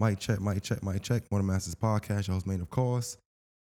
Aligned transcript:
Mic 0.00 0.20
check, 0.20 0.40
mic 0.40 0.62
check, 0.62 0.80
mic 0.84 1.02
check. 1.02 1.24
More 1.28 1.40
Than 1.40 1.48
Masters 1.48 1.74
podcast. 1.74 2.28
Your 2.28 2.34
host, 2.34 2.46
man, 2.46 2.60
of 2.60 2.70
course. 2.70 3.16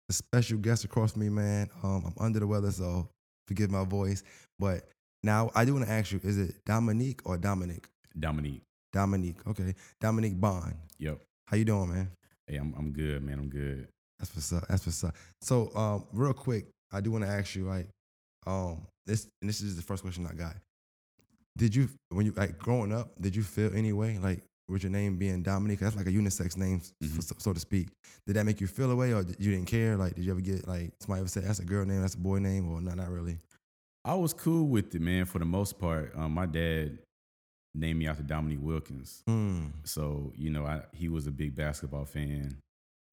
A 0.09 0.13
special 0.13 0.59
guest 0.59 0.83
across 0.83 1.13
from 1.13 1.23
me, 1.23 1.29
man. 1.29 1.69
Um, 1.81 2.03
I'm 2.05 2.13
under 2.23 2.39
the 2.39 2.45
weather, 2.45 2.69
so 2.69 3.09
forgive 3.47 3.71
my 3.71 3.83
voice. 3.83 4.23
But 4.59 4.87
now 5.23 5.49
I 5.55 5.65
do 5.65 5.73
want 5.73 5.87
to 5.87 5.91
ask 5.91 6.11
you: 6.11 6.19
Is 6.23 6.37
it 6.37 6.53
Dominique 6.65 7.21
or 7.25 7.35
Dominic? 7.37 7.87
Dominique. 8.19 8.61
Dominique. 8.93 9.37
Okay, 9.47 9.73
Dominique 9.99 10.39
Bond. 10.39 10.75
Yep. 10.99 11.19
How 11.47 11.57
you 11.57 11.65
doing, 11.65 11.89
man? 11.89 12.11
Hey, 12.45 12.57
I'm 12.57 12.75
I'm 12.77 12.91
good, 12.91 13.23
man. 13.23 13.39
I'm 13.39 13.49
good. 13.49 13.87
That's 14.19 14.35
what's 14.35 14.53
up. 14.53 14.67
That's 14.67 14.85
what's 14.85 15.03
up. 15.03 15.15
So, 15.41 15.75
um, 15.75 16.05
real 16.13 16.33
quick, 16.33 16.67
I 16.91 17.01
do 17.01 17.09
want 17.09 17.23
to 17.23 17.29
ask 17.29 17.55
you, 17.55 17.65
like, 17.65 17.87
um, 18.45 18.85
this 19.07 19.27
and 19.41 19.49
this 19.49 19.61
is 19.61 19.75
the 19.75 19.81
first 19.81 20.03
question 20.03 20.27
I 20.29 20.35
got. 20.35 20.55
Did 21.57 21.75
you, 21.75 21.89
when 22.09 22.27
you 22.27 22.33
like 22.33 22.59
growing 22.59 22.93
up, 22.93 23.19
did 23.19 23.35
you 23.35 23.41
feel 23.41 23.75
any 23.75 23.93
way 23.93 24.19
like 24.19 24.43
with 24.69 24.83
your 24.83 24.91
name 24.91 25.17
being 25.17 25.41
Dominique? 25.43 25.79
That's 25.79 25.95
like 25.95 26.07
a 26.07 26.11
unisex 26.11 26.55
name, 26.57 26.81
Mhm. 27.03 27.23
so, 27.23 27.35
so 27.37 27.53
to 27.53 27.59
speak. 27.59 27.89
Did 28.27 28.35
that 28.35 28.45
make 28.45 28.61
you 28.61 28.67
feel 28.67 28.91
away, 28.91 29.13
or 29.13 29.21
you 29.39 29.51
didn't 29.51 29.65
care? 29.65 29.97
Like, 29.97 30.15
did 30.15 30.23
you 30.25 30.31
ever 30.31 30.41
get 30.41 30.67
like 30.67 30.93
somebody 30.99 31.21
ever 31.21 31.29
say 31.29 31.41
that's 31.41 31.59
a 31.59 31.65
girl 31.65 31.85
name, 31.85 32.01
that's 32.01 32.15
a 32.15 32.19
boy 32.19 32.39
name, 32.39 32.69
or 32.71 32.81
not? 32.81 32.97
Not 32.97 33.09
really. 33.09 33.37
I 34.05 34.15
was 34.15 34.33
cool 34.33 34.67
with 34.67 34.93
it, 34.95 35.01
man. 35.01 35.25
For 35.25 35.39
the 35.39 35.45
most 35.45 35.77
part, 35.79 36.13
um, 36.15 36.31
my 36.33 36.45
dad 36.45 36.99
named 37.75 37.99
me 37.99 38.07
after 38.07 38.23
Dominique 38.23 38.61
Wilkins, 38.61 39.21
Hmm. 39.27 39.67
so 39.83 40.33
you 40.35 40.49
know, 40.49 40.65
I 40.65 40.83
he 40.93 41.09
was 41.09 41.27
a 41.27 41.31
big 41.31 41.55
basketball 41.55 42.05
fan. 42.05 42.57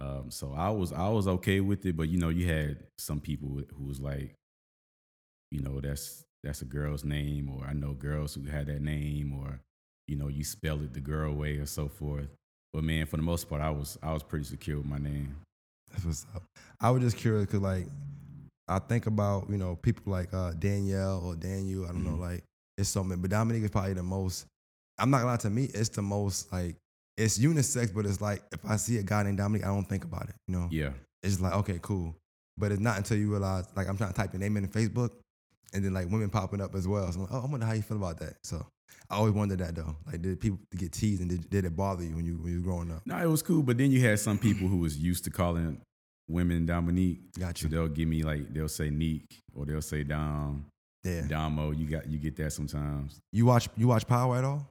Um, 0.01 0.31
so 0.31 0.53
I 0.53 0.71
was 0.71 0.93
I 0.93 1.09
was 1.09 1.27
okay 1.27 1.61
with 1.61 1.85
it, 1.87 1.97
but 1.97 2.09
you 2.09 2.19
know, 2.19 2.29
you 2.29 2.47
had 2.47 2.87
some 2.99 3.21
people 3.21 3.49
who 3.77 3.85
was 3.85 3.99
like, 4.01 4.35
you 5.51 5.61
know, 5.61 5.81
that's 5.81 6.23
that's 6.43 6.63
a 6.63 6.65
girl's 6.67 7.05
name, 7.05 7.49
or 7.51 7.65
I 7.67 7.73
know 7.73 7.93
girls 7.95 8.35
who 8.35 8.43
had 8.45 8.67
that 8.67 8.81
name, 8.83 9.33
or 9.33 9.61
you 10.09 10.17
know, 10.17 10.29
you 10.29 10.45
spell 10.45 10.81
it 10.83 10.93
the 10.95 11.01
girl 11.01 11.33
way, 11.35 11.57
or 11.59 11.67
so 11.67 11.89
forth. 11.89 12.29
But 12.73 12.85
man, 12.85 13.07
for 13.07 13.17
the 13.17 13.23
most 13.23 13.49
part, 13.49 13.63
I 13.63 13.71
was 13.71 13.99
I 14.03 14.13
was 14.13 14.23
pretty 14.23 14.45
secure 14.45 14.77
with 14.79 14.87
my 14.87 14.99
name. 14.99 15.37
That's 15.91 16.05
what's 16.05 16.27
up. 16.35 16.43
I 16.81 16.91
was 16.91 17.03
just 17.03 17.17
curious 17.17 17.47
because, 17.47 17.61
like, 17.63 17.87
I 18.69 18.79
think 18.81 19.07
about 19.07 19.49
you 19.51 19.57
know 19.57 19.77
people 19.77 20.13
like 20.13 20.33
uh, 20.35 20.53
Danielle 20.53 21.23
or 21.25 21.37
Daniel. 21.37 21.85
I 21.85 21.89
don't 21.89 22.05
know, 22.05 22.17
Mhm. 22.17 22.21
like 22.21 22.45
it's 22.77 22.89
so 22.89 23.03
many, 23.03 23.21
but 23.21 23.31
Dominique 23.31 23.65
is 23.65 23.71
probably 23.71 23.95
the 23.95 24.03
most. 24.03 24.47
I'm 24.99 25.11
not 25.11 25.19
gonna 25.19 25.31
lie 25.31 25.37
to 25.39 25.51
me, 25.51 25.65
it's 25.65 25.89
the 25.91 26.03
most 26.03 26.53
like 26.53 26.77
it's 27.17 27.39
unisex, 27.39 27.95
but 27.95 28.05
it's 28.05 28.21
like 28.21 28.43
if 28.53 28.65
I 28.65 28.77
see 28.77 28.99
a 28.99 29.03
guy 29.03 29.23
named 29.23 29.39
Dominique, 29.39 29.65
I 29.65 29.69
don't 29.69 29.89
think 29.89 30.05
about 30.05 30.29
it. 30.29 30.35
You 30.49 30.57
know, 30.59 30.69
Yeah, 30.71 30.91
it's 31.23 31.41
like 31.41 31.55
okay, 31.55 31.79
cool, 31.81 32.15
but 32.59 32.73
it's 32.73 32.81
not 32.81 32.99
until 32.99 33.17
you 33.17 33.31
realize 33.31 33.65
like 33.77 33.89
I'm 33.89 33.97
trying 33.97 34.11
to 34.13 34.17
type 34.17 34.33
your 34.35 34.41
name 34.41 34.57
in 34.59 34.69
Facebook, 34.69 35.11
and 35.73 35.83
then 35.85 35.95
like 35.95 36.11
women 36.11 36.29
popping 36.29 36.61
up 36.61 36.75
as 36.75 36.87
well. 36.87 37.11
So 37.13 37.21
I'm 37.21 37.25
like, 37.27 37.33
oh, 37.33 37.43
I 37.43 37.47
wonder 37.51 37.65
how 37.67 37.73
you 37.73 37.83
feel 37.83 37.97
about 37.97 38.19
that. 38.19 38.35
So 38.43 38.67
I 39.11 39.17
always 39.17 39.33
wondered 39.35 39.59
that 39.61 39.75
though. 39.75 39.97
Like, 40.07 40.23
did 40.23 40.41
people 40.41 40.59
get 40.77 40.93
teased 40.93 41.21
and 41.21 41.31
did, 41.31 41.49
did 41.51 41.65
it 41.65 41.77
bother 41.77 42.03
you 42.05 42.17
when 42.17 42.25
you 42.27 42.35
when 42.39 42.53
you 42.53 42.59
were 42.61 42.65
growing 42.65 42.91
up? 42.91 43.03
No, 43.07 43.17
it 43.19 43.27
was 43.27 43.43
cool. 43.43 43.63
But 43.63 43.79
then 43.79 43.91
you 43.91 44.01
had 44.01 44.19
some 44.19 44.39
people 44.39 44.69
who 44.69 44.79
was 44.79 44.97
used 44.99 45.25
to 45.25 45.31
calling 45.31 45.81
women 46.29 46.67
Dominique. 46.67 47.21
Got 47.39 47.59
So 47.59 47.65
you. 47.65 47.71
they'll 47.71 47.89
give 47.89 48.09
me 48.09 48.23
like 48.23 48.53
they'll 48.53 48.69
say 48.69 48.91
Neek 48.91 49.25
or 49.55 49.65
they'll 49.67 49.81
say 49.83 50.03
Dom, 50.03 50.67
Yeah. 51.05 51.23
Domo. 51.29 51.71
You 51.71 51.87
got 51.87 52.07
you 52.09 52.19
get 52.19 52.37
that 52.37 52.53
sometimes. 52.53 53.19
You 53.33 53.47
watch 53.47 53.69
you 53.77 53.87
watch 53.89 54.07
Power 54.07 54.37
at 54.39 54.45
all? 54.45 54.69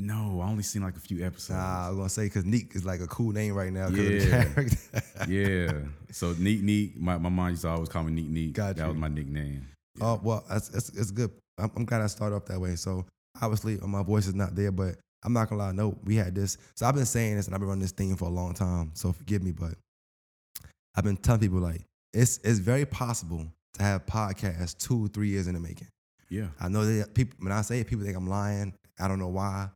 No, 0.00 0.40
I 0.40 0.48
only 0.48 0.62
seen 0.62 0.82
like 0.82 0.96
a 0.96 1.00
few 1.00 1.24
episodes. 1.26 1.56
Nah, 1.58 1.86
I 1.86 1.88
was 1.88 1.96
gonna 1.96 2.08
say 2.08 2.24
because 2.24 2.44
Neek 2.44 2.76
is 2.76 2.84
like 2.84 3.00
a 3.00 3.06
cool 3.08 3.32
name 3.32 3.54
right 3.54 3.72
now. 3.72 3.88
'cause 3.88 3.98
of 3.98 4.04
the 4.04 4.12
Yeah. 4.12 4.44
character. 4.44 5.02
yeah. 5.28 5.72
So 6.12 6.34
Neek 6.38 6.62
Neek, 6.62 6.96
my, 7.00 7.18
my 7.18 7.28
mom 7.28 7.50
used 7.50 7.62
to 7.62 7.68
always 7.68 7.88
call 7.88 8.04
me 8.04 8.12
Neek 8.12 8.28
Neek. 8.28 8.52
Got 8.52 8.76
that 8.76 8.82
you. 8.84 8.88
was 8.90 8.96
my 8.96 9.08
nickname. 9.08 9.66
Oh 10.00 10.20
well, 10.22 10.44
that's 10.48 10.68
it's, 10.72 10.90
it's 10.90 11.10
good. 11.10 11.30
I'm, 11.58 11.70
I'm 11.74 11.84
glad 11.84 12.02
I 12.02 12.06
started 12.06 12.36
off 12.36 12.44
that 12.46 12.60
way. 12.60 12.76
So 12.76 13.04
obviously, 13.40 13.78
uh, 13.80 13.86
my 13.86 14.02
voice 14.02 14.26
is 14.26 14.34
not 14.34 14.54
there, 14.54 14.72
but 14.72 14.96
I'm 15.24 15.32
not 15.32 15.48
gonna 15.48 15.62
lie. 15.62 15.72
No, 15.72 15.98
we 16.04 16.16
had 16.16 16.34
this. 16.34 16.58
So 16.74 16.86
I've 16.86 16.94
been 16.94 17.06
saying 17.06 17.36
this, 17.36 17.46
and 17.46 17.54
I've 17.54 17.60
been 17.60 17.68
running 17.68 17.82
this 17.82 17.92
thing 17.92 18.16
for 18.16 18.26
a 18.26 18.30
long 18.30 18.54
time. 18.54 18.92
So 18.94 19.12
forgive 19.12 19.42
me, 19.42 19.52
but 19.52 19.74
I've 20.94 21.04
been 21.04 21.16
telling 21.16 21.40
people 21.40 21.58
like 21.58 21.82
it's 22.12 22.38
it's 22.44 22.58
very 22.58 22.86
possible 22.86 23.46
to 23.74 23.82
have 23.82 24.06
podcasts 24.06 24.76
two, 24.76 25.08
three 25.08 25.28
years 25.28 25.46
in 25.46 25.54
the 25.54 25.60
making. 25.60 25.88
Yeah. 26.30 26.48
I 26.60 26.68
know 26.68 26.84
that 26.84 27.14
people 27.14 27.36
when 27.40 27.52
I 27.52 27.62
say 27.62 27.80
it, 27.80 27.86
people 27.86 28.04
think 28.04 28.16
I'm 28.16 28.28
lying. 28.28 28.74
I 28.98 29.08
don't 29.08 29.18
know 29.18 29.28
why. 29.28 29.70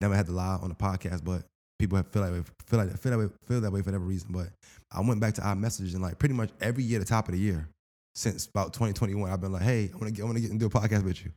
Never 0.00 0.14
had 0.14 0.26
to 0.26 0.32
lie 0.32 0.58
on 0.60 0.68
the 0.68 0.74
podcast, 0.74 1.24
but 1.24 1.42
people 1.78 1.96
have 1.96 2.08
feel 2.12 2.22
that 2.22 2.32
way, 2.32 2.42
feel 2.66 2.78
like 2.78 2.96
feel 2.98 3.12
that 3.12 3.18
way, 3.18 3.28
feel 3.46 3.60
that 3.60 3.72
way 3.72 3.80
for 3.80 3.86
whatever 3.86 4.04
reason. 4.04 4.28
But 4.30 4.48
I 4.92 5.00
went 5.00 5.20
back 5.20 5.34
to 5.34 5.42
our 5.42 5.56
messages 5.56 5.94
and 5.94 6.02
like 6.02 6.18
pretty 6.18 6.34
much 6.34 6.50
every 6.60 6.84
year, 6.84 6.98
the 6.98 7.04
top 7.04 7.28
of 7.28 7.34
the 7.34 7.40
year, 7.40 7.68
since 8.14 8.46
about 8.46 8.72
2021, 8.72 9.30
I've 9.30 9.40
been 9.40 9.52
like, 9.52 9.62
hey, 9.62 9.90
I 9.92 9.96
want 9.96 10.06
to 10.06 10.10
get, 10.12 10.22
I 10.22 10.24
want 10.24 10.36
to 10.36 10.42
get 10.42 10.50
and 10.50 10.60
do 10.60 10.66
a 10.66 10.70
podcast 10.70 11.04
with 11.04 11.24
you. 11.24 11.32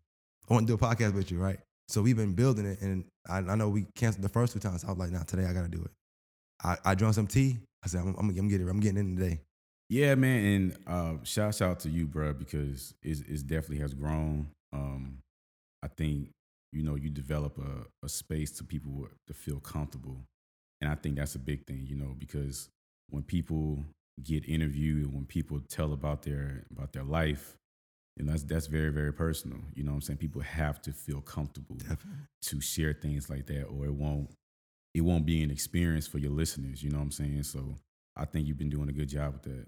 I 0.49 0.53
want 0.53 0.67
to 0.67 0.75
do 0.75 0.83
a 0.83 0.87
podcast 0.87 1.13
with 1.13 1.31
you, 1.31 1.39
right? 1.39 1.59
So 1.87 2.01
we've 2.01 2.17
been 2.17 2.33
building 2.33 2.65
it, 2.65 2.81
and 2.81 3.05
I, 3.29 3.37
I 3.37 3.55
know 3.55 3.69
we 3.69 3.85
canceled 3.95 4.23
the 4.23 4.29
first 4.29 4.53
two 4.53 4.59
times. 4.59 4.83
I 4.83 4.89
was 4.89 4.97
like, 4.97 5.11
nah, 5.11 5.23
today 5.23 5.45
I 5.45 5.53
got 5.53 5.63
to 5.63 5.67
do 5.67 5.83
it. 5.83 5.91
I, 6.63 6.77
I 6.85 6.95
drank 6.95 7.15
some 7.15 7.27
tea. 7.27 7.59
I 7.83 7.87
said, 7.87 8.01
I'm, 8.01 8.15
I'm, 8.17 8.29
I'm 8.29 8.49
it. 8.49 8.69
I'm 8.69 8.79
getting 8.79 8.97
in 8.97 9.17
today. 9.17 9.41
Yeah, 9.89 10.15
man, 10.15 10.45
and 10.45 10.77
uh, 10.87 11.23
shout 11.23 11.61
out 11.61 11.81
to 11.81 11.89
you, 11.89 12.07
bro, 12.07 12.33
because 12.33 12.93
it's, 13.03 13.19
it's 13.27 13.43
definitely 13.43 13.79
has 13.79 13.93
grown. 13.93 14.47
Um, 14.71 15.17
I 15.83 15.89
think 15.89 16.29
you 16.71 16.83
know 16.83 16.95
you 16.95 17.09
develop 17.09 17.57
a, 17.57 18.05
a 18.05 18.07
space 18.07 18.51
to 18.53 18.63
people 18.63 19.09
to 19.27 19.33
feel 19.33 19.59
comfortable, 19.59 20.23
and 20.79 20.89
I 20.89 20.95
think 20.95 21.17
that's 21.17 21.35
a 21.35 21.39
big 21.39 21.67
thing, 21.67 21.85
you 21.89 21.97
know, 21.97 22.15
because 22.17 22.69
when 23.09 23.23
people 23.23 23.83
get 24.23 24.47
interviewed, 24.47 25.13
when 25.13 25.25
people 25.25 25.59
tell 25.67 25.91
about 25.91 26.21
their 26.21 26.63
about 26.71 26.93
their 26.93 27.03
life, 27.03 27.57
know, 28.25 28.31
that's 28.31 28.43
that's 28.43 28.67
very 28.67 28.89
very 28.89 29.13
personal. 29.13 29.57
You 29.75 29.83
know, 29.83 29.91
what 29.91 29.95
I'm 29.97 30.01
saying 30.01 30.17
people 30.17 30.41
have 30.41 30.81
to 30.83 30.91
feel 30.93 31.21
comfortable 31.21 31.75
Definitely. 31.75 32.25
to 32.43 32.61
share 32.61 32.93
things 32.93 33.29
like 33.29 33.45
that, 33.47 33.65
or 33.65 33.85
it 33.85 33.93
won't 33.93 34.29
it 34.93 35.01
won't 35.01 35.25
be 35.25 35.41
an 35.43 35.51
experience 35.51 36.07
for 36.07 36.17
your 36.17 36.31
listeners. 36.31 36.83
You 36.83 36.91
know 36.91 36.97
what 36.97 37.03
I'm 37.05 37.11
saying? 37.11 37.43
So 37.43 37.75
I 38.15 38.25
think 38.25 38.47
you've 38.47 38.57
been 38.57 38.69
doing 38.69 38.89
a 38.89 38.93
good 38.93 39.07
job 39.09 39.33
with 39.33 39.43
that. 39.43 39.65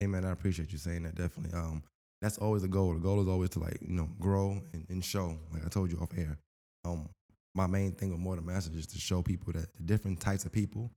Hey 0.00 0.06
man, 0.06 0.24
I 0.24 0.30
appreciate 0.32 0.72
you 0.72 0.78
saying 0.78 1.02
that. 1.04 1.14
Definitely. 1.14 1.58
Um, 1.58 1.82
that's 2.20 2.38
always 2.38 2.62
the 2.62 2.68
goal. 2.68 2.94
The 2.94 3.00
goal 3.00 3.20
is 3.20 3.28
always 3.28 3.50
to 3.50 3.58
like 3.58 3.78
you 3.80 3.94
know 3.94 4.08
grow 4.20 4.60
and, 4.72 4.86
and 4.88 5.04
show. 5.04 5.36
Like 5.52 5.64
I 5.66 5.68
told 5.68 5.90
you 5.90 5.98
off 5.98 6.10
air. 6.16 6.38
Um, 6.84 7.08
my 7.54 7.66
main 7.66 7.92
thing 7.92 8.10
with 8.10 8.18
more 8.20 8.36
than 8.36 8.46
masters 8.46 8.74
is 8.76 8.86
to 8.88 8.98
show 8.98 9.22
people 9.22 9.52
that 9.52 9.74
the 9.76 9.82
different 9.82 10.20
types 10.20 10.44
of 10.44 10.52
people 10.52 10.90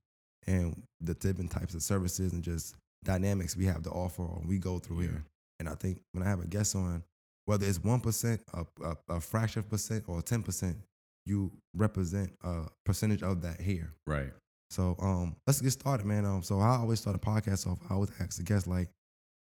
and 0.46 0.80
the 1.00 1.14
different 1.14 1.50
types 1.50 1.74
of 1.74 1.82
services 1.82 2.32
and 2.32 2.42
just 2.42 2.76
dynamics 3.04 3.56
we 3.56 3.66
have 3.66 3.82
to 3.82 3.90
offer 3.90 4.22
or 4.22 4.40
we 4.46 4.58
go 4.58 4.78
through 4.78 5.00
Yeah. 5.02 5.08
here. 5.08 5.24
And 5.58 5.68
I 5.68 5.74
think 5.74 6.00
when 6.12 6.22
I 6.22 6.28
have 6.28 6.40
a 6.40 6.46
guest 6.46 6.76
on, 6.76 7.02
whether 7.46 7.66
it's 7.66 7.82
one 7.82 8.00
percent, 8.00 8.40
a, 8.52 8.96
a, 9.08 9.20
fraction 9.20 9.60
of 9.60 9.68
percent, 9.68 10.04
or 10.08 10.20
ten 10.20 10.42
percent, 10.42 10.76
you 11.24 11.52
represent 11.74 12.32
a 12.42 12.64
percentage 12.84 13.22
of 13.22 13.42
that 13.42 13.60
here. 13.60 13.92
Right. 14.06 14.32
So 14.70 14.96
um, 15.00 15.36
let's 15.46 15.60
get 15.60 15.70
started, 15.70 16.06
man. 16.06 16.24
Um, 16.24 16.42
so 16.42 16.60
I 16.60 16.76
always 16.76 17.00
start 17.00 17.16
a 17.16 17.18
podcast 17.18 17.66
off. 17.66 17.78
I 17.88 17.94
always 17.94 18.10
ask 18.20 18.36
the 18.36 18.42
guests 18.42 18.66
like, 18.66 18.88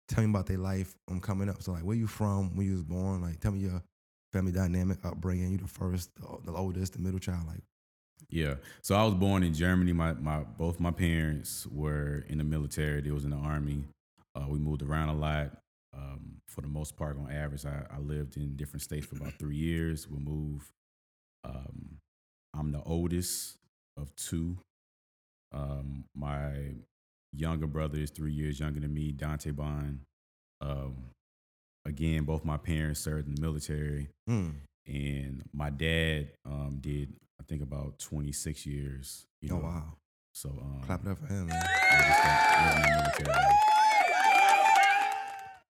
tell 0.08 0.24
me 0.24 0.30
about 0.30 0.46
their 0.46 0.58
life. 0.58 0.94
i 1.08 1.12
um, 1.12 1.20
coming 1.20 1.48
up. 1.48 1.62
So 1.62 1.72
like, 1.72 1.84
where 1.84 1.96
you 1.96 2.06
from? 2.06 2.56
When 2.56 2.66
you 2.66 2.72
was 2.72 2.82
born? 2.82 3.22
Like, 3.22 3.40
tell 3.40 3.52
me 3.52 3.60
your 3.60 3.82
family 4.32 4.52
dynamic, 4.52 4.98
upbringing. 5.04 5.52
You 5.52 5.58
the 5.58 5.68
first, 5.68 6.10
the, 6.16 6.50
the 6.50 6.52
oldest, 6.52 6.94
the 6.94 6.98
middle 6.98 7.20
child. 7.20 7.46
Like, 7.46 7.62
Yeah. 8.28 8.54
So 8.82 8.96
I 8.96 9.04
was 9.04 9.14
born 9.14 9.42
in 9.42 9.54
Germany. 9.54 9.92
My 9.92 10.14
my 10.14 10.38
both 10.42 10.80
my 10.80 10.90
parents 10.90 11.66
were 11.70 12.24
in 12.28 12.38
the 12.38 12.44
military. 12.44 13.00
They 13.00 13.10
was 13.10 13.24
in 13.24 13.30
the 13.30 13.36
army. 13.36 13.84
Uh, 14.34 14.46
we 14.48 14.58
moved 14.58 14.82
around 14.82 15.10
a 15.10 15.14
lot. 15.14 15.52
Um, 15.96 16.36
for 16.48 16.60
the 16.60 16.68
most 16.68 16.96
part, 16.96 17.16
on 17.18 17.30
average, 17.30 17.64
I, 17.66 17.84
I 17.90 17.98
lived 17.98 18.36
in 18.36 18.56
different 18.56 18.82
states 18.82 19.06
for 19.06 19.16
about 19.16 19.34
three 19.38 19.56
years. 19.56 20.08
We'll 20.08 20.20
move. 20.20 20.70
Um, 21.44 21.98
I'm 22.56 22.72
the 22.72 22.82
oldest 22.82 23.56
of 23.96 24.14
two. 24.16 24.58
Um, 25.52 26.04
my 26.16 26.52
younger 27.32 27.66
brother 27.66 27.98
is 27.98 28.10
three 28.10 28.32
years 28.32 28.58
younger 28.58 28.80
than 28.80 28.92
me, 28.92 29.12
Dante 29.12 29.50
Bond. 29.52 30.00
Um, 30.60 30.96
again, 31.84 32.24
both 32.24 32.44
my 32.44 32.56
parents 32.56 33.00
served 33.00 33.28
in 33.28 33.34
the 33.34 33.40
military 33.40 34.08
hmm, 34.26 34.50
and 34.86 35.42
my 35.52 35.70
dad 35.70 36.30
um, 36.46 36.78
did 36.80 37.12
I 37.40 37.44
think 37.44 37.62
about 37.62 37.98
26 37.98 38.64
years. 38.66 39.26
You 39.42 39.50
know, 39.50 39.56
oh 39.56 39.64
wow, 39.64 39.92
So 40.32 40.48
um, 40.50 40.80
clap 40.86 41.04
it 41.04 41.10
up 41.10 41.18
for 41.18 41.26
him, 41.26 41.46
man. 41.46 41.62
I 41.62 41.96
just 41.98 42.22
got- 42.22 42.76
living 42.76 42.90
in 42.90 42.96
the 42.96 43.02
military. 43.02 43.54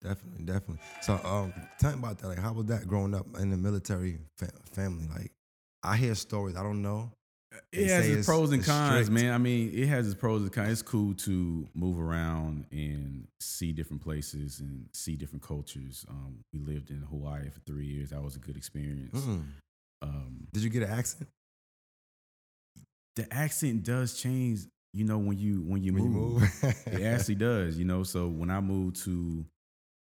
Definitely, 0.05 0.45
definitely. 0.45 0.79
So 1.03 1.15
um, 1.25 1.53
tell 1.81 1.93
me 1.93 1.99
about 1.99 2.19
that. 2.19 2.29
Like, 2.29 2.39
how 2.39 2.53
was 2.53 2.67
that 2.67 2.87
growing 2.87 3.15
up 3.15 3.27
in 3.41 3.51
the 3.51 3.57
military 3.57 4.19
fa- 4.39 4.53
family? 4.73 5.09
Like, 5.09 5.33
I 5.83 5.97
hear 5.97 6.15
stories. 6.15 6.57
I 6.57 6.63
don't 6.63 6.83
know. 6.83 7.11
They 7.73 7.79
It 7.85 7.89
has 7.91 8.05
its 8.05 8.11
it's- 8.11 8.27
pros 8.27 8.53
and 8.53 8.63
cons, 8.65 9.07
strict. 9.07 9.11
man. 9.11 9.33
I 9.33 9.39
mean, 9.39 9.71
it 9.73 9.87
has 9.89 10.07
its 10.07 10.15
pros 10.15 10.43
and 10.43 10.53
cons. 10.53 10.71
It's 10.73 10.83
cool 10.83 11.15
to 11.15 11.67
move 11.75 11.99
around 11.99 12.67
and 12.71 13.27
see 13.41 13.73
different 13.73 14.03
places 14.03 14.61
and 14.61 14.87
see 14.93 15.17
different 15.17 15.43
cultures. 15.43 16.05
Um, 16.09 16.41
we 16.53 16.59
lived 16.61 16.91
in 16.91 17.01
Hawaii 17.03 17.49
for 17.51 17.61
three 17.61 17.87
years. 17.87 18.11
That 18.11 18.23
was 18.23 18.37
a 18.37 18.41
good 18.41 18.57
experience. 18.57 19.19
Mm. 19.21 19.45
Um, 20.03 20.49
Did 20.53 20.65
you 20.65 20.71
get 20.71 20.83
an 20.83 20.91
accent 20.91 21.29
the 23.17 23.33
accent 23.33 23.85
does 23.85 24.21
change, 24.21 24.61
you 24.93 25.05
know, 25.05 25.19
when 25.19 25.39
you 25.39 25.63
when 25.63 25.83
you 25.85 25.93
when 25.95 26.03
move. 26.05 26.43
you 26.43 26.49
move? 26.69 26.75
it 26.87 27.03
actually 27.03 27.37
does, 27.37 27.79
you 27.79 27.85
know. 27.85 28.03
So 28.03 28.27
when 28.29 28.51
I 28.51 28.61
moved 28.61 28.97
to 29.05 29.45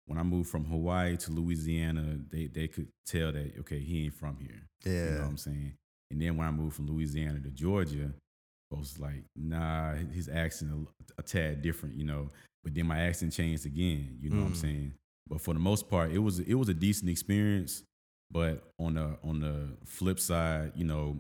when 0.06 0.18
I 0.20 0.24
moved 0.24 0.50
from 0.50 0.66
Hawaii 0.66 1.16
to 1.18 1.32
Louisiana, 1.32 2.18
they 2.30 2.48
they 2.48 2.68
could 2.68 2.88
tell 3.06 3.32
that 3.32 3.54
okay, 3.62 3.80
he 3.80 4.06
ain't 4.06 4.14
from 4.16 4.38
here. 4.38 4.64
yeah. 4.86 5.06
You 5.06 5.12
know 5.16 5.22
what 5.22 5.28
I'm 5.30 5.38
saying? 5.38 5.74
And 6.12 6.22
then 6.22 6.38
when 6.38 6.48
I 6.48 6.52
moved 6.52 6.76
from 6.76 6.88
Louisiana 6.88 7.40
to 7.40 7.50
Georgia, 7.50 8.12
folks 8.70 8.94
was 8.94 9.00
like, 9.00 9.24
nah, 9.36 9.94
his 9.96 10.30
accent 10.30 10.72
a, 10.72 11.22
a 11.22 11.24
tad 11.24 11.62
different, 11.62 11.96
you 11.96 12.04
know. 12.06 12.30
But 12.64 12.74
then 12.76 12.86
my 12.86 13.00
accent 13.00 13.34
changed 13.34 13.66
again, 13.66 14.18
you 14.22 14.30
know 14.30 14.38
what 14.42 14.48
I'm 14.48 14.54
Mm. 14.54 14.62
saying? 14.62 14.94
But 15.30 15.42
for 15.42 15.54
the 15.54 15.60
most 15.60 15.90
part, 15.90 16.12
it 16.12 16.20
was 16.20 16.40
it 16.40 16.54
was 16.56 16.70
a 16.70 16.74
decent 16.74 17.10
experience. 17.10 17.84
But 18.32 18.64
on 18.80 18.96
the 18.96 19.18
on 19.24 19.40
the 19.40 19.78
flip 19.86 20.20
side, 20.20 20.74
you 20.76 20.84
know, 20.86 21.18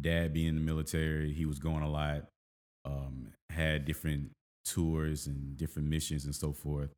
dad 0.00 0.32
being 0.32 0.48
in 0.48 0.54
the 0.56 0.60
military, 0.60 1.32
he 1.32 1.46
was 1.46 1.58
going 1.58 1.82
a 1.82 1.90
lot, 1.90 2.24
um, 2.84 3.28
had 3.50 3.84
different 3.84 4.30
tours 4.64 5.26
and 5.26 5.56
different 5.56 5.88
missions 5.88 6.24
and 6.24 6.34
so 6.34 6.52
forth. 6.52 6.90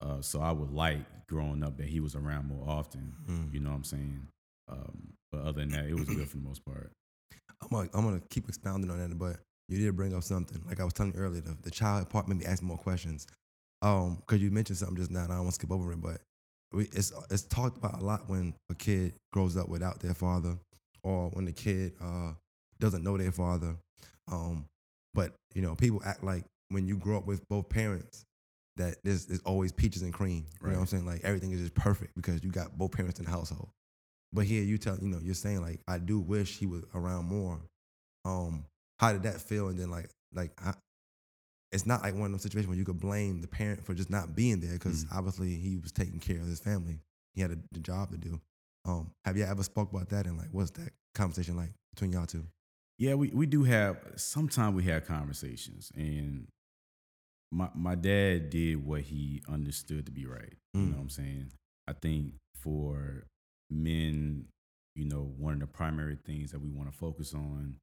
Uh, 0.00 0.20
so 0.20 0.40
I 0.40 0.52
would 0.52 0.70
like 0.70 1.26
growing 1.26 1.62
up 1.62 1.76
that 1.78 1.86
he 1.86 2.00
was 2.00 2.14
around 2.14 2.48
more 2.48 2.68
often. 2.68 3.14
Mm. 3.28 3.52
You 3.52 3.60
know 3.60 3.70
what 3.70 3.76
I'm 3.76 3.84
saying? 3.84 4.28
Um, 4.68 5.12
but 5.32 5.40
other 5.42 5.60
than 5.60 5.70
that, 5.70 5.86
it 5.86 5.94
was 5.94 6.08
good 6.08 6.28
for 6.28 6.36
the 6.36 6.42
most 6.42 6.64
part. 6.64 6.90
I'm 7.62 7.68
gonna, 7.70 7.88
I'm 7.94 8.04
gonna 8.04 8.22
keep 8.30 8.48
expounding 8.48 8.90
on 8.90 8.98
that, 8.98 9.18
but 9.18 9.36
you 9.68 9.78
did 9.78 9.96
bring 9.96 10.14
up 10.14 10.22
something. 10.22 10.62
Like 10.66 10.80
I 10.80 10.84
was 10.84 10.92
telling 10.92 11.14
you 11.14 11.20
earlier, 11.20 11.40
the, 11.40 11.56
the 11.62 11.70
child 11.70 12.08
part 12.10 12.28
made 12.28 12.38
me 12.38 12.44
ask 12.44 12.62
more 12.62 12.76
questions. 12.76 13.26
Um, 13.82 14.16
because 14.20 14.40
you 14.40 14.50
mentioned 14.50 14.78
something 14.78 14.96
just 14.96 15.10
now, 15.10 15.24
and 15.24 15.32
I 15.32 15.36
don't 15.36 15.44
want 15.44 15.54
to 15.54 15.60
skip 15.60 15.72
over 15.72 15.92
it, 15.92 16.00
but 16.00 16.20
we, 16.72 16.84
it's 16.92 17.12
it's 17.30 17.42
talked 17.42 17.76
about 17.76 18.00
a 18.00 18.04
lot 18.04 18.28
when 18.28 18.54
a 18.70 18.74
kid 18.74 19.14
grows 19.32 19.56
up 19.56 19.68
without 19.68 20.00
their 20.00 20.14
father, 20.14 20.58
or 21.02 21.30
when 21.30 21.44
the 21.44 21.52
kid 21.52 21.92
uh 22.00 22.32
doesn't 22.78 23.04
know 23.04 23.16
their 23.16 23.32
father. 23.32 23.76
Um, 24.30 24.66
but 25.14 25.32
you 25.54 25.62
know, 25.62 25.74
people 25.74 26.02
act 26.04 26.24
like 26.24 26.44
when 26.70 26.86
you 26.86 26.96
grow 26.96 27.18
up 27.18 27.26
with 27.26 27.46
both 27.48 27.68
parents, 27.68 28.24
that 28.76 28.96
there's, 29.04 29.26
there's 29.26 29.40
always 29.40 29.72
peaches 29.72 30.02
and 30.02 30.12
cream. 30.12 30.44
You 30.62 30.68
know 30.68 30.74
what 30.74 30.80
I'm 30.80 30.86
saying? 30.86 31.06
Like 31.06 31.22
everything 31.24 31.52
is 31.52 31.60
just 31.60 31.74
perfect 31.74 32.14
because 32.14 32.42
you 32.44 32.50
got 32.50 32.76
both 32.76 32.92
parents 32.92 33.18
in 33.18 33.24
the 33.24 33.30
household. 33.30 33.68
But 34.32 34.44
here 34.46 34.62
you 34.62 34.76
tell 34.78 34.98
you 35.00 35.08
know 35.08 35.18
you're 35.22 35.34
saying 35.34 35.62
like 35.62 35.80
I 35.88 35.98
do 35.98 36.18
wish 36.20 36.58
he 36.58 36.66
was 36.66 36.82
around 36.94 37.26
more. 37.26 37.58
Um, 38.24 38.64
how 38.98 39.12
did 39.12 39.22
that 39.24 39.40
feel? 39.40 39.68
And 39.68 39.78
then 39.78 39.90
like 39.90 40.10
like 40.34 40.52
I, 40.64 40.74
it's 41.72 41.86
not 41.86 42.02
like 42.02 42.14
one 42.14 42.26
of 42.26 42.32
those 42.32 42.42
situations 42.42 42.68
where 42.68 42.76
you 42.76 42.84
could 42.84 43.00
blame 43.00 43.40
the 43.40 43.48
parent 43.48 43.84
for 43.84 43.94
just 43.94 44.10
not 44.10 44.34
being 44.36 44.60
there 44.60 44.72
because 44.72 45.04
Mm. 45.04 45.16
obviously 45.16 45.54
he 45.56 45.76
was 45.76 45.92
taking 45.92 46.18
care 46.20 46.38
of 46.38 46.46
his 46.46 46.60
family. 46.60 47.00
He 47.34 47.40
had 47.40 47.50
a, 47.50 47.58
the 47.72 47.80
job 47.80 48.10
to 48.12 48.16
do. 48.18 48.40
Um, 48.84 49.10
have 49.24 49.36
you 49.36 49.44
ever 49.44 49.62
spoke 49.62 49.90
about 49.92 50.08
that 50.10 50.26
and 50.26 50.38
like 50.38 50.48
what's 50.52 50.70
that 50.72 50.90
conversation 51.14 51.56
like 51.56 51.70
between 51.94 52.12
y'all 52.12 52.26
two? 52.26 52.44
Yeah, 52.98 53.14
we, 53.14 53.28
we 53.28 53.46
do 53.46 53.64
have 53.64 53.98
sometimes 54.16 54.74
we 54.74 54.84
have 54.84 55.06
conversations 55.06 55.90
and 55.94 56.46
my 57.52 57.68
my 57.74 57.94
dad 57.94 58.50
did 58.50 58.84
what 58.84 59.02
he 59.02 59.42
understood 59.48 60.06
to 60.06 60.12
be 60.12 60.26
right. 60.26 60.54
You 60.74 60.80
Mm. 60.80 60.90
know 60.90 60.96
what 60.96 61.02
I'm 61.02 61.10
saying? 61.10 61.52
I 61.88 61.92
think 61.92 62.34
for 62.54 63.26
men, 63.70 64.46
you 64.94 65.04
know, 65.06 65.22
one 65.38 65.54
of 65.54 65.60
the 65.60 65.66
primary 65.66 66.16
things 66.24 66.50
that 66.52 66.60
we 66.60 66.70
want 66.70 66.90
to 66.90 66.96
focus 66.98 67.32
on 67.34 67.76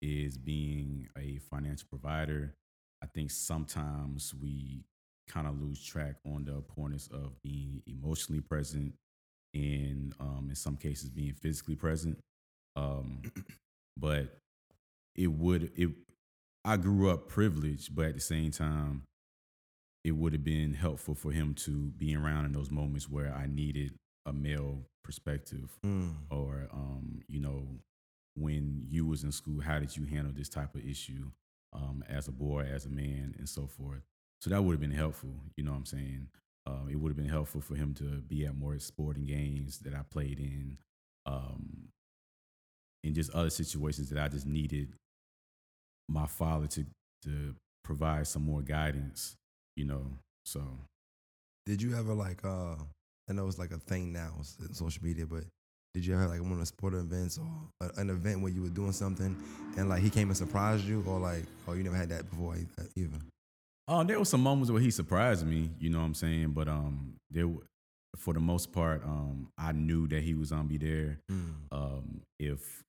is 0.00 0.38
being 0.38 1.08
a 1.16 1.38
financial 1.50 1.88
provider. 1.90 2.54
I 3.02 3.06
think 3.06 3.30
sometimes 3.30 4.34
we 4.34 4.84
kind 5.28 5.46
of 5.46 5.60
lose 5.60 5.82
track 5.84 6.16
on 6.24 6.44
the 6.44 6.54
importance 6.54 7.08
of 7.08 7.40
being 7.42 7.82
emotionally 7.86 8.40
present 8.40 8.94
and 9.54 10.14
um, 10.20 10.46
in 10.48 10.54
some 10.54 10.76
cases 10.76 11.10
being 11.10 11.34
physically 11.34 11.74
present. 11.76 12.18
Um, 12.76 13.22
but 13.96 14.38
it 15.16 15.26
would 15.28 15.72
it 15.76 15.90
I 16.68 16.76
grew 16.76 17.08
up 17.10 17.28
privileged, 17.28 17.94
but 17.94 18.06
at 18.06 18.14
the 18.14 18.20
same 18.20 18.50
time, 18.50 19.04
it 20.04 20.12
would 20.12 20.34
have 20.34 20.44
been 20.44 20.74
helpful 20.74 21.14
for 21.14 21.32
him 21.32 21.54
to 21.54 21.90
be 21.96 22.14
around 22.14 22.44
in 22.44 22.52
those 22.52 22.70
moments 22.70 23.08
where 23.08 23.32
I 23.32 23.46
needed 23.46 23.94
a 24.26 24.32
male 24.32 24.82
perspective 25.02 25.78
Mm. 25.82 26.14
or 26.30 26.68
um, 26.70 27.22
you 27.26 27.40
know, 27.40 27.66
when 28.34 28.84
you 28.86 29.06
was 29.06 29.24
in 29.24 29.32
school, 29.32 29.60
how 29.62 29.78
did 29.78 29.96
you 29.96 30.04
handle 30.04 30.32
this 30.32 30.50
type 30.50 30.74
of 30.74 30.84
issue 30.86 31.30
um, 31.72 32.04
as 32.08 32.28
a 32.28 32.32
boy, 32.32 32.68
as 32.70 32.84
a 32.84 32.90
man, 32.90 33.34
and 33.38 33.48
so 33.48 33.66
forth. 33.66 34.02
So 34.40 34.50
that 34.50 34.62
would 34.62 34.72
have 34.72 34.80
been 34.80 34.90
helpful. 34.90 35.34
You 35.56 35.64
know 35.64 35.72
what 35.72 35.78
I'm 35.78 35.86
saying? 35.86 36.28
Uh, 36.66 36.86
it 36.90 36.96
would 36.96 37.08
have 37.10 37.16
been 37.16 37.28
helpful 37.28 37.60
for 37.60 37.74
him 37.76 37.94
to 37.94 38.04
be 38.04 38.44
at 38.46 38.56
more 38.56 38.78
sporting 38.78 39.26
games 39.26 39.78
that 39.80 39.94
I 39.94 40.02
played 40.10 40.38
in, 40.38 40.78
um, 41.26 41.88
in 43.02 43.14
just 43.14 43.30
other 43.32 43.50
situations 43.50 44.10
that 44.10 44.18
I 44.22 44.28
just 44.28 44.46
needed 44.46 44.92
my 46.08 46.26
father 46.26 46.66
to 46.66 46.84
to 47.24 47.54
provide 47.84 48.26
some 48.26 48.42
more 48.42 48.62
guidance. 48.62 49.36
You 49.76 49.84
know, 49.86 50.06
so 50.44 50.62
Did 51.66 51.82
you 51.82 51.96
ever 51.96 52.14
like 52.14 52.44
uh 52.44 52.74
I 53.28 53.32
know 53.34 53.46
it's 53.46 53.58
like 53.58 53.72
a 53.72 53.78
thing 53.78 54.12
now 54.12 54.32
in 54.60 54.74
social 54.74 55.04
media, 55.04 55.26
but 55.26 55.44
did 55.94 56.04
you 56.06 56.14
ever 56.14 56.28
like 56.28 56.40
one 56.42 56.52
of 56.52 56.58
the 56.58 56.66
sporting 56.66 57.00
events 57.00 57.38
or 57.38 57.46
a, 57.80 58.00
an 58.00 58.10
event 58.10 58.40
where 58.40 58.50
you 58.52 58.62
were 58.62 58.68
doing 58.68 58.92
something 58.92 59.36
and 59.76 59.88
like 59.88 60.02
he 60.02 60.10
came 60.10 60.28
and 60.28 60.36
surprised 60.36 60.84
you 60.84 61.02
or 61.06 61.18
like 61.18 61.44
oh 61.66 61.74
you 61.74 61.82
never 61.82 61.96
had 61.96 62.08
that 62.10 62.28
before 62.30 62.56
e- 62.56 62.66
either? 62.96 63.18
Oh, 63.86 64.04
there 64.04 64.18
were 64.18 64.24
some 64.24 64.42
moments 64.42 64.70
where 64.70 64.82
he 64.82 64.90
surprised 64.90 65.46
me, 65.46 65.70
you 65.78 65.88
know 65.90 65.98
what 65.98 66.04
I'm 66.04 66.14
saying? 66.14 66.50
But 66.50 66.68
um 66.68 67.14
there 67.30 67.48
for 68.16 68.34
the 68.34 68.40
most 68.40 68.72
part, 68.72 69.04
um, 69.04 69.48
I 69.58 69.72
knew 69.72 70.08
that 70.08 70.22
he 70.22 70.34
was 70.34 70.50
gonna 70.50 70.64
be 70.64 70.78
there. 70.78 71.20
Mm. 71.30 71.54
Um, 71.70 72.20
if 72.40 72.82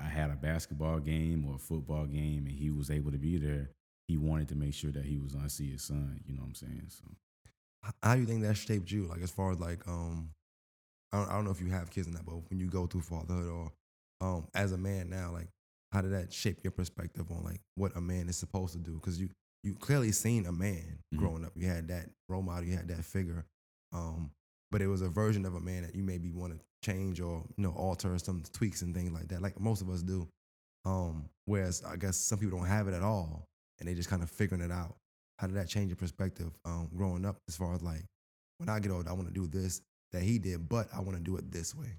I 0.00 0.04
had 0.08 0.30
a 0.30 0.36
basketball 0.36 0.98
game 1.00 1.44
or 1.46 1.56
a 1.56 1.58
football 1.58 2.06
game 2.06 2.46
and 2.46 2.56
he 2.56 2.70
was 2.70 2.90
able 2.90 3.12
to 3.12 3.18
be 3.18 3.36
there, 3.38 3.70
he 4.08 4.16
wanted 4.16 4.48
to 4.48 4.54
make 4.56 4.74
sure 4.74 4.90
that 4.92 5.04
he 5.04 5.18
was 5.18 5.32
gonna 5.34 5.50
see 5.50 5.70
his 5.70 5.82
son, 5.82 6.20
you 6.26 6.34
know 6.34 6.40
what 6.42 6.48
I'm 6.48 6.54
saying? 6.54 6.86
So 6.88 7.04
How 8.02 8.14
do 8.14 8.20
you 8.20 8.26
think 8.26 8.42
that 8.42 8.56
shaped 8.56 8.90
you? 8.90 9.06
Like 9.06 9.20
as 9.22 9.30
far 9.30 9.52
as 9.52 9.60
like 9.60 9.86
um, 9.86 10.30
I 11.12 11.18
don't, 11.18 11.28
I 11.28 11.32
don't 11.34 11.44
know 11.44 11.50
if 11.50 11.60
you 11.60 11.70
have 11.70 11.90
kids 11.90 12.06
in 12.06 12.14
that, 12.14 12.24
but 12.24 12.34
when 12.50 12.58
you 12.60 12.66
go 12.66 12.86
through 12.86 13.02
fatherhood 13.02 13.48
or 13.50 13.72
um, 14.22 14.48
as 14.54 14.72
a 14.72 14.78
man 14.78 15.10
now, 15.10 15.32
like 15.32 15.48
how 15.92 16.00
did 16.00 16.12
that 16.12 16.32
shape 16.32 16.58
your 16.62 16.70
perspective 16.70 17.30
on 17.30 17.42
like 17.44 17.60
what 17.74 17.96
a 17.96 18.00
man 18.00 18.28
is 18.28 18.36
supposed 18.36 18.72
to 18.74 18.78
do? 18.78 18.94
Because 18.94 19.20
you 19.20 19.28
you 19.62 19.74
clearly 19.74 20.12
seen 20.12 20.46
a 20.46 20.52
man 20.52 21.00
Mhm. 21.14 21.18
growing 21.18 21.44
up. 21.44 21.52
You 21.54 21.66
had 21.66 21.88
that 21.88 22.08
role 22.28 22.42
model. 22.42 22.64
You 22.64 22.76
had 22.76 22.88
that 22.88 23.04
figure. 23.04 23.44
Um, 23.92 24.30
but 24.70 24.80
it 24.82 24.86
was 24.86 25.02
a 25.02 25.08
version 25.08 25.44
of 25.44 25.54
a 25.54 25.60
man 25.60 25.82
that 25.82 25.94
you 25.94 26.02
maybe 26.02 26.30
want 26.32 26.52
to 26.52 26.60
change 26.82 27.20
or 27.20 27.44
you 27.56 27.62
know 27.64 27.72
alter 27.72 28.16
some 28.18 28.42
tweaks 28.52 28.82
and 28.82 28.94
things 28.94 29.12
like 29.12 29.28
that, 29.28 29.42
like 29.42 29.58
most 29.60 29.82
of 29.82 29.90
us 29.90 30.02
do. 30.02 30.28
Um, 30.84 31.28
whereas 31.44 31.82
I 31.84 31.96
guess 31.96 32.16
some 32.16 32.38
people 32.38 32.58
don't 32.58 32.68
have 32.68 32.88
it 32.88 32.94
at 32.94 33.02
all, 33.02 33.44
and 33.78 33.88
they 33.88 33.94
just 33.94 34.08
kind 34.08 34.22
of 34.22 34.30
figuring 34.30 34.62
it 34.62 34.72
out. 34.72 34.96
How 35.38 35.46
did 35.46 35.56
that 35.56 35.68
change 35.68 35.88
your 35.90 35.96
perspective 35.96 36.50
um, 36.64 36.88
growing 36.96 37.24
up 37.26 37.36
as 37.48 37.56
far 37.56 37.74
as 37.74 37.82
like 37.82 38.04
when 38.58 38.68
I 38.68 38.78
get 38.80 38.90
old, 38.92 39.08
I 39.08 39.12
want 39.12 39.28
to 39.28 39.34
do 39.34 39.46
this 39.46 39.82
that 40.12 40.22
he 40.22 40.38
did, 40.38 40.68
but 40.68 40.88
I 40.94 41.00
want 41.00 41.16
to 41.16 41.22
do 41.22 41.36
it 41.36 41.50
this 41.50 41.74
way. 41.74 41.98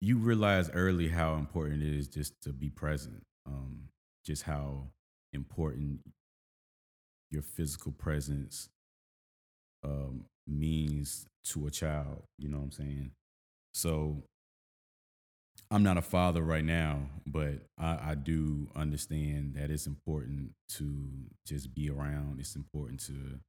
you 0.00 0.18
realize 0.18 0.70
early 0.70 1.08
how 1.08 1.34
important 1.34 1.82
it 1.82 1.94
is 1.94 2.08
just 2.08 2.40
to 2.42 2.52
be 2.52 2.68
present. 2.70 3.22
Um, 3.46 3.88
just 4.24 4.42
how 4.42 4.88
important 5.32 6.00
your 7.30 7.42
physical 7.42 7.92
presence 7.92 8.68
um, 9.84 10.24
means 10.46 11.26
to 11.46 11.66
a 11.66 11.70
child. 11.70 12.22
You 12.38 12.48
know 12.48 12.58
what 12.58 12.64
I'm 12.64 12.72
saying? 12.72 13.10
So 13.74 14.22
I'm 15.70 15.82
not 15.82 15.98
a 15.98 16.02
father 16.02 16.42
right 16.42 16.64
now, 16.64 17.00
but 17.26 17.54
I, 17.78 18.10
I 18.10 18.14
do 18.14 18.68
understand 18.76 19.54
that 19.54 19.70
it's 19.70 19.86
important 19.86 20.52
to 20.70 21.08
just 21.46 21.74
be 21.74 21.90
around. 21.90 22.38
It's 22.38 22.54
important 22.54 23.00
to 23.06 23.40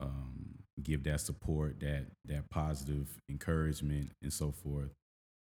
um, 0.00 0.58
give 0.82 1.04
that 1.04 1.20
support, 1.20 1.80
that 1.80 2.06
that 2.26 2.50
positive 2.50 3.08
encouragement, 3.30 4.10
and 4.22 4.32
so 4.32 4.52
forth. 4.52 4.90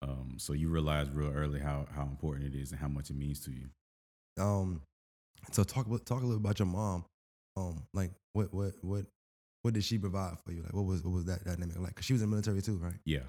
Um, 0.02 0.36
so 0.38 0.54
you 0.54 0.70
realize 0.70 1.10
real 1.10 1.32
early 1.32 1.60
how 1.60 1.86
how 1.96 2.04
important 2.04 2.54
it 2.54 2.58
is 2.58 2.72
and 2.72 2.80
how 2.80 2.88
much 2.88 3.10
it 3.10 3.16
means 3.16 3.40
to 3.42 3.52
you. 3.52 3.70
Um, 4.44 4.82
so 5.52 5.64
talk 5.64 5.86
about, 5.86 6.06
talk 6.06 6.22
a 6.22 6.26
little 6.26 6.38
about 6.38 6.60
your 6.60 6.68
mom. 6.68 7.06
Um, 7.56 7.84
like 7.94 8.12
what 8.34 8.54
what 8.54 8.74
what 8.82 9.06
what 9.62 9.74
did 9.74 9.84
she 9.84 9.98
provide 9.98 10.40
for 10.44 10.52
you? 10.52 10.64
Like 10.64 10.74
what 10.74 10.86
was 10.86 11.04
what 11.04 11.14
was 11.14 11.26
that 11.26 11.44
dynamic 11.44 11.80
like? 11.80 11.96
Cause 11.96 12.06
she 12.06 12.14
was 12.14 12.22
in 12.22 12.30
the 12.30 12.36
military 12.36 12.62
too, 12.62 12.78
right? 12.78 12.96
Yeah. 13.06 13.20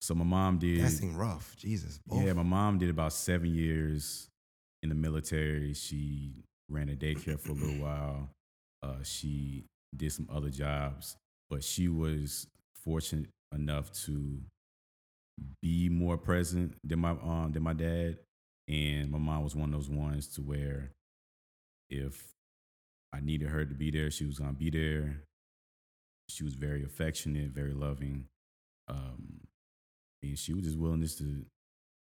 So 0.00 0.14
my 0.14 0.24
mom 0.24 0.58
did. 0.58 0.80
That 0.82 0.90
seemed 0.90 1.16
rough. 1.16 1.54
Jesus. 1.58 2.00
Yeah, 2.10 2.32
my 2.32 2.42
mom 2.42 2.78
did 2.78 2.88
about 2.88 3.12
seven 3.12 3.54
years 3.54 4.28
in 4.82 4.88
the 4.88 4.94
military. 4.94 5.74
She 5.74 6.32
ran 6.70 6.88
a 6.88 6.94
daycare 6.94 7.38
for 7.38 7.50
a 7.50 7.54
little 7.54 7.74
while. 7.84 8.30
Uh, 8.82 9.02
she 9.02 9.64
did 9.94 10.12
some 10.12 10.28
other 10.32 10.48
jobs, 10.48 11.16
but 11.50 11.62
she 11.62 11.88
was 11.88 12.46
fortunate 12.82 13.28
enough 13.52 13.92
to 13.92 14.38
be 15.60 15.88
more 15.88 16.16
present 16.16 16.74
than 16.84 17.00
my 17.00 17.10
um 17.10 17.50
than 17.52 17.62
my 17.62 17.72
dad. 17.74 18.18
And 18.68 19.10
my 19.10 19.18
mom 19.18 19.42
was 19.42 19.56
one 19.56 19.74
of 19.74 19.74
those 19.74 19.90
ones 19.90 20.28
to 20.34 20.40
where 20.42 20.92
if 21.90 22.32
I 23.12 23.20
needed 23.20 23.48
her 23.48 23.64
to 23.64 23.74
be 23.74 23.90
there, 23.90 24.10
she 24.10 24.24
was 24.24 24.38
gonna 24.38 24.52
be 24.52 24.70
there. 24.70 25.24
She 26.30 26.44
was 26.44 26.54
very 26.54 26.84
affectionate, 26.84 27.50
very 27.50 27.72
loving. 27.72 28.26
Um, 28.88 29.40
and 30.22 30.38
she 30.38 30.52
was 30.52 30.64
just 30.64 30.78
willing 30.78 31.00
just 31.00 31.18
to 31.18 31.44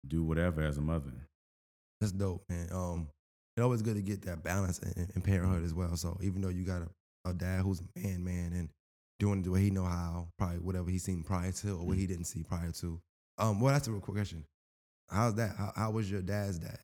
do 0.07 0.23
whatever 0.23 0.61
as 0.61 0.77
a 0.77 0.81
mother. 0.81 1.27
That's 1.99 2.11
dope, 2.11 2.43
man. 2.49 2.67
Um, 2.71 3.07
it's 3.55 3.63
always 3.63 3.81
good 3.81 3.95
to 3.95 4.01
get 4.01 4.23
that 4.23 4.43
balance 4.43 4.79
in, 4.79 5.09
in 5.15 5.21
parenthood 5.21 5.63
as 5.63 5.73
well. 5.73 5.95
So 5.95 6.17
even 6.21 6.41
though 6.41 6.49
you 6.49 6.63
got 6.63 6.81
a, 6.81 7.29
a 7.29 7.33
dad 7.33 7.61
who's 7.61 7.81
a 7.81 7.99
man, 7.99 8.23
man, 8.23 8.53
and 8.53 8.69
doing 9.19 9.43
the 9.43 9.51
way 9.51 9.61
he 9.61 9.69
know 9.69 9.83
how, 9.83 10.27
probably 10.37 10.57
whatever 10.57 10.89
he 10.89 10.97
seen 10.97 11.23
prior 11.23 11.51
to 11.51 11.73
or 11.73 11.85
what 11.85 11.97
he 11.97 12.07
didn't 12.07 12.25
see 12.25 12.43
prior 12.43 12.71
to. 12.71 12.99
Um, 13.37 13.59
well, 13.59 13.73
that's 13.73 13.87
a 13.87 13.91
real 13.91 14.01
quick 14.01 14.15
question. 14.15 14.45
How's 15.09 15.35
that? 15.35 15.55
How, 15.55 15.71
how 15.75 15.91
was 15.91 16.09
your 16.09 16.21
dad's 16.21 16.57
dad? 16.57 16.79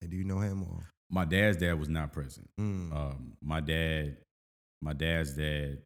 Like, 0.00 0.10
do 0.10 0.16
you 0.16 0.24
know 0.24 0.40
him 0.40 0.62
or? 0.62 0.90
My 1.10 1.24
dad's 1.24 1.58
dad 1.58 1.78
was 1.78 1.88
not 1.88 2.12
present. 2.12 2.48
Mm. 2.60 2.92
Um, 2.92 3.36
my 3.40 3.60
dad, 3.60 4.16
my 4.82 4.92
dad's 4.92 5.34
dad. 5.34 5.78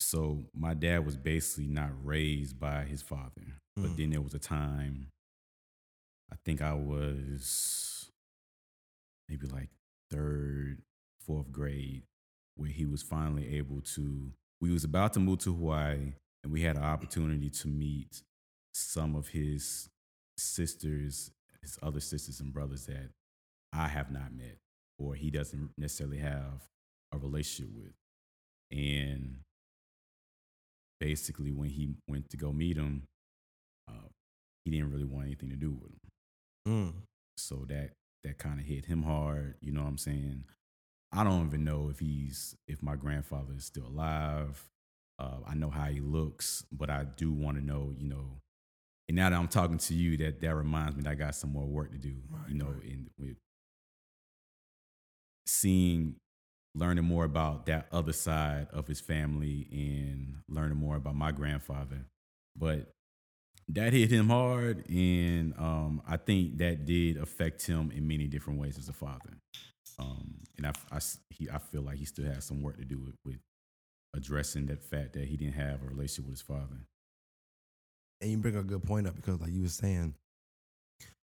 So 0.00 0.44
my 0.54 0.74
dad 0.74 1.04
was 1.04 1.16
basically 1.16 1.66
not 1.66 1.90
raised 2.04 2.58
by 2.58 2.84
his 2.84 3.02
father, 3.02 3.60
but 3.76 3.90
Mm. 3.90 3.96
then 3.96 4.10
there 4.10 4.20
was 4.22 4.34
a 4.34 4.38
time. 4.38 5.10
I 6.30 6.36
think 6.44 6.60
I 6.62 6.74
was 6.74 8.10
maybe 9.28 9.46
like 9.46 9.70
third, 10.10 10.82
fourth 11.20 11.50
grade, 11.50 12.04
where 12.54 12.70
he 12.70 12.86
was 12.86 13.02
finally 13.02 13.56
able 13.56 13.80
to. 13.82 14.32
We 14.60 14.70
was 14.72 14.84
about 14.84 15.12
to 15.14 15.20
move 15.20 15.38
to 15.40 15.54
Hawaii, 15.54 16.14
and 16.42 16.52
we 16.52 16.62
had 16.62 16.76
an 16.76 16.82
opportunity 16.82 17.50
to 17.50 17.68
meet 17.68 18.22
some 18.74 19.14
of 19.14 19.28
his 19.28 19.88
sisters, 20.36 21.30
his 21.62 21.78
other 21.82 22.00
sisters 22.00 22.40
and 22.40 22.52
brothers 22.52 22.86
that 22.86 23.10
I 23.72 23.88
have 23.88 24.10
not 24.10 24.32
met, 24.32 24.58
or 24.98 25.14
he 25.14 25.30
doesn't 25.30 25.70
necessarily 25.76 26.18
have 26.18 26.68
a 27.12 27.18
relationship 27.18 27.72
with. 27.74 27.94
And 28.70 29.40
basically, 31.00 31.52
when 31.52 31.70
he 31.70 31.90
went 32.08 32.30
to 32.30 32.36
go 32.36 32.52
meet 32.52 32.76
him, 32.76 33.04
uh, 33.88 34.08
he 34.64 34.70
didn't 34.70 34.90
really 34.90 35.04
want 35.04 35.26
anything 35.26 35.50
to 35.50 35.56
do 35.56 35.70
with 35.70 35.90
him. 35.92 36.00
Mm. 36.68 36.92
So 37.36 37.64
that 37.68 37.90
that 38.24 38.38
kind 38.38 38.60
of 38.60 38.66
hit 38.66 38.86
him 38.86 39.02
hard. 39.02 39.54
You 39.60 39.72
know 39.72 39.82
what 39.82 39.88
I'm 39.88 39.98
saying? 39.98 40.44
I 41.12 41.24
don't 41.24 41.46
even 41.46 41.64
know 41.64 41.88
if 41.90 42.00
he's 42.00 42.54
if 42.66 42.82
my 42.82 42.96
grandfather 42.96 43.54
is 43.56 43.64
still 43.64 43.86
alive. 43.86 44.62
Uh, 45.18 45.38
I 45.48 45.54
know 45.54 45.70
how 45.70 45.86
he 45.86 46.00
looks, 46.00 46.64
but 46.70 46.90
I 46.90 47.04
do 47.16 47.32
want 47.32 47.56
to 47.56 47.64
know. 47.64 47.94
You 47.96 48.08
know, 48.08 48.40
and 49.08 49.16
now 49.16 49.30
that 49.30 49.36
I'm 49.36 49.48
talking 49.48 49.78
to 49.78 49.94
you, 49.94 50.16
that 50.18 50.40
that 50.40 50.54
reminds 50.54 50.96
me 50.96 51.02
that 51.04 51.10
I 51.10 51.14
got 51.14 51.34
some 51.34 51.52
more 51.52 51.66
work 51.66 51.92
to 51.92 51.98
do. 51.98 52.14
Right, 52.30 52.48
you 52.48 52.54
know, 52.54 52.66
right. 52.66 52.84
in 52.84 53.08
with 53.18 53.36
seeing, 55.46 56.16
learning 56.74 57.04
more 57.04 57.24
about 57.24 57.66
that 57.66 57.86
other 57.92 58.12
side 58.12 58.68
of 58.72 58.86
his 58.86 59.00
family 59.00 59.66
and 59.72 60.36
learning 60.48 60.78
more 60.78 60.96
about 60.96 61.14
my 61.14 61.32
grandfather. 61.32 62.04
But 62.56 62.92
that 63.68 63.92
hit 63.92 64.10
him 64.10 64.28
hard, 64.28 64.88
and 64.88 65.54
um, 65.58 66.02
I 66.08 66.16
think 66.16 66.58
that 66.58 66.86
did 66.86 67.18
affect 67.18 67.66
him 67.66 67.90
in 67.94 68.08
many 68.08 68.26
different 68.26 68.58
ways 68.58 68.78
as 68.78 68.88
a 68.88 68.94
father. 68.94 69.38
Um, 69.98 70.38
and 70.56 70.66
I, 70.66 70.72
I 70.90 71.00
he, 71.30 71.48
I 71.50 71.58
feel 71.58 71.82
like 71.82 71.98
he 71.98 72.04
still 72.04 72.26
has 72.26 72.44
some 72.44 72.62
work 72.62 72.78
to 72.78 72.84
do 72.84 72.98
with, 72.98 73.14
with 73.24 73.40
addressing 74.14 74.66
that 74.66 74.82
fact 74.82 75.12
that 75.14 75.24
he 75.24 75.36
didn't 75.36 75.54
have 75.54 75.82
a 75.82 75.86
relationship 75.86 76.24
with 76.24 76.38
his 76.38 76.42
father. 76.42 76.86
And 78.20 78.30
you 78.30 78.38
bring 78.38 78.56
a 78.56 78.62
good 78.62 78.84
point 78.84 79.06
up 79.06 79.16
because, 79.16 79.40
like 79.40 79.52
you 79.52 79.62
were 79.62 79.68
saying, 79.68 80.14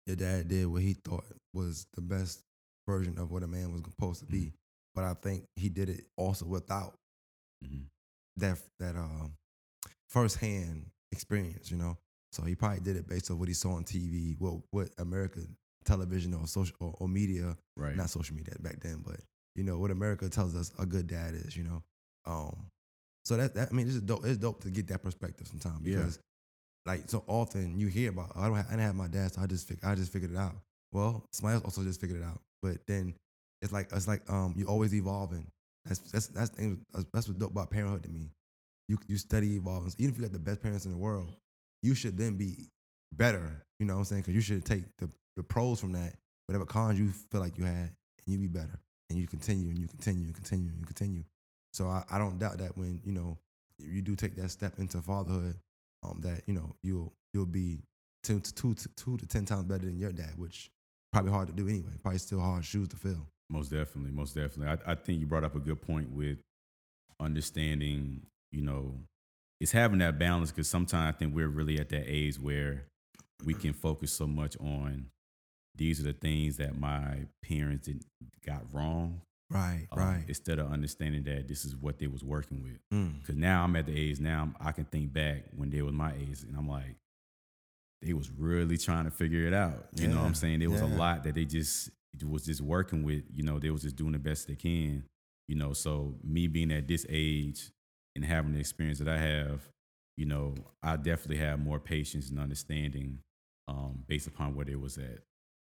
your 0.06 0.16
dad 0.16 0.48
did 0.48 0.66
what 0.66 0.82
he 0.82 0.94
thought 0.94 1.24
was 1.52 1.86
the 1.94 2.00
best 2.00 2.42
version 2.88 3.18
of 3.18 3.30
what 3.30 3.42
a 3.42 3.46
man 3.46 3.72
was 3.72 3.82
supposed 3.82 4.20
to 4.20 4.26
be. 4.26 4.52
But 4.94 5.04
I 5.04 5.14
think 5.14 5.44
he 5.56 5.68
did 5.68 5.88
it 5.88 6.04
also 6.16 6.46
without 6.46 6.94
Mhm. 7.64 7.86
that 8.36 8.58
that 8.78 8.96
um 8.96 9.34
firsthand 10.08 10.90
experience, 11.12 11.70
you 11.70 11.76
know. 11.76 11.96
So 12.32 12.42
he 12.44 12.54
probably 12.54 12.80
did 12.80 12.96
it 12.96 13.06
based 13.08 13.30
on 13.30 13.38
what 13.38 13.48
he 13.48 13.54
saw 13.54 13.72
on 13.74 13.84
TV, 13.84 14.36
what 14.38 14.60
what 14.70 14.90
American 14.98 15.56
television 15.84 16.32
or 16.34 16.46
social 16.46 16.76
or, 16.80 16.94
or 17.00 17.08
media, 17.08 17.56
Right. 17.76 17.96
not 17.96 18.10
social 18.10 18.36
media 18.36 18.54
back 18.60 18.80
then, 18.80 19.02
but 19.04 19.20
you 19.54 19.64
know 19.64 19.78
what 19.78 19.90
America 19.90 20.28
tells 20.28 20.54
us 20.54 20.72
a 20.78 20.86
good 20.86 21.06
dad 21.06 21.34
is, 21.34 21.56
you 21.56 21.64
know. 21.64 21.82
Um, 22.24 22.68
so 23.24 23.36
that, 23.36 23.54
that 23.54 23.68
I 23.70 23.74
mean, 23.74 23.86
it's 23.88 24.00
dope. 24.00 24.24
It's 24.24 24.38
dope 24.38 24.62
to 24.62 24.70
get 24.70 24.86
that 24.88 25.02
perspective 25.02 25.46
sometimes 25.48 25.80
Yeah. 25.82 25.96
because, 25.96 26.18
like, 26.86 27.08
so 27.08 27.24
often 27.26 27.78
you 27.78 27.88
hear 27.88 28.10
about 28.10 28.32
I 28.36 28.46
don't 28.46 28.56
have, 28.56 28.66
I 28.66 28.70
didn't 28.70 28.86
have 28.86 28.94
my 28.94 29.08
dad, 29.08 29.32
so 29.32 29.42
I 29.42 29.46
just 29.46 29.68
fig- 29.68 29.84
I 29.84 29.94
just 29.94 30.12
figured 30.12 30.32
it 30.32 30.36
out. 30.36 30.54
Well, 30.92 31.24
somebody 31.32 31.56
else 31.56 31.64
also 31.64 31.82
just 31.84 32.00
figured 32.00 32.20
it 32.20 32.24
out, 32.24 32.40
but 32.62 32.86
then 32.86 33.14
it's 33.62 33.72
like 33.72 33.90
it's 33.92 34.08
like 34.08 34.22
um 34.28 34.54
you 34.56 34.66
always 34.66 34.94
evolving. 34.94 35.46
That's 35.86 35.98
that's 35.98 36.26
that's 36.28 36.50
that's, 36.50 37.06
what's 37.12 37.26
dope 37.28 37.52
about 37.52 37.70
parenthood 37.70 38.02
to 38.02 38.10
me. 38.10 38.30
You 38.88 38.98
you 39.06 39.16
study 39.16 39.56
evolving. 39.56 39.92
Even 39.98 40.12
if 40.12 40.18
you 40.18 40.24
got 40.24 40.32
the 40.32 40.38
best 40.38 40.62
parents 40.62 40.84
in 40.84 40.90
the 40.92 40.98
world, 40.98 41.32
you 41.82 41.94
should 41.94 42.18
then 42.18 42.36
be 42.36 42.68
better. 43.12 43.64
You 43.78 43.86
know 43.86 43.94
what 43.94 44.00
I'm 44.00 44.04
saying? 44.04 44.22
Because 44.22 44.34
you 44.34 44.40
should 44.40 44.64
take 44.64 44.84
the 44.98 45.08
the 45.36 45.42
pros 45.42 45.80
from 45.80 45.92
that, 45.92 46.14
whatever 46.46 46.66
cons 46.66 46.98
you 46.98 47.08
feel 47.30 47.40
like 47.40 47.56
you 47.56 47.64
had, 47.64 47.90
and 48.26 48.26
you 48.26 48.38
be 48.38 48.48
better, 48.48 48.78
and 49.08 49.18
you 49.18 49.26
continue 49.26 49.68
and 49.68 49.78
you 49.78 49.88
continue 49.88 50.24
and 50.24 50.34
continue 50.34 50.70
and 50.76 50.86
continue. 50.86 51.24
So 51.72 51.86
I, 51.86 52.04
I 52.10 52.18
don't 52.18 52.38
doubt 52.38 52.58
that 52.58 52.76
when 52.76 53.00
you 53.04 53.12
know 53.12 53.38
you 53.78 54.02
do 54.02 54.14
take 54.14 54.36
that 54.36 54.50
step 54.50 54.78
into 54.78 55.00
fatherhood, 55.00 55.56
um, 56.02 56.20
that 56.22 56.42
you 56.46 56.54
know 56.54 56.74
you'll 56.82 57.12
you'll 57.32 57.46
be 57.46 57.78
two 58.22 58.40
to 58.40 58.54
two 58.54 58.74
to 58.74 58.88
two 58.96 59.16
to 59.16 59.26
ten 59.26 59.44
times 59.44 59.64
better 59.64 59.86
than 59.86 59.98
your 59.98 60.12
dad, 60.12 60.32
which 60.36 60.70
probably 61.12 61.32
hard 61.32 61.48
to 61.48 61.54
do 61.54 61.68
anyway. 61.68 61.92
Probably 62.02 62.18
still 62.18 62.40
hard 62.40 62.64
shoes 62.64 62.88
to 62.88 62.96
fill. 62.96 63.26
Most 63.50 63.70
definitely, 63.70 64.12
most 64.12 64.34
definitely. 64.34 64.68
I, 64.68 64.92
I 64.92 64.94
think 64.94 65.20
you 65.20 65.26
brought 65.26 65.44
up 65.44 65.54
a 65.54 65.60
good 65.60 65.82
point 65.82 66.10
with 66.10 66.38
understanding, 67.20 68.22
you 68.50 68.62
know, 68.62 68.94
it's 69.60 69.72
having 69.72 69.98
that 70.00 70.18
balance 70.18 70.50
because 70.50 70.68
sometimes 70.68 71.14
I 71.14 71.18
think 71.18 71.34
we're 71.34 71.48
really 71.48 71.78
at 71.78 71.88
that 71.90 72.04
age 72.06 72.38
where 72.40 72.86
we 73.44 73.54
can 73.54 73.72
focus 73.72 74.12
so 74.12 74.26
much 74.26 74.56
on 74.58 75.06
these 75.74 76.00
are 76.00 76.04
the 76.04 76.12
things 76.12 76.56
that 76.58 76.78
my 76.78 77.26
parents 77.44 77.86
did, 77.86 78.04
got 78.44 78.62
wrong, 78.72 79.22
Right, 79.50 79.86
um, 79.92 79.98
right. 79.98 80.24
instead 80.28 80.58
of 80.58 80.70
understanding 80.70 81.24
that 81.24 81.48
this 81.48 81.64
is 81.64 81.76
what 81.76 81.98
they 81.98 82.06
was 82.06 82.24
working 82.24 82.62
with. 82.62 82.78
Mm. 82.92 83.20
Because 83.20 83.36
now 83.36 83.64
I'm 83.64 83.76
at 83.76 83.86
the 83.86 83.98
age 83.98 84.20
now 84.20 84.52
I 84.60 84.72
can 84.72 84.84
think 84.84 85.12
back 85.12 85.44
when 85.56 85.70
they 85.70 85.82
was 85.82 85.94
my 85.94 86.12
age, 86.14 86.42
and 86.42 86.56
I'm 86.56 86.68
like, 86.68 86.96
they 88.02 88.12
was 88.12 88.30
really 88.30 88.76
trying 88.76 89.04
to 89.04 89.10
figure 89.10 89.46
it 89.46 89.54
out. 89.54 89.86
You 89.94 90.08
know 90.08 90.16
what 90.16 90.26
I'm 90.26 90.34
saying? 90.34 90.58
There 90.58 90.70
was 90.70 90.80
a 90.80 90.86
lot 90.86 91.22
that 91.24 91.34
they 91.34 91.44
just 91.44 91.90
was 92.22 92.44
just 92.44 92.60
working 92.60 93.02
with. 93.02 93.24
You 93.32 93.42
know, 93.42 93.58
they 93.58 93.70
was 93.70 93.82
just 93.82 93.96
doing 93.96 94.12
the 94.12 94.18
best 94.18 94.48
they 94.48 94.54
can. 94.54 95.04
You 95.48 95.56
know, 95.56 95.72
so 95.72 96.14
me 96.22 96.46
being 96.46 96.72
at 96.72 96.88
this 96.88 97.04
age 97.08 97.70
and 98.14 98.24
having 98.24 98.52
the 98.52 98.60
experience 98.60 98.98
that 99.00 99.08
I 99.08 99.18
have, 99.18 99.60
you 100.16 100.24
know, 100.24 100.54
I 100.82 100.96
definitely 100.96 101.38
have 101.38 101.58
more 101.58 101.80
patience 101.80 102.30
and 102.30 102.38
understanding 102.38 103.18
um, 103.68 104.04
based 104.06 104.26
upon 104.26 104.54
where 104.54 104.64
they 104.64 104.76
was 104.76 104.98
at. 104.98 105.18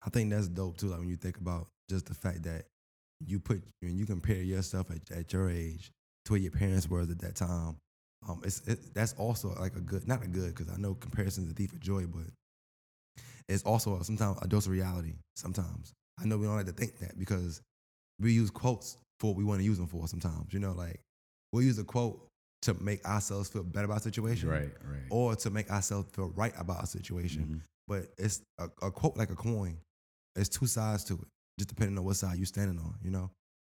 I 0.06 0.10
think 0.10 0.30
that's 0.30 0.48
dope 0.48 0.78
too. 0.78 0.88
Like 0.88 1.00
when 1.00 1.10
you 1.10 1.18
think 1.18 1.38
about 1.38 1.68
just 1.90 2.06
the 2.06 2.14
fact 2.14 2.44
that 2.44 2.66
you 3.26 3.40
put 3.40 3.64
when 3.82 3.98
you 3.98 4.06
compare 4.06 4.42
yourself 4.42 4.92
at, 4.92 5.18
at 5.18 5.34
your 5.34 5.50
age 5.50 5.92
to 6.26 6.34
where 6.34 6.42
your 6.42 6.52
parents 6.52 6.90
were 6.90 7.02
at 7.02 7.20
that 7.20 7.36
time. 7.36 7.78
Um, 8.28 8.42
it's 8.44 8.62
it, 8.68 8.94
that's 8.94 9.14
also 9.14 9.56
like 9.60 9.76
a 9.76 9.82
good, 9.82 10.08
not 10.08 10.24
a 10.24 10.28
good, 10.28 10.56
because 10.56 10.74
I 10.74 10.78
know 10.78 10.96
comparison's 10.96 11.52
a 11.52 11.54
thief 11.54 11.74
of 11.74 11.80
joy, 11.80 12.06
but 12.08 12.26
it's 13.48 13.64
also 13.64 14.02
sometimes 14.02 14.40
a 14.42 14.48
dose 14.48 14.66
of 14.66 14.72
reality. 14.72 15.14
Sometimes 15.36 15.94
I 16.22 16.26
know 16.26 16.38
we 16.38 16.46
don't 16.46 16.56
like 16.56 16.66
to 16.68 16.72
think 16.72 16.98
that 17.00 17.18
because 17.20 17.62
we 18.20 18.32
use 18.32 18.50
quotes 18.50 18.98
for 19.20 19.28
what 19.28 19.38
we 19.38 19.44
want 19.44 19.60
to 19.60 19.66
use 19.66 19.78
them 19.78 19.88
for. 19.88 20.08
Sometimes 20.08 20.54
you 20.54 20.60
know, 20.60 20.72
like 20.74 21.00
we'll 21.52 21.64
use 21.64 21.78
a 21.80 21.84
quote 21.84 22.26
to 22.64 22.74
make 22.76 23.06
ourselves 23.06 23.50
feel 23.50 23.64
better 23.64 23.86
about 23.86 23.98
a 24.00 24.04
situation, 24.04 24.50
Right, 24.50 24.72
right. 24.84 25.04
or 25.12 25.36
to 25.36 25.50
make 25.50 25.70
ourselves 25.70 26.10
feel 26.14 26.30
right 26.36 26.54
about 26.58 26.84
a 26.84 26.88
situation 26.88 27.44
Mhm. 27.44 27.62
but 27.88 28.12
it's 28.18 28.42
a, 28.58 28.66
a 28.82 28.92
quote 28.92 29.16
like 29.18 29.30
a 29.30 29.36
coin. 29.36 29.78
There's 30.34 30.50
two 30.50 30.66
sides 30.66 31.04
to 31.06 31.14
it, 31.16 31.28
just 31.60 31.70
depending 31.70 31.98
on 31.98 32.04
what 32.06 32.16
side 32.16 32.38
you're 32.38 32.46
standing 32.48 32.80
on, 32.80 32.96
you 33.04 33.12
know. 33.12 33.30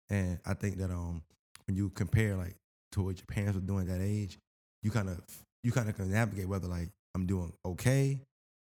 And 0.10 0.40
I 0.46 0.56
think 0.56 0.78
that 0.78 0.90
um, 0.92 1.22
when 1.68 1.78
you 1.78 1.90
compare 1.92 2.36
like 2.36 2.56
to 2.94 3.04
what 3.04 3.18
your 3.18 3.26
parents 3.28 3.56
were 3.56 3.66
doing 3.66 3.88
at 3.90 4.00
that 4.00 4.04
age, 4.04 4.40
you 4.82 4.90
kind 4.92 5.08
of 5.10 5.20
you 5.64 5.72
kind 5.72 5.88
of 5.90 5.96
can 5.96 6.10
navigate 6.12 6.48
whether 6.48 6.68
like 6.68 6.90
I'm 7.16 7.28
doing 7.28 7.54
okay, 7.64 8.20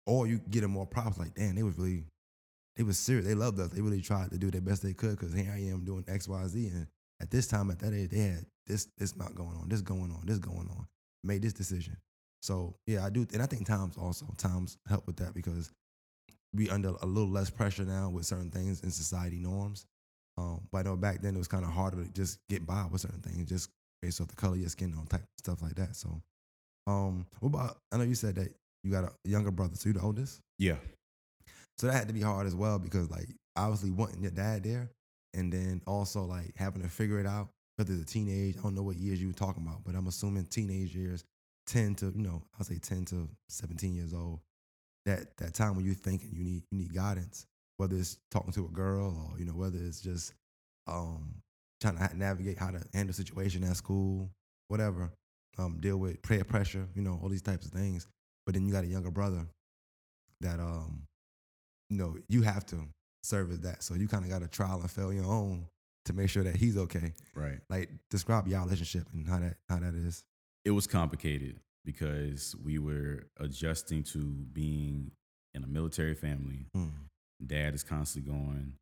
or 0.05 0.27
you 0.27 0.39
get 0.49 0.61
them 0.61 0.71
more 0.71 0.85
props. 0.85 1.17
Like, 1.17 1.33
damn, 1.35 1.55
they 1.55 1.63
was 1.63 1.77
really 1.77 2.03
they 2.79 2.83
was 2.83 2.97
serious. 2.97 3.25
They 3.25 3.35
loved 3.35 3.59
us. 3.59 3.71
They 3.71 3.81
really 3.81 3.99
tried 3.99 4.31
to 4.31 4.37
do 4.37 4.49
their 4.49 4.61
best 4.61 4.81
they 4.81 4.93
could 4.93 5.19
because 5.19 5.33
here 5.33 5.51
I 5.53 5.59
am 5.63 5.83
doing 5.83 6.05
X, 6.07 6.29
Y, 6.29 6.47
Z. 6.47 6.67
And 6.67 6.87
at 7.21 7.29
this 7.29 7.45
time, 7.45 7.69
at 7.71 7.79
that 7.79 7.93
age, 7.93 8.09
they 8.09 8.19
had 8.19 8.45
this 8.65 8.87
this 8.97 9.17
not 9.17 9.35
going 9.35 9.57
on, 9.61 9.67
this 9.67 9.81
going 9.81 10.11
on, 10.11 10.21
this 10.23 10.37
going 10.37 10.69
on. 10.69 10.87
Made 11.21 11.41
this 11.41 11.51
decision. 11.51 11.97
So 12.41 12.77
yeah, 12.87 13.05
I 13.05 13.09
do, 13.09 13.27
and 13.33 13.43
I 13.43 13.47
think 13.47 13.67
times 13.67 13.97
also 13.97 14.27
times 14.37 14.77
help 14.87 15.05
with 15.07 15.17
that 15.17 15.33
because 15.33 15.73
we 16.53 16.69
under 16.69 16.93
a 17.01 17.05
little 17.05 17.29
less 17.29 17.49
pressure 17.49 17.83
now 17.83 18.11
with 18.11 18.25
certain 18.25 18.49
things 18.49 18.79
in 18.79 18.91
society 18.91 19.39
norms. 19.39 19.85
Um, 20.37 20.61
but 20.71 20.77
I 20.77 20.83
know 20.83 20.95
back 20.95 21.21
then 21.21 21.35
it 21.35 21.37
was 21.37 21.49
kind 21.49 21.65
of 21.65 21.71
harder 21.71 22.01
to 22.01 22.09
just 22.13 22.39
get 22.47 22.65
by 22.65 22.87
with 22.89 23.01
certain 23.01 23.19
things, 23.19 23.49
just 23.49 23.71
based 24.01 24.21
off 24.21 24.29
the 24.29 24.37
color 24.37 24.53
of 24.53 24.61
your 24.61 24.69
skin, 24.69 24.95
on 24.97 25.05
type 25.05 25.25
stuff 25.37 25.61
like 25.61 25.75
that. 25.75 25.97
So, 25.97 26.21
um, 26.87 27.25
what 27.41 27.49
about? 27.49 27.77
I 27.91 27.97
know 27.97 28.05
you 28.05 28.15
said 28.15 28.35
that 28.35 28.53
you 28.85 28.91
got 28.91 29.03
a 29.03 29.11
younger 29.25 29.51
brother, 29.51 29.75
so 29.75 29.89
you 29.89 29.93
the 29.93 30.01
oldest. 30.01 30.39
Yeah. 30.57 30.77
So 31.79 31.87
that 31.87 31.93
had 31.93 32.07
to 32.09 32.13
be 32.13 32.21
hard 32.21 32.45
as 32.45 32.55
well 32.55 32.77
because 32.77 33.09
like 33.09 33.29
obviously 33.55 33.91
wanting 33.91 34.21
your 34.21 34.31
dad 34.31 34.63
there, 34.63 34.91
and 35.33 35.51
then 35.51 35.81
also 35.87 36.23
like 36.23 36.53
having 36.57 36.81
to 36.81 36.89
figure 36.89 37.19
it 37.19 37.25
out. 37.25 37.49
Whether 37.77 37.93
it's 37.93 38.01
a 38.01 38.05
teenage, 38.05 38.57
I 38.57 38.61
don't 38.61 38.75
know 38.75 38.83
what 38.83 38.97
years 38.97 39.21
you 39.21 39.27
were 39.27 39.33
talking 39.33 39.65
about, 39.65 39.85
but 39.85 39.95
I'm 39.95 40.07
assuming 40.07 40.43
teenage 40.47 40.93
years, 40.93 41.23
ten 41.65 41.95
to 41.95 42.07
you 42.07 42.21
know, 42.21 42.43
I'll 42.57 42.65
say 42.65 42.79
ten 42.79 43.05
to 43.05 43.29
seventeen 43.47 43.95
years 43.95 44.13
old. 44.13 44.41
That 45.05 45.37
that 45.37 45.53
time 45.53 45.77
when 45.77 45.85
you're 45.85 45.95
thinking 45.95 46.31
you 46.33 46.43
need 46.43 46.63
you 46.69 46.79
need 46.79 46.93
guidance, 46.93 47.45
whether 47.77 47.95
it's 47.95 48.17
talking 48.29 48.51
to 48.53 48.65
a 48.65 48.69
girl 48.69 49.31
or 49.31 49.39
you 49.39 49.45
know 49.45 49.53
whether 49.53 49.77
it's 49.77 50.01
just 50.01 50.33
um 50.87 51.35
trying 51.79 51.95
to 51.95 52.17
navigate 52.17 52.57
how 52.57 52.71
to 52.71 52.83
handle 52.93 53.13
situation 53.13 53.63
at 53.63 53.77
school, 53.77 54.29
whatever, 54.67 55.13
um 55.57 55.77
deal 55.79 55.95
with 55.95 56.21
prayer 56.23 56.43
pressure, 56.43 56.85
you 56.93 57.01
know 57.01 57.17
all 57.23 57.29
these 57.29 57.41
types 57.41 57.65
of 57.65 57.71
things. 57.71 58.05
But 58.45 58.55
then 58.55 58.65
you 58.65 58.73
got 58.73 58.83
a 58.83 58.87
younger 58.87 59.11
brother 59.11 59.47
that 60.41 60.59
um 60.59 61.03
you 61.89 61.97
know, 61.97 62.17
you 62.27 62.41
have 62.43 62.65
to 62.67 62.77
serve 63.23 63.51
as 63.51 63.59
that. 63.61 63.83
So 63.83 63.95
you 63.95 64.07
kind 64.07 64.23
of 64.23 64.29
got 64.29 64.41
to 64.41 64.47
trial 64.47 64.79
and 64.81 64.89
fail 64.89 65.11
your 65.11 65.25
own 65.25 65.65
to 66.05 66.13
make 66.13 66.29
sure 66.29 66.43
that 66.43 66.55
he's 66.55 66.77
okay. 66.77 67.13
Right. 67.35 67.59
Like 67.69 67.89
describe 68.09 68.47
your 68.47 68.61
relationship 68.61 69.07
and 69.13 69.27
how 69.27 69.39
that 69.39 69.57
how 69.69 69.79
that 69.79 69.95
is. 69.95 70.23
It 70.65 70.71
was 70.71 70.87
complicated 70.87 71.59
because 71.85 72.55
we 72.63 72.77
were 72.79 73.27
adjusting 73.39 74.03
to 74.03 74.19
being 74.53 75.11
in 75.53 75.63
a 75.63 75.67
military 75.67 76.15
family. 76.15 76.67
Mm. 76.75 76.91
Dad 77.45 77.73
is 77.73 77.83
constantly 77.83 78.31
going. 78.31 78.73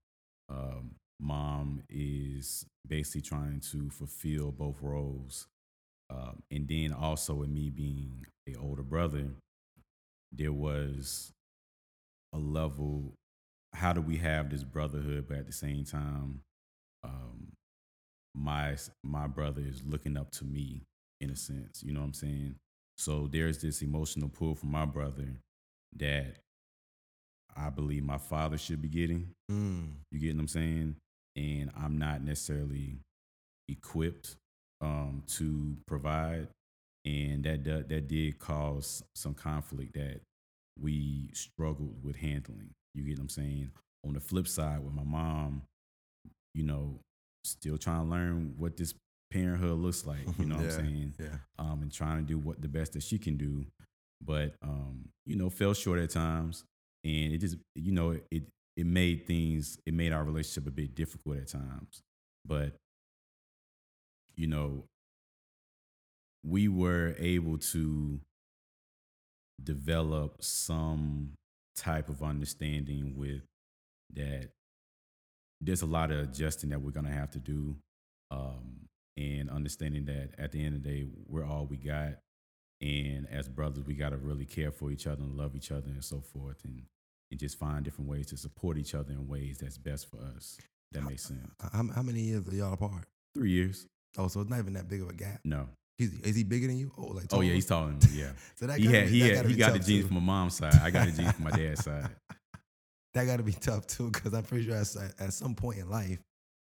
Um, 0.49 0.95
mom 1.19 1.83
is 1.89 2.65
basically 2.87 3.21
trying 3.21 3.61
to 3.71 3.89
fulfill 3.89 4.51
both 4.51 4.77
roles. 4.81 5.47
Um, 6.09 6.41
and 6.51 6.67
then 6.67 6.93
also 6.93 7.35
with 7.35 7.49
me 7.49 7.69
being 7.69 8.25
a 8.47 8.55
older 8.55 8.83
brother, 8.83 9.27
there 10.31 10.53
was 10.53 11.31
a 12.38 12.39
level. 12.39 13.13
How 13.74 13.94
do 13.94 14.01
we 14.01 14.17
have 14.17 14.50
this 14.50 14.63
brotherhood, 14.63 15.25
but 15.27 15.38
at 15.38 15.46
the 15.48 15.53
same 15.53 15.84
time, 15.84 16.41
um, 17.03 17.53
my 18.34 18.75
my 19.03 19.27
brother 19.27 19.62
is 19.65 19.82
looking 19.86 20.17
up 20.17 20.32
to 20.32 20.46
me 20.46 20.84
in 21.20 21.29
a 21.29 21.36
sense. 21.36 21.84
You 21.84 21.94
know 21.94 22.00
what 22.01 22.08
I'm 22.08 22.13
saying? 22.13 22.56
So 22.98 23.27
there's 23.32 23.60
this 23.60 23.82
emotional 23.82 24.29
pull 24.29 24.56
from 24.56 24.72
my 24.72 24.86
brother 24.86 25.41
that 25.98 26.38
I 27.56 27.70
believe 27.70 28.03
my 28.03 28.17
father 28.17 28.58
should 28.58 28.82
be 28.82 28.89
getting. 28.89 29.29
Mm. 29.51 29.89
You 30.12 30.20
get 30.20 30.36
what 30.36 30.41
I'm 30.41 30.48
saying? 30.48 30.96
And 31.36 31.72
I'm 31.77 31.98
not 31.98 32.24
necessarily 32.24 33.00
equipped 33.67 34.36
um, 34.82 35.24
to 35.27 35.75
provide, 35.88 36.48
and 37.06 37.44
that 37.44 37.63
that, 37.65 37.89
that 37.89 38.08
did 38.08 38.39
cause 38.39 39.03
some 39.15 39.34
conflict 39.34 39.94
that 39.94 40.22
we 40.81 41.29
struggled 41.34 42.03
with 42.03 42.15
handling. 42.15 42.72
You 42.93 43.03
get 43.03 43.17
what 43.17 43.24
I'm 43.24 43.29
saying? 43.29 43.72
On 44.05 44.13
the 44.13 44.19
flip 44.19 44.48
side, 44.48 44.84
with 44.84 44.93
my 44.93 45.03
mom, 45.03 45.63
you 46.53 46.63
know, 46.63 47.00
still 47.43 47.77
trying 47.77 48.05
to 48.05 48.10
learn 48.10 48.53
what 48.57 48.77
this 48.77 48.93
parenthood 49.31 49.79
looks 49.79 50.05
like. 50.05 50.25
You 50.39 50.46
know 50.48 50.55
what 50.55 50.65
I'm 50.65 50.72
saying? 50.72 51.13
Yeah. 51.19 51.38
um, 51.60 51.81
and 51.81 51.91
trying 51.91 52.17
to 52.17 52.24
do 52.24 52.38
what 52.38 52.62
the 52.62 52.67
best 52.67 52.93
that 52.93 53.03
she 53.03 53.17
can 53.17 53.38
do, 53.38 53.65
but 54.24 54.55
um, 54.62 55.10
you 55.25 55.36
know, 55.36 55.50
fell 55.50 55.74
short 55.74 56.00
at 56.00 56.12
times, 56.12 56.63
and 57.03 57.34
it 57.34 57.39
just 57.39 57.57
you 57.75 57.91
know 57.91 58.17
it 58.31 58.43
it 58.75 58.86
made 58.86 59.25
things 59.27 59.79
it 59.86 59.93
made 59.93 60.13
our 60.13 60.24
relationship 60.24 60.67
a 60.67 60.72
bit 60.72 60.96
difficult 60.96 61.38
at 61.38 61.48
times, 61.48 62.01
but 62.46 62.74
you 64.36 64.48
know, 64.48 64.86
we 66.43 66.67
were 66.67 67.15
able 67.17 67.57
to 67.57 68.19
develop 69.63 70.43
some 70.43 71.31
type 71.75 72.09
of 72.09 72.23
understanding 72.23 73.13
with 73.15 73.41
that 74.13 74.49
there's 75.61 75.81
a 75.81 75.85
lot 75.87 76.11
of 76.11 76.19
adjusting 76.19 76.69
that 76.69 76.81
we're 76.81 76.91
gonna 76.91 77.11
have 77.11 77.31
to 77.31 77.39
do 77.39 77.75
um, 78.31 78.85
and 79.15 79.49
understanding 79.49 80.05
that 80.05 80.29
at 80.37 80.51
the 80.51 80.63
end 80.63 80.75
of 80.75 80.83
the 80.83 80.89
day 80.89 81.05
we're 81.27 81.45
all 81.45 81.65
we 81.65 81.77
got 81.77 82.13
and 82.81 83.27
as 83.31 83.47
brothers 83.47 83.83
we 83.85 83.93
got 83.95 84.09
to 84.09 84.17
really 84.17 84.45
care 84.45 84.71
for 84.71 84.91
each 84.91 85.07
other 85.07 85.21
and 85.23 85.35
love 85.37 85.55
each 85.55 85.71
other 85.71 85.87
and 85.87 86.03
so 86.03 86.21
forth 86.21 86.63
and, 86.63 86.83
and 87.31 87.39
just 87.39 87.57
find 87.57 87.83
different 87.83 88.09
ways 88.09 88.27
to 88.27 88.37
support 88.37 88.77
each 88.77 88.93
other 88.93 89.11
in 89.11 89.27
ways 89.27 89.57
that's 89.59 89.77
best 89.77 90.09
for 90.09 90.17
us 90.35 90.57
that 90.91 91.03
makes 91.03 91.23
sense 91.27 91.39
How, 91.73 91.83
how 91.95 92.01
many 92.03 92.21
years 92.21 92.47
are 92.47 92.53
y'all 92.55 92.73
apart? 92.73 93.05
three 93.35 93.51
years 93.51 93.85
Oh, 94.19 94.27
so 94.29 94.41
it's 94.41 94.49
not 94.49 94.59
even 94.59 94.73
that 94.73 94.87
big 94.87 95.01
of 95.01 95.09
a 95.09 95.13
gap. 95.13 95.39
no 95.43 95.67
He's, 95.97 96.13
is 96.19 96.35
he 96.35 96.43
bigger 96.43 96.67
than 96.67 96.77
you? 96.77 96.91
Oh, 96.97 97.07
like 97.07 97.25
oh 97.31 97.41
yeah 97.41 97.53
he's 97.53 97.65
taller 97.65 97.87
than 97.87 97.97
me 98.11 98.19
yeah 98.21 98.31
So 98.55 98.67
that 98.67 98.77
he 98.79 98.85
had 98.85 99.05
be- 99.07 99.11
he 99.11 99.19
that 99.21 99.35
had 99.37 99.45
he 99.47 99.55
got 99.55 99.73
the 99.73 99.79
genes 99.79 100.03
too. 100.03 100.07
from 100.07 100.15
my 100.15 100.21
mom's 100.21 100.55
side 100.55 100.75
i 100.83 100.89
got 100.91 101.07
the 101.07 101.11
genes 101.11 101.31
from 101.33 101.43
my 101.45 101.51
dad's 101.51 101.83
side 101.83 102.09
that 103.13 103.25
got 103.25 103.37
to 103.37 103.43
be 103.43 103.53
tough 103.53 103.87
too, 103.87 104.11
because 104.11 104.33
I'm 104.33 104.43
pretty 104.43 104.65
sure 104.65 104.75
at, 104.75 104.95
at 105.19 105.33
some 105.33 105.55
point 105.55 105.79
in 105.79 105.89
life, 105.89 106.19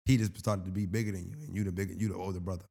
he 0.06 0.16
just 0.16 0.38
started 0.38 0.64
to 0.64 0.70
be 0.70 0.86
bigger 0.86 1.12
than 1.12 1.26
you, 1.28 1.36
and 1.46 1.54
you 1.54 1.64
the 1.64 1.72
bigger, 1.72 1.92
you 1.92 2.08
the 2.08 2.14
older 2.14 2.40
brother. 2.40 2.64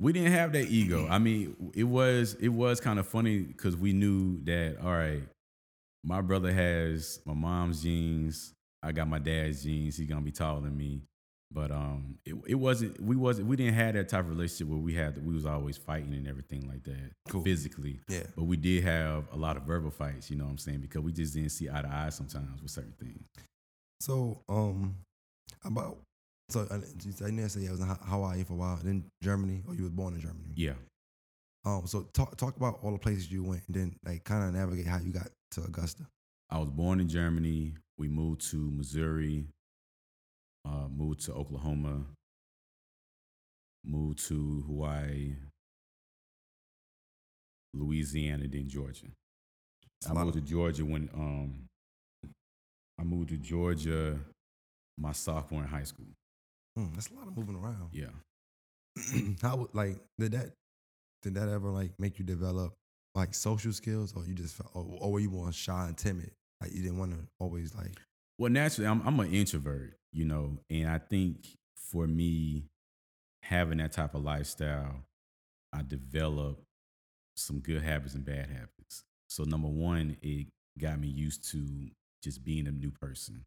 we 0.00 0.12
didn't 0.14 0.32
have 0.32 0.52
that 0.52 0.68
ego. 0.68 1.06
I 1.10 1.18
mean, 1.18 1.54
it 1.74 1.84
was 1.84 2.34
it 2.40 2.48
was 2.48 2.80
kind 2.80 2.98
of 2.98 3.06
funny 3.06 3.40
because 3.40 3.76
we 3.76 3.92
knew 3.92 4.42
that 4.44 4.78
all 4.82 4.92
right, 4.92 5.22
my 6.02 6.22
brother 6.22 6.50
has 6.50 7.20
my 7.26 7.34
mom's 7.34 7.82
genes. 7.82 8.54
I 8.82 8.92
got 8.92 9.06
my 9.06 9.18
dad's 9.18 9.64
genes. 9.64 9.98
He's 9.98 10.08
gonna 10.08 10.22
be 10.22 10.32
taller 10.32 10.62
than 10.62 10.74
me. 10.76 11.02
But 11.54 11.70
um, 11.70 12.16
it, 12.24 12.34
it 12.46 12.54
wasn't 12.54 13.00
we 13.00 13.14
wasn't 13.16 13.48
we 13.48 13.56
didn't 13.56 13.74
have 13.74 13.94
that 13.94 14.08
type 14.08 14.20
of 14.20 14.30
relationship 14.30 14.68
where 14.68 14.78
we 14.78 14.94
had 14.94 15.24
we 15.24 15.34
was 15.34 15.44
always 15.44 15.76
fighting 15.76 16.14
and 16.14 16.26
everything 16.26 16.66
like 16.68 16.82
that 16.84 17.12
Cool. 17.28 17.42
physically. 17.44 18.00
Yeah. 18.08 18.22
But 18.36 18.44
we 18.44 18.56
did 18.56 18.84
have 18.84 19.24
a 19.32 19.36
lot 19.36 19.56
of 19.56 19.64
verbal 19.64 19.90
fights. 19.90 20.30
You 20.30 20.36
know 20.36 20.44
what 20.44 20.50
I'm 20.50 20.58
saying? 20.58 20.80
Because 20.80 21.02
we 21.02 21.12
just 21.12 21.34
didn't 21.34 21.50
see 21.50 21.68
eye 21.68 21.82
to 21.82 21.88
eye 21.88 22.08
sometimes 22.10 22.62
with 22.62 22.70
certain 22.70 22.94
things. 22.98 23.22
So, 24.00 24.40
um, 24.48 24.96
about 25.64 25.98
so 26.48 26.66
said- 26.66 26.82
you 27.04 27.12
didn't 27.12 27.48
say 27.50 27.60
you 27.60 27.70
was 27.70 27.80
in 27.80 27.86
Hawaii 27.86 28.44
for 28.44 28.54
a 28.54 28.56
while, 28.56 28.80
then 28.82 29.04
Germany, 29.22 29.62
or 29.68 29.74
you 29.74 29.82
was 29.82 29.92
born 29.92 30.14
in 30.14 30.20
Germany. 30.20 30.52
Yeah. 30.56 30.74
Um, 31.64 31.82
so 31.86 32.08
talk 32.12 32.36
talk 32.36 32.56
about 32.56 32.78
all 32.82 32.90
the 32.92 32.98
places 32.98 33.30
you 33.30 33.44
went, 33.44 33.62
and 33.68 33.76
then 33.76 33.96
like 34.04 34.24
kind 34.24 34.42
of 34.48 34.54
navigate 34.54 34.86
how 34.86 34.98
you 34.98 35.12
got 35.12 35.28
to 35.52 35.62
Augusta. 35.62 36.06
I 36.50 36.58
was 36.58 36.68
born 36.70 36.98
in 36.98 37.08
Germany. 37.08 37.74
We 37.98 38.08
moved 38.08 38.40
to 38.50 38.56
Missouri, 38.56 39.44
uh, 40.64 40.88
moved 40.88 41.20
to 41.26 41.32
Oklahoma, 41.32 42.04
moved 43.84 44.26
to 44.28 44.64
Hawaii, 44.66 45.36
Louisiana, 47.74 48.46
then 48.48 48.68
Georgia. 48.68 49.06
It's 50.00 50.10
I 50.10 50.14
moved 50.14 50.34
to 50.34 50.40
Georgia 50.40 50.84
when 50.84 51.08
um, 51.14 51.68
I 52.98 53.04
moved 53.04 53.30
to 53.30 53.36
Georgia 53.36 54.18
my 54.98 55.12
sophomore 55.12 55.62
in 55.62 55.68
high 55.68 55.84
school. 55.84 56.06
Hmm, 56.76 56.92
that's 56.94 57.10
a 57.10 57.14
lot 57.14 57.26
of 57.26 57.36
moving 57.36 57.56
around. 57.56 57.90
Yeah. 57.92 58.06
how 59.42 59.68
like 59.72 59.98
did 60.18 60.32
that 60.32 60.52
did 61.22 61.34
that 61.34 61.48
ever 61.48 61.70
like 61.70 61.92
make 61.98 62.18
you 62.18 62.24
develop 62.24 62.74
like 63.14 63.34
social 63.34 63.72
skills, 63.72 64.14
or 64.16 64.24
you 64.24 64.34
just 64.34 64.54
felt, 64.54 64.70
or, 64.74 64.86
or 65.00 65.12
were 65.12 65.20
you 65.20 65.30
more 65.30 65.52
shy 65.52 65.86
and 65.86 65.96
timid? 65.96 66.30
Like 66.60 66.72
you 66.72 66.82
didn't 66.82 66.98
want 66.98 67.12
to 67.12 67.18
always 67.40 67.74
like 67.74 67.98
Well, 68.42 68.50
naturally, 68.50 68.88
I'm 68.88 69.06
I'm 69.06 69.20
an 69.20 69.32
introvert, 69.32 70.00
you 70.12 70.24
know, 70.24 70.58
and 70.68 70.88
I 70.88 70.98
think 70.98 71.46
for 71.76 72.08
me, 72.08 72.64
having 73.40 73.78
that 73.78 73.92
type 73.92 74.16
of 74.16 74.24
lifestyle, 74.24 74.96
I 75.72 75.82
developed 75.86 76.64
some 77.36 77.60
good 77.60 77.82
habits 77.82 78.14
and 78.14 78.24
bad 78.24 78.48
habits. 78.48 79.04
So 79.28 79.44
number 79.44 79.68
one, 79.68 80.16
it 80.22 80.48
got 80.76 80.98
me 80.98 81.06
used 81.06 81.48
to 81.52 81.88
just 82.20 82.42
being 82.42 82.66
a 82.66 82.72
new 82.72 82.90
person, 82.90 83.44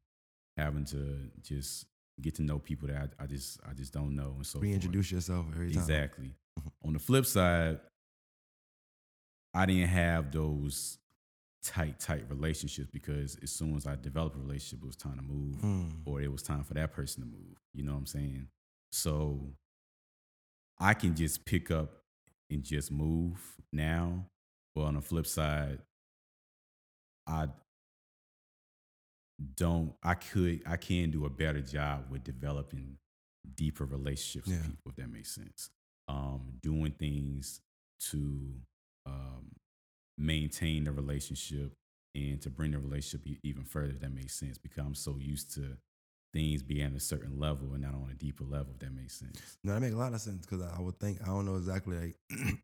having 0.55 0.85
to 0.85 1.29
just 1.41 1.87
get 2.21 2.35
to 2.35 2.43
know 2.43 2.57
people 2.57 2.87
that 2.87 3.11
I, 3.19 3.23
I 3.25 3.27
just 3.27 3.59
I 3.69 3.73
just 3.73 3.91
don't 3.91 4.15
know, 4.15 4.35
and 4.37 4.45
so 4.45 4.59
forth. 4.59 4.63
reintroduce 4.63 5.11
yourself 5.11 5.45
every 5.53 5.71
time. 5.71 5.81
Exactly. 5.81 6.31
On 6.85 6.93
the 6.93 6.99
flip 6.99 7.25
side, 7.25 7.81
I 9.53 9.65
didn't 9.65 9.89
have 9.89 10.31
those 10.31 10.99
tight, 11.65 11.99
tight 11.99 12.25
relationships 12.29 12.89
because 12.91 13.37
as 13.43 13.51
soon 13.51 13.75
as 13.75 13.85
I 13.87 13.95
developed 13.95 14.35
a 14.35 14.39
relationship, 14.39 14.83
it 14.83 14.87
was 14.87 14.95
time 14.95 15.17
to 15.17 15.21
move 15.23 15.59
Hmm. 15.61 15.89
or 16.05 16.21
it 16.21 16.31
was 16.31 16.41
time 16.43 16.63
for 16.63 16.73
that 16.75 16.91
person 16.93 17.21
to 17.23 17.27
move. 17.29 17.57
You 17.73 17.83
know 17.83 17.93
what 17.93 17.99
I'm 17.99 18.05
saying? 18.05 18.47
So 18.91 19.53
I 20.79 20.93
can 20.93 21.15
just 21.15 21.45
pick 21.45 21.71
up 21.71 22.03
and 22.49 22.63
just 22.63 22.91
move 22.91 23.39
now. 23.73 24.25
But 24.75 24.81
on 24.83 24.95
the 24.95 25.01
flip 25.01 25.25
side, 25.25 25.79
I 27.27 27.47
don't 29.55 29.93
I 30.03 30.13
could 30.15 30.61
I 30.65 30.77
can 30.77 31.11
do 31.11 31.25
a 31.25 31.29
better 31.29 31.61
job 31.61 32.05
with 32.09 32.23
developing 32.23 32.97
deeper 33.55 33.85
relationships 33.85 34.47
Yeah. 34.49 34.57
with 34.57 34.67
people, 34.67 34.91
if 34.91 34.95
that 34.97 35.09
makes 35.09 35.33
sense. 35.33 35.69
Um, 36.07 36.53
doing 36.61 36.91
things 36.91 37.61
to 38.11 38.53
um, 39.05 39.51
maintain 40.17 40.83
the 40.85 40.91
relationship 40.91 41.73
and 42.13 42.41
to 42.41 42.49
bring 42.49 42.71
the 42.71 42.79
relationship 42.79 43.27
even 43.43 43.63
further, 43.63 43.93
that 43.93 44.13
makes 44.13 44.35
sense. 44.35 44.57
Because 44.57 44.85
I'm 44.85 44.95
so 44.95 45.17
used 45.19 45.53
to 45.55 45.77
things 46.33 46.63
being 46.63 46.85
at 46.85 46.93
a 46.93 46.99
certain 46.99 47.39
level 47.39 47.73
and 47.73 47.81
not 47.81 47.93
on 47.93 48.09
a 48.11 48.15
deeper 48.15 48.43
level, 48.43 48.73
if 48.73 48.79
that 48.79 48.93
makes 48.93 49.15
sense. 49.15 49.57
No, 49.63 49.73
that 49.73 49.81
make 49.81 49.93
a 49.93 49.97
lot 49.97 50.13
of 50.13 50.21
sense 50.21 50.45
because 50.45 50.61
I 50.61 50.81
would 50.81 50.99
think 50.99 51.21
I 51.23 51.27
don't 51.27 51.45
know 51.45 51.55
exactly 51.55 51.97
like 51.97 52.15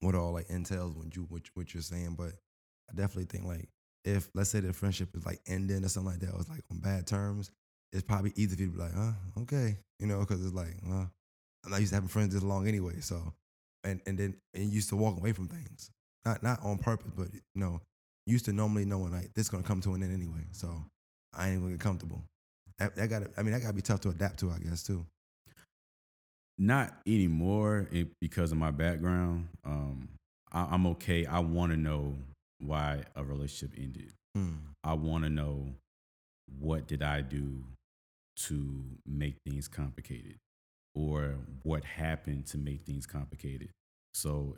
what 0.00 0.14
all 0.14 0.32
like 0.32 0.50
entails 0.50 0.96
when 0.96 1.10
you 1.14 1.26
what, 1.28 1.42
what 1.54 1.72
you're 1.74 1.82
saying, 1.82 2.16
but 2.18 2.32
I 2.90 2.94
definitely 2.94 3.26
think 3.26 3.44
like 3.44 3.68
if 4.04 4.28
let's 4.34 4.50
say 4.50 4.60
the 4.60 4.72
friendship 4.72 5.10
is 5.14 5.24
like 5.24 5.40
ending 5.46 5.84
or 5.84 5.88
something 5.88 6.12
like 6.12 6.20
that, 6.20 6.34
or 6.34 6.40
it's 6.40 6.50
like 6.50 6.64
on 6.70 6.78
bad 6.78 7.06
terms, 7.06 7.50
it's 7.92 8.02
probably 8.02 8.32
easy 8.36 8.56
for 8.56 8.62
you 8.62 8.68
to 8.68 8.74
be 8.74 8.82
like, 8.82 8.94
huh, 8.94 9.12
okay, 9.42 9.76
you 10.00 10.06
know, 10.06 10.20
because 10.20 10.44
it's 10.44 10.54
like, 10.54 10.74
well, 10.84 11.10
I'm 11.64 11.70
not 11.70 11.80
used 11.80 11.90
to 11.92 11.96
having 11.96 12.08
friends 12.08 12.34
this 12.34 12.42
long 12.42 12.66
anyway, 12.66 13.00
so 13.00 13.32
and 13.84 14.00
and 14.06 14.18
then 14.18 14.36
and 14.54 14.64
you 14.64 14.70
used 14.70 14.88
to 14.88 14.96
walk 14.96 15.16
away 15.16 15.32
from 15.32 15.48
things, 15.48 15.90
not 16.24 16.42
not 16.42 16.62
on 16.62 16.78
purpose, 16.78 17.12
but 17.16 17.28
you 17.32 17.40
know, 17.54 17.80
used 18.26 18.44
to 18.46 18.52
normally 18.52 18.84
knowing 18.84 19.12
like 19.12 19.32
this 19.34 19.48
gonna 19.48 19.62
come 19.62 19.80
to 19.82 19.94
an 19.94 20.02
end 20.02 20.14
anyway, 20.14 20.44
so 20.52 20.68
I 21.34 21.50
ain't 21.50 21.60
gonna 21.60 21.72
get 21.72 21.80
comfortable. 21.80 22.22
That, 22.78 22.96
that 22.96 23.08
gotta, 23.08 23.30
I 23.36 23.42
mean, 23.42 23.52
that 23.52 23.62
gotta 23.62 23.74
be 23.74 23.82
tough 23.82 24.00
to 24.02 24.10
adapt 24.10 24.38
to, 24.40 24.50
I 24.50 24.58
guess 24.58 24.82
too. 24.82 25.04
Not 26.58 26.92
anymore 27.06 27.88
it, 27.90 28.08
because 28.20 28.52
of 28.52 28.58
my 28.58 28.70
background. 28.70 29.48
Um, 29.64 30.08
I, 30.52 30.68
I'm 30.70 30.86
okay. 30.88 31.26
I 31.26 31.40
want 31.40 31.72
to 31.72 31.78
know 31.78 32.14
why 32.60 33.02
a 33.16 33.24
relationship 33.24 33.76
ended. 33.78 34.12
Hmm. 34.34 34.54
I 34.84 34.94
want 34.94 35.24
to 35.24 35.30
know 35.30 35.66
what 36.60 36.86
did 36.86 37.02
I 37.02 37.20
do 37.20 37.64
to 38.36 38.84
make 39.06 39.36
things 39.46 39.68
complicated 39.68 40.36
or 40.94 41.36
what 41.62 41.84
happened 41.84 42.46
to 42.46 42.58
make 42.58 42.82
things 42.82 43.06
complicated. 43.06 43.70
So, 44.14 44.56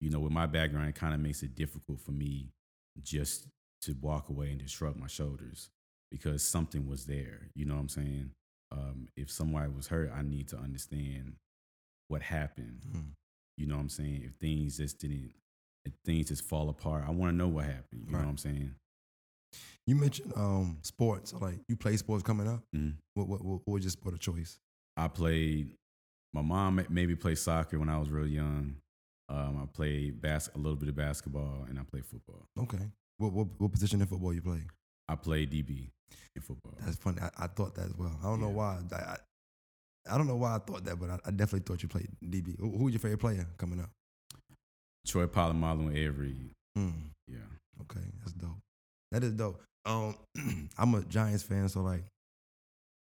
you 0.00 0.10
know, 0.10 0.20
with 0.20 0.32
my 0.32 0.46
background, 0.46 0.88
it 0.88 0.94
kind 0.94 1.14
of 1.14 1.20
makes 1.20 1.42
it 1.42 1.54
difficult 1.54 2.00
for 2.00 2.12
me 2.12 2.50
just 3.02 3.46
to 3.82 3.94
walk 4.00 4.28
away 4.28 4.50
and 4.50 4.60
just 4.60 4.74
shrug 4.74 4.96
my 4.96 5.06
shoulders 5.06 5.70
because 6.10 6.42
something 6.42 6.86
was 6.86 7.06
there. 7.06 7.48
You 7.54 7.64
know 7.66 7.74
what 7.74 7.80
I'm 7.80 7.88
saying? 7.88 8.30
Um, 8.72 9.08
if 9.16 9.30
somebody 9.30 9.70
was 9.70 9.86
hurt, 9.86 10.10
I 10.14 10.22
need 10.22 10.48
to 10.48 10.56
understand 10.58 11.34
what 12.08 12.22
happened. 12.22 12.84
Hmm. 12.90 13.00
You 13.56 13.66
know 13.66 13.76
what 13.76 13.82
I'm 13.82 13.88
saying? 13.88 14.22
If 14.24 14.34
things 14.40 14.76
just 14.76 14.98
didn't, 14.98 15.32
if 15.84 15.92
things 16.04 16.28
just 16.28 16.44
fall 16.44 16.68
apart, 16.68 17.04
I 17.06 17.10
want 17.10 17.32
to 17.32 17.36
know 17.36 17.48
what 17.48 17.64
happened. 17.64 18.04
You 18.06 18.12
Right. 18.12 18.12
know 18.20 18.26
what 18.26 18.30
I'm 18.30 18.38
saying? 18.38 18.74
You 19.86 19.94
mentioned 19.94 20.32
um 20.36 20.78
sports. 20.82 21.32
Like 21.32 21.60
you 21.68 21.76
play 21.76 21.96
sports 21.96 22.22
coming 22.24 22.48
up. 22.48 22.62
Mhm. 22.74 22.94
What 23.14 23.28
what 23.28 23.44
what, 23.44 23.60
what 23.64 23.74
was 23.74 23.84
your 23.84 23.90
sport 23.90 24.14
of 24.14 24.20
choice? 24.20 24.58
I 24.96 25.08
played. 25.08 25.74
My 26.32 26.42
mom 26.42 26.76
ma- 26.76 26.82
maybe 26.90 27.14
played 27.16 27.38
soccer 27.38 27.78
when 27.78 27.88
I 27.88 27.98
was 27.98 28.10
real 28.10 28.26
young. 28.26 28.76
Um, 29.28 29.60
I 29.62 29.66
play 29.66 30.10
bas- 30.10 30.50
a 30.54 30.58
little 30.58 30.76
bit 30.76 30.88
of 30.88 30.96
basketball 30.96 31.66
and 31.68 31.78
I 31.78 31.82
play 31.82 32.00
football. 32.00 32.46
Okay. 32.60 32.84
What 33.18 33.32
what 33.32 33.48
what 33.58 33.72
position 33.72 34.00
in 34.00 34.06
football 34.06 34.32
you 34.32 34.42
play? 34.42 34.62
I 35.08 35.16
play 35.16 35.46
DB 35.46 35.88
in 36.36 36.42
football. 36.42 36.74
That's 36.80 36.96
funny. 36.96 37.18
I, 37.20 37.30
I 37.38 37.46
thought 37.48 37.74
that 37.76 37.86
as 37.86 37.96
well. 37.96 38.16
I 38.22 38.26
don't 38.26 38.40
know 38.40 38.50
why. 38.50 38.78
I, 38.92 38.96
I, 38.96 39.16
I 40.12 40.18
don't 40.18 40.26
know 40.28 40.36
why 40.36 40.54
I 40.56 40.58
thought 40.58 40.84
that, 40.84 41.00
but 41.00 41.10
I, 41.10 41.18
I 41.24 41.30
definitely 41.30 41.60
thought 41.66 41.82
you 41.82 41.88
played 41.88 42.08
DB. 42.24 42.56
Who, 42.60 42.70
who 42.70 42.84
was 42.84 42.92
your 42.94 43.00
favorite 43.00 43.18
player 43.18 43.46
coming 43.58 43.80
up? 43.80 43.90
Troy 45.06 45.26
Polamalu 45.26 45.96
Ed 45.96 46.16
Reed. 46.16 46.50
Hmm. 46.76 46.90
Yeah. 47.26 47.38
Okay, 47.82 48.04
that's 48.20 48.32
dope. 48.32 48.58
That 49.12 49.24
is 49.24 49.32
dope. 49.32 49.60
Um, 49.84 50.16
I'm 50.78 50.94
a 50.94 51.02
Giants 51.02 51.42
fan, 51.42 51.68
so 51.68 51.80
like, 51.82 52.04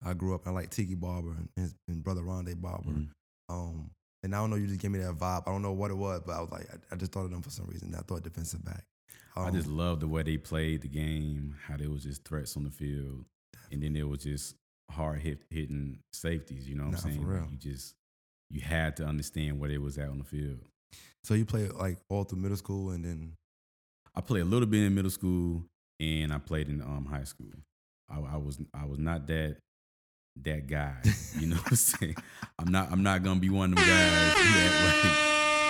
I 0.05 0.13
grew 0.15 0.35
up. 0.35 0.47
I 0.47 0.51
like 0.51 0.71
Tiki 0.71 0.95
Barber 0.95 1.31
and 1.31 1.49
his 1.57 1.75
and 1.89 2.03
brother 2.03 2.23
Rondé 2.23 2.61
Barber. 2.61 2.91
Mhm. 2.91 3.09
Um, 3.49 3.91
and 4.23 4.35
I 4.35 4.39
don't 4.39 4.51
know, 4.51 4.57
you 4.57 4.67
just 4.67 4.81
gave 4.81 4.91
me 4.91 4.99
that 5.01 5.17
vibe. 5.19 5.43
I 5.47 5.51
don't 5.51 5.63
know 5.63 5.73
what 5.73 5.91
it 5.91 5.97
was, 5.97 6.23
but 6.25 6.33
I 6.33 6.41
was 6.41 6.51
like, 6.51 6.67
I, 6.73 6.95
I 6.95 6.97
just 6.97 7.13
thought 7.13 7.25
of 7.25 7.31
them 7.31 7.43
for 7.43 7.51
some 7.51 7.67
reason. 7.67 7.95
I 7.95 8.01
thought 8.03 8.23
defensive 8.23 8.65
back. 8.65 8.85
I 9.37 9.51
just 9.51 9.67
Um, 9.69 9.77
loved 9.77 10.03
the 10.03 10.09
way 10.09 10.23
they 10.23 10.37
played 10.37 10.83
the 10.83 10.89
game, 10.89 11.57
how 11.67 11.77
there 11.77 11.91
was 11.91 12.03
just 12.05 12.25
threats 12.25 12.57
on 12.57 12.65
the 12.65 12.71
field, 12.71 13.25
and 13.71 13.83
then 13.83 13.95
there 13.95 14.07
was 14.07 14.23
just 14.23 14.55
hard 14.91 15.21
hit 15.23 15.43
hitting 15.51 16.01
safeties. 16.13 16.69
You 16.69 16.75
know 16.77 16.85
what 16.85 16.93
Nah, 16.93 16.99
I'm 16.99 17.03
for 17.03 17.09
saying? 17.11 17.25
real. 17.27 17.47
You 17.51 17.57
just 17.57 17.95
you 18.51 18.61
had 18.61 18.97
to 18.99 19.07
understand 19.07 19.59
where 19.59 19.71
they 19.71 19.79
was 19.79 19.97
at 19.97 20.09
on 20.11 20.19
the 20.19 20.25
field. 20.25 20.59
so 21.25 21.33
you 21.35 21.47
played 21.47 21.73
like 21.73 21.97
all 22.11 22.25
through 22.25 22.39
middle 22.41 22.57
school, 22.59 22.91
and 22.91 23.05
then 23.05 23.33
I 24.15 24.21
played 24.21 24.43
a 24.43 24.45
little 24.45 24.67
bit 24.69 24.83
in 24.83 24.95
middle 24.95 25.11
school, 25.11 25.65
and 25.99 26.33
I 26.33 26.39
played 26.39 26.69
in 26.69 26.83
um, 26.83 27.07
high 27.07 27.25
school. 27.25 27.53
I, 28.11 28.21
I 28.21 28.37
was 28.37 28.61
I 28.75 28.85
was 28.85 28.99
not 28.99 29.27
that 29.29 29.57
that 30.43 30.67
guy. 30.67 30.95
You 31.39 31.49
know 31.49 31.57
what 31.57 31.71
I'm 31.71 31.77
saying? 31.77 32.17
I'm 32.59 32.71
not 32.71 32.91
I'm 32.93 33.03
not 33.03 33.23
gonna 33.23 33.41
be 33.41 33.51
one 33.51 33.73
of 33.73 33.77
them 33.79 33.87
guys 33.87 34.33
who 34.35 34.43
had, 34.43 34.85
like, 34.85 35.15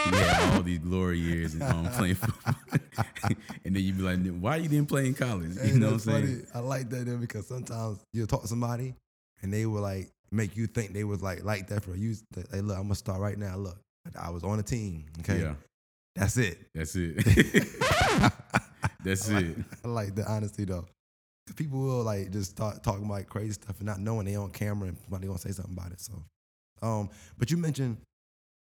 who 0.05 0.16
had 0.16 0.55
all 0.57 0.62
these 0.62 0.79
glory 0.79 1.18
years 1.18 1.55
and 1.55 1.62
um, 1.62 1.87
playing 1.92 2.14
football, 2.16 2.55
and 3.64 3.77
then 3.77 3.83
you'd 3.83 3.96
be 3.98 4.03
like, 4.03 4.18
why 4.40 4.57
you 4.57 4.68
didn't 4.68 4.88
play 4.88 5.07
in 5.07 5.14
college? 5.14 5.57
Hey, 5.61 5.68
You 5.68 5.79
know 5.79 5.87
what 5.87 5.92
I'm 5.94 5.98
saying? 6.01 6.27
funny. 6.27 6.42
I 6.55 6.59
like 6.61 6.88
that 6.90 7.07
then 7.07 7.20
because 7.20 7.46
sometimes 7.46 7.98
you'll 8.12 8.27
talk 8.27 8.42
to 8.42 8.48
somebody 8.48 8.94
and 9.42 9.53
they 9.53 9.66
will 9.66 9.83
like 9.83 10.09
make 10.31 10.57
you 10.57 10.66
think 10.66 10.92
they 10.92 11.05
was 11.05 11.22
like 11.22 11.44
like 11.44 11.68
that 11.68 11.85
for 11.85 11.94
you. 11.94 12.14
Hey, 12.51 12.61
look, 12.61 12.77
I'm 12.77 12.85
gonna 12.85 12.94
start 12.94 13.20
right 13.20 13.38
now. 13.38 13.57
Look, 13.57 13.77
I 14.20 14.31
was 14.31 14.42
on 14.44 14.59
a 14.59 14.62
team. 14.62 15.05
Okay, 15.20 15.40
Yeah, 15.42 15.55
that's 16.16 16.37
it. 16.37 16.59
that's 16.75 16.94
it. 16.96 17.16
that's 19.05 19.31
I 19.31 19.35
like, 19.35 19.44
it. 19.44 19.57
I 19.85 19.88
like 19.88 20.14
the 20.14 20.25
honesty 20.31 20.64
though. 20.64 20.87
'Cause 21.53 21.67
People 21.67 21.81
will 21.81 22.03
like 22.03 22.31
just 22.31 22.53
start 22.53 22.83
talking 22.83 23.05
about 23.05 23.27
crazy 23.27 23.53
stuff 23.53 23.77
and 23.77 23.87
not 23.87 24.01
knowing 24.01 24.25
they 24.25 24.37
on 24.37 24.51
camera 24.51 24.88
and 24.88 24.99
somebody 24.99 25.27
gonna 25.27 25.38
say 25.38 25.53
something 25.53 25.77
about 25.77 25.93
it. 25.93 26.01
So, 26.01 26.25
um, 26.81 27.11
but 27.37 27.51
you 27.51 27.59
mentioned, 27.59 27.99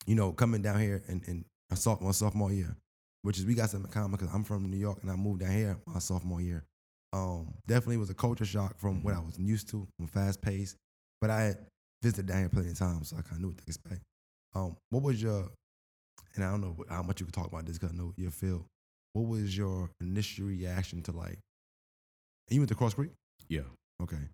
you 0.06 0.14
know, 0.14 0.32
coming 0.32 0.62
down 0.62 0.80
here 0.80 1.02
and 1.08 1.24
in 1.24 1.44
a 1.70 1.76
sophomore 1.76 2.12
sophomore 2.14 2.52
year, 2.52 2.76
which 3.22 3.36
is 3.36 3.44
we 3.44 3.54
got 3.54 3.70
some 3.70 3.84
in 3.84 3.90
common 3.90 4.12
because 4.12 4.32
I'm 4.32 4.44
from 4.44 4.70
New 4.70 4.76
York 4.76 4.98
and 5.02 5.10
I 5.10 5.16
moved 5.16 5.40
down 5.40 5.50
here 5.50 5.76
my 5.86 5.98
sophomore 5.98 6.40
year. 6.40 6.64
Um, 7.12 7.52
definitely 7.66 7.96
was 7.96 8.10
a 8.10 8.14
culture 8.14 8.44
shock 8.44 8.78
from 8.78 9.02
what 9.02 9.14
I 9.14 9.18
was 9.18 9.36
used 9.38 9.68
to, 9.70 9.88
from 9.96 10.06
fast 10.06 10.40
paced. 10.40 10.76
But 11.20 11.30
I 11.30 11.40
had 11.42 11.66
visited 12.00 12.26
down 12.26 12.38
here 12.38 12.48
plenty 12.48 12.70
of 12.70 12.78
times, 12.78 13.08
so 13.08 13.16
I 13.16 13.22
kind 13.22 13.36
of 13.36 13.40
knew 13.40 13.48
what 13.48 13.58
to 13.58 13.64
expect. 13.66 14.02
Um, 14.54 14.76
what 14.90 15.02
was 15.02 15.20
your, 15.20 15.50
and 16.36 16.44
I 16.44 16.50
don't 16.52 16.60
know 16.60 16.76
how 16.88 17.02
much 17.02 17.18
you 17.18 17.26
could 17.26 17.34
talk 17.34 17.48
about 17.48 17.66
this 17.66 17.76
because 17.76 17.92
I 17.92 17.98
know 17.98 18.12
your 18.16 18.30
field. 18.30 18.66
What 19.14 19.26
was 19.26 19.56
your 19.56 19.90
initial 20.00 20.46
reaction 20.46 21.02
to 21.02 21.12
like? 21.12 21.40
And 22.48 22.54
you 22.54 22.60
went 22.60 22.68
to 22.70 22.74
Cross 22.74 22.94
Creek, 22.94 23.10
Yeah. 23.48 23.62
okay. 24.02 24.28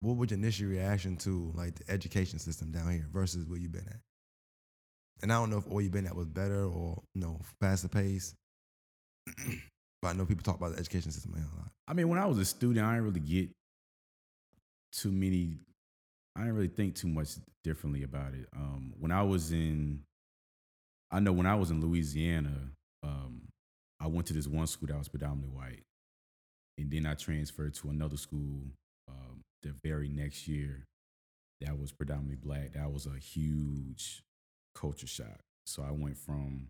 What 0.00 0.16
was 0.16 0.30
your 0.30 0.38
initial 0.38 0.68
reaction 0.68 1.16
to 1.18 1.52
like 1.54 1.74
the 1.76 1.90
education 1.90 2.38
system 2.38 2.72
down 2.72 2.90
here 2.90 3.06
versus 3.12 3.44
where 3.46 3.58
you've 3.58 3.72
been 3.72 3.86
at? 3.86 4.00
And 5.22 5.32
I 5.32 5.36
don't 5.36 5.50
know 5.50 5.58
if 5.58 5.70
all 5.70 5.80
you've 5.80 5.92
been 5.92 6.06
at 6.06 6.16
was 6.16 6.26
better 6.26 6.64
or 6.64 7.02
you 7.14 7.20
know 7.20 7.40
faster 7.60 7.88
pace. 7.88 8.34
but 10.02 10.08
I 10.08 10.12
know 10.14 10.24
people 10.24 10.42
talk 10.42 10.56
about 10.56 10.72
the 10.72 10.78
education 10.78 11.12
system 11.12 11.32
man, 11.32 11.44
a 11.52 11.56
lot. 11.58 11.68
I 11.86 11.92
mean, 11.92 12.08
when 12.08 12.18
I 12.18 12.26
was 12.26 12.38
a 12.38 12.44
student, 12.44 12.86
I 12.86 12.94
didn't 12.94 13.04
really 13.04 13.20
get 13.20 13.50
too 14.92 15.12
many. 15.12 15.58
I 16.34 16.40
didn't 16.40 16.54
really 16.54 16.68
think 16.68 16.94
too 16.94 17.08
much 17.08 17.30
differently 17.62 18.02
about 18.02 18.32
it. 18.32 18.46
Um, 18.56 18.94
when 18.98 19.12
I 19.12 19.22
was 19.22 19.52
in, 19.52 20.02
I 21.10 21.20
know 21.20 21.32
when 21.32 21.46
I 21.46 21.56
was 21.56 21.70
in 21.70 21.80
Louisiana, 21.82 22.56
um, 23.02 23.42
I 24.00 24.06
went 24.06 24.26
to 24.28 24.32
this 24.32 24.46
one 24.46 24.66
school 24.66 24.88
that 24.88 24.96
was 24.98 25.08
predominantly 25.08 25.54
white, 25.54 25.82
and 26.78 26.90
then 26.90 27.06
I 27.06 27.14
transferred 27.14 27.74
to 27.74 27.90
another 27.90 28.16
school 28.16 28.62
um, 29.08 29.42
the 29.62 29.74
very 29.82 30.08
next 30.08 30.48
year 30.48 30.86
that 31.60 31.78
was 31.78 31.92
predominantly 31.92 32.36
black. 32.36 32.72
That 32.72 32.92
was 32.92 33.06
a 33.06 33.18
huge 33.18 34.22
culture 34.74 35.06
shock. 35.06 35.40
So 35.66 35.82
I 35.82 35.90
went 35.90 36.16
from 36.16 36.68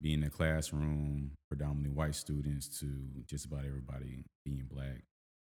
being 0.00 0.20
in 0.20 0.24
a 0.24 0.30
classroom, 0.30 1.32
predominantly 1.48 1.90
white 1.90 2.14
students, 2.14 2.80
to 2.80 2.86
just 3.26 3.46
about 3.46 3.64
everybody 3.66 4.24
being 4.44 4.66
black. 4.70 5.02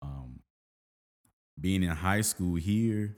Um, 0.02 0.40
being 1.60 1.82
in 1.82 1.90
high 1.90 2.20
school 2.20 2.56
here, 2.56 3.16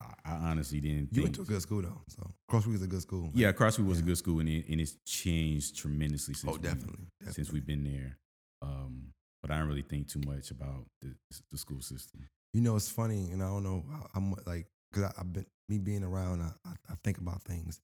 I, 0.00 0.06
I 0.24 0.32
honestly 0.50 0.80
didn't 0.80 1.08
You 1.12 1.22
think. 1.22 1.24
went 1.24 1.34
to 1.36 1.42
a 1.42 1.44
good 1.44 1.62
school 1.62 1.82
though, 1.82 2.00
so 2.08 2.30
Cross 2.48 2.64
Creek 2.64 2.76
is 2.76 2.82
a 2.82 2.86
good 2.86 3.02
school. 3.02 3.22
man. 3.22 3.32
yeah, 3.34 3.52
Cross 3.52 3.76
Creek 3.76 3.88
was 3.88 3.98
a 4.00 4.02
good 4.02 4.16
school, 4.18 4.40
and, 4.40 4.48
it, 4.48 4.66
and 4.68 4.80
it's 4.80 4.96
changed 5.06 5.76
tremendously 5.76 6.34
since 6.34 6.50
Oh, 6.50 6.56
we, 6.56 6.62
definitely. 6.62 7.06
since 7.30 7.52
we've 7.52 7.66
been 7.66 7.84
there. 7.84 8.18
Um, 8.62 9.12
but 9.42 9.50
I 9.50 9.58
don't 9.58 9.68
really 9.68 9.82
think 9.82 10.08
too 10.08 10.20
much 10.26 10.50
about 10.50 10.86
the, 11.02 11.14
the 11.50 11.58
school 11.58 11.80
system. 11.80 12.26
You 12.52 12.60
know, 12.62 12.76
it's 12.76 12.90
funny, 12.90 13.30
and 13.30 13.42
I 13.42 13.46
don't 13.46 13.62
know. 13.62 13.84
I'm 14.14 14.34
like, 14.46 14.66
cause 14.92 15.04
I, 15.04 15.12
I've 15.20 15.32
been 15.32 15.46
me 15.68 15.78
being 15.78 16.02
around. 16.02 16.42
I, 16.42 16.68
I, 16.68 16.72
I 16.90 16.94
think 17.04 17.18
about 17.18 17.42
things. 17.42 17.80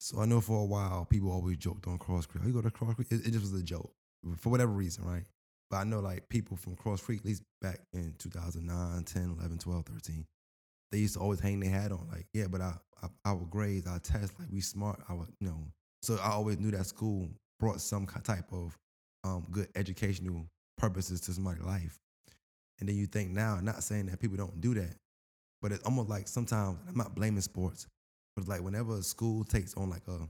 So 0.00 0.20
I 0.20 0.26
know 0.26 0.40
for 0.40 0.60
a 0.62 0.64
while 0.64 1.04
people 1.10 1.30
always 1.32 1.56
joked 1.58 1.86
on 1.86 1.98
Cross 1.98 2.26
Creek. 2.26 2.42
Oh, 2.44 2.48
you 2.48 2.54
go 2.54 2.60
to 2.62 2.70
Cross 2.70 2.94
Creek? 2.94 3.08
It, 3.10 3.26
it 3.26 3.30
just 3.32 3.40
was 3.52 3.54
a 3.54 3.62
joke 3.62 3.92
for 4.38 4.50
whatever 4.50 4.72
reason, 4.72 5.04
right? 5.04 5.24
But 5.70 5.76
I 5.78 5.84
know 5.84 6.00
like 6.00 6.28
people 6.28 6.56
from 6.56 6.76
Cross 6.76 7.02
Creek, 7.02 7.20
at 7.20 7.26
least 7.26 7.42
back 7.60 7.80
in 7.92 8.14
2009, 8.18 9.04
10, 9.04 9.36
11, 9.38 9.58
12, 9.58 9.84
13, 9.86 10.24
they 10.90 10.98
used 10.98 11.14
to 11.14 11.20
always 11.20 11.40
hang 11.40 11.60
their 11.60 11.70
hat 11.70 11.92
on 11.92 12.06
like, 12.10 12.26
yeah, 12.32 12.46
but 12.48 12.60
I, 12.60 12.74
I 13.02 13.08
our 13.24 13.44
grades, 13.50 13.86
our 13.86 13.98
tests, 13.98 14.32
like 14.38 14.48
we 14.50 14.60
smart, 14.60 15.00
our 15.08 15.26
you 15.40 15.48
know. 15.48 15.58
So 16.02 16.18
I 16.22 16.30
always 16.30 16.58
knew 16.58 16.70
that 16.70 16.86
school 16.86 17.28
brought 17.58 17.80
some 17.80 18.06
type 18.06 18.52
of 18.52 18.76
um, 19.24 19.46
good 19.50 19.68
educational 19.74 20.46
purposes 20.76 21.20
to 21.22 21.32
somebody's 21.32 21.64
life. 21.64 21.98
And 22.80 22.88
then 22.88 22.96
you 22.96 23.06
think 23.06 23.30
now, 23.30 23.58
not 23.60 23.82
saying 23.82 24.06
that 24.06 24.20
people 24.20 24.36
don't 24.36 24.60
do 24.60 24.74
that, 24.74 24.94
but 25.60 25.72
it's 25.72 25.82
almost 25.84 26.08
like 26.08 26.28
sometimes 26.28 26.78
I'm 26.88 26.96
not 26.96 27.14
blaming 27.14 27.40
sports, 27.40 27.86
but 28.36 28.46
like 28.46 28.62
whenever 28.62 28.96
a 28.96 29.02
school 29.02 29.44
takes 29.44 29.74
on 29.74 29.90
like 29.90 30.06
a 30.06 30.28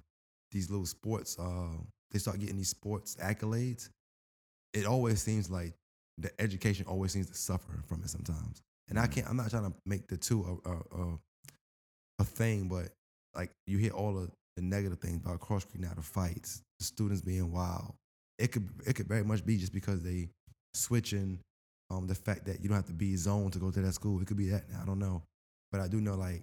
these 0.51 0.71
little 0.71 0.87
sports, 0.87 1.39
uh, 1.39 1.77
they 2.11 2.19
start 2.19 2.41
getting 2.41 2.57
these 2.57 2.71
sports 2.71 3.17
accolades. 3.23 3.91
It 4.73 4.87
always 4.87 5.23
seems 5.23 5.51
like 5.51 5.75
the 6.17 6.31
education 6.41 6.87
always 6.89 7.13
seems 7.13 7.29
to 7.29 7.35
suffer 7.35 7.83
from 7.87 8.03
it 8.03 8.09
sometimes. 8.09 8.63
And 8.89 8.99
I 8.99 9.07
can't. 9.07 9.29
I'm 9.29 9.37
not 9.37 9.51
trying 9.51 9.71
to 9.71 9.73
make 9.87 10.09
the 10.09 10.17
two 10.17 10.61
a 10.65 10.69
a, 10.69 11.03
a, 11.03 11.19
a 12.21 12.25
thing, 12.25 12.69
but 12.69 12.89
like 13.35 13.51
you 13.67 13.79
hear 13.79 13.93
all 13.93 14.19
of 14.19 14.31
the 14.57 14.63
negative 14.63 14.99
things 14.99 15.21
about 15.25 15.41
Cross 15.41 15.67
Creek 15.67 15.83
now, 15.83 15.93
the 15.95 16.03
fights, 16.03 16.63
the 16.79 16.85
students 16.85 17.21
being 17.23 17.53
wild. 17.53 17.95
It 18.39 18.53
could 18.53 18.69
it 18.87 18.95
could 18.95 19.07
very 19.07 19.25
much 19.25 19.45
be 19.45 19.57
just 19.57 19.73
because 19.73 20.03
they 20.03 20.29
switching 20.75 21.41
um, 21.91 22.07
the 22.07 22.15
fact 22.15 22.47
that 22.47 22.61
you 22.61 22.69
don't 22.69 22.77
have 22.77 22.87
to 22.87 22.93
be 22.93 23.17
zoned 23.17 23.53
to 23.55 23.59
go 23.59 23.71
to 23.71 23.81
that 23.81 23.95
school. 23.95 24.21
It 24.21 24.27
could 24.27 24.37
be 24.37 24.49
that 24.51 24.65
now. 24.71 24.81
I 24.83 24.87
don't 24.87 24.99
know, 24.99 25.23
but 25.71 25.81
I 25.81 25.89
do 25.89 26.01
know 26.01 26.15
like 26.15 26.43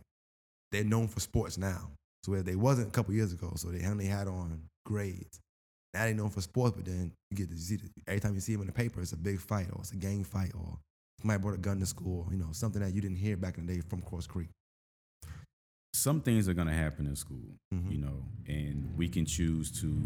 they're 0.72 0.84
known 0.84 1.08
for 1.08 1.20
sports 1.20 1.58
now. 1.58 1.92
So 2.24 2.32
where 2.32 2.42
they 2.42 2.56
wasn't 2.56 2.88
a 2.88 2.92
couple 2.92 3.14
years 3.14 3.34
ago, 3.34 3.54
so 3.56 3.70
they 3.70 3.86
only 3.86 4.06
had 4.06 4.28
on 4.28 4.64
grades. 4.86 5.40
Now 5.94 6.06
they 6.06 6.14
known 6.14 6.30
for 6.30 6.42
sports, 6.42 6.76
but 6.76 6.86
then 6.86 7.12
you 7.32 7.38
get 7.38 7.50
to 7.50 7.58
see 7.58 7.80
every 8.08 8.20
time 8.20 8.34
you 8.34 8.40
see 8.40 8.54
them 8.54 8.62
in 8.62 8.68
the 8.68 8.74
paper, 8.74 9.02
it's 9.02 9.14
a 9.14 9.18
big 9.18 9.40
fight 9.40 9.68
or 9.72 9.80
it's 9.82 9.92
a 9.92 9.96
gang 9.96 10.24
fight 10.24 10.52
or 10.56 10.80
somebody 11.26 11.42
brought 11.42 11.56
a 11.56 11.58
gun 11.58 11.80
to 11.80 11.86
school. 11.88 12.28
You 12.32 12.38
know 12.38 12.50
something 12.52 12.82
that 12.82 12.94
you 12.94 13.02
didn't 13.02 13.18
hear 13.18 13.36
back 13.36 13.58
in 13.58 13.66
the 13.66 13.76
day 13.76 13.82
from 13.82 14.02
Cross 14.02 14.28
Creek. 14.28 14.50
some 15.94 16.20
things 16.22 16.50
are 16.50 16.54
going 16.54 16.68
to 16.68 16.74
happen 16.74 17.08
in 17.08 17.16
school, 17.16 17.56
Mhm. 17.74 17.90
you 17.92 17.98
know, 17.98 18.22
and 18.48 18.96
we 18.98 19.08
can 19.08 19.26
choose 19.26 19.72
to 19.80 19.98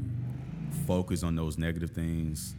focus 0.85 1.23
on 1.23 1.35
those 1.35 1.57
negative 1.57 1.89
things 1.89 2.55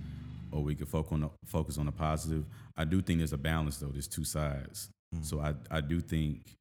or 0.51 0.65
we 0.65 0.75
can 0.75 0.85
focus 0.87 1.13
on 1.13 1.21
the, 1.21 1.31
focus 1.47 1.79
on 1.79 1.87
the 1.87 1.93
positive. 1.93 2.45
I 2.77 2.85
do 2.85 3.01
think 3.01 3.19
there's 3.19 3.33
a 3.33 3.39
balance 3.39 3.79
though. 3.79 3.91
There's 3.93 4.09
two 4.09 4.25
sides. 4.25 4.91
Mhm. 5.15 5.25
So 5.25 5.41
I 5.41 5.55
I 5.71 5.81
do 5.81 6.01
think 6.01 6.57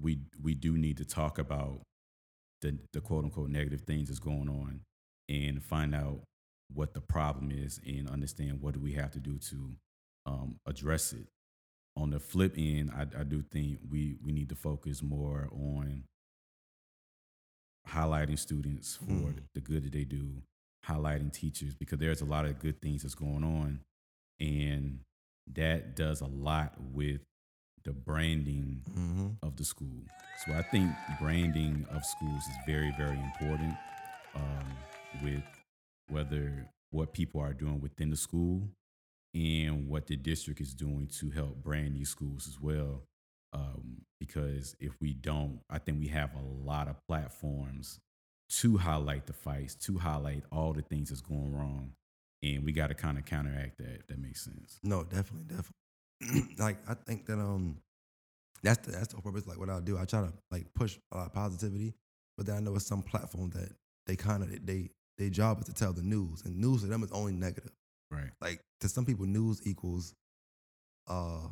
we 0.00 0.20
we 0.40 0.54
do 0.54 0.76
need 0.76 0.98
to 0.98 1.04
talk 1.06 1.38
about 1.38 1.80
the 2.60 2.78
the 2.92 3.00
quote 3.00 3.24
unquote 3.24 3.48
negative 3.50 3.80
things 3.80 4.08
that's 4.08 4.20
going 4.20 4.50
on 4.50 4.82
and 5.30 5.62
find 5.62 5.94
out 5.94 6.22
what 6.74 6.92
the 6.92 7.00
problem 7.00 7.50
is 7.50 7.78
and 7.86 8.06
understand 8.08 8.60
what 8.60 8.74
do 8.74 8.80
we 8.80 8.92
have 8.92 9.10
to 9.12 9.18
do 9.20 9.38
to 9.38 9.74
um, 10.26 10.56
address 10.66 11.12
it. 11.12 11.26
On 11.96 12.10
the 12.10 12.18
flip 12.20 12.54
end, 12.56 12.90
I, 12.96 13.02
I 13.20 13.22
do 13.24 13.42
think 13.42 13.80
we 13.90 14.16
we 14.24 14.32
need 14.32 14.48
to 14.48 14.54
focus 14.54 15.02
more 15.02 15.48
on 15.52 16.04
highlighting 17.88 18.38
students 18.38 18.96
for 18.96 19.04
Mm. 19.12 19.42
the 19.54 19.60
good 19.60 19.84
that 19.84 19.92
they 19.92 20.04
do, 20.04 20.42
highlighting 20.86 21.32
teachers 21.32 21.74
because 21.74 21.98
there's 21.98 22.20
a 22.20 22.24
lot 22.24 22.46
of 22.46 22.58
good 22.60 22.80
things 22.80 23.02
that's 23.02 23.14
going 23.14 23.44
on, 23.44 23.80
and 24.40 25.00
that 25.52 25.96
does 25.96 26.20
a 26.20 26.26
lot 26.26 26.74
with 26.92 27.20
the 27.84 27.92
branding 27.92 28.82
Mm-hmm. 28.96 29.28
of 29.42 29.56
the 29.56 29.64
school. 29.64 30.02
So 30.46 30.52
I 30.54 30.62
think 30.62 30.90
branding 31.20 31.84
of 31.90 32.04
schools 32.04 32.42
is 32.44 32.56
very, 32.66 32.92
very 32.96 33.18
important 33.18 33.74
um, 34.34 34.76
with 35.22 35.42
whether 36.08 36.68
what 36.90 37.12
people 37.12 37.40
are 37.40 37.52
doing 37.52 37.80
within 37.80 38.10
the 38.10 38.16
school 38.16 38.68
and 39.34 39.88
what 39.88 40.06
the 40.06 40.16
district 40.16 40.60
is 40.60 40.74
doing 40.74 41.08
to 41.18 41.30
help 41.30 41.62
brand 41.62 41.96
these 41.96 42.10
schools 42.10 42.46
as 42.46 42.60
well. 42.60 43.02
Um, 43.54 44.02
because 44.18 44.74
if 44.80 44.92
we 45.00 45.12
don't, 45.12 45.60
I 45.68 45.78
think 45.78 46.00
we 46.00 46.08
have 46.08 46.30
a 46.34 46.68
lot 46.68 46.88
of 46.88 46.96
platforms 47.06 47.98
to 48.60 48.76
highlight 48.78 49.26
the 49.26 49.32
fights, 49.32 49.74
to 49.74 49.98
highlight 49.98 50.44
all 50.50 50.72
the 50.72 50.82
things 50.82 51.08
that's 51.08 51.20
going 51.20 51.54
wrong. 51.54 51.92
And 52.42 52.64
we 52.64 52.72
got 52.72 52.88
to 52.88 52.94
kind 52.94 53.18
of 53.18 53.24
counteract 53.24 53.78
that. 53.78 54.00
if 54.00 54.06
That 54.08 54.18
makes 54.20 54.44
sense. 54.44 54.78
No, 54.82 55.04
definitely, 55.04 55.44
definitely. 55.44 56.54
like 56.58 56.78
I 56.88 56.94
think 56.94 57.26
that 57.26 57.38
um, 57.38 57.78
that's 58.62 58.86
the 58.86 58.92
that's 58.92 59.08
the 59.08 59.16
whole 59.16 59.32
purpose. 59.32 59.46
Like 59.46 59.58
what 59.58 59.70
I'll 59.70 59.80
do, 59.80 59.98
I 59.98 60.04
try 60.04 60.20
to 60.20 60.32
like 60.50 60.72
push 60.74 60.98
a 61.12 61.16
lot 61.16 61.26
of 61.26 61.32
positivity, 61.32 61.94
but 62.36 62.46
then 62.46 62.56
I 62.56 62.60
know 62.60 62.74
it's 62.74 62.86
some 62.86 63.02
platform 63.02 63.50
that 63.50 63.70
they 64.06 64.16
kind 64.16 64.42
of 64.42 64.66
they 64.66 64.90
their 65.18 65.30
job 65.30 65.60
is 65.60 65.66
to 65.66 65.74
tell 65.74 65.92
the 65.92 66.02
news, 66.02 66.42
and 66.44 66.58
news 66.58 66.82
to 66.82 66.88
them 66.88 67.02
is 67.02 67.12
only 67.12 67.32
negative. 67.32 67.72
Right. 68.12 68.30
Like 68.40 68.60
to 68.80 68.88
some 68.88 69.04
people, 69.06 69.26
news 69.26 69.60
equals 69.66 70.14
uh, 71.08 71.48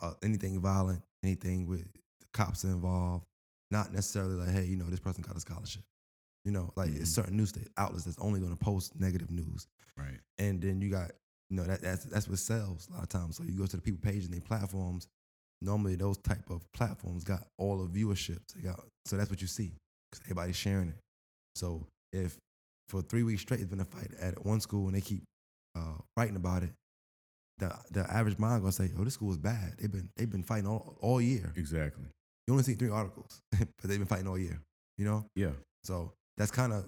uh 0.00 0.12
anything 0.22 0.60
violent, 0.60 1.02
anything 1.24 1.66
with 1.66 1.86
cops 2.32 2.64
involved. 2.64 3.24
Not 3.70 3.92
necessarily 3.92 4.34
like, 4.34 4.50
hey, 4.50 4.64
you 4.66 4.76
know, 4.76 4.84
this 4.84 5.00
person 5.00 5.24
got 5.26 5.36
a 5.36 5.40
scholarship. 5.40 5.82
You 6.44 6.52
know, 6.52 6.72
like 6.76 6.90
Mhm. 6.90 7.00
it's 7.00 7.10
certain 7.10 7.36
news 7.36 7.54
outlets 7.76 8.04
that's 8.04 8.18
only 8.18 8.40
going 8.40 8.52
to 8.52 8.58
post 8.62 8.98
negative 9.00 9.30
news 9.30 9.66
Right. 9.96 10.18
and 10.38 10.60
then 10.60 10.80
you 10.80 10.90
got 10.90 11.12
you 11.50 11.56
know 11.56 11.64
that 11.64 11.80
that's 11.82 12.04
that's 12.04 12.28
what 12.28 12.38
sells 12.38 12.88
a 12.88 12.94
lot 12.94 13.02
of 13.02 13.08
times. 13.08 13.36
So 13.36 13.44
you 13.44 13.52
go 13.52 13.66
to 13.66 13.76
the 13.76 13.82
people 13.82 14.00
page 14.02 14.24
and 14.24 14.32
their 14.34 14.40
platforms. 14.40 15.06
Normally, 15.60 15.94
those 15.94 16.18
type 16.18 16.50
of 16.50 16.70
platforms 16.72 17.22
got 17.24 17.46
all 17.58 17.78
the 17.78 17.88
viewerships. 17.88 18.54
They 18.54 18.62
got 18.62 18.80
so 19.06 19.16
that's 19.16 19.30
what 19.30 19.40
you 19.40 19.46
see 19.46 19.72
because 20.10 20.24
everybody's 20.24 20.56
sharing 20.56 20.88
it. 20.88 20.98
So 21.54 21.86
if 22.12 22.36
for 22.88 23.02
three 23.02 23.22
weeks 23.22 23.42
straight 23.42 23.60
it's 23.60 23.70
been 23.70 23.80
a 23.80 23.84
fight 23.84 24.10
at 24.20 24.44
one 24.44 24.60
school 24.60 24.86
and 24.88 24.96
they 24.96 25.00
keep 25.00 25.22
uh, 25.74 25.94
writing 26.16 26.36
about 26.36 26.62
it, 26.62 26.70
the 27.58 27.72
the 27.90 28.10
average 28.12 28.38
mind 28.38 28.62
gonna 28.62 28.72
say, 28.72 28.90
"Oh, 28.98 29.04
this 29.04 29.14
school 29.14 29.30
is 29.30 29.38
bad. 29.38 29.74
They've 29.78 29.90
been 29.90 30.08
they've 30.16 30.30
been 30.30 30.42
fighting 30.42 30.66
all 30.68 30.96
all 31.00 31.20
year. 31.20 31.52
Exactly. 31.56 32.04
You 32.46 32.54
only 32.54 32.64
see 32.64 32.74
three 32.74 32.90
articles, 32.90 33.40
but 33.52 33.68
they've 33.84 33.98
been 33.98 34.06
fighting 34.06 34.26
all 34.28 34.38
year. 34.38 34.60
You 34.98 35.04
know, 35.06 35.26
Yeah. 35.36 35.52
so 35.84 36.12
that's 36.36 36.50
kind 36.50 36.72
of, 36.72 36.84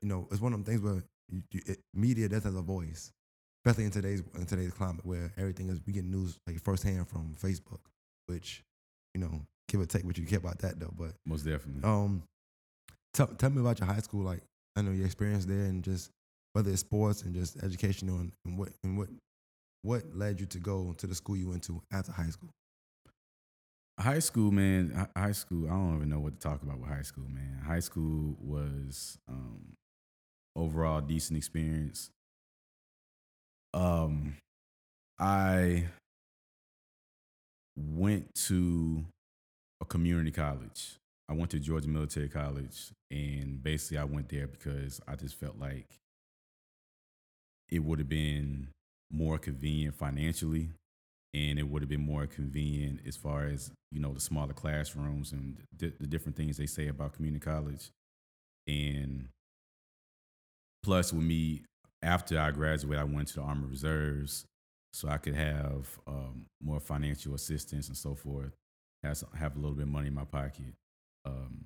you 0.00 0.08
know, 0.08 0.26
it's 0.30 0.40
one 0.40 0.52
of 0.52 0.58
them 0.58 0.64
things 0.64 0.80
where 0.80 1.02
you, 1.28 1.42
you, 1.50 1.60
it, 1.66 1.80
media 1.92 2.28
does 2.28 2.44
have 2.44 2.54
a 2.54 2.62
voice, 2.62 3.10
especially 3.64 3.84
in 3.84 3.90
today's 3.90 4.22
in 4.36 4.46
today's 4.46 4.72
climate 4.72 5.04
where 5.04 5.32
everything 5.36 5.68
is 5.70 5.80
we 5.86 5.92
get 5.92 6.04
news 6.04 6.38
like 6.46 6.60
firsthand 6.62 7.08
from 7.08 7.34
Facebook, 7.40 7.80
which, 8.26 8.62
you 9.14 9.20
know, 9.20 9.42
give 9.68 9.80
or 9.80 9.86
take 9.86 10.04
what 10.04 10.16
you 10.18 10.24
care 10.26 10.38
about 10.38 10.58
that 10.60 10.78
though. 10.80 10.92
But 10.96 11.12
Most 11.26 11.44
definitely. 11.44 11.82
um, 11.84 12.22
tell 13.12 13.26
tell 13.26 13.50
me 13.50 13.60
about 13.60 13.78
your 13.80 13.86
high 13.86 14.00
school, 14.00 14.22
like 14.24 14.42
I 14.76 14.82
know 14.82 14.92
your 14.92 15.06
experience 15.06 15.44
there, 15.46 15.64
and 15.64 15.82
just 15.84 16.10
whether 16.54 16.70
it's 16.70 16.80
sports 16.80 17.22
and 17.22 17.34
just 17.34 17.62
educational 17.62 18.16
and, 18.18 18.32
and 18.46 18.58
what 18.58 18.70
and 18.82 18.96
what 18.96 19.08
what 19.82 20.02
led 20.14 20.40
you 20.40 20.46
to 20.46 20.58
go 20.58 20.94
to 20.96 21.06
the 21.06 21.14
school 21.14 21.36
you 21.36 21.50
went 21.50 21.62
to 21.64 21.82
after 21.92 22.10
high 22.10 22.30
school. 22.30 22.48
High 24.00 24.20
school, 24.20 24.50
man. 24.50 25.06
High 25.14 25.32
school. 25.32 25.66
I 25.66 25.70
don't 25.70 25.96
even 25.96 26.08
know 26.08 26.18
what 26.18 26.40
to 26.40 26.48
talk 26.48 26.62
about 26.62 26.78
with 26.78 26.88
high 26.88 27.02
school, 27.02 27.26
man. 27.28 27.60
High 27.64 27.80
school 27.80 28.36
was 28.40 29.18
um, 29.28 29.74
overall 30.56 31.00
decent 31.00 31.36
experience. 31.36 32.10
Um, 33.74 34.36
I 35.18 35.84
went 37.76 38.34
to 38.46 39.04
a 39.80 39.84
community 39.84 40.30
college. 40.30 40.96
I 41.28 41.34
went 41.34 41.50
to 41.52 41.58
Georgia 41.58 41.88
Military 41.88 42.28
College, 42.28 42.92
and 43.10 43.62
basically, 43.62 43.98
I 43.98 44.04
went 44.04 44.28
there 44.28 44.46
because 44.46 45.00
I 45.06 45.16
just 45.16 45.38
felt 45.38 45.58
like 45.58 45.86
it 47.74 47.84
would 47.84 47.98
have 47.98 48.08
been 48.08 48.68
more 49.10 49.36
convenient 49.38 49.94
financially 49.96 50.70
and 51.34 51.58
it 51.58 51.64
would 51.64 51.82
have 51.82 51.88
been 51.88 52.06
more 52.06 52.26
convenient 52.26 53.00
as 53.06 53.16
far 53.16 53.46
as 53.46 53.72
you 53.90 54.00
know 54.00 54.12
the 54.12 54.20
smaller 54.20 54.52
classrooms 54.52 55.32
and 55.32 55.56
the, 55.76 55.92
the 55.98 56.06
different 56.06 56.36
things 56.36 56.56
they 56.56 56.66
say 56.66 56.86
about 56.86 57.14
community 57.14 57.44
college. 57.44 57.90
And 58.68 59.28
plus 60.84 61.12
with 61.12 61.24
me 61.24 61.62
after 62.02 62.38
i 62.38 62.50
graduated 62.50 63.00
i 63.00 63.04
went 63.04 63.28
to 63.28 63.34
the 63.36 63.40
army 63.40 63.66
reserves 63.66 64.44
so 64.92 65.08
i 65.08 65.16
could 65.16 65.34
have 65.34 65.98
um, 66.06 66.44
more 66.62 66.78
financial 66.78 67.34
assistance 67.34 67.88
and 67.88 67.96
so 67.96 68.14
forth 68.14 68.52
have, 69.02 69.22
have 69.38 69.56
a 69.56 69.58
little 69.58 69.74
bit 69.74 69.84
of 69.84 69.88
money 69.88 70.08
in 70.08 70.14
my 70.14 70.24
pocket. 70.24 70.74
Um, 71.24 71.64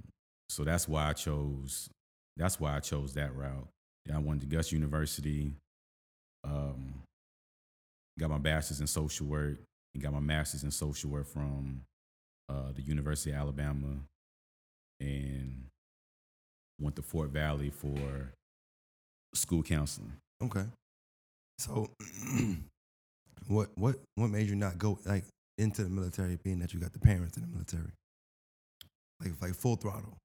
so 0.49 0.65
that's 0.65 0.89
why 0.89 1.09
i 1.09 1.13
chose 1.13 1.91
that's 2.37 2.59
why 2.59 2.77
i 2.77 2.81
chose 2.81 3.13
that 3.15 3.35
route. 3.35 3.69
I 4.13 4.19
went 4.19 4.41
to 4.41 4.47
gus 4.47 4.73
university 4.73 5.53
um, 6.45 7.03
got 8.19 8.31
my 8.31 8.39
bachelor's 8.39 8.81
in 8.81 8.87
social 8.87 9.27
work 9.27 9.59
and 9.95 10.03
got 10.03 10.13
my 10.13 10.21
master's 10.21 10.65
in 10.65 10.71
social 10.71 11.11
work 11.11 11.27
from 11.27 11.83
uh, 12.49 12.73
the 12.75 12.83
University 12.83 13.31
of 13.31 13.37
Alabama 13.37 13.97
and 15.01 15.65
went 16.81 16.97
to 16.97 17.03
Fort 17.03 17.31
Valley 17.31 17.71
for 17.71 18.33
school 19.35 19.63
counseling. 19.63 20.13
Okay. 20.43 20.65
So, 21.59 21.91
what 23.49 23.69
what 23.75 23.97
what 24.15 24.31
made 24.31 24.49
you 24.49 24.55
not 24.55 24.79
go 24.79 24.99
like 25.05 25.25
into 25.57 25.83
the 25.83 25.91
military, 25.91 26.39
being 26.43 26.61
that 26.61 26.73
you 26.73 26.81
got 26.81 26.93
the 26.93 27.01
parents 27.01 27.37
in 27.37 27.43
the 27.43 27.49
military, 27.49 27.93
like 29.21 29.33
like 29.41 29.55
full 29.55 29.77
throttle? 29.77 30.17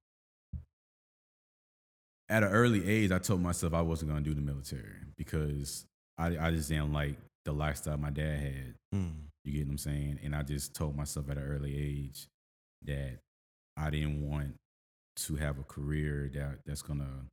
At 2.30 2.44
an 2.44 2.50
early 2.50 2.88
age, 2.88 3.12
I 3.12 3.20
told 3.20 3.42
myself 3.42 3.74
I 3.74 3.82
wasn't 3.82 4.12
going 4.12 4.24
to 4.24 4.30
do 4.30 4.34
the 4.34 4.42
military 4.42 4.96
because 5.18 5.86
I, 6.18 6.48
I 6.48 6.52
just 6.52 6.70
didn't 6.70 6.94
like 6.94 7.18
the 7.46 7.52
lifestyle 7.52 7.98
my 7.98 8.10
dad 8.10 8.40
had. 8.40 8.76
Mm. 8.96 9.14
You 9.44 9.54
get 9.54 9.68
what 9.68 9.74
I'm 9.74 9.78
saying? 9.78 10.20
And 10.24 10.36
I 10.36 10.44
just 10.44 10.74
told 10.74 10.96
myself 10.96 11.30
at 11.30 11.38
an 11.38 11.44
early 11.44 11.76
age 11.76 12.28
that 12.86 13.20
I 13.78 13.90
didn't 13.90 14.28
want 14.28 14.54
to 15.16 15.36
have 15.36 15.60
a 15.60 15.64
career 15.64 16.30
that 16.34 16.60
that's 16.66 16.82
gonna 16.82 17.26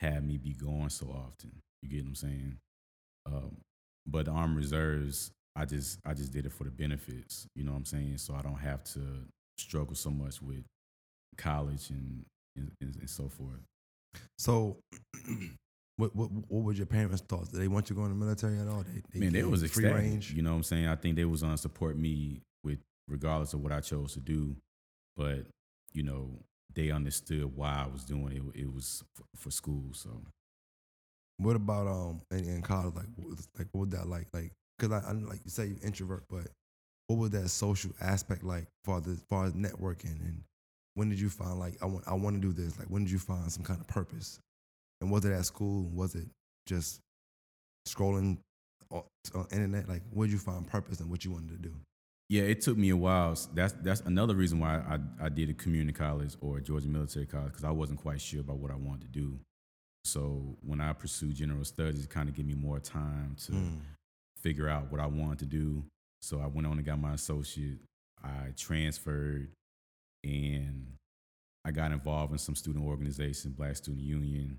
have 0.00 0.24
me 0.24 0.38
be 0.38 0.54
going 0.54 0.90
so 0.90 1.06
often. 1.06 1.52
You 1.82 1.88
get 1.88 2.02
what 2.02 2.08
I'm 2.08 2.14
saying? 2.14 2.56
Um, 3.26 3.56
but 4.06 4.26
the 4.26 4.32
armed 4.32 4.56
reserves, 4.56 5.30
I 5.56 5.64
just 5.64 5.98
I 6.04 6.14
just 6.14 6.32
did 6.32 6.46
it 6.46 6.52
for 6.52 6.64
the 6.64 6.70
benefits. 6.70 7.46
You 7.54 7.64
know 7.64 7.72
what 7.72 7.78
I'm 7.78 7.84
saying? 7.84 8.18
So 8.18 8.34
I 8.34 8.42
don't 8.42 8.58
have 8.58 8.82
to 8.94 9.00
struggle 9.58 9.94
so 9.94 10.10
much 10.10 10.42
with 10.42 10.64
college 11.36 11.90
and 11.90 12.24
and, 12.56 12.70
and, 12.80 12.96
and 12.96 13.10
so 13.10 13.28
forth. 13.28 13.60
So, 14.38 14.78
what 15.96 16.14
what 16.16 16.30
what 16.30 16.64
was 16.64 16.76
your 16.78 16.86
parents' 16.86 17.22
thoughts? 17.22 17.48
Did 17.50 17.60
they 17.60 17.68
want 17.68 17.88
you 17.90 17.96
going 17.96 18.08
to 18.08 18.14
the 18.14 18.24
military 18.24 18.58
at 18.58 18.68
all? 18.68 18.84
They, 19.12 19.20
Man, 19.20 19.32
they 19.32 19.42
was 19.44 19.60
free 19.60 19.84
ecstatic. 19.86 19.96
range. 19.96 20.32
You 20.32 20.42
know 20.42 20.50
what 20.50 20.56
I'm 20.56 20.62
saying? 20.64 20.88
I 20.88 20.96
think 20.96 21.16
they 21.16 21.24
was 21.24 21.42
gonna 21.42 21.56
support 21.56 21.96
me 21.96 22.40
with 22.64 22.78
regardless 23.08 23.54
of 23.54 23.60
what 23.60 23.72
I 23.72 23.80
chose 23.80 24.14
to 24.14 24.20
do. 24.20 24.56
But, 25.16 25.46
you 25.92 26.02
know, 26.02 26.30
they 26.74 26.90
understood 26.90 27.54
why 27.56 27.84
I 27.84 27.92
was 27.92 28.04
doing 28.04 28.32
it. 28.54 28.60
It 28.62 28.74
was 28.74 29.04
for, 29.14 29.24
for 29.36 29.50
school. 29.52 29.90
So 29.92 30.10
What 31.38 31.54
about 31.56 31.86
um 31.86 32.20
in, 32.32 32.44
in 32.44 32.62
college? 32.62 32.94
Like 32.96 33.06
what 33.16 33.28
was, 33.28 33.48
like 33.56 33.68
what 33.72 33.80
was 33.82 33.90
that 33.90 34.08
like? 34.08 34.26
Like 34.32 34.52
because 34.78 34.92
I, 34.92 35.10
I 35.10 35.12
like 35.12 35.40
you 35.44 35.50
say 35.50 35.66
you 35.66 35.76
introvert, 35.84 36.24
but 36.28 36.48
what 37.06 37.18
was 37.18 37.30
that 37.30 37.48
social 37.50 37.92
aspect 38.00 38.42
like 38.42 38.66
for 38.84 39.00
the 39.00 39.12
as 39.12 39.22
far 39.30 39.44
as 39.46 39.52
networking 39.52 40.18
and 40.20 40.42
when 40.94 41.08
did 41.08 41.20
you 41.20 41.28
find 41.28 41.58
like 41.60 41.76
I 41.82 41.86
want 41.86 42.04
I 42.08 42.14
want 42.14 42.34
to 42.34 42.40
do 42.40 42.52
this? 42.52 42.76
Like 42.78 42.88
when 42.88 43.04
did 43.04 43.12
you 43.12 43.18
find 43.20 43.50
some 43.52 43.62
kind 43.62 43.80
of 43.80 43.86
purpose? 43.86 44.40
And 45.00 45.10
was 45.10 45.24
it 45.24 45.32
at 45.32 45.44
school? 45.46 45.88
Was 45.92 46.14
it 46.14 46.26
just 46.66 47.00
scrolling 47.88 48.38
on, 48.90 49.02
on 49.34 49.46
internet? 49.52 49.88
Like 49.88 50.02
where 50.10 50.26
did 50.26 50.32
you 50.32 50.38
find 50.38 50.66
purpose 50.66 51.00
and 51.00 51.10
what 51.10 51.24
you 51.24 51.32
wanted 51.32 51.50
to 51.50 51.68
do? 51.68 51.74
Yeah, 52.30 52.42
it 52.44 52.62
took 52.62 52.78
me 52.78 52.88
a 52.88 52.96
while. 52.96 53.36
That's 53.54 53.72
that's 53.82 54.00
another 54.02 54.34
reason 54.34 54.58
why 54.58 54.76
I, 54.78 55.26
I 55.26 55.28
did 55.28 55.50
a 55.50 55.54
community 55.54 55.92
college 55.92 56.34
or 56.40 56.56
a 56.56 56.60
Georgia 56.62 56.88
Military 56.88 57.26
College 57.26 57.48
because 57.52 57.64
I 57.64 57.70
wasn't 57.70 58.00
quite 58.00 58.20
sure 58.20 58.40
about 58.40 58.56
what 58.56 58.70
I 58.70 58.76
wanted 58.76 59.02
to 59.02 59.08
do. 59.20 59.38
So 60.04 60.56
when 60.62 60.80
I 60.80 60.92
pursued 60.94 61.34
general 61.34 61.64
studies, 61.64 62.04
it 62.04 62.10
kind 62.10 62.28
of 62.28 62.34
gave 62.34 62.46
me 62.46 62.54
more 62.54 62.78
time 62.80 63.36
to 63.46 63.52
Mm. 63.52 63.78
figure 64.38 64.68
out 64.68 64.90
what 64.90 65.00
I 65.00 65.06
wanted 65.06 65.38
to 65.40 65.46
do. 65.46 65.84
So 66.22 66.40
I 66.40 66.46
went 66.46 66.66
on 66.66 66.78
and 66.78 66.84
got 66.84 66.98
my 66.98 67.12
associate. 67.14 67.78
I 68.22 68.52
transferred 68.56 69.50
and 70.22 70.86
I 71.64 71.70
got 71.70 71.92
involved 71.92 72.32
in 72.32 72.38
some 72.38 72.54
student 72.54 72.84
organization, 72.86 73.52
Black 73.52 73.76
Student 73.76 74.02
Union. 74.04 74.58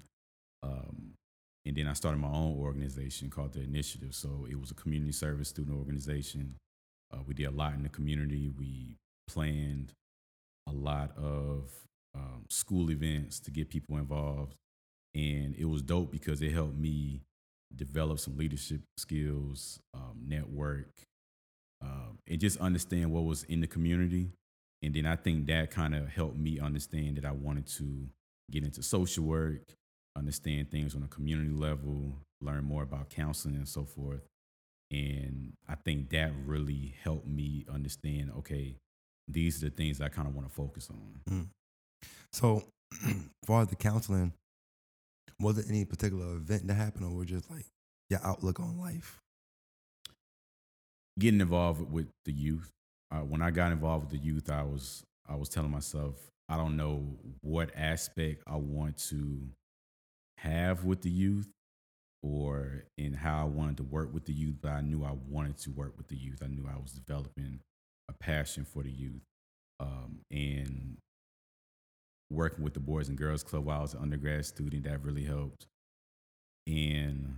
Um, 0.66 1.14
and 1.66 1.76
then 1.76 1.88
I 1.88 1.94
started 1.94 2.20
my 2.20 2.28
own 2.30 2.58
organization 2.58 3.30
called 3.30 3.54
the 3.54 3.62
Initiative. 3.62 4.14
So 4.14 4.48
it 4.50 4.60
was 4.60 4.72
a 4.72 4.76
community 4.76 5.12
service 5.12 5.50
student 5.50 5.78
organization. 5.78 6.56
Uh, 7.14 7.20
we 7.26 7.34
did 7.34 7.46
a 7.46 7.52
lot 7.52 7.74
in 7.74 7.84
the 7.84 7.90
community. 7.90 8.52
We 8.58 8.98
planned 9.28 9.94
a 10.68 10.74
lot 10.74 11.12
of 11.18 11.72
um, 12.16 12.46
school 12.50 12.92
events 12.92 13.40
to 13.42 13.52
get 13.52 13.70
people 13.70 13.98
involved. 13.98 14.56
And 15.14 15.56
it 15.58 15.66
was 15.66 15.82
dope 15.82 16.12
because 16.12 16.42
it 16.42 16.52
helped 16.52 16.78
me 16.78 17.22
develop 17.76 18.20
some 18.20 18.38
leadership 18.38 18.82
skills, 18.98 19.80
um, 19.94 20.22
network, 20.28 20.92
um, 21.82 22.20
and 22.28 22.40
just 22.40 22.60
understand 22.60 23.12
what 23.12 23.24
was 23.24 23.44
in 23.44 23.62
the 23.62 23.68
community. 23.68 24.32
And 24.82 24.94
then 24.94 25.06
I 25.06 25.16
think 25.16 25.48
that 25.48 25.72
kind 25.72 25.96
of 25.96 26.10
helped 26.10 26.38
me 26.38 26.60
understand 26.60 27.18
that 27.18 27.26
I 27.26 27.32
wanted 27.32 27.68
to 27.78 28.08
get 28.52 28.64
into 28.64 28.84
social 28.84 29.24
work, 29.24 29.62
understand 30.16 30.72
things 30.72 30.96
on 30.96 31.04
a 31.04 31.08
community 31.08 31.52
level, 31.52 32.14
learn 32.42 32.64
more 32.64 32.84
about 32.84 33.10
counseling 33.10 33.56
and 33.56 33.68
so 33.68 33.86
forth. 33.86 34.22
And 34.92 35.54
I 35.68 35.76
think 35.76 36.10
that 36.12 36.32
really 36.46 36.96
helped 37.04 37.28
me 37.28 37.66
understand 37.74 38.32
okay, 38.40 38.76
these 39.28 39.62
are 39.62 39.70
the 39.70 39.76
things 39.76 40.00
I 40.00 40.10
kind 40.10 40.28
of 40.28 40.36
want 40.36 40.48
to 40.48 40.54
focus 40.54 40.90
on. 40.90 41.20
So, 42.32 42.64
as 43.04 43.16
far 43.46 43.64
as 43.64 43.70
the 43.70 43.76
counseling, 43.76 44.34
was 45.40 45.56
there 45.56 45.66
any 45.68 45.86
particular 45.86 46.36
event 46.36 46.68
that 46.68 46.76
happened, 46.76 47.06
or 47.06 47.16
was 47.16 47.28
just 47.28 47.50
like 47.50 47.66
your 48.10 48.20
outlook 48.24 48.60
on 48.60 48.78
life? 48.80 49.20
getting 51.20 51.42
involved 51.42 51.92
with 51.92 52.08
the 52.26 52.32
youth. 52.32 52.70
Uh, 53.12 53.20
when 53.20 53.42
I 53.42 53.52
got 53.52 53.72
involved 53.72 54.12
with 54.12 54.20
the 54.20 54.26
youth, 54.26 54.50
I 54.50 54.64
was 54.64 55.04
I 55.28 55.36
was 55.36 55.50
telling 55.50 55.72
myself 55.72 56.16
I 56.50 56.58
don't 56.58 56.78
know 56.78 57.04
what 57.42 57.72
aspect 57.76 58.44
I 58.48 58.56
want 58.56 58.98
to 59.10 59.40
have 60.48 60.84
with 60.84 61.02
the 61.02 61.10
youth 61.10 61.50
or 62.24 62.86
in 62.98 63.14
how 63.14 63.42
I 63.42 63.44
wanted 63.46 63.78
to 63.78 63.84
work 63.84 64.14
with 64.14 64.26
the 64.26 64.34
youth, 64.34 64.56
but 64.62 64.72
I 64.72 64.82
knew 64.82 65.04
I 65.04 65.16
wanted 65.30 65.58
to 65.60 65.72
work 65.72 65.94
with 65.98 66.08
the 66.08 66.16
youth. 66.16 66.42
I 66.44 66.48
knew 66.48 66.68
I 66.68 66.80
was 66.80 66.92
developing 66.92 67.60
a 68.10 68.14
passion 68.14 68.66
for 68.66 68.84
the 68.84 68.92
youth. 68.92 69.22
Um, 69.80 70.20
and 70.32 70.98
working 72.32 72.64
with 72.64 72.74
the 72.74 72.80
Boys 72.80 73.10
and 73.10 73.18
Girls 73.18 73.44
Club 73.44 73.66
while 73.66 73.80
I 73.80 73.82
was 73.82 73.94
an 73.94 74.02
undergrad 74.02 74.46
student, 74.46 74.86
that 74.86 75.04
really 75.04 75.24
helped. 75.24 75.68
And 76.68 77.38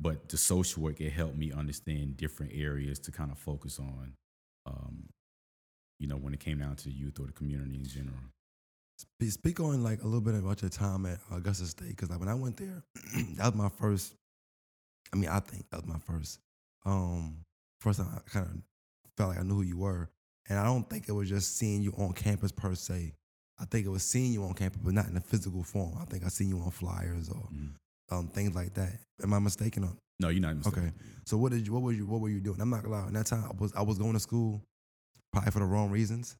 but 0.00 0.28
the 0.28 0.36
social 0.36 0.82
work 0.82 1.00
it 1.00 1.10
helped 1.10 1.36
me 1.36 1.52
understand 1.52 2.16
different 2.16 2.52
areas 2.54 2.98
to 3.00 3.12
kind 3.12 3.32
of 3.32 3.38
focus 3.38 3.78
on 3.78 4.14
um, 4.66 5.08
you 5.98 6.06
know 6.06 6.16
when 6.16 6.32
it 6.32 6.40
came 6.40 6.58
down 6.58 6.76
to 6.76 6.90
youth 6.90 7.18
or 7.18 7.26
the 7.26 7.32
community 7.32 7.74
in 7.74 7.86
general 7.86 8.30
Spe- 8.98 9.30
Speak 9.32 9.60
on 9.60 9.82
like 9.82 10.02
a 10.02 10.06
little 10.06 10.20
bit 10.20 10.34
about 10.34 10.60
your 10.62 10.70
time 10.70 11.06
at 11.06 11.18
Augusta 11.30 11.66
State, 11.66 11.88
because 11.90 12.10
like 12.10 12.18
when 12.20 12.28
I 12.28 12.34
went 12.34 12.56
there, 12.56 12.82
that 13.36 13.46
was 13.46 13.54
my 13.54 13.68
first. 13.68 14.14
I 15.12 15.16
mean, 15.16 15.28
I 15.30 15.40
think 15.40 15.64
that 15.70 15.76
was 15.78 15.86
my 15.86 15.98
first. 15.98 16.40
Um, 16.84 17.44
first 17.80 18.00
time 18.00 18.08
I 18.14 18.20
kind 18.30 18.46
of 18.46 18.52
felt 19.16 19.30
like 19.30 19.38
I 19.38 19.42
knew 19.42 19.54
who 19.56 19.62
you 19.62 19.78
were, 19.78 20.08
and 20.48 20.58
I 20.58 20.64
don't 20.64 20.88
think 20.88 21.08
it 21.08 21.12
was 21.12 21.28
just 21.28 21.56
seeing 21.56 21.82
you 21.82 21.92
on 21.96 22.12
campus 22.12 22.52
per 22.52 22.74
se. 22.74 23.14
I 23.60 23.64
think 23.64 23.86
it 23.86 23.90
was 23.90 24.02
seeing 24.04 24.32
you 24.32 24.44
on 24.44 24.54
campus, 24.54 24.80
but 24.84 24.94
not 24.94 25.08
in 25.08 25.16
a 25.16 25.20
physical 25.20 25.62
form. 25.62 25.96
I 26.00 26.04
think 26.04 26.24
I 26.24 26.28
seen 26.28 26.48
you 26.48 26.60
on 26.60 26.70
flyers 26.70 27.28
or 27.28 27.48
Mhm. 27.52 27.74
um, 28.10 28.28
things 28.28 28.54
like 28.54 28.74
that. 28.74 28.98
Am 29.22 29.32
I 29.32 29.38
mistaken? 29.38 29.84
On 29.84 29.98
no 30.20 30.28
you're 30.28 30.40
not 30.40 30.56
mistaken. 30.56 30.82
Okay. 30.88 30.92
So 31.24 31.36
what 31.38 31.52
did 31.52 31.66
you? 31.66 31.72
What 31.72 31.82
were 31.82 31.92
you? 31.92 32.06
What 32.06 32.20
were 32.20 32.28
you 32.28 32.40
doing? 32.40 32.60
I'm 32.60 32.70
not 32.70 32.82
gonna 32.82 32.94
lie. 33.00 33.06
In 33.08 33.14
that 33.14 33.26
time, 33.26 33.44
I 33.44 33.54
was 33.56 33.72
I 33.74 33.82
was 33.82 33.98
going 33.98 34.12
to 34.14 34.20
school, 34.20 34.62
probably 35.32 35.50
for 35.52 35.60
the 35.60 35.64
wrong 35.66 35.90
reasons, 35.90 36.36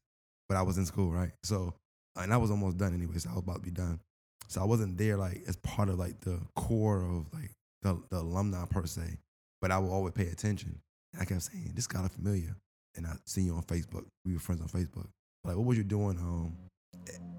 but 0.47 0.57
I 0.57 0.61
was 0.61 0.77
in 0.77 0.85
school, 0.85 1.11
right? 1.11 1.31
So 1.43 1.73
and 2.19 2.33
I 2.33 2.37
was 2.37 2.51
almost 2.51 2.77
done 2.77 2.93
anyway. 2.93 3.17
So 3.17 3.29
I 3.29 3.33
was 3.33 3.43
about 3.43 3.55
to 3.57 3.61
be 3.61 3.71
done. 3.71 3.99
So 4.47 4.61
I 4.61 4.65
wasn't 4.65 4.97
there 4.97 5.17
like 5.17 5.43
as 5.47 5.55
part 5.57 5.89
of 5.89 5.99
like 5.99 6.19
the 6.21 6.39
core 6.55 7.03
of 7.03 7.25
like 7.33 7.51
the, 7.81 8.01
the 8.09 8.17
alumni 8.19 8.65
per 8.69 8.85
se, 8.85 9.17
but 9.61 9.71
I 9.71 9.77
would 9.77 9.89
always 9.91 10.13
pay 10.13 10.27
attention. 10.27 10.79
And 11.13 11.21
I 11.21 11.25
kept 11.25 11.41
saying, 11.43 11.71
"This 11.75 11.87
guy 11.87 12.03
of 12.03 12.11
familiar," 12.11 12.55
and 12.95 13.05
I 13.07 13.13
seen 13.25 13.45
you 13.45 13.55
on 13.55 13.63
Facebook. 13.63 14.05
We 14.25 14.33
were 14.33 14.39
friends 14.39 14.61
on 14.61 14.67
Facebook. 14.67 15.07
Like, 15.43 15.55
what 15.55 15.65
was 15.65 15.77
you 15.77 15.83
doing? 15.83 16.17
Um, 16.17 16.55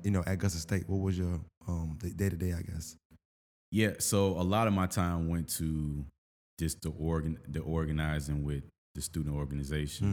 you 0.02 0.10
know, 0.10 0.20
at 0.20 0.32
Augusta 0.34 0.58
State. 0.58 0.88
What 0.88 1.00
was 1.00 1.18
your 1.18 1.40
um 1.68 1.98
day 2.00 2.28
to 2.28 2.36
day? 2.36 2.52
I 2.52 2.62
guess. 2.62 2.96
yeah 3.72 3.92
so 3.98 4.28
a 4.38 4.42
lot 4.42 4.66
of 4.66 4.72
my 4.72 4.86
time 4.86 5.28
went 5.28 5.48
to 5.48 6.04
just 6.58 6.80
the 6.82 6.90
organ 6.90 7.38
the 7.48 7.60
organizing 7.60 8.42
with 8.44 8.64
the 8.94 9.00
student 9.02 9.34
organization 9.36 10.06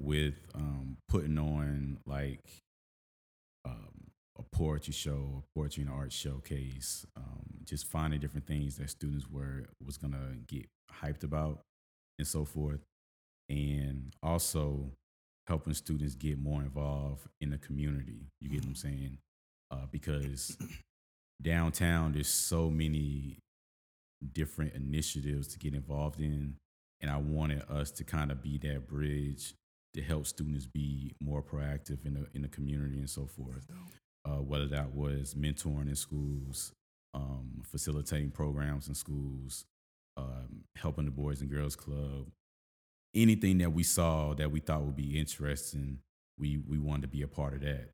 Mm. 0.00 0.04
with 0.06 0.34
um, 0.54 0.96
putting 1.08 1.36
on 1.38 1.98
like 2.06 2.40
um, 3.64 4.10
a 4.38 4.42
poetry 4.42 4.92
show, 4.92 5.42
a 5.44 5.58
poetry 5.58 5.82
and 5.82 5.92
art 5.92 6.12
showcase, 6.12 7.06
um, 7.16 7.44
just 7.64 7.86
finding 7.86 8.20
different 8.20 8.46
things 8.46 8.76
that 8.76 8.90
students 8.90 9.28
were 9.30 9.66
was 9.84 9.96
gonna 9.96 10.36
get 10.46 10.66
hyped 11.02 11.24
about 11.24 11.60
and 12.18 12.26
so 12.26 12.44
forth, 12.44 12.80
and 13.48 14.14
also 14.22 14.92
helping 15.46 15.74
students 15.74 16.14
get 16.14 16.38
more 16.38 16.62
involved 16.62 17.26
in 17.40 17.50
the 17.50 17.58
community. 17.58 18.28
You 18.40 18.50
get 18.50 18.60
what 18.60 18.68
I'm 18.68 18.74
saying? 18.74 19.18
Uh, 19.70 19.86
because 19.90 20.56
downtown, 21.42 22.12
there's 22.12 22.28
so 22.28 22.70
many 22.70 23.38
different 24.32 24.74
initiatives 24.74 25.48
to 25.48 25.58
get 25.58 25.74
involved 25.74 26.20
in, 26.20 26.56
and 27.00 27.10
I 27.10 27.16
wanted 27.16 27.62
us 27.70 27.90
to 27.92 28.04
kind 28.04 28.30
of 28.30 28.42
be 28.42 28.58
that 28.58 28.88
bridge 28.88 29.54
to 29.98 30.04
help 30.04 30.26
students 30.26 30.66
be 30.66 31.12
more 31.20 31.42
proactive 31.42 32.06
in 32.06 32.14
the 32.14 32.26
in 32.34 32.42
the 32.42 32.48
community 32.48 32.98
and 32.98 33.10
so 33.10 33.26
forth. 33.26 33.66
Uh, 34.24 34.42
whether 34.42 34.66
that 34.66 34.94
was 34.94 35.34
mentoring 35.34 35.88
in 35.88 35.96
schools, 35.96 36.72
um, 37.14 37.62
facilitating 37.64 38.30
programs 38.30 38.88
in 38.88 38.94
schools, 38.94 39.64
um, 40.16 40.64
helping 40.76 41.04
the 41.06 41.10
Boys 41.10 41.40
and 41.40 41.50
Girls 41.50 41.76
Club, 41.76 42.26
anything 43.14 43.58
that 43.58 43.72
we 43.72 43.82
saw 43.82 44.34
that 44.34 44.50
we 44.50 44.60
thought 44.60 44.82
would 44.82 44.96
be 44.96 45.18
interesting, 45.18 45.98
we 46.38 46.58
we 46.68 46.78
wanted 46.78 47.02
to 47.02 47.08
be 47.08 47.22
a 47.22 47.28
part 47.28 47.54
of 47.54 47.60
that. 47.62 47.90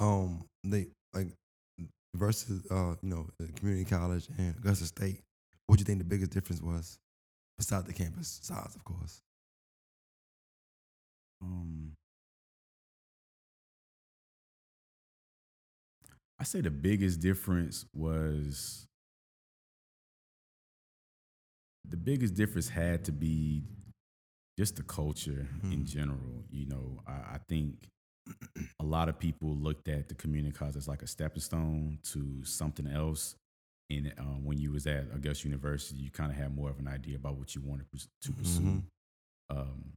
um 0.00 0.44
they 0.64 0.88
like 1.14 1.28
versus 2.14 2.66
uh 2.70 2.94
you 3.02 3.08
know 3.10 3.26
community 3.56 3.84
college 3.84 4.28
and 4.38 4.56
Augusta 4.56 4.86
State. 4.86 5.20
What 5.66 5.76
do 5.78 5.82
you 5.82 5.86
think 5.86 5.98
the 5.98 6.04
biggest 6.04 6.32
difference 6.32 6.60
was, 6.62 6.98
besides 7.58 7.86
the 7.86 7.92
campus 7.92 8.40
size, 8.42 8.74
of 8.74 8.84
course? 8.84 9.20
Um, 11.42 11.96
I 16.38 16.44
say 16.44 16.60
the 16.60 16.70
biggest 16.70 17.20
difference 17.20 17.86
was 17.94 18.86
the 21.88 21.96
biggest 21.96 22.34
difference 22.34 22.68
had 22.68 23.04
to 23.04 23.12
be 23.12 23.64
just 24.58 24.76
the 24.76 24.82
culture 24.82 25.48
in 25.70 25.80
Mhm. 25.80 25.86
general. 25.86 26.44
You 26.50 26.66
know, 26.66 27.02
I, 27.06 27.12
I 27.36 27.38
think 27.48 27.88
a 28.80 28.84
lot 28.84 29.08
of 29.08 29.18
people 29.18 29.56
looked 29.56 29.88
at 29.88 30.08
the 30.08 30.14
community 30.14 30.54
college 30.54 30.76
as 30.76 30.88
like 30.88 31.02
a 31.02 31.06
stepping 31.06 31.40
stone 31.42 31.98
to 32.12 32.44
something 32.44 32.86
else. 32.86 33.36
And 33.90 34.12
uh, 34.18 34.22
when 34.42 34.58
you 34.58 34.72
was 34.72 34.86
at 34.86 35.06
Augusta 35.14 35.48
University, 35.48 36.00
you 36.00 36.10
kind 36.10 36.30
of 36.30 36.36
had 36.38 36.54
more 36.54 36.70
of 36.70 36.78
an 36.78 36.88
idea 36.88 37.16
about 37.16 37.36
what 37.36 37.54
you 37.54 37.62
wanted 37.62 37.86
to 38.22 38.32
pursue. 38.32 38.62
Mhm. 38.62 38.84
Um, 39.50 39.92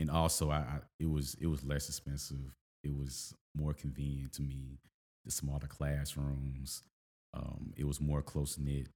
and 0.00 0.10
also, 0.10 0.50
I, 0.50 0.56
I 0.56 0.78
it 0.98 1.08
was 1.08 1.36
it 1.40 1.46
was 1.46 1.62
less 1.64 1.88
expensive. 1.88 2.56
It 2.82 2.92
was 2.96 3.34
more 3.54 3.74
convenient 3.74 4.32
to 4.34 4.42
me. 4.42 4.78
The 5.24 5.30
smaller 5.30 5.68
classrooms. 5.68 6.82
Um, 7.34 7.72
it 7.76 7.84
was 7.84 8.00
more 8.00 8.22
close 8.22 8.58
knit. 8.58 8.88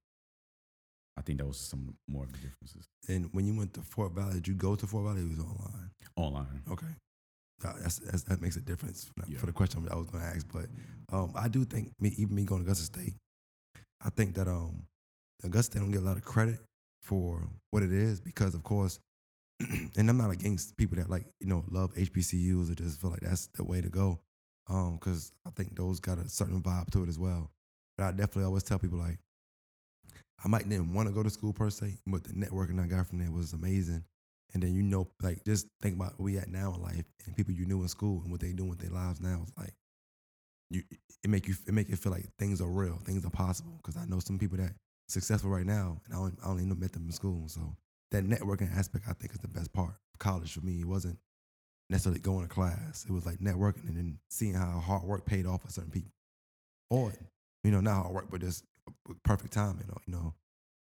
I 1.16 1.22
think 1.22 1.38
that 1.38 1.46
was 1.46 1.58
some 1.58 1.94
more 2.08 2.24
of 2.24 2.32
the 2.32 2.38
differences. 2.38 2.88
And 3.08 3.28
when 3.32 3.46
you 3.46 3.56
went 3.56 3.74
to 3.74 3.82
Fort 3.82 4.12
Valley, 4.12 4.34
did 4.34 4.48
you 4.48 4.54
go 4.54 4.74
to 4.74 4.86
Fort 4.86 5.04
Valley? 5.04 5.20
It 5.22 5.28
was 5.28 5.38
online. 5.38 5.90
Online. 6.16 6.62
Okay, 6.72 6.86
that, 7.60 7.76
that's, 7.80 7.98
that's, 7.98 8.22
that 8.24 8.40
makes 8.42 8.56
a 8.56 8.60
difference 8.60 9.04
for, 9.04 9.30
Yeah. 9.30 9.38
for 9.38 9.46
the 9.46 9.52
question 9.52 9.86
I 9.90 9.94
was 9.94 10.06
going 10.06 10.24
to 10.24 10.30
ask. 10.30 10.46
But 10.52 10.66
um, 11.16 11.32
I 11.36 11.46
do 11.48 11.64
think 11.64 11.92
me, 12.00 12.14
even 12.18 12.34
me 12.34 12.44
going 12.44 12.62
to 12.62 12.66
Augusta 12.66 12.84
State, 12.86 13.14
I 14.04 14.10
think 14.10 14.34
that 14.34 14.48
um, 14.48 14.82
Augusta 15.44 15.72
State 15.72 15.80
don't 15.80 15.92
get 15.92 16.02
a 16.02 16.04
lot 16.06 16.16
of 16.16 16.24
credit 16.24 16.58
for 17.02 17.46
what 17.70 17.82
it 17.84 17.92
is 17.92 18.20
because, 18.20 18.54
of 18.54 18.64
course, 18.64 18.98
and 19.96 20.10
I'm 20.10 20.16
not 20.16 20.30
against 20.30 20.76
people 20.76 20.96
that 20.96 21.10
like 21.10 21.26
you 21.40 21.46
know 21.46 21.64
love 21.70 21.94
HBCUs 21.94 22.70
or 22.70 22.74
just 22.74 23.00
feel 23.00 23.10
like 23.10 23.20
that's 23.20 23.46
the 23.48 23.64
way 23.64 23.80
to 23.80 23.88
go, 23.88 24.20
um, 24.68 24.98
because 24.98 25.32
I 25.46 25.50
think 25.50 25.76
those 25.76 26.00
got 26.00 26.18
a 26.18 26.28
certain 26.28 26.62
vibe 26.62 26.90
to 26.92 27.04
it 27.04 27.08
as 27.08 27.18
well. 27.18 27.50
But 27.96 28.04
I 28.04 28.10
definitely 28.10 28.44
always 28.44 28.64
tell 28.64 28.78
people 28.78 28.98
like, 28.98 29.18
I 30.44 30.48
might 30.48 30.68
didn't 30.68 30.92
want 30.92 31.08
to 31.08 31.14
go 31.14 31.22
to 31.22 31.30
school 31.30 31.52
per 31.52 31.70
se, 31.70 31.98
but 32.06 32.24
the 32.24 32.32
networking 32.32 32.82
I 32.82 32.86
got 32.86 33.06
from 33.06 33.18
there 33.18 33.30
was 33.30 33.52
amazing, 33.52 34.04
and 34.52 34.62
then 34.62 34.74
you 34.74 34.82
know, 34.82 35.08
like 35.22 35.44
just 35.44 35.68
think 35.80 35.96
about 35.96 36.18
where 36.18 36.24
we 36.24 36.38
at 36.38 36.48
now 36.48 36.74
in 36.74 36.82
life 36.82 37.04
and 37.26 37.36
people 37.36 37.54
you 37.54 37.66
knew 37.66 37.82
in 37.82 37.88
school 37.88 38.20
and 38.22 38.30
what 38.30 38.40
they 38.40 38.52
doing 38.52 38.70
with 38.70 38.80
their 38.80 38.90
lives 38.90 39.20
now. 39.20 39.40
It's 39.42 39.56
like 39.56 39.74
you, 40.70 40.82
it 41.22 41.30
make 41.30 41.46
you, 41.48 41.54
it 41.66 41.74
make 41.74 41.88
you 41.88 41.96
feel 41.96 42.12
like 42.12 42.26
things 42.38 42.60
are 42.60 42.68
real, 42.68 42.98
things 43.04 43.24
are 43.24 43.30
possible. 43.30 43.74
Because 43.82 43.96
I 43.96 44.06
know 44.06 44.18
some 44.18 44.38
people 44.38 44.58
that 44.58 44.72
successful 45.08 45.50
right 45.50 45.66
now, 45.66 46.00
and 46.04 46.14
I 46.14 46.18
only, 46.18 46.32
I 46.44 46.48
only 46.48 46.64
met 46.64 46.92
them 46.92 47.06
in 47.06 47.12
school. 47.12 47.44
So 47.48 47.76
that 48.10 48.24
networking 48.24 48.74
aspect, 48.76 49.04
I 49.08 49.12
think, 49.12 49.32
is 49.32 49.40
the 49.40 49.48
best 49.48 49.72
part 49.72 49.90
of 50.12 50.18
college 50.18 50.52
for 50.52 50.60
me. 50.60 50.80
It 50.80 50.86
wasn't 50.86 51.18
necessarily 51.90 52.20
going 52.20 52.46
to 52.46 52.48
class. 52.54 53.04
It 53.08 53.12
was 53.12 53.26
like 53.26 53.38
networking 53.38 53.88
and 53.88 53.96
then 53.96 54.18
seeing 54.30 54.54
how 54.54 54.80
hard 54.80 55.02
work 55.04 55.26
paid 55.26 55.46
off 55.46 55.62
for 55.62 55.70
certain 55.70 55.90
people, 55.90 56.12
or 56.90 57.12
you 57.62 57.70
know, 57.70 57.80
not 57.80 58.02
hard 58.02 58.14
work, 58.14 58.26
but 58.30 58.40
just 58.40 58.64
perfect 59.24 59.52
timing. 59.52 59.88
Or, 59.92 60.00
you 60.06 60.12
know, 60.12 60.34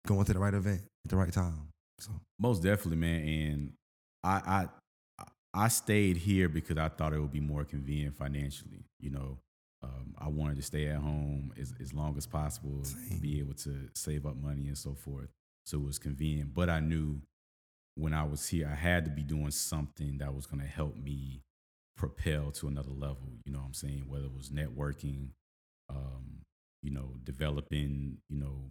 going 0.08 0.26
to 0.26 0.34
the 0.34 0.40
right 0.40 0.54
event 0.54 0.82
at 1.06 1.10
the 1.10 1.16
right 1.16 1.32
time. 1.32 1.70
So 2.00 2.12
Most 2.40 2.64
definitely, 2.64 2.98
man. 2.98 3.22
And 3.28 3.74
I 4.24 4.68
I 5.20 5.26
I 5.54 5.68
stayed 5.70 6.18
here 6.18 6.50
because 6.50 6.78
I 6.78 6.90
thought 6.90 7.14
it 7.14 7.20
would 7.20 7.32
be 7.32 7.40
more 7.40 7.64
convenient 7.64 8.18
financially. 8.18 8.84
You 9.00 9.12
know, 9.12 9.38
um, 9.84 10.14
I 10.18 10.28
wanted 10.28 10.58
to 10.58 10.64
stay 10.64 10.88
at 10.88 10.98
home 10.98 11.54
as, 11.60 11.74
as 11.80 11.94
long 11.94 12.18
as 12.18 12.28
possible, 12.28 12.84
Same. 12.84 13.20
be 13.20 13.40
able 13.40 13.54
to 13.54 13.90
save 13.94 14.26
up 14.26 14.36
money 14.36 14.68
and 14.68 14.78
so 14.78 14.94
forth. 14.96 15.30
So 15.66 15.78
it 15.78 15.86
was 15.86 16.00
convenient. 16.00 16.54
But 16.54 16.70
I 16.70 16.80
knew 16.80 17.22
when 17.96 18.14
I 18.14 18.24
was 18.24 18.48
here, 18.48 18.70
I 18.72 18.76
had 18.76 19.06
to 19.06 19.12
be 19.12 19.24
doing 19.24 19.52
something 19.52 20.18
that 20.20 20.34
was 20.34 20.46
going 20.46 20.62
to 20.62 20.68
help 20.68 20.96
me 20.96 21.42
propel 21.98 22.52
to 22.52 22.68
another 22.68 22.92
level. 22.92 23.30
You 23.46 23.54
know 23.54 23.60
what 23.60 23.68
I'm 23.68 23.74
saying? 23.74 24.06
Whether 24.08 24.26
it 24.26 24.36
was 24.36 24.50
networking, 24.50 25.30
um, 25.90 26.42
you 26.84 26.92
know, 26.92 27.16
developing, 27.24 28.18
you 28.30 28.40
know, 28.40 28.70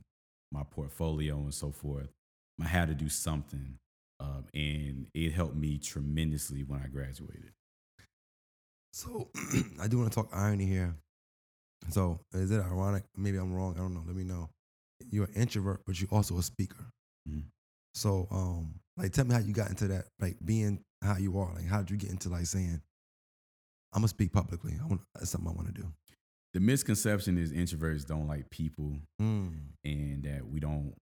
my 0.52 0.62
portfolio 0.62 1.36
and 1.36 1.54
so 1.54 1.70
forth. 1.70 2.08
I 2.62 2.66
had 2.68 2.88
to 2.88 2.94
do 2.94 3.08
something. 3.08 3.78
Um, 4.20 4.44
and 4.54 5.06
it 5.12 5.32
helped 5.32 5.56
me 5.56 5.78
tremendously 5.78 6.62
when 6.62 6.80
I 6.80 6.86
graduated. 6.86 7.52
So 8.92 9.28
I 9.82 9.88
do 9.88 9.98
want 9.98 10.12
to 10.12 10.14
talk 10.14 10.30
irony 10.32 10.66
here. 10.66 10.94
So 11.90 12.20
is 12.32 12.50
it 12.50 12.60
ironic? 12.60 13.02
Maybe 13.16 13.38
I'm 13.38 13.52
wrong. 13.52 13.74
I 13.74 13.78
don't 13.78 13.92
know. 13.92 14.04
Let 14.06 14.14
me 14.14 14.22
know. 14.22 14.48
You're 15.10 15.26
an 15.26 15.34
introvert, 15.34 15.82
but 15.86 16.00
you're 16.00 16.08
also 16.12 16.38
a 16.38 16.42
speaker. 16.42 16.84
Mhm. 17.28 17.44
So 17.94 18.26
um, 18.30 18.74
like 18.96 19.12
tell 19.12 19.24
me 19.24 19.34
how 19.34 19.40
you 19.40 19.52
got 19.52 19.70
into 19.70 19.88
that, 19.88 20.06
like 20.20 20.36
being 20.44 20.80
how 21.02 21.16
you 21.18 21.38
are. 21.38 21.54
Like 21.54 21.66
how 21.66 21.78
did 21.80 21.90
you 21.90 21.96
get 21.96 22.10
into 22.10 22.28
like 22.28 22.46
saying, 22.46 22.80
I'm 23.92 24.00
gonna 24.00 24.08
speak 24.08 24.32
publicly. 24.32 24.74
I 24.82 24.86
want 24.86 25.00
that's 25.14 25.30
something 25.30 25.50
I 25.50 25.54
want 25.54 25.74
to 25.74 25.80
do. 25.82 25.92
The 26.54 26.60
misconception 26.60 27.36
is 27.38 27.52
introverts 27.52 28.06
don't 28.06 28.26
like 28.28 28.48
people 28.50 28.96
Mm. 29.20 29.52
and 29.84 30.22
that 30.24 30.46
we 30.46 30.60
don't 30.60 30.94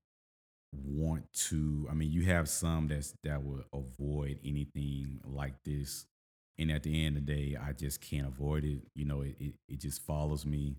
want 0.72 1.30
to 1.34 1.86
i 1.90 1.92
mean 1.94 2.10
you 2.10 2.22
have 2.22 2.48
some 2.48 2.88
that's 2.88 3.12
that 3.24 3.44
will 3.44 3.62
avoid 3.74 4.38
anything 4.42 5.20
like 5.22 5.52
this 5.66 6.06
and 6.58 6.70
at 6.72 6.82
the 6.82 7.04
end 7.04 7.18
of 7.18 7.26
the 7.26 7.34
day 7.34 7.56
i 7.62 7.72
just 7.74 8.00
can't 8.00 8.26
avoid 8.26 8.64
it 8.64 8.80
you 8.94 9.04
know 9.04 9.20
it, 9.20 9.36
it, 9.38 9.52
it 9.68 9.78
just 9.78 10.00
follows 10.06 10.46
me 10.46 10.74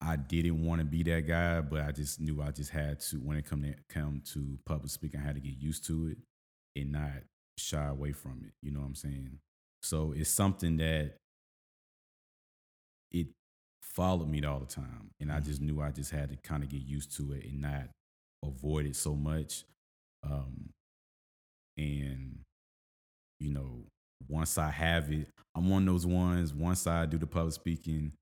i 0.00 0.16
didn't 0.16 0.64
want 0.64 0.80
to 0.80 0.84
be 0.84 1.02
that 1.02 1.26
guy 1.26 1.60
but 1.60 1.80
i 1.82 1.90
just 1.90 2.20
knew 2.20 2.42
i 2.42 2.50
just 2.50 2.70
had 2.70 3.00
to 3.00 3.16
when 3.16 3.36
it 3.36 3.44
come 3.44 3.62
to 3.62 3.74
come 3.88 4.22
to 4.24 4.58
public 4.66 4.90
speaking 4.90 5.20
i 5.20 5.22
had 5.22 5.34
to 5.34 5.40
get 5.40 5.58
used 5.58 5.84
to 5.84 6.08
it 6.08 6.18
and 6.80 6.92
not 6.92 7.10
shy 7.58 7.86
away 7.86 8.12
from 8.12 8.42
it 8.44 8.52
you 8.62 8.70
know 8.70 8.80
what 8.80 8.86
i'm 8.86 8.94
saying 8.94 9.38
so 9.82 10.12
it's 10.16 10.30
something 10.30 10.76
that 10.76 11.14
it 13.12 13.26
followed 13.82 14.28
me 14.28 14.42
all 14.44 14.60
the 14.60 14.66
time 14.66 15.10
and 15.20 15.30
i 15.30 15.40
just 15.40 15.60
knew 15.60 15.80
i 15.80 15.90
just 15.90 16.10
had 16.10 16.30
to 16.30 16.36
kind 16.36 16.62
of 16.62 16.70
get 16.70 16.82
used 16.82 17.14
to 17.16 17.32
it 17.32 17.44
and 17.44 17.60
not 17.60 17.88
avoid 18.44 18.86
it 18.86 18.96
so 18.96 19.14
much. 19.14 19.64
Um, 20.22 20.70
and 21.76 22.38
you 23.38 23.50
know, 23.50 23.84
once 24.28 24.58
I 24.58 24.70
have 24.70 25.10
it, 25.10 25.28
I'm 25.54 25.68
one 25.68 25.88
of 25.88 25.94
those 25.94 26.06
ones. 26.06 26.52
Once 26.52 26.86
I 26.86 27.06
do 27.06 27.18
the 27.18 27.26
public 27.26 27.54
speaking, 27.54 28.12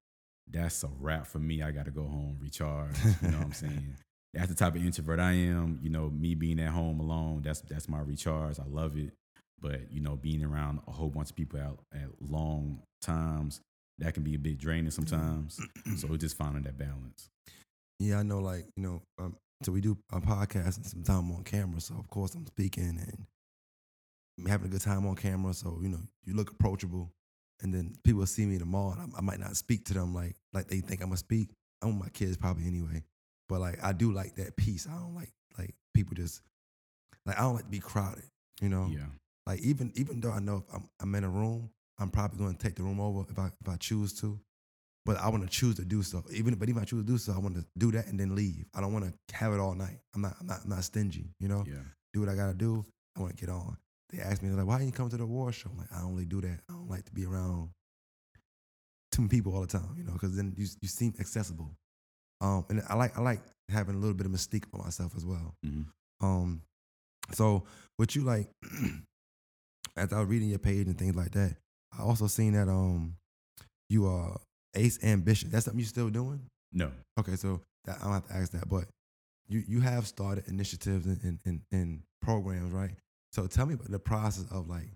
that's 0.51 0.83
a 0.85 0.89
wrap 1.01 1.27
for 1.27 1.39
me. 1.39 1.63
I 1.63 1.71
got 1.71 1.85
to 1.87 1.91
go 1.91 2.03
home, 2.03 2.39
recharge. 2.41 2.97
You 3.23 3.29
know 3.29 3.39
what 3.39 3.47
I'm 3.47 3.53
saying? 3.53 3.97
That's 4.35 4.49
the 4.49 4.55
type 4.55 4.75
of 4.75 4.85
introvert 4.85 5.21
I 5.21 5.33
am. 5.33 5.81
You 5.83 5.91
know, 5.91 6.11
me 6.11 6.35
being 6.35 6.61
at 6.61 6.71
home 6.71 7.01
alone, 7.01 7.43
that's 7.43 7.61
that's 7.63 7.89
my 7.89 8.01
recharge. 8.01 8.59
I 8.59 8.65
love 8.69 8.97
it. 8.97 9.13
But 9.61 9.93
you 9.93 10.01
know, 10.01 10.17
being 10.17 10.45
around 10.45 10.81
a 10.87 10.93
whole 10.93 11.09
bunch 11.09 11.31
of 11.31 11.37
people 11.37 11.59
at, 11.61 11.99
at 11.99 12.09
long 12.21 12.83
times, 13.03 13.61
that 13.99 14.15
can 14.15 14.23
be 14.23 14.35
a 14.35 14.39
bit 14.39 14.59
draining 14.59 14.91
sometimes. 14.91 15.59
so 15.97 16.09
it's 16.13 16.23
just 16.23 16.37
finding 16.37 16.63
that 16.65 16.79
balance. 16.79 17.29
Yeah, 17.99 18.21
I 18.21 18.23
know. 18.23 18.39
Like 18.39 18.67
you 18.77 18.83
know, 18.83 19.03
um, 19.19 19.37
so 19.63 19.73
we 19.73 19.81
do 19.81 19.97
a 20.13 20.21
podcast 20.21 20.77
and 20.77 20.87
some 20.87 21.03
time 21.03 21.33
on 21.33 21.43
camera. 21.43 21.81
So 21.81 21.95
of 21.99 22.09
course 22.09 22.35
I'm 22.35 22.47
speaking 22.47 23.01
and 23.01 23.27
I'm 24.39 24.47
having 24.47 24.69
a 24.69 24.71
good 24.71 24.83
time 24.83 25.07
on 25.07 25.17
camera. 25.17 25.53
So 25.53 25.79
you 25.83 25.89
know, 25.89 26.03
you 26.25 26.35
look 26.35 26.53
approachable, 26.53 27.11
and 27.63 27.73
then 27.75 27.97
people 28.05 28.25
see 28.27 28.47
me 28.47 28.55
in 28.55 28.61
the 28.61 28.67
mall. 28.67 28.93
And 28.93 29.13
I, 29.15 29.19
I 29.19 29.21
might 29.21 29.41
not 29.41 29.57
speak 29.57 29.85
to 29.87 29.95
them 29.95 30.15
like 30.15 30.37
like 30.53 30.69
they 30.69 30.81
think 30.81 31.01
I'm 31.03 31.09
gonna 31.09 31.17
speak. 31.17 31.51
I'm 31.83 31.97
with 31.99 32.07
my 32.07 32.11
kids 32.11 32.37
probably 32.37 32.67
anyway, 32.67 33.05
but 33.49 33.61
like 33.61 33.83
I 33.83 33.93
do 33.93 34.13
like 34.13 34.37
that 34.37 34.57
peace. 34.57 34.87
I 34.91 34.95
don't 34.99 35.15
like 35.15 35.33
like 35.59 35.75
people 35.95 36.15
just 36.15 36.43
like 37.27 37.39
I 37.39 37.43
don't 37.43 37.55
like 37.55 37.65
to 37.65 37.71
be 37.71 37.81
crowded. 37.81 38.25
You 38.61 38.69
know, 38.69 38.89
Yeah. 38.91 39.07
like 39.47 39.61
even 39.61 39.93
even 39.95 40.21
though 40.21 40.33
I 40.33 40.41
know 40.41 40.65
if 40.69 40.75
I'm, 40.75 40.89
I'm 41.01 41.15
in 41.15 41.25
a 41.25 41.29
room, 41.29 41.71
I'm 41.99 42.11
probably 42.11 42.39
going 42.39 42.57
to 42.57 42.63
take 42.63 42.75
the 42.77 42.83
room 42.83 43.01
over 43.01 43.25
if 43.31 43.39
I 43.39 43.47
if 43.61 43.69
I 43.69 43.77
choose 43.77 44.13
to. 44.21 44.39
But 45.05 45.17
I 45.19 45.29
want 45.31 45.43
to 45.45 45.49
choose 45.49 45.77
to 45.77 45.85
do 45.85 46.03
so. 46.03 46.23
Even 46.33 46.55
but 46.57 46.69
even 46.69 46.83
if 46.83 46.83
I 46.83 46.85
choose 46.87 47.05
to 47.05 47.13
do 47.13 47.17
so, 47.19 47.33
I 47.33 47.39
want 47.39 47.55
to 47.55 47.65
do 47.79 47.91
that 47.93 48.09
and 48.09 48.19
then 48.21 48.35
leave. 48.35 48.67
I 48.75 48.81
don't 48.81 48.93
want 48.93 49.07
to 49.07 49.35
have 49.35 49.53
it 49.53 49.61
all 49.61 49.75
night. 49.75 50.01
I'm 50.15 50.21
not 50.23 50.37
I'm 50.41 50.47
not 50.47 50.61
I'm 50.65 50.71
not 50.71 50.85
stingy. 50.85 51.31
You 51.41 51.49
know, 51.49 51.65
Yeah. 51.67 51.83
do 52.13 52.21
what 52.21 52.29
I 52.29 52.35
gotta 52.35 52.55
do. 52.55 52.85
I 53.17 53.21
want 53.21 53.37
to 53.37 53.41
get 53.47 53.53
on. 53.53 53.77
They 54.11 54.21
ask 54.21 54.43
me 54.43 54.51
like, 54.51 54.67
why 54.67 54.79
didn't 54.79 54.89
you 54.89 54.93
come 54.97 55.11
to 55.11 55.17
the 55.17 55.25
award 55.25 55.55
show? 55.55 55.71
I'm 55.71 55.79
like, 55.79 55.93
I 55.95 56.01
don't 56.01 56.13
really 56.13 56.25
do 56.25 56.41
that. 56.41 56.61
I 56.69 56.73
don't 56.73 56.89
like 56.89 57.05
to 57.05 57.13
be 57.13 57.27
around 57.27 57.71
too 59.13 59.23
many 59.23 59.29
people 59.29 59.55
all 59.55 59.63
the 59.63 59.67
time. 59.67 59.95
You 59.97 60.05
know, 60.05 60.13
because 60.13 60.35
then 60.37 60.55
you 60.57 60.67
you 60.81 60.89
seem 60.89 61.15
accessible. 61.21 61.71
Um, 62.41 62.65
and 62.69 62.83
I 62.89 62.95
like 62.95 63.19
I 63.19 63.21
like 63.21 63.41
having 63.69 63.95
a 63.95 63.99
little 63.99 64.15
bit 64.15 64.27
of 64.27 64.33
mystique 64.33 64.65
for 64.71 64.79
myself 64.79 65.13
as 65.17 65.25
well. 65.27 65.55
hmm 65.65 65.83
Um, 66.21 66.63
so 67.33 67.65
what 67.97 68.15
you 68.17 68.23
like, 68.23 68.49
as 69.97 70.13
I 70.13 70.21
was 70.21 70.29
reading 70.29 70.49
your 70.49 70.59
page 70.59 70.87
and 70.87 70.97
things 70.99 71.15
like 71.15 71.33
that, 71.33 71.57
I 71.99 72.03
also 72.03 72.27
seen 72.27 72.53
that 72.55 72.69
um, 72.69 73.17
you 73.91 74.07
are 74.07 74.39
Ace 74.75 75.03
Ambition. 75.03 75.51
That's 75.51 75.65
something 75.67 75.81
you 75.81 75.85
still 75.87 76.11
doing? 76.11 76.41
No. 76.73 76.91
Okay, 77.19 77.37
so 77.37 77.61
that, 77.85 77.99
I 78.01 78.05
don't 78.05 78.13
have 78.13 78.29
to 78.29 78.35
ask 78.35 78.53
that, 78.53 78.69
but 78.69 78.85
you 79.49 79.63
you 79.67 79.81
have 79.81 80.07
started 80.07 80.45
initiatives 80.49 81.07
and 81.07 81.23
and, 81.23 81.39
and, 81.45 81.61
and 81.73 82.03
programs, 82.23 82.73
right? 82.73 82.93
So 83.39 83.47
tell 83.47 83.67
me 83.67 83.75
about 83.75 83.89
the 83.89 84.01
process 84.01 84.47
of 84.51 84.69
like 84.69 84.89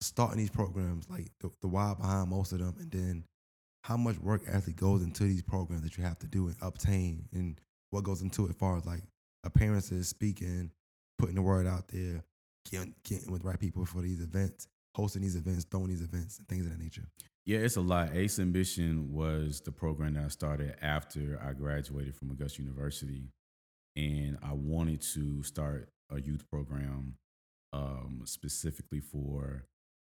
starting 0.00 0.38
these 0.38 0.50
programs, 0.50 1.08
like 1.08 1.30
the, 1.38 1.52
the 1.60 1.68
why 1.68 1.94
behind 1.94 2.30
most 2.30 2.50
of 2.50 2.58
them, 2.58 2.74
and 2.80 2.90
then 2.90 3.24
how 3.84 3.96
much 3.96 4.18
work 4.18 4.42
actually 4.52 4.72
goes 4.72 5.04
into 5.04 5.22
these 5.22 5.44
programs 5.44 5.82
that 5.82 5.96
you 5.96 6.02
have 6.02 6.18
to 6.18 6.26
do 6.26 6.48
and 6.48 6.56
obtain, 6.60 7.28
and 7.32 7.60
what 7.90 8.02
goes 8.02 8.22
into 8.22 8.46
it 8.46 8.50
as 8.50 8.56
far 8.56 8.76
as 8.76 8.84
like 8.84 9.04
appearances, 9.44 10.08
speaking, 10.08 10.72
putting 11.16 11.36
the 11.36 11.42
word 11.42 11.68
out 11.68 11.86
there, 11.86 12.24
getting, 12.68 12.92
getting 13.04 13.30
with 13.30 13.42
the 13.42 13.48
right 13.48 13.60
people 13.60 13.86
for 13.86 14.02
these 14.02 14.20
events, 14.20 14.66
hosting 14.96 15.22
these 15.22 15.36
events, 15.36 15.62
throwing 15.62 15.90
these 15.90 16.02
events, 16.02 16.38
and 16.38 16.48
things 16.48 16.66
of 16.66 16.72
that 16.72 16.82
nature. 16.82 17.06
Yeah, 17.46 17.58
it's 17.58 17.76
a 17.76 17.80
lot. 17.80 18.16
Ace 18.16 18.40
Ambition 18.40 19.12
was 19.12 19.60
the 19.60 19.70
program 19.70 20.14
that 20.14 20.24
I 20.24 20.28
started 20.28 20.74
after 20.82 21.40
I 21.40 21.52
graduated 21.52 22.16
from 22.16 22.32
Augusta 22.32 22.62
University. 22.62 23.30
And 23.94 24.38
I 24.42 24.54
wanted 24.54 25.02
to 25.14 25.44
start 25.44 25.90
a 26.10 26.20
youth 26.20 26.44
program 26.50 27.14
um, 27.72 28.22
specifically 28.24 29.00
for 29.00 29.64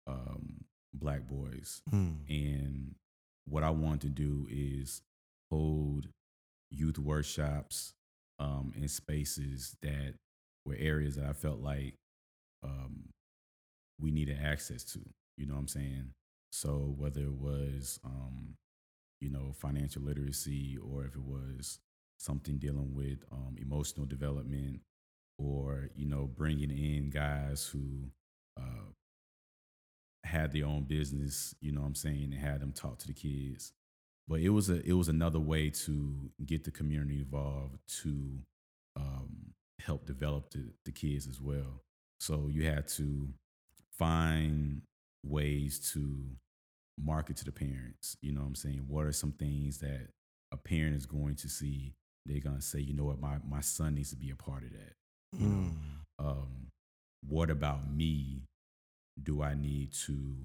um, 0.07 0.65
black 0.93 1.27
boys. 1.27 1.81
Hmm. 1.89 2.13
And 2.27 2.95
what 3.45 3.63
I 3.63 3.69
wanted 3.69 4.01
to 4.01 4.09
do 4.09 4.47
is 4.49 5.01
hold 5.51 6.07
youth 6.69 6.97
workshops 6.97 7.93
um, 8.39 8.73
in 8.75 8.87
spaces 8.87 9.75
that 9.81 10.15
were 10.65 10.77
areas 10.77 11.15
that 11.15 11.25
I 11.25 11.33
felt 11.33 11.59
like 11.59 11.95
um, 12.63 13.09
we 13.99 14.11
needed 14.11 14.39
access 14.43 14.83
to. 14.93 14.99
You 15.37 15.47
know 15.47 15.53
what 15.53 15.61
I'm 15.61 15.67
saying? 15.67 16.13
So 16.51 16.95
whether 16.97 17.21
it 17.21 17.33
was, 17.33 17.99
um, 18.03 18.55
you 19.19 19.29
know, 19.29 19.53
financial 19.53 20.01
literacy 20.01 20.77
or 20.77 21.05
if 21.05 21.15
it 21.15 21.23
was 21.23 21.79
something 22.19 22.57
dealing 22.57 22.93
with 22.93 23.19
um, 23.31 23.55
emotional 23.59 24.05
development 24.05 24.81
or, 25.43 25.89
you 25.95 26.05
know, 26.05 26.29
bringing 26.35 26.71
in 26.71 27.09
guys 27.09 27.65
who 27.65 28.09
uh, 28.59 28.91
had 30.23 30.51
their 30.53 30.65
own 30.65 30.83
business, 30.83 31.55
you 31.61 31.71
know 31.71 31.81
what 31.81 31.87
I'm 31.87 31.95
saying, 31.95 32.29
and 32.31 32.33
had 32.33 32.61
them 32.61 32.71
talk 32.73 32.99
to 32.99 33.07
the 33.07 33.13
kids. 33.13 33.73
But 34.27 34.39
it 34.41 34.49
was 34.49 34.69
a 34.69 34.81
it 34.87 34.93
was 34.93 35.07
another 35.09 35.39
way 35.39 35.69
to 35.69 36.31
get 36.45 36.63
the 36.63 36.71
community 36.71 37.19
involved 37.19 37.79
to 38.03 38.39
um, 38.95 39.53
help 39.85 40.05
develop 40.05 40.51
the, 40.51 40.71
the 40.85 40.91
kids 40.91 41.27
as 41.27 41.41
well. 41.41 41.81
So 42.19 42.47
you 42.49 42.65
had 42.65 42.87
to 42.89 43.27
find 43.97 44.83
ways 45.23 45.91
to 45.93 46.23
market 47.03 47.35
to 47.37 47.45
the 47.45 47.51
parents. 47.51 48.15
You 48.21 48.31
know 48.33 48.41
what 48.41 48.47
I'm 48.47 48.55
saying? 48.55 48.85
What 48.87 49.05
are 49.05 49.11
some 49.11 49.31
things 49.33 49.79
that 49.79 50.09
a 50.51 50.57
parent 50.57 50.95
is 50.95 51.05
going 51.05 51.35
to 51.35 51.49
see? 51.49 51.93
They're 52.25 52.39
gonna 52.39 52.61
say, 52.61 52.79
you 52.79 52.93
know 52.93 53.05
what, 53.05 53.19
my 53.19 53.37
my 53.47 53.61
son 53.61 53.95
needs 53.95 54.11
to 54.11 54.15
be 54.15 54.29
a 54.29 54.35
part 54.35 54.63
of 54.63 54.71
that. 54.71 54.93
Hmm. 55.37 55.69
um, 56.19 56.67
what 57.27 57.49
about 57.49 57.89
me 57.91 58.41
do 59.21 59.41
I 59.41 59.53
need 59.53 59.93
to 60.05 60.35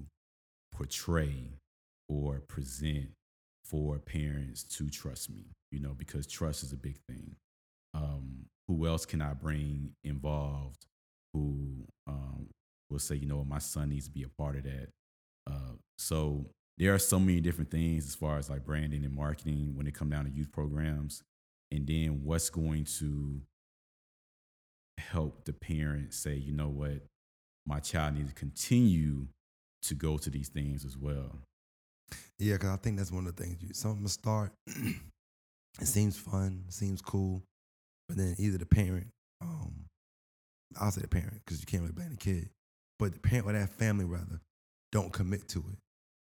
portray 0.71 1.51
or 2.07 2.39
present 2.47 3.09
for 3.65 3.99
parents 3.99 4.63
to 4.63 4.89
trust 4.89 5.29
me? 5.29 5.45
You 5.71 5.81
know, 5.81 5.93
because 5.97 6.25
trust 6.27 6.63
is 6.63 6.71
a 6.71 6.77
big 6.77 6.97
thing. 7.07 7.35
Um, 7.93 8.45
who 8.67 8.87
else 8.87 9.05
can 9.05 9.21
I 9.21 9.33
bring 9.33 9.91
involved 10.03 10.85
who 11.33 11.85
um, 12.07 12.47
will 12.89 12.99
say, 12.99 13.15
you 13.15 13.27
know, 13.27 13.43
my 13.43 13.59
son 13.59 13.89
needs 13.89 14.05
to 14.05 14.11
be 14.11 14.23
a 14.23 14.29
part 14.41 14.55
of 14.55 14.63
that? 14.63 14.89
Uh, 15.49 15.73
so 15.97 16.45
there 16.77 16.93
are 16.93 16.99
so 16.99 17.19
many 17.19 17.39
different 17.39 17.71
things 17.71 18.05
as 18.07 18.15
far 18.15 18.37
as 18.37 18.49
like 18.49 18.65
branding 18.65 19.03
and 19.03 19.13
marketing 19.13 19.73
when 19.75 19.87
it 19.87 19.93
come 19.93 20.09
down 20.09 20.25
to 20.25 20.31
youth 20.31 20.51
programs 20.51 21.23
and 21.71 21.87
then 21.87 22.21
what's 22.23 22.49
going 22.49 22.85
to 22.85 23.41
help 24.97 25.45
the 25.45 25.53
parent 25.53 26.13
say 26.13 26.35
you 26.35 26.51
know 26.53 26.69
what 26.69 27.03
my 27.65 27.79
child 27.79 28.15
needs 28.15 28.29
to 28.29 28.35
continue 28.35 29.27
to 29.81 29.93
go 29.95 30.17
to 30.17 30.29
these 30.29 30.49
things 30.49 30.85
as 30.85 30.97
well 30.97 31.39
Yeah, 32.39 32.53
because 32.53 32.69
I 32.69 32.77
think 32.77 32.97
that's 32.97 33.11
one 33.11 33.27
of 33.27 33.35
the 33.35 33.43
things. 33.43 33.57
You, 33.61 33.73
something 33.73 34.07
start, 34.07 34.51
it 34.67 35.87
seems 35.87 36.17
fun, 36.17 36.63
seems 36.69 37.01
cool, 37.01 37.43
but 38.07 38.17
then 38.17 38.35
either 38.37 38.57
the 38.57 38.65
parent, 38.65 39.07
um, 39.41 39.85
I'll 40.79 40.91
say 40.91 41.01
the 41.01 41.07
parent 41.07 41.41
because 41.45 41.59
you 41.59 41.65
can't 41.65 41.83
really 41.83 41.93
blame 41.93 42.11
the 42.11 42.17
kid, 42.17 42.49
but 42.99 43.13
the 43.13 43.19
parent 43.19 43.47
or 43.47 43.53
that 43.53 43.69
family 43.69 44.05
rather 44.05 44.39
don't 44.91 45.11
commit 45.11 45.47
to 45.49 45.59
it. 45.59 45.77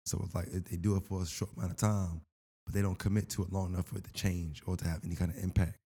So 0.05 0.21
it's 0.25 0.35
like 0.35 0.51
they 0.51 0.77
do 0.77 0.95
it 0.97 1.03
for 1.03 1.21
a 1.21 1.25
short 1.25 1.51
amount 1.55 1.71
of 1.71 1.77
time, 1.77 2.21
but 2.65 2.73
they 2.73 2.81
don't 2.81 2.99
commit 2.99 3.29
to 3.31 3.43
it 3.43 3.51
long 3.53 3.73
enough 3.73 3.87
for 3.87 3.97
it 3.97 4.03
to 4.03 4.13
change 4.13 4.61
or 4.65 4.77
to 4.77 4.87
have 4.87 5.03
any 5.03 5.15
kind 5.15 5.31
of 5.31 5.43
impact 5.43 5.77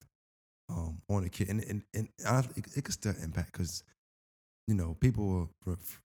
on 1.09 1.23
the 1.23 1.29
kid. 1.29 1.49
And 1.49 1.63
and, 1.63 1.83
and 1.93 2.09
honestly, 2.25 2.53
it, 2.57 2.77
it 2.77 2.83
could 2.83 2.93
still 2.93 3.13
impact 3.23 3.53
because 3.53 3.83
you 4.67 4.75
know 4.75 4.95
people 4.99 5.49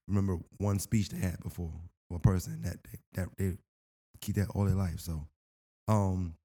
remember 0.07 0.37
one 0.57 0.79
speech 0.79 1.09
they 1.09 1.19
had 1.19 1.41
before 1.43 1.71
or 2.09 2.17
a 2.17 2.19
person 2.19 2.61
that 2.63 2.77
they, 2.83 2.99
that 3.13 3.29
they 3.37 3.57
keep 4.21 4.35
that 4.35 4.49
all 4.53 4.65
their 4.65 4.75
life. 4.75 4.99
So, 4.99 5.27
um, 5.87 6.35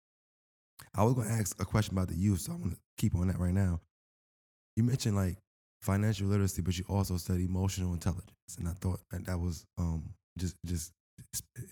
I 0.95 1.05
was 1.05 1.15
going 1.15 1.29
to 1.29 1.35
ask 1.35 1.61
a 1.61 1.65
question 1.65 1.97
about 1.97 2.09
the 2.09 2.17
youth, 2.17 2.41
so 2.41 2.53
I'm 2.53 2.59
going 2.59 2.71
to 2.73 2.79
keep 2.97 3.15
on 3.15 3.29
that 3.29 3.39
right 3.39 3.55
now. 3.55 3.81
You 4.77 4.85
mentioned 4.85 5.17
like 5.17 5.37
financial 5.83 6.29
literacy, 6.29 6.63
but 6.63 6.77
you 6.79 6.85
also 6.89 7.17
said 7.17 7.41
emotional 7.41 7.93
intelligence, 7.93 8.33
and 8.59 8.69
I 8.69 8.73
thought 8.73 9.01
that 9.11 9.27
that 9.27 9.39
was 9.39 9.65
um 9.77 10.15
just 10.39 10.57
just 10.65 10.93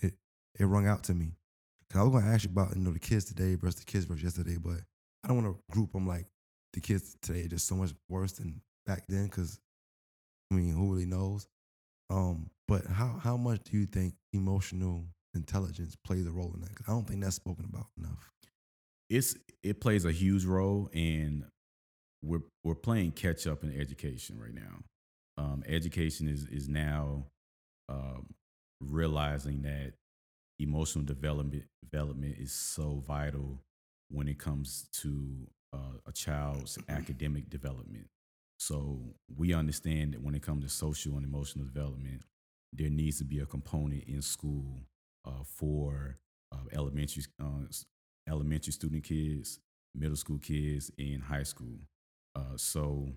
it 0.01 0.13
it 0.59 0.65
rung 0.65 0.87
out 0.87 1.03
to 1.05 1.13
me. 1.13 1.33
Cause 1.89 2.01
I 2.01 2.03
was 2.03 2.11
going 2.11 2.25
to 2.25 2.29
ask 2.29 2.43
you 2.43 2.49
about 2.51 2.75
you 2.75 2.81
know 2.81 2.91
the 2.91 2.99
kids 2.99 3.25
today 3.25 3.55
versus 3.55 3.79
the 3.79 3.85
kids 3.85 4.05
versus 4.05 4.23
yesterday, 4.23 4.57
but 4.61 4.79
I 5.23 5.27
don't 5.27 5.43
want 5.43 5.55
to 5.55 5.73
group 5.73 5.93
them 5.93 6.07
like 6.07 6.25
the 6.73 6.81
kids 6.81 7.15
today 7.21 7.43
are 7.45 7.49
just 7.49 7.67
so 7.67 7.75
much 7.75 7.93
worse 8.09 8.33
than 8.33 8.61
back 8.85 9.03
then. 9.07 9.25
Because 9.25 9.59
I 10.51 10.55
mean, 10.55 10.73
who 10.73 10.91
really 10.91 11.05
knows? 11.05 11.47
Um, 12.09 12.49
but 12.67 12.85
how 12.85 13.19
how 13.21 13.37
much 13.37 13.63
do 13.65 13.77
you 13.77 13.85
think 13.85 14.13
emotional 14.33 15.05
intelligence 15.33 15.95
plays 16.05 16.25
a 16.27 16.31
role 16.31 16.51
in 16.53 16.61
that? 16.61 16.71
I 16.87 16.91
don't 16.91 17.07
think 17.07 17.21
that's 17.21 17.35
spoken 17.35 17.65
about 17.65 17.87
enough. 17.97 18.31
it's 19.09 19.35
it 19.63 19.81
plays 19.81 20.05
a 20.05 20.11
huge 20.11 20.45
role 20.45 20.89
and 20.93 21.45
we're 22.23 22.43
we're 22.63 22.75
playing 22.75 23.11
catch 23.11 23.47
up 23.47 23.63
in 23.63 23.79
education 23.79 24.39
right 24.39 24.53
now. 24.53 24.83
Um, 25.37 25.63
education 25.67 26.27
is 26.27 26.45
is 26.45 26.67
now 26.67 27.25
um, 27.89 28.27
realizing 28.81 29.61
that 29.63 29.93
emotional 30.59 31.05
development 31.05 31.63
development 31.83 32.35
is 32.39 32.51
so 32.51 33.03
vital 33.05 33.61
when 34.09 34.27
it 34.27 34.39
comes 34.39 34.87
to 34.93 35.47
uh, 35.73 35.97
a 36.05 36.11
child's 36.11 36.77
academic 36.89 37.49
development. 37.49 38.07
So 38.59 38.99
we 39.35 39.53
understand 39.53 40.13
that 40.13 40.21
when 40.21 40.35
it 40.35 40.41
comes 40.41 40.63
to 40.63 40.69
social 40.69 41.13
and 41.15 41.25
emotional 41.25 41.65
development, 41.65 42.23
there 42.73 42.89
needs 42.89 43.17
to 43.19 43.23
be 43.23 43.39
a 43.39 43.45
component 43.45 44.03
in 44.05 44.21
school 44.21 44.65
uh, 45.25 45.43
for 45.43 46.17
uh, 46.51 46.65
elementary 46.73 47.23
uh, 47.41 47.65
elementary 48.27 48.73
student 48.73 49.03
kids, 49.03 49.59
middle 49.95 50.15
school 50.17 50.39
kids, 50.39 50.91
and 50.97 51.21
high 51.23 51.43
school. 51.43 51.77
Uh, 52.35 52.55
so, 52.55 53.07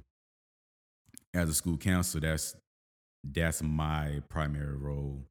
as 1.34 1.48
a 1.48 1.54
school 1.54 1.76
counselor, 1.76 2.20
that's 2.20 2.54
that's 3.24 3.62
my 3.62 4.22
primary 4.28 4.76
role 4.76 5.24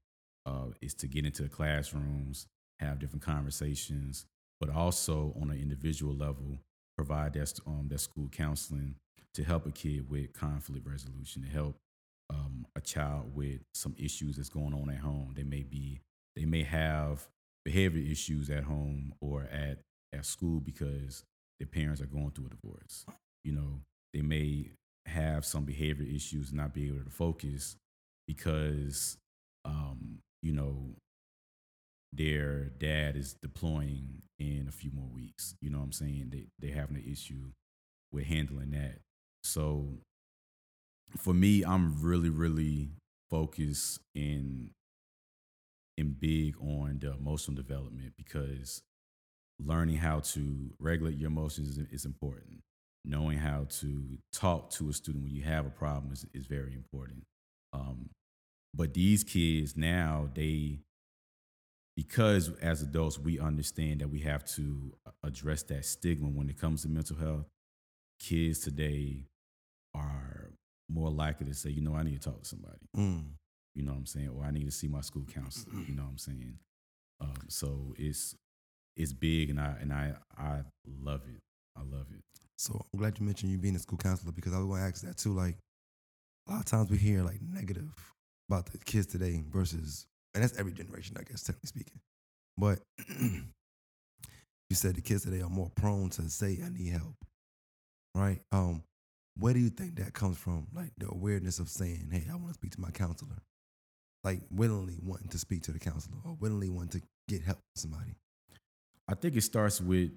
uh, 0.46 0.68
is 0.82 0.94
to 0.96 1.08
get 1.08 1.26
into 1.26 1.44
the 1.44 1.50
classrooms, 1.50 2.48
have 2.80 3.00
different 3.00 3.24
conversations, 3.24 4.26
but 4.60 4.70
also 4.70 5.34
on 5.42 5.50
an 5.50 5.60
individual 5.60 6.14
level, 6.14 6.60
provide 7.00 7.32
that 7.32 7.58
um, 7.66 7.88
that 7.90 8.00
school 8.00 8.28
counseling 8.30 8.94
to 9.34 9.42
help 9.42 9.66
a 9.66 9.72
kid 9.72 10.10
with 10.10 10.34
conflict 10.34 10.86
resolution, 10.86 11.42
to 11.44 11.48
help 11.48 11.78
um, 12.30 12.66
a 12.76 12.82
child 12.82 13.34
with 13.34 13.62
some 13.74 13.96
issues 13.98 14.36
that's 14.36 14.50
going 14.50 14.74
on 14.74 14.90
at 14.90 15.00
home. 15.00 15.34
They 15.34 15.44
may 15.44 15.64
be 15.64 16.02
they 16.36 16.44
may 16.44 16.64
have 16.64 17.26
behavior 17.64 18.04
issues 18.04 18.50
at 18.50 18.66
home 18.66 19.14
or 19.22 19.44
at 19.44 19.80
at 20.12 20.26
school 20.26 20.60
because 20.60 21.24
their 21.58 21.68
parents 21.68 22.02
are 22.02 22.06
going 22.06 22.32
through 22.32 22.48
a 22.48 22.50
divorce. 22.50 23.06
You 23.46 23.54
know, 23.54 23.80
they 24.14 24.22
may 24.22 24.72
have 25.06 25.46
some 25.46 25.64
behavior 25.64 26.06
issues 26.06 26.52
not 26.52 26.74
be 26.74 26.88
able 26.88 27.06
to 27.06 27.10
focus 27.10 27.78
because 28.28 29.18
um, 29.64 30.20
you 30.44 30.52
know 30.52 30.76
their 32.12 32.72
dad 32.80 33.16
is 33.16 33.36
deploying 33.42 34.22
in 34.40 34.66
a 34.68 34.72
few 34.72 34.92
more 34.92 35.10
weeks. 35.14 35.56
You 35.62 35.70
know 35.70 35.80
what 35.80 35.86
I'm 35.86 35.92
saying? 35.92 36.30
They 36.32 36.46
they're 36.60 36.76
having 36.76 36.98
an 36.98 37.10
issue 37.10 37.52
with 38.12 38.26
handling 38.26 38.72
that. 38.72 39.00
So 39.44 40.00
for 41.18 41.34
me, 41.34 41.64
I'm 41.64 42.02
really, 42.02 42.30
really 42.30 42.90
focused 43.30 44.00
in 44.16 44.72
and 45.98 46.20
big 46.20 46.56
on 46.62 47.00
the 47.02 47.12
emotional 47.12 47.56
development 47.56 48.14
because 48.18 48.82
learning 49.60 49.98
how 49.98 50.22
to 50.22 50.72
regulate 50.80 51.18
your 51.18 51.28
emotions 51.28 51.78
is, 51.78 51.88
is 51.92 52.06
important. 52.06 52.62
Knowing 53.06 53.38
how 53.38 53.66
to 53.70 54.18
talk 54.34 54.70
to 54.72 54.90
a 54.90 54.94
student 54.94 55.24
when 55.24 55.34
you 55.34 55.44
have 55.44 55.66
a 55.66 55.70
problem 55.70 56.12
is, 56.14 56.26
is 56.34 56.48
very 56.48 56.74
important. 56.74 57.24
Um, 57.74 58.10
but 58.74 58.94
these 58.94 59.24
kids 59.24 59.76
now, 59.76 60.30
they, 60.34 60.80
because 62.00 62.50
as 62.62 62.82
adults, 62.82 63.20
we 63.20 63.40
understand 63.40 64.00
that 64.00 64.10
we 64.10 64.20
have 64.20 64.46
to 64.46 64.94
address 65.22 65.64
that 65.64 65.84
stigma 65.84 66.30
when 66.30 66.50
it 66.50 66.58
comes 66.58 66.84
to 66.84 66.88
mental 66.88 67.18
health. 67.18 67.46
Kids 68.22 68.60
today 68.60 69.26
are 69.94 70.52
more 70.90 71.10
likely 71.10 71.48
to 71.48 71.54
say, 71.54 71.70
you 71.70 71.82
know, 71.82 71.96
I 71.96 72.04
need 72.04 72.22
to 72.22 72.30
talk 72.30 72.42
to 72.42 72.48
somebody. 72.48 72.88
Mm. 72.96 73.24
You 73.76 73.84
know 73.84 73.92
what 73.92 73.98
I'm 73.98 74.06
saying? 74.06 74.30
Or 74.30 74.46
I 74.46 74.52
need 74.52 74.64
to 74.64 74.72
see 74.72 74.88
my 74.88 75.02
school 75.02 75.26
counselor. 75.34 75.76
You 75.88 75.94
know 75.94 76.04
what 76.04 76.12
I'm 76.12 76.18
saying? 76.18 76.58
Um, 77.20 77.48
so 77.50 77.94
it's 77.98 78.34
it's 78.96 79.12
big, 79.12 79.50
and 79.50 79.60
I 79.60 79.76
and 79.82 79.92
I 79.92 80.14
I 80.38 80.62
love 81.02 81.24
it. 81.28 81.42
I 81.78 81.82
love 81.82 82.08
it. 82.14 82.24
So 82.58 82.80
I'm 82.94 83.00
glad 83.00 83.20
you 83.20 83.26
mentioned 83.26 83.52
you 83.52 83.58
being 83.58 83.76
a 83.76 83.80
school 83.80 83.98
counselor 83.98 84.32
because 84.32 84.54
I 84.54 84.58
was 84.58 84.68
going 84.68 84.82
to 84.82 84.88
ask 84.88 85.02
that 85.04 85.18
too. 85.18 85.34
Like 85.34 85.58
a 86.48 86.52
lot 86.52 86.60
of 86.62 86.66
times 86.66 86.90
we 86.90 86.98
hear 86.98 87.24
like 87.24 87.42
negative 87.42 87.92
about 88.50 88.68
the 88.68 88.78
kids 88.78 89.06
today 89.06 89.44
versus, 89.52 90.06
and 90.34 90.44
that's 90.44 90.58
every 90.58 90.74
generation, 90.74 91.18
I 91.20 91.24
guess, 91.24 91.44
technically 91.44 91.68
speaking. 91.68 92.00
But 92.58 92.80
you 93.20 94.76
said 94.76 94.96
the 94.96 95.02
kids 95.02 95.24
today 95.24 95.42
are 95.42 95.50
more 95.50 95.72
prone 95.76 96.10
to 96.12 96.30
say, 96.30 96.60
"I 96.64 96.70
need 96.70 96.92
help," 96.92 97.16
right? 98.16 98.42
Um, 98.52 98.84
where 99.38 99.54
do 99.54 99.60
you 99.60 99.70
think 99.70 99.96
that 99.96 100.14
comes 100.14 100.38
from? 100.38 100.68
Like 100.74 100.92
the 100.98 101.10
awareness 101.10 101.60
of 101.60 101.70
saying, 101.70 102.10
"Hey, 102.12 102.26
I 102.30 102.36
want 102.36 102.50
to 102.50 102.54
speak 102.54 102.72
to 102.72 102.82
my 102.82 102.92
counselor," 102.92 103.38
like 104.24 104.42
willingly 104.52 104.98
wanting 105.02 105.30
to 105.30 105.38
speak 105.40 105.64
to 105.64 105.72
the 105.72 105.80
counselor 105.80 106.18
or 106.26 106.36
willingly 106.40 106.70
wanting 106.70 107.02
to 107.02 107.08
get 107.28 107.44
help 107.44 107.58
from 107.58 107.92
somebody. 107.92 108.16
I 109.08 109.16
think 109.16 109.36
it 109.36 109.42
starts 109.42 109.82
with, 109.82 110.12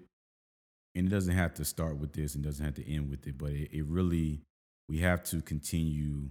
and 0.95 1.07
it 1.07 1.11
doesn't 1.11 1.35
have 1.35 1.55
to 1.55 1.65
start 1.65 1.99
with 1.99 2.13
this, 2.13 2.35
and 2.35 2.45
doesn't 2.45 2.65
have 2.65 2.75
to 2.75 2.93
end 2.93 3.09
with 3.09 3.27
it, 3.27 3.39
but 3.39 3.51
it, 3.51 3.71
it 3.73 3.87
really 3.87 4.43
we 4.89 4.99
have 4.99 5.23
to 5.25 5.41
continue 5.41 6.29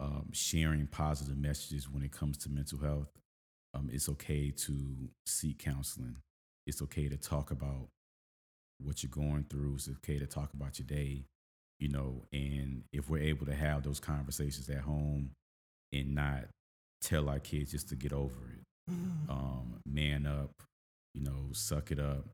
um, 0.00 0.30
sharing 0.32 0.86
positive 0.86 1.36
messages 1.36 1.88
when 1.90 2.02
it 2.02 2.12
comes 2.12 2.36
to 2.38 2.50
mental 2.50 2.78
health. 2.78 3.08
Um, 3.74 3.90
it's 3.92 4.08
okay 4.08 4.50
to 4.50 5.10
seek 5.26 5.58
counseling. 5.58 6.16
It's 6.66 6.82
okay 6.82 7.08
to 7.08 7.16
talk 7.16 7.50
about 7.50 7.88
what 8.78 9.02
you're 9.02 9.10
going 9.10 9.46
through. 9.48 9.74
It's 9.74 9.88
okay 9.88 10.18
to 10.18 10.26
talk 10.26 10.52
about 10.54 10.78
your 10.78 10.86
day, 10.86 11.24
you 11.78 11.88
know. 11.88 12.22
And 12.32 12.84
if 12.92 13.08
we're 13.08 13.22
able 13.22 13.46
to 13.46 13.54
have 13.54 13.82
those 13.82 14.00
conversations 14.00 14.68
at 14.68 14.80
home 14.80 15.30
and 15.92 16.14
not 16.14 16.44
tell 17.00 17.28
our 17.28 17.38
kids 17.38 17.70
just 17.72 17.88
to 17.90 17.94
get 17.96 18.12
over 18.12 18.40
it, 18.52 18.64
um, 19.28 19.80
man 19.86 20.26
up, 20.26 20.50
you 21.14 21.22
know, 21.22 21.48
suck 21.52 21.90
it 21.90 21.98
up. 21.98 22.26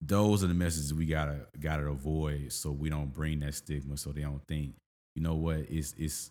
Those 0.00 0.44
are 0.44 0.48
the 0.48 0.54
messages 0.54 0.92
we 0.92 1.06
gotta 1.06 1.46
gotta 1.58 1.86
avoid 1.86 2.52
so 2.52 2.70
we 2.70 2.88
don't 2.90 3.12
bring 3.12 3.40
that 3.40 3.54
stigma 3.54 3.96
so 3.96 4.12
they 4.12 4.22
don't 4.22 4.42
think, 4.46 4.74
you 5.16 5.22
know 5.22 5.34
what, 5.34 5.56
it's 5.70 5.94
it's 5.98 6.30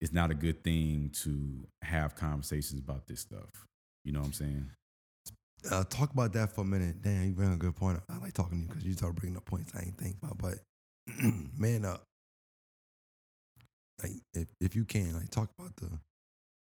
it's 0.00 0.12
not 0.12 0.30
a 0.30 0.34
good 0.34 0.62
thing 0.62 1.10
to 1.24 1.66
have 1.82 2.14
conversations 2.14 2.78
about 2.78 3.06
this 3.06 3.20
stuff. 3.20 3.66
You 4.04 4.12
know 4.12 4.20
what 4.20 4.26
I'm 4.26 4.32
saying? 4.34 4.70
Uh, 5.70 5.84
talk 5.84 6.12
about 6.12 6.34
that 6.34 6.54
for 6.54 6.60
a 6.60 6.64
minute. 6.64 7.02
Damn, 7.02 7.26
you 7.26 7.32
bring 7.32 7.52
a 7.52 7.56
good 7.56 7.74
point. 7.74 7.98
I 8.08 8.18
like 8.18 8.34
talking 8.34 8.58
to 8.58 8.62
you 8.62 8.68
because 8.68 8.84
you 8.84 8.92
start 8.92 9.16
bringing 9.16 9.38
up 9.38 9.46
points 9.46 9.72
I 9.74 9.80
ain't 9.80 9.98
think 9.98 10.16
about. 10.22 10.38
But 10.38 10.58
man 11.58 11.84
up. 11.86 12.02
like 14.02 14.12
if, 14.34 14.48
if 14.60 14.76
you 14.76 14.84
can, 14.84 15.14
like 15.14 15.30
talk 15.30 15.48
about 15.58 15.74
the 15.76 15.90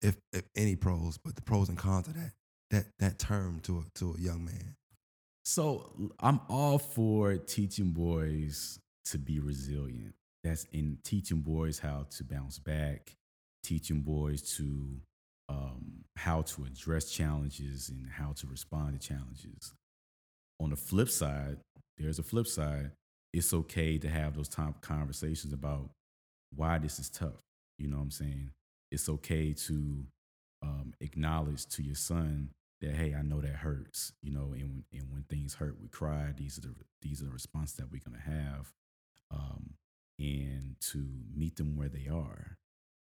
if 0.01 0.17
if 0.33 0.43
any 0.55 0.75
pros, 0.75 1.17
but 1.17 1.35
the 1.35 1.41
pros 1.41 1.69
and 1.69 1.77
cons 1.77 2.07
of 2.07 2.15
that 2.15 2.33
that 2.71 2.85
that 2.99 3.19
term 3.19 3.61
to 3.61 3.79
a 3.79 3.99
to 3.99 4.15
a 4.17 4.21
young 4.21 4.43
man. 4.43 4.75
So 5.45 6.11
I'm 6.19 6.41
all 6.49 6.77
for 6.77 7.37
teaching 7.37 7.91
boys 7.91 8.79
to 9.05 9.17
be 9.17 9.39
resilient. 9.39 10.13
That's 10.43 10.65
in 10.73 10.97
teaching 11.03 11.41
boys 11.41 11.79
how 11.79 12.07
to 12.17 12.23
bounce 12.23 12.59
back, 12.59 13.15
teaching 13.63 14.01
boys 14.01 14.41
to 14.57 14.99
um, 15.49 16.03
how 16.17 16.41
to 16.41 16.65
address 16.65 17.11
challenges 17.11 17.89
and 17.89 18.09
how 18.09 18.33
to 18.33 18.47
respond 18.47 18.99
to 18.99 19.07
challenges. 19.07 19.73
On 20.59 20.69
the 20.69 20.75
flip 20.75 21.09
side, 21.09 21.57
there's 21.97 22.19
a 22.19 22.23
flip 22.23 22.47
side. 22.47 22.91
It's 23.31 23.53
okay 23.53 23.97
to 23.97 24.09
have 24.09 24.35
those 24.35 24.47
top 24.49 24.81
conversations 24.81 25.53
about 25.53 25.89
why 26.55 26.77
this 26.77 26.99
is 26.99 27.09
tough. 27.09 27.41
You 27.77 27.87
know 27.87 27.97
what 27.97 28.03
I'm 28.03 28.11
saying? 28.11 28.51
It's 28.91 29.09
okay 29.09 29.53
to 29.53 30.05
um, 30.61 30.93
acknowledge 31.01 31.65
to 31.67 31.83
your 31.83 31.95
son 31.95 32.49
that 32.81 32.93
hey, 32.95 33.15
I 33.17 33.21
know 33.21 33.41
that 33.41 33.55
hurts. 33.55 34.13
You 34.21 34.31
know, 34.31 34.53
and 34.53 34.83
and 34.93 35.11
when 35.11 35.23
things 35.29 35.55
hurt, 35.55 35.77
we 35.81 35.87
cry. 35.87 36.33
These 36.37 36.57
are 36.59 36.61
the 36.61 36.75
these 37.01 37.21
are 37.21 37.25
the 37.25 37.31
responses 37.31 37.75
that 37.77 37.91
we're 37.91 38.01
gonna 38.05 38.21
have, 38.21 38.71
um, 39.31 39.71
and 40.23 40.75
to 40.91 41.05
meet 41.35 41.57
them 41.57 41.75
where 41.75 41.89
they 41.89 42.07
are, 42.11 42.57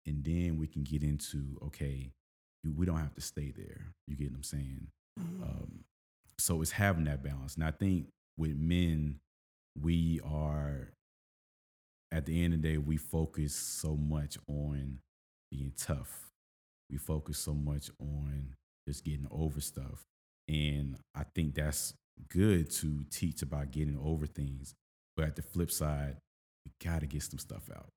and 0.06 0.24
then 0.24 0.58
we 0.60 0.68
can 0.68 0.84
get 0.84 1.02
into 1.02 1.58
okay, 1.66 2.12
you, 2.64 2.74
we 2.76 2.86
don't 2.86 3.00
have 3.00 3.16
to 3.16 3.22
stay 3.22 3.52
there. 3.56 3.94
You 4.08 4.16
get 4.16 4.32
what 4.32 4.38
I'm 4.38 4.44
saying? 4.44 4.88
Um, 5.42 5.86
so 6.38 6.62
it's 6.62 6.72
having 6.72 7.06
that 7.06 7.24
balance, 7.24 7.56
and 7.56 7.64
I 7.64 7.72
think 7.72 8.08
with 8.38 8.56
men, 8.58 9.20
we 9.82 10.20
are 10.26 10.90
at 12.12 12.26
the 12.26 12.44
end 12.44 12.54
of 12.54 12.62
the 12.62 12.70
day, 12.70 12.78
we 12.78 12.98
focus 12.98 13.54
so 13.54 13.96
much 13.96 14.38
on 14.48 15.00
being 15.52 15.74
tough. 15.78 16.32
We 16.90 16.98
focus 16.98 17.40
so 17.40 17.54
much 17.54 17.90
on 18.00 18.56
just 18.88 19.04
getting 19.04 19.28
over 19.32 19.60
stuff. 19.60 20.06
And 20.48 20.98
I 21.16 21.24
think 21.34 21.56
that's 21.56 21.94
good 22.30 22.70
to 22.72 23.04
teach 23.10 23.42
about 23.42 23.72
getting 23.72 23.98
over 23.98 24.28
things. 24.28 24.76
But 25.18 25.26
at 25.26 25.36
the 25.36 25.42
flip 25.42 25.72
side, 25.72 26.18
we 26.66 26.72
got 26.84 27.02
to 27.02 27.08
get 27.08 27.24
some 27.24 27.40
stuff 27.40 27.70
out. 27.76 27.88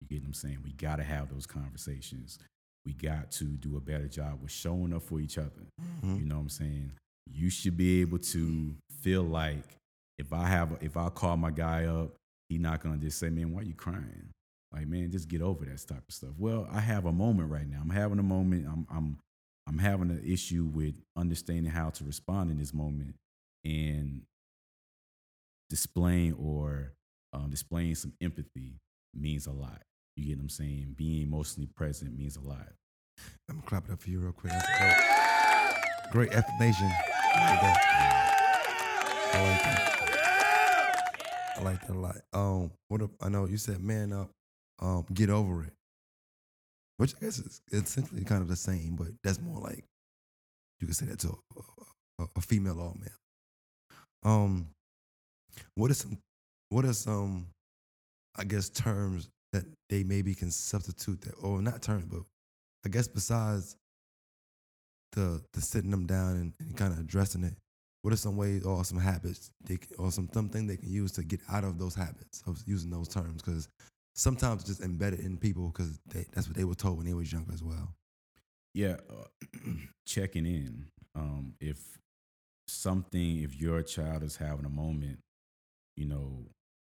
You 0.00 0.08
get 0.08 0.22
what 0.22 0.28
I'm 0.28 0.34
saying? 0.34 0.58
We 0.64 0.72
got 0.72 0.96
to 0.96 1.04
have 1.04 1.32
those 1.32 1.46
conversations. 1.46 2.38
We 2.86 2.94
got 2.94 3.30
to 3.32 3.44
do 3.44 3.76
a 3.76 3.80
better 3.80 4.08
job 4.08 4.40
with 4.42 4.50
showing 4.50 4.94
up 4.94 5.02
for 5.02 5.20
each 5.20 5.36
other. 5.36 5.66
Mm-hmm. 5.80 6.16
You 6.16 6.26
know 6.26 6.36
what 6.36 6.42
I'm 6.42 6.48
saying? 6.48 6.92
You 7.30 7.50
should 7.50 7.76
be 7.76 8.00
able 8.00 8.18
to 8.18 8.74
feel 9.02 9.22
like 9.22 9.76
if 10.18 10.32
I 10.32 10.46
have, 10.46 10.78
if 10.80 10.96
I 10.96 11.08
call 11.10 11.36
my 11.36 11.50
guy 11.50 11.84
up, 11.84 12.14
he 12.48 12.58
not 12.58 12.82
gonna 12.82 12.96
just 12.96 13.18
say, 13.18 13.30
"Man, 13.30 13.52
why 13.52 13.62
you 13.62 13.74
crying?" 13.74 14.30
Like, 14.72 14.86
man, 14.86 15.10
just 15.10 15.28
get 15.28 15.42
over 15.42 15.64
that 15.64 15.86
type 15.86 16.04
of 16.08 16.14
stuff. 16.14 16.30
Well, 16.38 16.68
I 16.70 16.80
have 16.80 17.04
a 17.04 17.12
moment 17.12 17.50
right 17.50 17.68
now. 17.68 17.78
I'm 17.80 17.90
having 17.90 18.18
a 18.18 18.24
moment. 18.24 18.66
I'm, 18.66 18.86
I'm, 18.90 19.18
I'm 19.66 19.78
having 19.78 20.10
an 20.10 20.22
issue 20.24 20.68
with 20.72 20.94
understanding 21.16 21.72
how 21.72 21.90
to 21.90 22.04
respond 22.04 22.50
in 22.50 22.58
this 22.58 22.72
moment 22.72 23.14
and 23.64 24.22
displaying 25.68 26.34
or 26.34 26.92
um, 27.32 27.50
displaying 27.50 27.94
some 27.94 28.12
empathy 28.20 28.80
means 29.14 29.46
a 29.46 29.52
lot. 29.52 29.82
You 30.16 30.26
get 30.26 30.36
what 30.36 30.42
I'm 30.42 30.48
saying? 30.48 30.94
Being 30.96 31.22
emotionally 31.22 31.68
present 31.74 32.16
means 32.16 32.36
a 32.36 32.40
lot. 32.40 32.68
I'm 33.48 33.56
gonna 33.56 33.66
clap 33.66 33.88
it 33.88 33.92
up 33.92 34.00
for 34.00 34.10
you 34.10 34.20
real 34.20 34.32
quick. 34.32 34.52
Great, 36.10 36.32
explanation. 36.32 36.90
I 37.34 37.50
like 37.52 37.60
that. 37.60 37.90
I 41.56 41.62
like 41.62 41.80
that. 41.86 41.90
A 41.90 41.98
lot. 41.98 42.16
Um, 42.32 42.70
what 42.88 43.02
I 43.20 43.28
know 43.28 43.46
you 43.46 43.56
said 43.56 43.82
man 43.82 44.12
up, 44.12 44.30
um, 44.80 45.06
get 45.12 45.30
over 45.30 45.64
it. 45.64 45.72
Which 46.96 47.14
I 47.16 47.24
guess 47.24 47.38
is 47.38 47.62
essentially 47.72 48.24
kind 48.24 48.42
of 48.42 48.48
the 48.48 48.56
same, 48.56 48.96
but 48.96 49.08
that's 49.22 49.40
more 49.40 49.60
like 49.60 49.84
you 50.80 50.86
could 50.86 50.96
say 50.96 51.06
that 51.06 51.18
to 51.20 51.28
a, 51.28 52.22
a, 52.22 52.26
a 52.36 52.40
female 52.40 52.80
or 52.80 52.94
male. 52.98 53.08
Um, 54.22 54.68
what 55.74 55.90
is 55.90 55.98
some 55.98 56.18
what 56.70 56.84
are 56.84 56.92
some 56.92 57.46
I 58.36 58.44
guess 58.44 58.68
terms 58.70 59.28
that 59.52 59.64
they 59.88 60.04
maybe 60.04 60.34
can 60.34 60.50
substitute 60.50 61.20
that 61.22 61.34
or 61.42 61.60
not 61.60 61.82
terms, 61.82 62.06
but 62.06 62.22
I 62.86 62.88
guess 62.88 63.08
besides 63.08 63.76
the 65.12 65.42
the 65.52 65.60
sitting 65.60 65.90
them 65.90 66.06
down 66.06 66.36
and, 66.36 66.52
and 66.60 66.76
kind 66.76 66.92
of 66.92 67.00
addressing 67.00 67.44
it, 67.44 67.54
what 68.02 68.14
are 68.14 68.16
some 68.16 68.36
ways 68.36 68.64
or 68.64 68.84
some 68.84 68.98
habits 68.98 69.50
they 69.64 69.76
can, 69.76 69.96
or 69.98 70.10
some 70.10 70.28
something 70.32 70.66
they 70.66 70.76
can 70.76 70.90
use 70.90 71.12
to 71.12 71.24
get 71.24 71.40
out 71.50 71.64
of 71.64 71.78
those 71.78 71.94
habits 71.94 72.42
of 72.46 72.62
using 72.66 72.90
those 72.90 73.08
terms? 73.08 73.42
Because 73.42 73.68
sometimes 74.14 74.62
it's 74.62 74.70
just 74.70 74.80
embedded 74.80 75.20
in 75.20 75.36
people 75.36 75.68
because 75.68 75.98
that's 76.32 76.46
what 76.48 76.56
they 76.56 76.64
were 76.64 76.74
told 76.74 76.98
when 76.98 77.06
they 77.06 77.14
was 77.14 77.32
younger 77.32 77.52
as 77.52 77.62
well. 77.62 77.94
Yeah, 78.74 78.96
uh, 79.10 79.48
checking 80.06 80.46
in. 80.46 80.86
Um, 81.16 81.54
if 81.60 81.98
something, 82.68 83.42
if 83.42 83.60
your 83.60 83.82
child 83.82 84.22
is 84.22 84.36
having 84.36 84.64
a 84.64 84.70
moment, 84.70 85.18
you 85.96 86.06
know, 86.06 86.44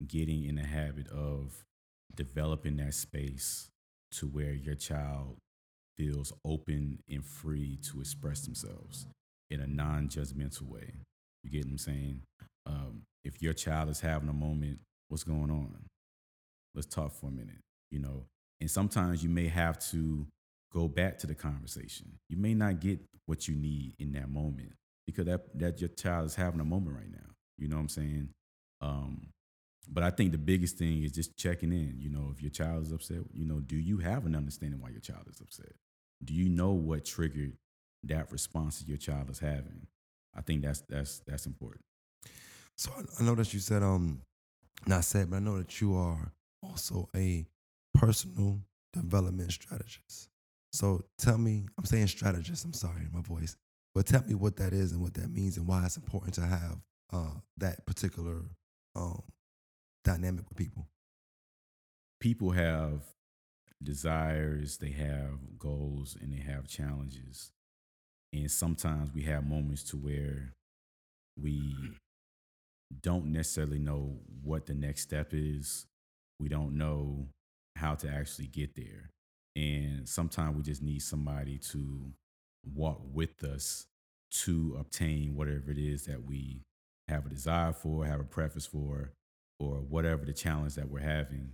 getting 0.06 0.44
in 0.44 0.56
the 0.56 0.66
habit 0.66 1.08
of 1.08 1.64
developing 2.14 2.76
that 2.78 2.94
space 2.94 3.68
to 4.12 4.26
where 4.26 4.52
your 4.52 4.74
child 4.74 5.36
feels 5.96 6.32
open 6.44 6.98
and 7.08 7.24
free 7.24 7.78
to 7.90 8.00
express 8.00 8.42
themselves 8.42 9.06
in 9.50 9.60
a 9.60 9.66
non-judgmental 9.66 10.62
way. 10.62 10.94
You 11.42 11.50
get 11.50 11.64
what 11.64 11.72
I'm 11.72 11.78
saying? 11.78 12.20
Um, 12.66 13.02
if 13.24 13.40
your 13.42 13.52
child 13.52 13.88
is 13.88 14.00
having 14.00 14.28
a 14.28 14.34
moment, 14.34 14.80
what's 15.08 15.24
going 15.24 15.50
on? 15.50 15.76
Let's 16.74 16.86
talk 16.86 17.14
for 17.14 17.28
a 17.28 17.30
minute. 17.30 17.60
You 17.90 18.00
know, 18.00 18.24
and 18.60 18.70
sometimes 18.70 19.22
you 19.22 19.30
may 19.30 19.48
have 19.48 19.78
to 19.90 20.26
go 20.72 20.88
back 20.88 21.18
to 21.18 21.26
the 21.26 21.34
conversation. 21.34 22.18
You 22.28 22.36
may 22.36 22.54
not 22.54 22.80
get 22.80 23.00
what 23.26 23.48
you 23.48 23.54
need 23.54 23.94
in 23.98 24.12
that 24.12 24.28
moment 24.28 24.72
because 25.06 25.26
that 25.26 25.58
that 25.58 25.80
your 25.80 25.88
child 25.90 26.26
is 26.26 26.34
having 26.34 26.60
a 26.60 26.64
moment 26.64 26.96
right 26.96 27.10
now. 27.10 27.30
You 27.58 27.68
know 27.68 27.76
what 27.76 27.82
I'm 27.82 27.88
saying? 27.88 28.28
Um, 28.80 29.28
but 29.88 30.02
I 30.02 30.10
think 30.10 30.32
the 30.32 30.38
biggest 30.38 30.78
thing 30.78 31.02
is 31.02 31.12
just 31.12 31.36
checking 31.36 31.72
in. 31.72 31.96
You 31.98 32.10
know, 32.10 32.30
if 32.32 32.42
your 32.42 32.50
child 32.50 32.82
is 32.84 32.92
upset, 32.92 33.18
you 33.32 33.44
know, 33.44 33.60
do 33.60 33.76
you 33.76 33.98
have 33.98 34.26
an 34.26 34.34
understanding 34.34 34.80
why 34.80 34.90
your 34.90 35.00
child 35.00 35.26
is 35.30 35.40
upset? 35.40 35.72
Do 36.24 36.34
you 36.34 36.48
know 36.48 36.72
what 36.72 37.04
triggered 37.04 37.56
that 38.04 38.32
response 38.32 38.78
that 38.78 38.88
your 38.88 38.98
child 38.98 39.30
is 39.30 39.38
having? 39.38 39.86
I 40.34 40.42
think 40.42 40.62
that's 40.62 40.80
that's 40.88 41.20
that's 41.20 41.46
important. 41.46 41.84
So 42.76 42.90
I 43.18 43.22
know 43.22 43.34
that 43.36 43.52
you 43.54 43.60
said 43.60 43.82
um 43.82 44.22
not 44.86 45.04
said, 45.04 45.30
but 45.30 45.36
I 45.36 45.40
know 45.40 45.58
that 45.58 45.80
you 45.80 45.96
are 45.96 46.32
also 46.62 47.08
a 47.14 47.46
personal 47.94 48.60
development 48.92 49.52
strategist. 49.52 50.28
So 50.72 51.04
tell 51.18 51.38
me, 51.38 51.66
I'm 51.78 51.84
saying 51.84 52.08
strategist, 52.08 52.64
I'm 52.64 52.72
sorry, 52.72 53.06
my 53.12 53.22
voice, 53.22 53.56
but 53.94 54.06
tell 54.06 54.22
me 54.24 54.34
what 54.34 54.56
that 54.56 54.72
is 54.72 54.92
and 54.92 55.00
what 55.00 55.14
that 55.14 55.30
means 55.30 55.56
and 55.56 55.66
why 55.66 55.84
it's 55.84 55.96
important 55.96 56.34
to 56.34 56.42
have 56.42 56.78
uh, 57.12 57.34
that 57.56 57.86
particular 57.86 58.42
um, 58.94 59.22
dynamic 60.06 60.48
with 60.48 60.56
people. 60.56 60.86
People 62.20 62.52
have 62.52 63.02
desires, 63.82 64.78
they 64.78 64.92
have 64.92 65.58
goals, 65.58 66.16
and 66.20 66.32
they 66.32 66.40
have 66.40 66.68
challenges. 66.68 67.50
And 68.32 68.50
sometimes 68.50 69.12
we 69.12 69.22
have 69.22 69.44
moments 69.44 69.82
to 69.90 69.96
where 69.96 70.52
we 71.38 71.74
don't 73.02 73.26
necessarily 73.26 73.78
know 73.78 74.18
what 74.42 74.66
the 74.66 74.74
next 74.74 75.02
step 75.02 75.30
is. 75.32 75.86
We 76.38 76.48
don't 76.48 76.78
know 76.78 77.26
how 77.74 77.96
to 77.96 78.08
actually 78.08 78.46
get 78.46 78.76
there. 78.76 79.10
And 79.56 80.08
sometimes 80.08 80.56
we 80.56 80.62
just 80.62 80.82
need 80.82 81.02
somebody 81.02 81.58
to 81.72 82.12
walk 82.74 83.00
with 83.12 83.42
us 83.42 83.86
to 84.44 84.76
obtain 84.78 85.34
whatever 85.34 85.70
it 85.70 85.78
is 85.78 86.04
that 86.04 86.24
we 86.24 86.62
have 87.08 87.26
a 87.26 87.30
desire 87.30 87.72
for, 87.72 88.04
have 88.04 88.20
a 88.20 88.24
preference 88.24 88.66
for, 88.66 89.12
or 89.58 89.76
whatever 89.76 90.24
the 90.24 90.32
challenge 90.32 90.74
that 90.74 90.90
we're 90.90 91.00
having. 91.00 91.52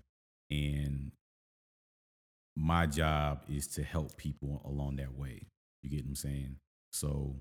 And 0.51 1.13
my 2.57 2.87
job 2.87 3.45
is 3.49 3.67
to 3.69 3.83
help 3.83 4.17
people 4.17 4.61
along 4.65 4.97
that 4.97 5.15
way. 5.15 5.47
You 5.83 5.91
get 5.91 6.05
what 6.05 6.11
I'm 6.11 6.17
saying? 6.17 6.57
So 6.93 7.37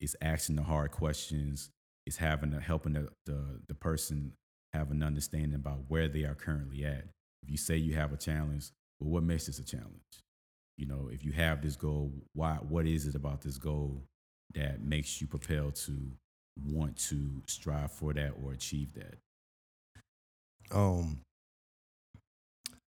it's 0.00 0.16
asking 0.22 0.56
the 0.56 0.62
hard 0.62 0.90
questions. 0.90 1.70
It's 2.06 2.16
having 2.16 2.50
the 2.50 2.60
helping 2.60 2.94
the, 2.94 3.08
the 3.26 3.60
the 3.68 3.74
person 3.74 4.32
have 4.72 4.90
an 4.90 5.02
understanding 5.02 5.54
about 5.54 5.84
where 5.88 6.08
they 6.08 6.24
are 6.24 6.34
currently 6.34 6.84
at. 6.84 7.04
If 7.42 7.50
you 7.50 7.56
say 7.56 7.76
you 7.76 7.94
have 7.94 8.12
a 8.12 8.16
challenge, 8.16 8.70
well, 9.00 9.10
what 9.10 9.22
makes 9.22 9.46
this 9.46 9.58
a 9.58 9.64
challenge? 9.64 9.90
You 10.76 10.86
know, 10.86 11.08
if 11.12 11.24
you 11.24 11.32
have 11.32 11.62
this 11.62 11.76
goal, 11.76 12.12
why? 12.32 12.54
What 12.68 12.86
is 12.86 13.06
it 13.06 13.14
about 13.14 13.42
this 13.42 13.58
goal 13.58 14.02
that 14.54 14.82
makes 14.82 15.20
you 15.20 15.26
propelled 15.26 15.76
to 15.76 15.96
want 16.66 16.96
to 16.96 17.42
strive 17.46 17.92
for 17.92 18.12
that 18.14 18.32
or 18.42 18.52
achieve 18.52 18.94
that? 18.94 19.18
Um, 20.72 21.20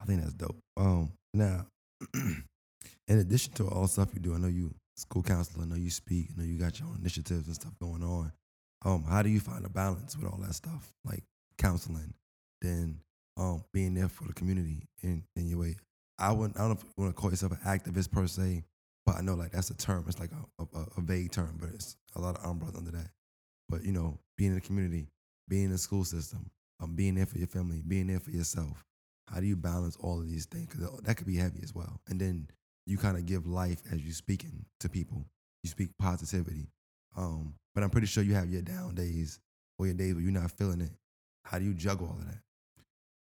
I 0.01 0.05
think 0.05 0.21
that's 0.21 0.33
dope. 0.33 0.57
Um, 0.77 1.11
now, 1.33 1.65
in 2.13 2.43
addition 3.07 3.53
to 3.53 3.67
all 3.67 3.87
stuff 3.87 4.09
you 4.13 4.19
do, 4.19 4.33
I 4.33 4.37
know 4.37 4.47
you 4.47 4.73
school 4.97 5.23
counselor, 5.23 5.63
I 5.63 5.67
know 5.67 5.75
you 5.75 5.89
speak, 5.89 6.29
I 6.31 6.39
know 6.39 6.45
you 6.45 6.57
got 6.57 6.79
your 6.79 6.89
own 6.89 6.97
initiatives 6.99 7.47
and 7.47 7.55
stuff 7.55 7.73
going 7.81 8.03
on. 8.03 8.31
Um, 8.83 9.03
how 9.03 9.21
do 9.21 9.29
you 9.29 9.39
find 9.39 9.65
a 9.65 9.69
balance 9.69 10.15
with 10.15 10.31
all 10.31 10.39
that 10.39 10.53
stuff, 10.53 10.93
like 11.03 11.23
counseling, 11.57 12.13
then 12.61 12.99
um, 13.37 13.63
being 13.73 13.93
there 13.93 14.07
for 14.07 14.25
the 14.27 14.33
community 14.33 14.87
in, 15.01 15.23
in 15.35 15.47
your 15.47 15.59
way. 15.59 15.75
I 16.17 16.31
wouldn't. 16.31 16.57
I 16.57 16.59
don't 16.61 16.69
know 16.69 16.75
if 16.75 16.83
you 16.83 17.03
want 17.03 17.15
to 17.15 17.21
call 17.21 17.29
yourself 17.29 17.51
an 17.51 17.57
activist 17.65 18.11
per 18.11 18.25
se, 18.27 18.63
but 19.05 19.15
I 19.15 19.21
know 19.21 19.33
like 19.33 19.51
that's 19.51 19.69
a 19.69 19.77
term. 19.77 20.05
It's 20.07 20.19
like 20.19 20.31
a, 20.31 20.63
a, 20.63 20.85
a 20.97 21.01
vague 21.01 21.31
term, 21.31 21.57
but 21.59 21.69
it's 21.73 21.97
a 22.15 22.21
lot 22.21 22.37
of 22.37 22.45
umbrellas 22.45 22.77
under 22.77 22.91
that. 22.91 23.09
But 23.67 23.83
you 23.83 23.91
know, 23.91 24.17
being 24.37 24.51
in 24.51 24.55
the 24.55 24.61
community, 24.61 25.07
being 25.49 25.65
in 25.65 25.71
the 25.71 25.77
school 25.77 26.05
system, 26.05 26.49
um, 26.79 26.95
being 26.95 27.15
there 27.15 27.25
for 27.25 27.37
your 27.37 27.47
family, 27.47 27.81
being 27.87 28.07
there 28.07 28.19
for 28.19 28.31
yourself. 28.31 28.83
How 29.27 29.39
do 29.39 29.47
you 29.47 29.55
balance 29.55 29.97
all 29.99 30.19
of 30.19 30.29
these 30.29 30.45
things? 30.45 30.67
Because 30.67 31.01
that 31.01 31.17
could 31.17 31.27
be 31.27 31.37
heavy 31.37 31.59
as 31.63 31.73
well. 31.73 31.99
And 32.07 32.19
then 32.19 32.47
you 32.85 32.97
kind 32.97 33.17
of 33.17 33.25
give 33.25 33.47
life 33.47 33.81
as 33.91 34.03
you're 34.03 34.13
speaking 34.13 34.65
to 34.81 34.89
people. 34.89 35.25
You 35.63 35.69
speak 35.69 35.89
positivity. 35.97 36.67
Um, 37.17 37.55
but 37.73 37.83
I'm 37.83 37.89
pretty 37.89 38.07
sure 38.07 38.23
you 38.23 38.35
have 38.35 38.49
your 38.49 38.61
down 38.61 38.93
days 38.93 39.39
or 39.79 39.87
your 39.87 39.95
days 39.95 40.13
where 40.13 40.21
you're 40.21 40.31
not 40.31 40.51
feeling 40.51 40.81
it. 40.81 40.91
How 41.43 41.57
do 41.57 41.65
you 41.65 41.73
juggle 41.73 42.07
all 42.07 42.19
of 42.19 42.27
that? 42.27 42.39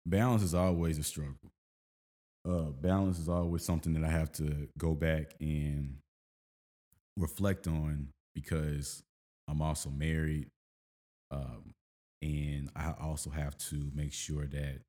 balance 0.06 0.42
is 0.42 0.54
always 0.54 0.98
a 0.98 1.02
struggle. 1.02 1.36
Uh, 2.48 2.70
balance 2.80 3.18
is 3.18 3.28
always 3.28 3.64
something 3.64 3.92
that 3.94 4.04
I 4.04 4.10
have 4.10 4.32
to 4.32 4.68
go 4.76 4.94
back 4.94 5.34
and 5.40 5.98
reflect 7.16 7.68
on 7.68 8.08
because 8.34 9.02
I'm 9.48 9.62
also 9.62 9.90
married, 9.90 10.48
um, 11.30 11.72
and 12.22 12.70
I 12.76 12.94
also 13.00 13.30
have 13.30 13.56
to 13.70 13.90
make 13.94 14.12
sure 14.12 14.46
that 14.46 14.80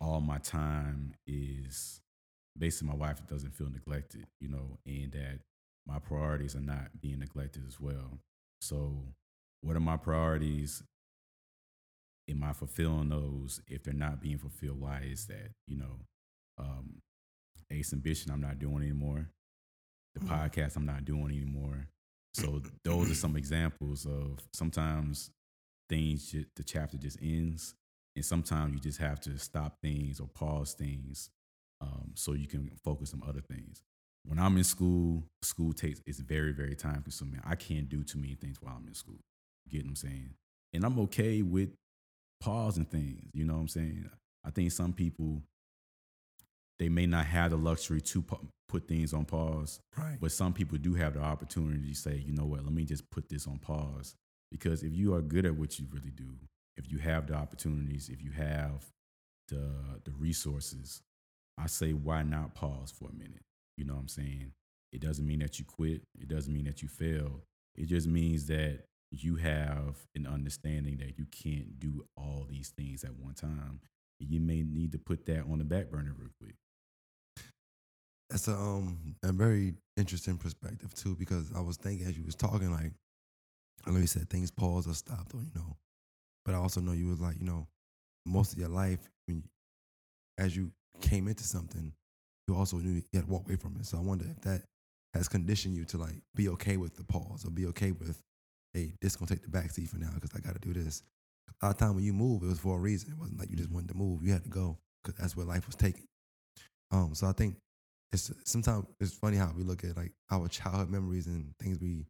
all 0.00 0.20
my 0.20 0.38
time 0.38 1.14
is 1.26 2.00
basically 2.58 2.88
my 2.88 2.94
wife 2.96 3.24
doesn't 3.28 3.54
feel 3.54 3.70
neglected, 3.70 4.26
you 4.40 4.48
know, 4.48 4.78
and 4.84 5.12
that 5.12 5.40
my 5.86 5.98
priorities 5.98 6.56
are 6.56 6.60
not 6.60 7.00
being 7.00 7.20
neglected 7.20 7.62
as 7.66 7.80
well. 7.80 8.18
So, 8.60 9.04
what 9.62 9.76
are 9.76 9.80
my 9.80 9.96
priorities? 9.96 10.82
Am 12.30 12.42
I 12.44 12.52
fulfilling 12.52 13.08
those? 13.08 13.60
If 13.68 13.82
they're 13.82 13.94
not 13.94 14.20
being 14.20 14.38
fulfilled, 14.38 14.80
why 14.80 15.02
is 15.04 15.26
that? 15.26 15.50
You 15.66 15.78
know, 15.78 15.98
um, 16.58 17.00
Ace 17.70 17.92
Ambition, 17.92 18.30
I'm 18.30 18.40
not 18.40 18.58
doing 18.58 18.82
anymore. 18.82 19.28
The 20.14 20.20
Mm. 20.20 20.28
podcast, 20.28 20.76
I'm 20.76 20.86
not 20.86 21.04
doing 21.04 21.26
anymore. 21.26 21.88
So 22.34 22.62
those 22.84 23.10
are 23.10 23.14
some 23.14 23.36
examples 23.36 24.06
of 24.06 24.38
sometimes 24.54 25.30
things, 25.92 26.34
the 26.56 26.64
chapter 26.64 26.96
just 26.96 27.18
ends, 27.22 27.74
and 28.16 28.24
sometimes 28.24 28.72
you 28.74 28.80
just 28.80 28.98
have 28.98 29.20
to 29.20 29.38
stop 29.38 29.76
things 29.82 30.20
or 30.20 30.26
pause 30.28 30.72
things 30.74 31.30
um, 31.80 32.12
so 32.14 32.32
you 32.32 32.46
can 32.46 32.70
focus 32.82 33.12
on 33.12 33.22
other 33.28 33.40
things. 33.40 33.82
When 34.24 34.38
I'm 34.38 34.56
in 34.56 34.64
school, 34.64 35.24
school 35.42 35.72
takes 35.72 36.00
is 36.06 36.20
very, 36.20 36.52
very 36.52 36.76
time 36.76 37.02
consuming. 37.02 37.40
I 37.44 37.56
can't 37.56 37.88
do 37.88 38.04
too 38.04 38.18
many 38.18 38.34
things 38.36 38.56
while 38.62 38.74
I'm 38.78 38.86
in 38.86 38.94
school. 38.94 39.18
You 39.66 39.72
get 39.72 39.84
what 39.84 39.90
I'm 39.90 39.96
saying? 39.96 40.30
And 40.72 40.84
I'm 40.84 40.98
okay 41.00 41.42
with 41.42 41.70
pausing 42.40 42.84
things. 42.84 43.28
You 43.34 43.44
know 43.44 43.54
what 43.54 43.60
I'm 43.60 43.68
saying? 43.68 44.08
I 44.44 44.50
think 44.50 44.72
some 44.72 44.92
people 44.92 45.42
they 46.78 46.88
may 46.88 47.06
not 47.06 47.26
have 47.26 47.50
the 47.50 47.56
luxury 47.56 48.00
to 48.00 48.24
put 48.68 48.88
things 48.88 49.12
on 49.12 49.24
pause, 49.24 49.78
Right. 49.96 50.16
but 50.20 50.32
some 50.32 50.52
people 50.52 50.78
do 50.78 50.94
have 50.94 51.14
the 51.14 51.20
opportunity 51.20 51.90
to 51.90 51.94
say, 51.94 52.16
you 52.16 52.32
know 52.32 52.44
what, 52.46 52.64
let 52.64 52.72
me 52.72 52.84
just 52.84 53.08
put 53.10 53.28
this 53.28 53.46
on 53.46 53.58
pause. 53.58 54.16
Because 54.52 54.82
if 54.82 54.94
you 54.94 55.14
are 55.14 55.22
good 55.22 55.46
at 55.46 55.56
what 55.56 55.78
you 55.78 55.86
really 55.90 56.12
do, 56.14 56.28
if 56.76 56.92
you 56.92 56.98
have 56.98 57.26
the 57.26 57.34
opportunities, 57.34 58.08
if 58.08 58.22
you 58.22 58.30
have 58.32 58.86
the 59.48 59.70
the 60.04 60.12
resources, 60.12 61.00
I 61.58 61.66
say 61.66 61.92
why 61.92 62.22
not 62.22 62.54
pause 62.54 62.92
for 62.92 63.08
a 63.08 63.12
minute? 63.14 63.42
You 63.76 63.86
know 63.86 63.94
what 63.94 64.00
I'm 64.00 64.08
saying? 64.08 64.52
It 64.92 65.00
doesn't 65.00 65.26
mean 65.26 65.40
that 65.40 65.58
you 65.58 65.64
quit. 65.64 66.02
It 66.20 66.28
doesn't 66.28 66.52
mean 66.52 66.66
that 66.66 66.82
you 66.82 66.88
fail. 66.88 67.40
It 67.76 67.86
just 67.86 68.06
means 68.06 68.46
that 68.46 68.80
you 69.10 69.36
have 69.36 69.96
an 70.14 70.26
understanding 70.26 70.98
that 70.98 71.18
you 71.18 71.26
can't 71.30 71.78
do 71.78 72.04
all 72.16 72.46
these 72.48 72.70
things 72.70 73.04
at 73.04 73.14
one 73.16 73.34
time. 73.34 73.80
You 74.20 74.40
may 74.40 74.62
need 74.62 74.92
to 74.92 74.98
put 74.98 75.26
that 75.26 75.44
on 75.50 75.58
the 75.58 75.64
back 75.64 75.90
burner 75.90 76.14
real 76.16 76.30
quick. 76.40 76.54
That's 78.30 78.48
a 78.48 78.52
um 78.52 79.16
a 79.22 79.32
very 79.32 79.74
interesting 79.96 80.38
perspective 80.38 80.94
too, 80.94 81.14
because 81.16 81.50
I 81.54 81.60
was 81.60 81.76
thinking 81.76 82.06
as 82.06 82.16
you 82.16 82.24
was 82.24 82.34
talking, 82.34 82.70
like 82.70 82.92
I 83.86 83.90
know 83.90 83.98
you 83.98 84.06
said 84.06 84.28
things 84.30 84.50
paused 84.50 84.88
or 84.88 84.94
stopped, 84.94 85.34
or 85.34 85.40
you 85.40 85.50
know, 85.54 85.76
but 86.44 86.54
I 86.54 86.58
also 86.58 86.80
know 86.80 86.92
you 86.92 87.08
was 87.08 87.20
like, 87.20 87.38
you 87.38 87.46
know, 87.46 87.66
most 88.26 88.52
of 88.52 88.58
your 88.58 88.68
life 88.68 89.00
when 89.26 89.38
you, 89.38 89.42
as 90.38 90.56
you 90.56 90.70
came 91.00 91.28
into 91.28 91.44
something, 91.44 91.92
you 92.48 92.56
also 92.56 92.76
knew 92.78 92.92
you 92.94 93.02
had 93.14 93.26
to 93.26 93.30
walk 93.30 93.46
away 93.46 93.56
from 93.56 93.76
it. 93.78 93.86
So 93.86 93.98
I 93.98 94.00
wonder 94.00 94.24
if 94.30 94.40
that 94.42 94.62
has 95.14 95.28
conditioned 95.28 95.76
you 95.76 95.84
to 95.86 95.98
like 95.98 96.22
be 96.34 96.48
okay 96.50 96.76
with 96.76 96.96
the 96.96 97.04
pause 97.04 97.44
or 97.44 97.50
be 97.50 97.66
okay 97.66 97.92
with, 97.92 98.20
hey, 98.72 98.92
this 99.00 99.16
gonna 99.16 99.28
take 99.28 99.42
the 99.42 99.48
back 99.48 99.70
seat 99.70 99.88
for 99.88 99.98
now 99.98 100.10
because 100.14 100.30
I 100.34 100.40
got 100.40 100.60
to 100.60 100.60
do 100.60 100.72
this. 100.72 101.02
A 101.60 101.66
lot 101.66 101.72
of 101.72 101.78
time 101.78 101.94
when 101.94 102.04
you 102.04 102.12
move, 102.12 102.42
it 102.42 102.46
was 102.46 102.58
for 102.60 102.76
a 102.76 102.80
reason. 102.80 103.12
It 103.12 103.18
wasn't 103.18 103.38
like 103.38 103.50
you 103.50 103.56
just 103.56 103.70
wanted 103.70 103.88
to 103.88 103.94
move. 103.94 104.22
You 104.22 104.32
had 104.32 104.44
to 104.44 104.50
go 104.50 104.78
because 105.02 105.18
that's 105.18 105.36
where 105.36 105.46
life 105.46 105.66
was 105.66 105.76
taking. 105.76 106.06
Um, 106.90 107.14
so 107.14 107.26
I 107.26 107.32
think 107.32 107.56
it's 108.12 108.32
sometimes 108.44 108.86
it's 109.00 109.14
funny 109.14 109.36
how 109.36 109.52
we 109.56 109.62
look 109.64 109.84
at 109.84 109.96
like 109.96 110.12
our 110.30 110.48
childhood 110.48 110.90
memories 110.90 111.26
and 111.26 111.52
things 111.58 111.78
we 111.80 112.04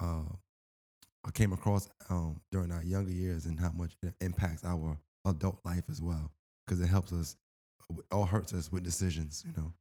uh 0.00 0.22
came 1.32 1.52
across 1.52 1.88
um 2.10 2.40
during 2.52 2.70
our 2.70 2.82
younger 2.84 3.10
years 3.12 3.46
and 3.46 3.58
how 3.58 3.70
much 3.72 3.92
it 4.02 4.12
impacts 4.20 4.64
our 4.64 4.98
adult 5.26 5.58
life 5.64 5.84
as 5.90 6.02
well 6.02 6.30
because 6.66 6.80
it 6.80 6.86
helps 6.86 7.12
us 7.12 7.36
all 8.12 8.26
hurts 8.26 8.52
us 8.52 8.70
with 8.70 8.82
decisions 8.82 9.42
you 9.46 9.52
know 9.56 9.72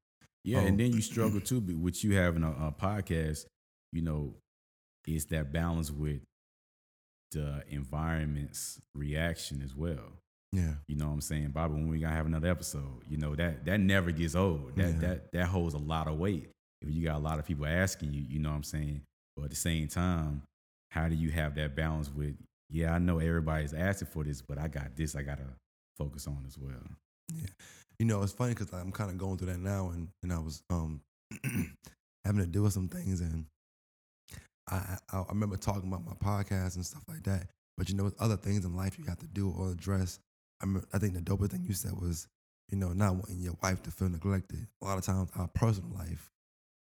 Yeah, 0.44 0.60
Oh. 0.60 0.66
and 0.68 0.80
then 0.80 0.94
you 0.94 1.02
struggle 1.14 1.40
too, 1.42 1.60
but 1.62 1.76
with 1.76 2.04
you 2.04 2.16
having 2.16 2.44
a, 2.44 2.52
a 2.52 2.72
podcast, 2.78 3.46
you 3.92 4.02
know, 4.02 4.36
is 5.08 5.26
that 5.28 5.52
balance 5.54 5.90
with 5.92 6.22
the 7.32 7.64
environment's 7.70 8.80
reaction 8.94 9.62
as 9.64 9.76
well. 9.76 10.14
yeah 10.52 10.74
You 10.88 10.96
know 10.98 11.08
what 11.08 11.14
I'm 11.14 11.22
saying, 11.22 11.50
Bobby? 11.52 11.74
When 11.76 11.88
we 11.88 12.00
gonna 12.00 12.14
have 12.16 12.26
another 12.26 12.50
episode, 12.50 13.04
you 13.08 13.18
know 13.18 13.36
that 13.36 13.66
that 13.66 13.80
never 13.80 14.12
gets 14.12 14.36
old. 14.36 14.76
That 14.76 14.94
Yeah. 14.94 15.00
that 15.00 15.32
that 15.32 15.46
holds 15.48 15.74
a 15.74 15.80
lot 15.80 16.08
of 16.08 16.18
weight. 16.20 16.50
If 16.82 16.94
you 16.94 17.04
got 17.06 17.16
a 17.16 17.20
lot 17.24 17.40
of 17.40 17.46
people 17.46 17.66
asking 17.66 18.14
you, 18.14 18.22
you 18.22 18.40
know 18.40 18.50
what 18.50 18.56
I'm 18.58 18.64
saying. 18.64 19.02
But 19.36 19.46
at 19.46 19.50
the 19.50 19.56
same 19.56 19.88
time, 19.88 20.44
how 20.94 21.08
do 21.10 21.16
you 21.16 21.32
have 21.32 21.56
that 21.56 21.76
balance 21.76 22.10
with? 22.10 22.36
Yeah, 22.70 22.94
I 22.94 23.00
know 23.00 23.20
everybody's 23.20 23.74
asking 23.74 24.08
for 24.10 24.24
this, 24.24 24.42
but 24.42 24.58
I 24.58 24.68
got 24.68 24.96
this. 24.96 25.16
I 25.16 25.22
gotta 25.22 25.48
focus 25.98 26.28
on 26.28 26.44
as 26.48 26.58
well. 26.58 26.72
Yeah 27.34 27.48
you 28.00 28.06
know 28.06 28.22
it's 28.22 28.34
funny 28.34 28.54
because 28.54 28.72
i'm 28.74 28.92
kind 28.92 29.10
of 29.10 29.18
going 29.18 29.38
through 29.38 29.48
that 29.48 29.60
now 29.60 29.90
and 29.94 30.10
and 30.24 30.34
i 30.34 30.38
was 30.38 30.62
um 30.70 31.02
having 32.26 32.42
to 32.42 32.48
deal 32.48 32.64
with 32.64 32.74
some 32.74 32.90
things 32.90 33.22
and 33.22 33.46
I, 34.70 34.98
I 35.12 35.20
i 35.20 35.24
remember 35.30 35.58
talking 35.58 35.88
about 35.92 36.06
my 36.06 36.14
podcast 36.14 36.76
and 36.76 36.86
stuff 36.86 37.04
like 37.08 37.24
that 37.24 37.48
but 37.78 37.90
you 37.90 37.96
know 37.96 38.04
with 38.04 38.22
other 38.22 38.38
things 38.38 38.66
in 38.66 38.76
life 38.76 38.98
you 38.98 39.06
have 39.06 39.20
to 39.20 39.28
do 39.28 39.54
or 39.58 39.72
address 39.72 40.20
i 40.62 40.68
i 40.94 40.98
think 40.98 41.14
the 41.14 41.22
dopest 41.22 41.52
thing 41.52 41.64
you 41.64 41.74
said 41.74 41.94
was 41.94 42.28
you 42.70 42.78
know 42.78 42.94
not 42.94 43.16
wanting 43.16 43.40
your 43.40 43.56
wife 43.62 43.82
to 43.84 43.92
feel 43.92 44.10
neglected 44.10 44.68
a 44.82 44.86
lot 44.86 44.98
of 44.98 45.06
times 45.06 45.30
our 45.36 45.48
personal 45.50 45.92
life 45.96 46.30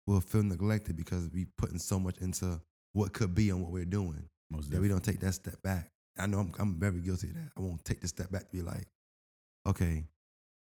will 0.07 0.21
feel 0.21 0.43
neglected 0.43 0.95
because 0.95 1.29
we 1.33 1.45
putting 1.57 1.77
so 1.77 1.99
much 1.99 2.17
into 2.19 2.59
what 2.93 3.13
could 3.13 3.35
be 3.35 3.49
and 3.49 3.61
what 3.61 3.71
we're 3.71 3.85
doing 3.85 4.23
Most 4.49 4.71
that 4.71 4.81
we 4.81 4.87
don't 4.87 5.03
take 5.03 5.19
that 5.19 5.33
step 5.33 5.61
back. 5.61 5.89
I 6.17 6.25
know 6.27 6.39
I'm, 6.39 6.53
I'm 6.59 6.79
very 6.79 6.99
guilty 6.99 7.29
of 7.29 7.35
that. 7.35 7.49
I 7.57 7.61
won't 7.61 7.83
take 7.85 8.01
the 8.01 8.07
step 8.07 8.31
back 8.31 8.49
to 8.49 8.55
be 8.57 8.61
like, 8.61 8.87
okay, 9.67 10.03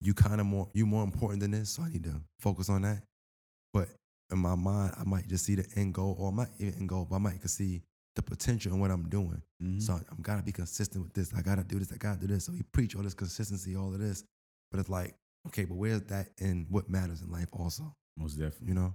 you 0.00 0.14
kind 0.14 0.40
of 0.40 0.46
more, 0.46 0.68
you 0.72 0.86
more 0.86 1.04
important 1.04 1.40
than 1.40 1.52
this, 1.52 1.70
so 1.70 1.82
I 1.82 1.88
need 1.88 2.04
to 2.04 2.20
focus 2.40 2.68
on 2.68 2.82
that. 2.82 3.02
But 3.72 3.88
in 4.30 4.38
my 4.38 4.54
mind, 4.54 4.94
I 4.98 5.04
might 5.04 5.26
just 5.28 5.44
see 5.44 5.54
the 5.54 5.66
end 5.76 5.94
goal, 5.94 6.16
or 6.18 6.28
I 6.28 6.34
might 6.34 6.48
even 6.58 6.74
end 6.74 6.88
goal, 6.88 7.06
but 7.08 7.16
I 7.16 7.18
might 7.18 7.40
can 7.40 7.48
see 7.48 7.82
the 8.14 8.22
potential 8.22 8.74
in 8.74 8.80
what 8.80 8.90
I'm 8.90 9.08
doing. 9.08 9.42
Mhm. 9.62 9.80
So 9.80 9.94
I'm 9.94 10.20
gotta 10.20 10.42
be 10.42 10.52
consistent 10.52 11.02
with 11.02 11.14
this. 11.14 11.32
I 11.34 11.40
gotta 11.42 11.64
do 11.64 11.78
this. 11.78 11.92
I 11.92 11.96
gotta 11.96 12.20
do 12.20 12.26
this. 12.26 12.44
So 12.44 12.52
we 12.52 12.62
preach 12.62 12.94
all 12.94 13.02
this 13.02 13.14
consistency, 13.14 13.74
all 13.74 13.92
of 13.92 14.00
this, 14.00 14.24
but 14.70 14.80
it's 14.80 14.90
like, 14.90 15.14
okay, 15.46 15.64
but 15.64 15.76
where's 15.76 16.02
that 16.02 16.28
in 16.38 16.66
what 16.68 16.90
matters 16.90 17.22
in 17.22 17.30
life 17.30 17.48
also? 17.52 17.94
Most 18.16 18.34
definitely. 18.34 18.68
you 18.68 18.74
know. 18.74 18.94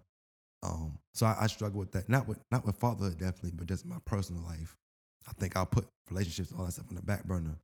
Um, 0.64 0.98
so 1.14 1.26
I, 1.26 1.38
I 1.42 1.48
struggle 1.48 1.80
with 1.80 1.92
that. 1.92 2.10
Not 2.10 2.28
with 2.28 2.40
not 2.52 2.66
with 2.66 2.78
fatherhood 2.78 3.18
definitely, 3.18 3.52
but 3.56 3.68
just 3.68 3.86
my 3.86 3.98
personal 4.06 4.44
life. 4.44 4.76
I 5.28 5.34
think 5.34 5.56
I'll 5.56 5.66
put 5.66 5.88
relationships, 6.10 6.54
all 6.58 6.66
that 6.66 6.72
stuff 6.72 6.86
on 6.90 6.96
the 6.96 7.02
back 7.02 7.26
burner, 7.26 7.58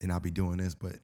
and 0.00 0.12
I'll 0.12 0.20
be 0.20 0.30
doing 0.30 0.58
this. 0.58 0.74
But 0.74 0.96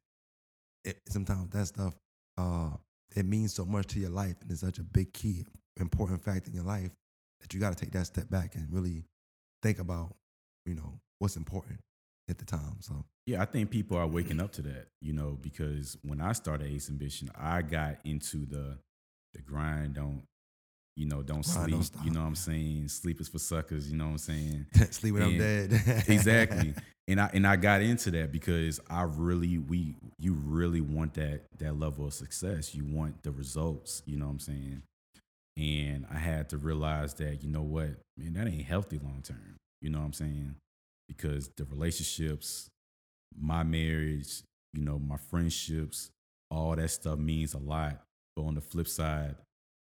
it, 0.85 0.99
sometimes 1.09 1.51
that 1.51 1.67
stuff, 1.67 1.95
uh, 2.37 2.71
it 3.15 3.25
means 3.25 3.55
so 3.55 3.65
much 3.65 3.87
to 3.89 4.01
your 4.01 4.11
life, 4.11 4.37
and 4.43 4.51
it's 4.51 4.61
such 4.61 4.79
a 4.79 4.83
big 4.83 5.13
key, 5.13 5.45
important 5.79 6.23
fact 6.23 6.49
in 6.49 6.55
your 6.55 6.65
life 6.65 6.91
that 7.41 7.55
you 7.55 7.61
got 7.61 7.77
to 7.77 7.85
take 7.85 7.93
that 7.93 8.07
step 8.07 8.29
back 8.29 8.55
and 8.55 8.67
really 8.71 9.05
think 9.63 9.79
about, 9.79 10.15
you 10.67 10.75
know, 10.75 11.01
what's 11.19 11.37
important 11.37 11.79
at 12.29 12.39
the 12.39 12.45
time. 12.45 12.77
So 12.81 13.05
Yeah, 13.27 13.43
I 13.43 13.45
think 13.45 13.71
people 13.71 13.97
are 13.97 14.07
waking 14.07 14.41
up 14.41 14.53
to 14.53 14.63
that, 14.63 14.89
you 15.01 15.13
know, 15.13 15.39
because 15.41 15.97
when 16.03 16.21
I 16.21 16.33
started 16.33 16.69
Ace 16.69 16.91
Ambition, 16.91 17.31
I 17.37 17.63
got 17.63 17.99
into 18.05 18.45
the 18.47 18.79
the 19.35 19.43
grind, 19.43 19.95
don't 19.95 20.23
you 20.99 21.07
know, 21.07 21.23
don't 21.23 21.45
sleep. 21.45 21.71
don't 21.71 21.91
you 22.03 22.11
know 22.11 22.23
what 22.23 22.27
I'm 22.27 22.35
saying? 22.35 22.89
Sleep 22.89 23.21
is 23.21 23.29
for 23.29 23.39
suckers, 23.39 23.89
you 23.89 23.97
know 23.97 24.07
what 24.07 24.11
I'm 24.11 24.19
saying? 24.19 24.67
sleep 24.91 25.15
when 25.15 25.23
I'm 25.23 25.39
dead. 25.39 25.73
exactly. 26.09 26.75
And 27.07 27.21
I 27.21 27.31
and 27.33 27.47
I 27.47 27.55
got 27.55 27.83
into 27.83 28.11
that 28.11 28.33
because 28.33 28.81
I 28.91 29.03
really 29.03 29.59
we 29.59 29.95
you 30.19 30.35
really 30.35 30.81
want 30.81 31.15
that 31.15 31.43
that 31.59 31.79
level 31.79 32.07
of 32.07 32.15
success. 32.15 32.75
You 32.75 32.85
want 32.85 33.23
the 33.23 33.31
results, 33.31 34.03
you 34.07 34.17
know 34.17 34.27
what 34.27 34.33
I'm 34.33 34.41
saying? 34.41 34.83
And 35.57 36.05
I 36.13 36.19
had 36.19 36.49
to 36.49 36.57
realize 36.57 37.15
that, 37.15 37.45
you 37.45 37.49
know 37.49 37.63
what, 37.63 37.91
man, 38.17 38.33
that 38.33 38.49
ain't 38.49 38.67
healthy 38.67 38.99
long 38.99 39.23
term. 39.23 39.55
You 39.81 39.91
know 39.91 40.01
what 40.01 40.07
I'm 40.07 40.13
saying? 40.15 40.57
Because 41.07 41.49
the 41.57 41.65
relationships, 41.65 42.69
my 43.41 43.63
marriage, 43.63 44.43
you 44.73 44.83
know, 44.83 44.99
my 44.99 45.17
friendships, 45.31 46.11
all 46.51 46.75
that 46.75 46.91
stuff 46.91 47.21
means 47.21 47.55
a 47.55 47.59
lot. 47.59 48.01
But 48.35 48.43
on 48.43 48.57
the 48.57 48.61
flip 48.61 48.89
side, 48.89 49.37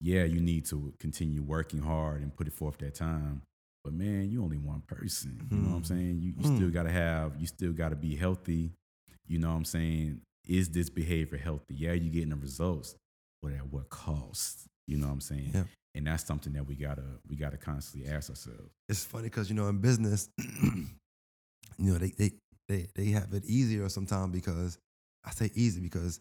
yeah, 0.02 0.24
you 0.24 0.40
need 0.40 0.66
to 0.68 0.94
continue 1.00 1.42
working 1.44 1.80
hard 1.82 2.22
and 2.22 2.36
put 2.36 2.48
it 2.48 2.54
forth 2.54 2.78
that 2.80 2.96
time. 2.96 3.42
But 3.84 3.94
man, 3.94 4.30
you 4.30 4.44
only 4.44 4.58
one 4.58 4.82
person. 4.88 5.48
You 5.52 5.58
know 5.62 5.70
what 5.70 5.76
I'm 5.78 5.82
Mm. 5.84 5.88
saying? 5.88 6.20
You, 6.22 6.34
you 6.38 6.44
Mm. 6.50 6.56
still 6.56 6.70
gotta 6.70 6.92
have, 6.92 7.36
you 7.40 7.48
still 7.48 7.72
gotta 7.74 7.96
be 7.96 8.16
healthy. 8.16 8.72
You 9.28 9.40
know 9.40 9.50
what 9.50 9.56
I'm 9.58 9.66
saying? 9.66 10.22
Is 10.46 10.70
this 10.70 10.90
behavior 10.90 11.38
healthy? 11.38 11.76
Yeah, 11.76 11.94
you're 11.94 12.12
getting 12.14 12.30
the 12.30 12.36
results, 12.36 12.96
but 13.42 13.54
at 13.54 13.68
what 13.72 13.90
cost? 13.90 14.68
You 14.88 14.98
know 14.98 15.08
what 15.08 15.14
I'm 15.14 15.22
saying? 15.22 15.52
Yeah. 15.54 15.64
And 15.96 16.08
that's 16.08 16.26
something 16.26 16.54
that 16.54 16.66
we 16.66 16.76
gotta 16.76 17.04
we 17.28 17.36
gotta 17.36 17.58
constantly 17.58 18.10
ask 18.12 18.30
ourselves. 18.30 18.72
it's 18.88 19.04
funny 19.04 19.24
because 19.26 19.50
you 19.50 19.56
know 19.56 19.68
in 19.68 19.80
business, 19.80 20.30
you 20.64 20.88
know 21.78 21.98
they 21.98 22.10
they 22.12 22.32
they 22.68 22.88
they 22.96 23.06
have 23.12 23.34
it 23.34 23.46
easier 23.46 23.88
sometimes 23.90 24.32
because 24.34 24.78
I 25.26 25.32
say 25.32 25.52
easy 25.56 25.82
because 25.82 26.20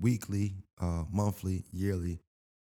weekly, 0.00 0.54
uh, 0.80 1.04
monthly, 1.10 1.64
yearly, 1.72 2.20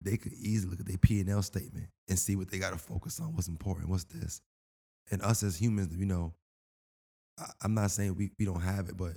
they 0.07 0.17
could 0.17 0.33
easily 0.33 0.71
look 0.71 0.81
at 0.81 0.87
their 0.87 0.99
P 0.99 1.21
and 1.21 1.29
L 1.29 1.43
statement 1.43 1.87
and 2.09 2.19
see 2.19 2.37
what 2.37 2.51
they 2.51 2.59
got 2.59 2.73
to 2.73 2.79
focus 2.79 3.21
on, 3.21 3.35
what's 3.35 3.49
important, 3.49 3.89
what's 3.89 4.05
this, 4.05 4.41
and 5.11 5.23
us 5.23 5.43
as 5.43 5.61
humans, 5.61 5.97
you 5.97 6.07
know, 6.07 6.33
I, 7.39 7.47
I'm 7.63 7.75
not 7.75 7.91
saying 7.91 8.17
we 8.17 8.31
we 8.39 8.45
don't 8.45 8.61
have 8.61 8.89
it, 8.89 8.97
but 8.97 9.13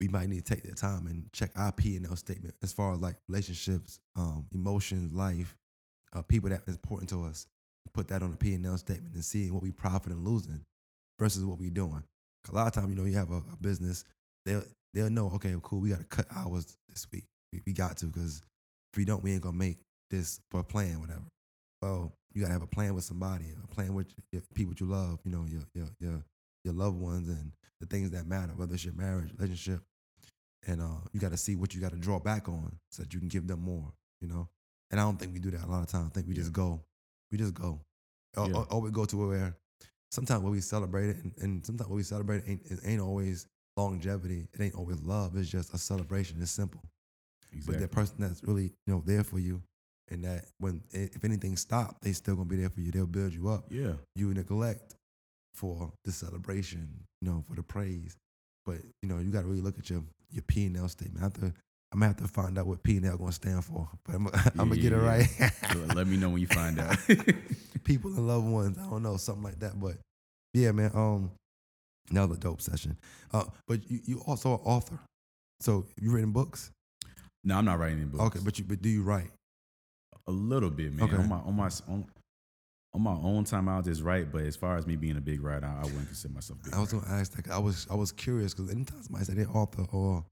we 0.00 0.08
might 0.08 0.28
need 0.28 0.44
to 0.44 0.54
take 0.54 0.64
the 0.64 0.74
time 0.74 1.06
and 1.06 1.32
check 1.32 1.50
our 1.56 1.72
P 1.72 1.96
and 1.96 2.06
L 2.06 2.16
statement 2.16 2.54
as 2.62 2.72
far 2.72 2.92
as 2.92 3.00
like 3.00 3.16
relationships, 3.28 4.00
um, 4.16 4.46
emotions, 4.52 5.12
life, 5.12 5.56
uh, 6.12 6.22
people 6.22 6.50
that 6.50 6.62
is 6.66 6.74
important 6.74 7.08
to 7.10 7.24
us 7.24 7.46
put 7.92 8.08
that 8.08 8.22
on 8.22 8.32
a 8.32 8.36
P&L 8.36 8.76
statement 8.78 9.14
and 9.14 9.24
seeing 9.24 9.52
what 9.52 9.62
we 9.62 9.70
profit 9.70 10.12
and 10.12 10.26
losing 10.26 10.64
versus 11.18 11.44
what 11.44 11.58
we 11.58 11.70
doing. 11.70 12.02
A 12.50 12.54
lot 12.54 12.66
of 12.66 12.72
times, 12.72 12.90
you 12.90 12.96
know, 12.96 13.04
you 13.04 13.16
have 13.16 13.30
a, 13.30 13.36
a 13.36 13.56
business, 13.60 14.04
they'll 14.44 14.64
they'll 14.92 15.10
know, 15.10 15.30
okay, 15.34 15.54
cool, 15.62 15.80
we 15.80 15.90
got 15.90 16.00
to 16.00 16.04
cut 16.04 16.26
hours 16.34 16.76
this 16.88 17.06
week. 17.12 17.24
We, 17.52 17.62
we 17.66 17.72
got 17.72 17.96
to 17.98 18.06
because 18.06 18.42
if 18.92 18.98
we 18.98 19.04
don't, 19.04 19.22
we 19.22 19.32
ain't 19.32 19.42
gonna 19.42 19.56
make 19.56 19.78
this 20.12 20.40
for 20.50 20.60
a 20.60 20.64
plan, 20.64 21.00
whatever. 21.00 21.24
Well, 21.80 22.12
you 22.32 22.42
gotta 22.42 22.52
have 22.52 22.62
a 22.62 22.66
plan 22.68 22.94
with 22.94 23.04
somebody, 23.04 23.46
a 23.62 23.74
plan 23.74 23.94
with 23.94 24.06
your 24.30 24.42
people 24.54 24.74
you 24.78 24.86
love, 24.86 25.18
you 25.24 25.32
know, 25.32 25.44
your 25.48 25.62
your 25.74 25.88
your 25.98 26.24
your 26.64 26.74
loved 26.74 26.98
ones 27.00 27.28
and 27.28 27.52
the 27.80 27.86
things 27.86 28.10
that 28.10 28.26
matter, 28.26 28.52
whether 28.54 28.74
it's 28.74 28.84
your 28.84 28.94
marriage, 28.94 29.32
relationship, 29.36 29.80
and 30.68 30.80
uh, 30.80 31.00
you 31.12 31.18
got 31.18 31.32
to 31.32 31.36
see 31.36 31.56
what 31.56 31.74
you 31.74 31.80
got 31.80 31.90
to 31.90 31.98
draw 31.98 32.20
back 32.20 32.48
on 32.48 32.78
so 32.90 33.02
that 33.02 33.12
you 33.12 33.18
can 33.18 33.28
give 33.28 33.48
them 33.48 33.60
more, 33.60 33.92
you 34.20 34.28
know. 34.28 34.48
And 34.90 35.00
I 35.00 35.04
don't 35.04 35.18
think 35.18 35.32
we 35.32 35.40
do 35.40 35.50
that 35.50 35.64
a 35.64 35.66
lot 35.66 35.82
of 35.82 35.88
times. 35.88 36.10
I 36.10 36.14
think 36.14 36.28
we 36.28 36.34
just 36.34 36.52
go, 36.52 36.80
we 37.32 37.38
just 37.38 37.54
go, 37.54 37.80
or, 38.36 38.46
Yeah. 38.48 38.54
or, 38.54 38.66
or 38.70 38.80
we 38.80 38.90
go 38.90 39.04
to 39.06 39.28
where 39.28 39.56
sometimes 40.12 40.42
when 40.42 40.52
we 40.52 40.60
celebrate 40.60 41.08
it, 41.08 41.16
and, 41.16 41.32
and 41.38 41.66
sometimes 41.66 41.88
when 41.88 41.96
we 41.96 42.02
celebrate 42.04 42.38
it 42.38 42.44
ain't, 42.48 42.62
it 42.66 42.78
ain't 42.84 43.00
always 43.00 43.46
longevity. 43.76 44.46
It 44.52 44.60
ain't 44.60 44.74
always 44.74 45.00
love. 45.00 45.36
It's 45.36 45.48
just 45.50 45.74
a 45.74 45.78
celebration. 45.78 46.36
It's 46.40 46.50
simple. 46.52 46.82
Exactly. 47.52 47.74
But 47.74 47.80
that 47.80 47.90
person 47.90 48.16
that's 48.20 48.42
really 48.44 48.72
you 48.86 48.94
know 48.94 49.02
there 49.04 49.24
for 49.24 49.38
you, 49.38 49.62
and 50.12 50.24
that 50.24 50.44
when 50.58 50.82
if 50.90 51.24
anything 51.24 51.56
stop, 51.56 52.00
they 52.02 52.12
still 52.12 52.36
gonna 52.36 52.48
be 52.48 52.56
there 52.56 52.70
for 52.70 52.80
you. 52.80 52.90
They'll 52.92 53.06
build 53.06 53.32
you 53.32 53.48
up. 53.48 53.64
yeah. 53.70 53.92
You 54.14 54.32
neglect 54.34 54.94
for 55.54 55.92
the 56.04 56.12
celebration, 56.12 56.88
you 57.20 57.30
know, 57.30 57.44
for 57.48 57.56
the 57.56 57.62
praise. 57.62 58.16
But 58.64 58.78
you 59.02 59.08
know, 59.08 59.18
you 59.18 59.30
got 59.30 59.42
to 59.42 59.46
really 59.46 59.60
look 59.60 59.78
at 59.78 59.90
your 59.90 60.02
your 60.30 60.42
P 60.42 60.66
and 60.66 60.76
L 60.76 60.88
statement. 60.88 61.20
I 61.20 61.24
have 61.24 61.32
to, 61.34 61.46
I'm 61.92 61.98
gonna 62.00 62.06
have 62.06 62.16
to 62.16 62.28
find 62.28 62.58
out 62.58 62.66
what 62.66 62.82
P 62.82 62.96
and 62.96 63.06
L 63.06 63.16
gonna 63.16 63.32
stand 63.32 63.64
for. 63.64 63.88
But 64.04 64.14
I'm, 64.14 64.26
I'm 64.58 64.68
gonna 64.68 64.76
get 64.76 64.92
it 64.92 64.96
right. 64.96 65.28
Let 65.94 66.06
me 66.06 66.16
know 66.16 66.30
when 66.30 66.40
you 66.40 66.46
find 66.46 66.78
out. 66.78 66.96
People 67.84 68.14
and 68.14 68.28
loved 68.28 68.46
ones. 68.46 68.78
I 68.78 68.88
don't 68.88 69.02
know 69.02 69.16
something 69.16 69.42
like 69.42 69.58
that. 69.60 69.78
But 69.78 69.96
yeah, 70.54 70.70
man. 70.72 70.90
Um, 70.94 71.32
another 72.10 72.36
dope 72.36 72.60
session. 72.60 72.96
Uh, 73.32 73.44
but 73.66 73.90
you 73.90 74.00
you 74.04 74.22
also 74.26 74.54
an 74.54 74.60
author. 74.64 74.98
So 75.60 75.86
you 76.00 76.10
written 76.10 76.32
books? 76.32 76.70
no, 77.44 77.56
I'm 77.58 77.64
not 77.64 77.78
writing 77.78 77.98
any 77.98 78.06
books. 78.06 78.24
Okay, 78.24 78.40
but 78.44 78.58
you 78.58 78.64
but 78.64 78.80
do 78.82 78.88
you 78.88 79.02
write? 79.02 79.30
A 80.26 80.30
little 80.32 80.70
bit, 80.70 80.92
man. 80.92 81.08
Okay. 81.08 81.16
On 81.16 81.28
my 81.28 81.36
on 81.36 81.54
my 81.56 81.70
on, 81.88 82.04
on 82.94 83.00
my 83.02 83.12
own 83.12 83.44
time, 83.44 83.68
I'll 83.68 83.82
just 83.82 84.02
write. 84.02 84.30
But 84.32 84.42
as 84.44 84.56
far 84.56 84.76
as 84.76 84.86
me 84.86 84.96
being 84.96 85.16
a 85.16 85.20
big 85.20 85.42
writer, 85.42 85.66
I, 85.66 85.80
I 85.80 85.84
wouldn't 85.84 86.06
consider 86.06 86.34
myself. 86.34 86.58
I 86.72 86.80
was 86.80 86.92
gonna 86.92 87.06
ask 87.08 87.32
that. 87.36 87.50
I 87.50 87.58
was 87.58 87.86
I 87.90 87.94
was 87.94 88.12
curious 88.12 88.54
because 88.54 88.70
anytime 88.70 89.02
somebody 89.02 89.24
say 89.24 89.34
they're 89.34 89.50
author 89.56 89.86
or 89.92 90.24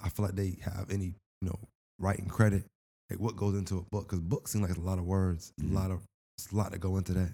I 0.00 0.08
feel 0.08 0.26
like 0.26 0.34
they 0.36 0.58
have 0.62 0.90
any 0.90 1.06
you 1.40 1.48
know 1.48 1.58
writing 1.98 2.26
credit, 2.26 2.64
like 3.10 3.18
what 3.20 3.36
goes 3.36 3.56
into 3.56 3.78
a 3.78 3.82
book? 3.82 4.04
Because 4.08 4.20
books 4.20 4.52
seem 4.52 4.62
like 4.62 4.76
a 4.76 4.80
lot 4.80 4.98
of 4.98 5.04
words, 5.04 5.52
Mhm. 5.60 5.72
a 5.72 5.74
lot 5.74 5.90
of 5.90 6.00
it's 6.38 6.50
a 6.52 6.56
lot 6.56 6.72
to 6.72 6.78
go 6.78 6.96
into 6.96 7.12
that. 7.14 7.30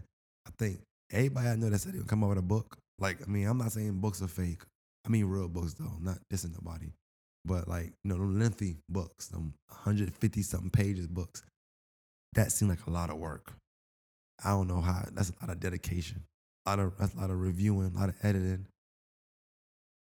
I 0.46 0.50
think 0.59 0.80
everybody 1.11 1.48
I 1.48 1.56
know 1.56 1.70
that 1.70 1.78
said 1.78 1.92
they 1.94 1.98
would 1.98 2.09
come 2.09 2.22
out 2.24 2.30
with 2.30 2.38
a 2.38 2.42
book. 2.42 2.76
Like 2.98 3.22
I 3.22 3.30
mean, 3.30 3.46
I'm 3.46 3.59
not 3.59 3.72
saying 3.72 4.00
books 4.00 4.22
are 4.22 4.28
fake. 4.28 4.62
I 5.04 5.09
mean 5.11 5.26
real 5.26 5.48
books 5.48 5.74
though. 5.74 5.92
I'm 5.96 6.04
not 6.04 6.18
dissing 6.32 6.52
nobody, 6.52 6.92
but 7.44 7.68
like 7.68 7.92
you 8.04 8.09
know, 8.11 8.16
lengthy 8.16 8.76
books, 8.88 9.28
them 9.28 9.54
150 9.68 10.42
something 10.42 10.70
pages 10.70 11.06
books. 11.06 11.42
That 12.35 12.53
seemed 12.53 12.70
like 12.70 12.87
a 12.87 12.91
lot 12.91 13.11
of 13.11 13.16
work. 13.16 13.53
I 14.45 14.51
don't 14.51 14.68
know 14.68 14.81
how. 14.81 15.05
That's 15.12 15.31
a 15.31 15.35
lot 15.45 15.51
of 15.51 15.61
dedication. 15.61 16.22
A 16.66 16.70
lot 16.70 16.79
of 16.79 16.93
that's 16.99 17.14
a 17.14 17.18
lot 17.18 17.31
of 17.31 17.41
reviewing, 17.41 17.93
a 17.95 17.99
lot 17.99 18.09
of 18.09 18.14
editing. 18.22 18.66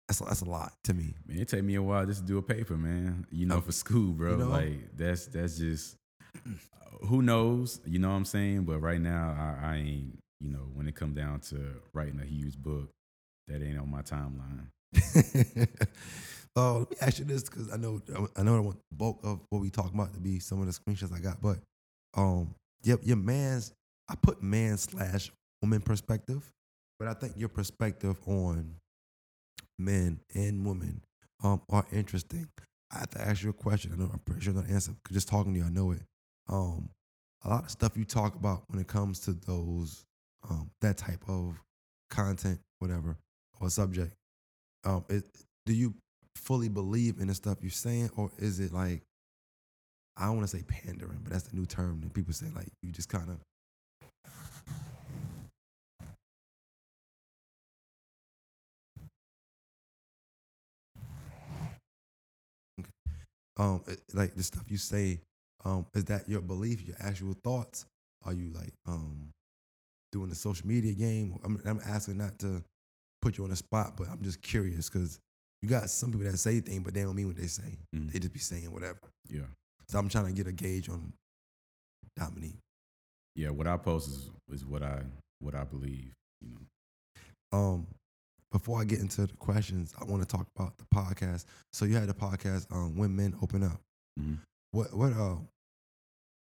That's 0.07 0.19
that's 0.19 0.41
a 0.41 0.45
lot 0.45 0.73
to 0.85 0.93
me. 0.93 1.15
Man, 1.25 1.39
it 1.39 1.47
take 1.47 1.63
me 1.63 1.75
a 1.75 1.81
while 1.81 2.05
just 2.05 2.21
to 2.21 2.25
do 2.27 2.37
a 2.37 2.41
paper, 2.41 2.77
man. 2.77 3.25
You 3.31 3.45
know, 3.45 3.55
Um, 3.57 3.61
for 3.61 3.71
school, 3.71 4.13
bro. 4.13 4.31
you 4.31 4.37
know? 4.37 4.49
Like 4.49 4.95
that's 4.95 5.25
that's 5.27 5.57
just 5.57 5.95
who 7.07 7.21
knows. 7.21 7.79
You 7.85 7.99
know 7.99 8.09
what 8.09 8.15
I'm 8.15 8.25
saying? 8.25 8.63
But 8.65 8.79
right 8.79 9.01
now, 9.01 9.35
I, 9.37 9.71
I 9.71 9.75
ain't. 9.77 10.19
You 10.39 10.51
know, 10.51 10.67
when 10.75 10.87
it 10.87 10.95
come 10.95 11.15
down 11.15 11.39
to 11.49 11.81
writing 11.95 12.19
a 12.21 12.25
huge 12.25 12.57
book, 12.57 12.89
that 13.47 13.63
ain't 13.63 13.79
on 13.79 13.89
my 13.89 14.03
timeline. 14.03 14.67
Oh, 16.59 16.79
let 16.79 16.89
me 16.89 16.97
ask 17.01 17.19
you 17.19 17.25
this 17.25 17.43
because 17.43 17.71
I 17.71 17.77
know 17.77 18.01
I 18.35 18.41
know 18.41 18.57
I 18.57 18.59
want 18.61 18.77
the 18.89 18.95
bulk 18.97 19.19
of 19.23 19.41
what 19.51 19.61
we 19.61 19.69
talk 19.69 19.93
about 19.93 20.11
to 20.15 20.19
be 20.19 20.39
some 20.39 20.59
of 20.59 20.65
the 20.65 20.71
screenshots 20.73 21.13
I 21.13 21.19
got, 21.19 21.39
but 21.39 21.59
um, 22.15 22.55
yep, 22.83 22.99
your 23.03 23.17
man's 23.17 23.73
I 24.09 24.15
put 24.15 24.41
man 24.41 24.77
slash 24.77 25.31
woman 25.61 25.81
perspective, 25.81 26.49
but 26.97 27.07
I 27.07 27.13
think 27.13 27.33
your 27.35 27.49
perspective 27.49 28.17
on 28.25 28.75
men 29.77 30.19
and 30.33 30.65
women 30.65 31.01
um 31.43 31.61
are 31.69 31.85
interesting. 31.91 32.47
I 32.91 32.99
have 32.99 33.09
to 33.11 33.21
ask 33.21 33.43
you 33.43 33.49
a 33.49 33.53
question. 33.53 33.91
I 33.93 33.97
know 33.97 34.09
I'm 34.11 34.19
pretty 34.19 34.41
sure 34.41 34.53
the 34.53 34.61
answer. 34.71 34.93
just 35.11 35.27
talking 35.27 35.53
to 35.53 35.59
you, 35.59 35.65
I 35.65 35.69
know 35.69 35.91
it. 35.91 36.01
Um, 36.47 36.89
a 37.43 37.49
lot 37.49 37.65
of 37.65 37.69
stuff 37.71 37.97
you 37.97 38.05
talk 38.05 38.35
about 38.35 38.63
when 38.67 38.79
it 38.79 38.87
comes 38.87 39.19
to 39.21 39.33
those 39.33 40.05
um 40.49 40.69
that 40.81 40.97
type 40.97 41.23
of 41.27 41.55
content, 42.09 42.59
whatever, 42.79 43.17
or 43.59 43.69
subject. 43.69 44.13
Um, 44.85 45.03
it, 45.09 45.25
do 45.65 45.73
you 45.73 45.93
fully 46.35 46.69
believe 46.69 47.19
in 47.19 47.27
the 47.27 47.35
stuff 47.35 47.57
you're 47.61 47.71
saying, 47.71 48.09
or 48.15 48.31
is 48.37 48.59
it 48.59 48.71
like 48.71 49.01
I 50.17 50.25
don't 50.25 50.37
want 50.37 50.49
to 50.49 50.57
say 50.57 50.63
pandering, 50.63 51.19
but 51.23 51.31
that's 51.31 51.45
the 51.47 51.55
new 51.55 51.65
term 51.65 52.01
that 52.01 52.13
people 52.13 52.33
say 52.33 52.47
like 52.55 52.67
you 52.81 52.91
just 52.91 53.09
kind 53.09 53.29
of 53.29 53.37
um 63.57 63.81
like 64.13 64.35
the 64.35 64.43
stuff 64.43 64.63
you 64.67 64.77
say 64.77 65.19
um 65.65 65.85
is 65.95 66.05
that 66.05 66.27
your 66.29 66.41
belief, 66.41 66.85
your 66.85 66.95
actual 66.99 67.35
thoughts? 67.43 67.85
Are 68.25 68.33
you 68.33 68.51
like 68.53 68.73
um 68.87 69.29
doing 70.11 70.29
the 70.29 70.35
social 70.35 70.67
media 70.67 70.93
game? 70.93 71.39
I'm 71.43 71.61
I'm 71.65 71.81
asking 71.85 72.17
not 72.17 72.39
to 72.39 72.63
put 73.21 73.37
you 73.37 73.45
on 73.45 73.49
the 73.51 73.55
spot, 73.55 73.95
but 73.97 74.09
I'm 74.09 74.21
just 74.23 74.41
curious 74.41 74.89
because 74.89 75.19
you 75.61 75.69
got 75.69 75.89
some 75.89 76.11
people 76.11 76.29
that 76.31 76.37
say 76.37 76.59
things, 76.61 76.83
but 76.83 76.93
they 76.93 77.03
don't 77.03 77.15
mean 77.15 77.27
what 77.27 77.37
they 77.37 77.47
say. 77.47 77.77
Mhm. 77.95 78.11
They 78.11 78.19
just 78.19 78.33
be 78.33 78.39
saying 78.39 78.71
whatever. 78.71 78.99
Yeah, 79.29 79.47
So 79.89 79.97
I'm 79.99 80.09
trying 80.09 80.25
to 80.27 80.31
get 80.33 80.47
a 80.47 80.51
gauge 80.51 80.89
on 80.89 81.13
Dominique. 82.15 82.57
yeah. 83.35 83.49
What 83.49 83.67
I 83.67 83.77
post 83.77 84.09
is 84.09 84.29
is 84.51 84.65
what 84.65 84.83
I 84.83 85.01
what 85.39 85.55
I 85.55 85.63
believe. 85.63 86.11
You 86.41 86.49
know. 86.49 87.57
Um, 87.57 87.87
before 88.51 88.81
I 88.81 88.85
get 88.85 88.99
into 88.99 89.27
the 89.27 89.33
questions, 89.37 89.93
I 89.99 90.05
want 90.05 90.21
to 90.21 90.27
talk 90.27 90.47
about 90.55 90.73
the 90.77 90.85
podcast. 90.93 91.45
So 91.73 91.85
you 91.85 91.95
had 91.95 92.07
the 92.07 92.13
podcast, 92.13 92.65
um, 92.71 92.95
when 92.97 93.15
men 93.15 93.35
open 93.41 93.63
up. 93.63 93.79
Mhm. 94.19 94.39
What 94.71 94.93
what 94.93 95.13
uh 95.13 95.37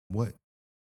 what 0.10 0.34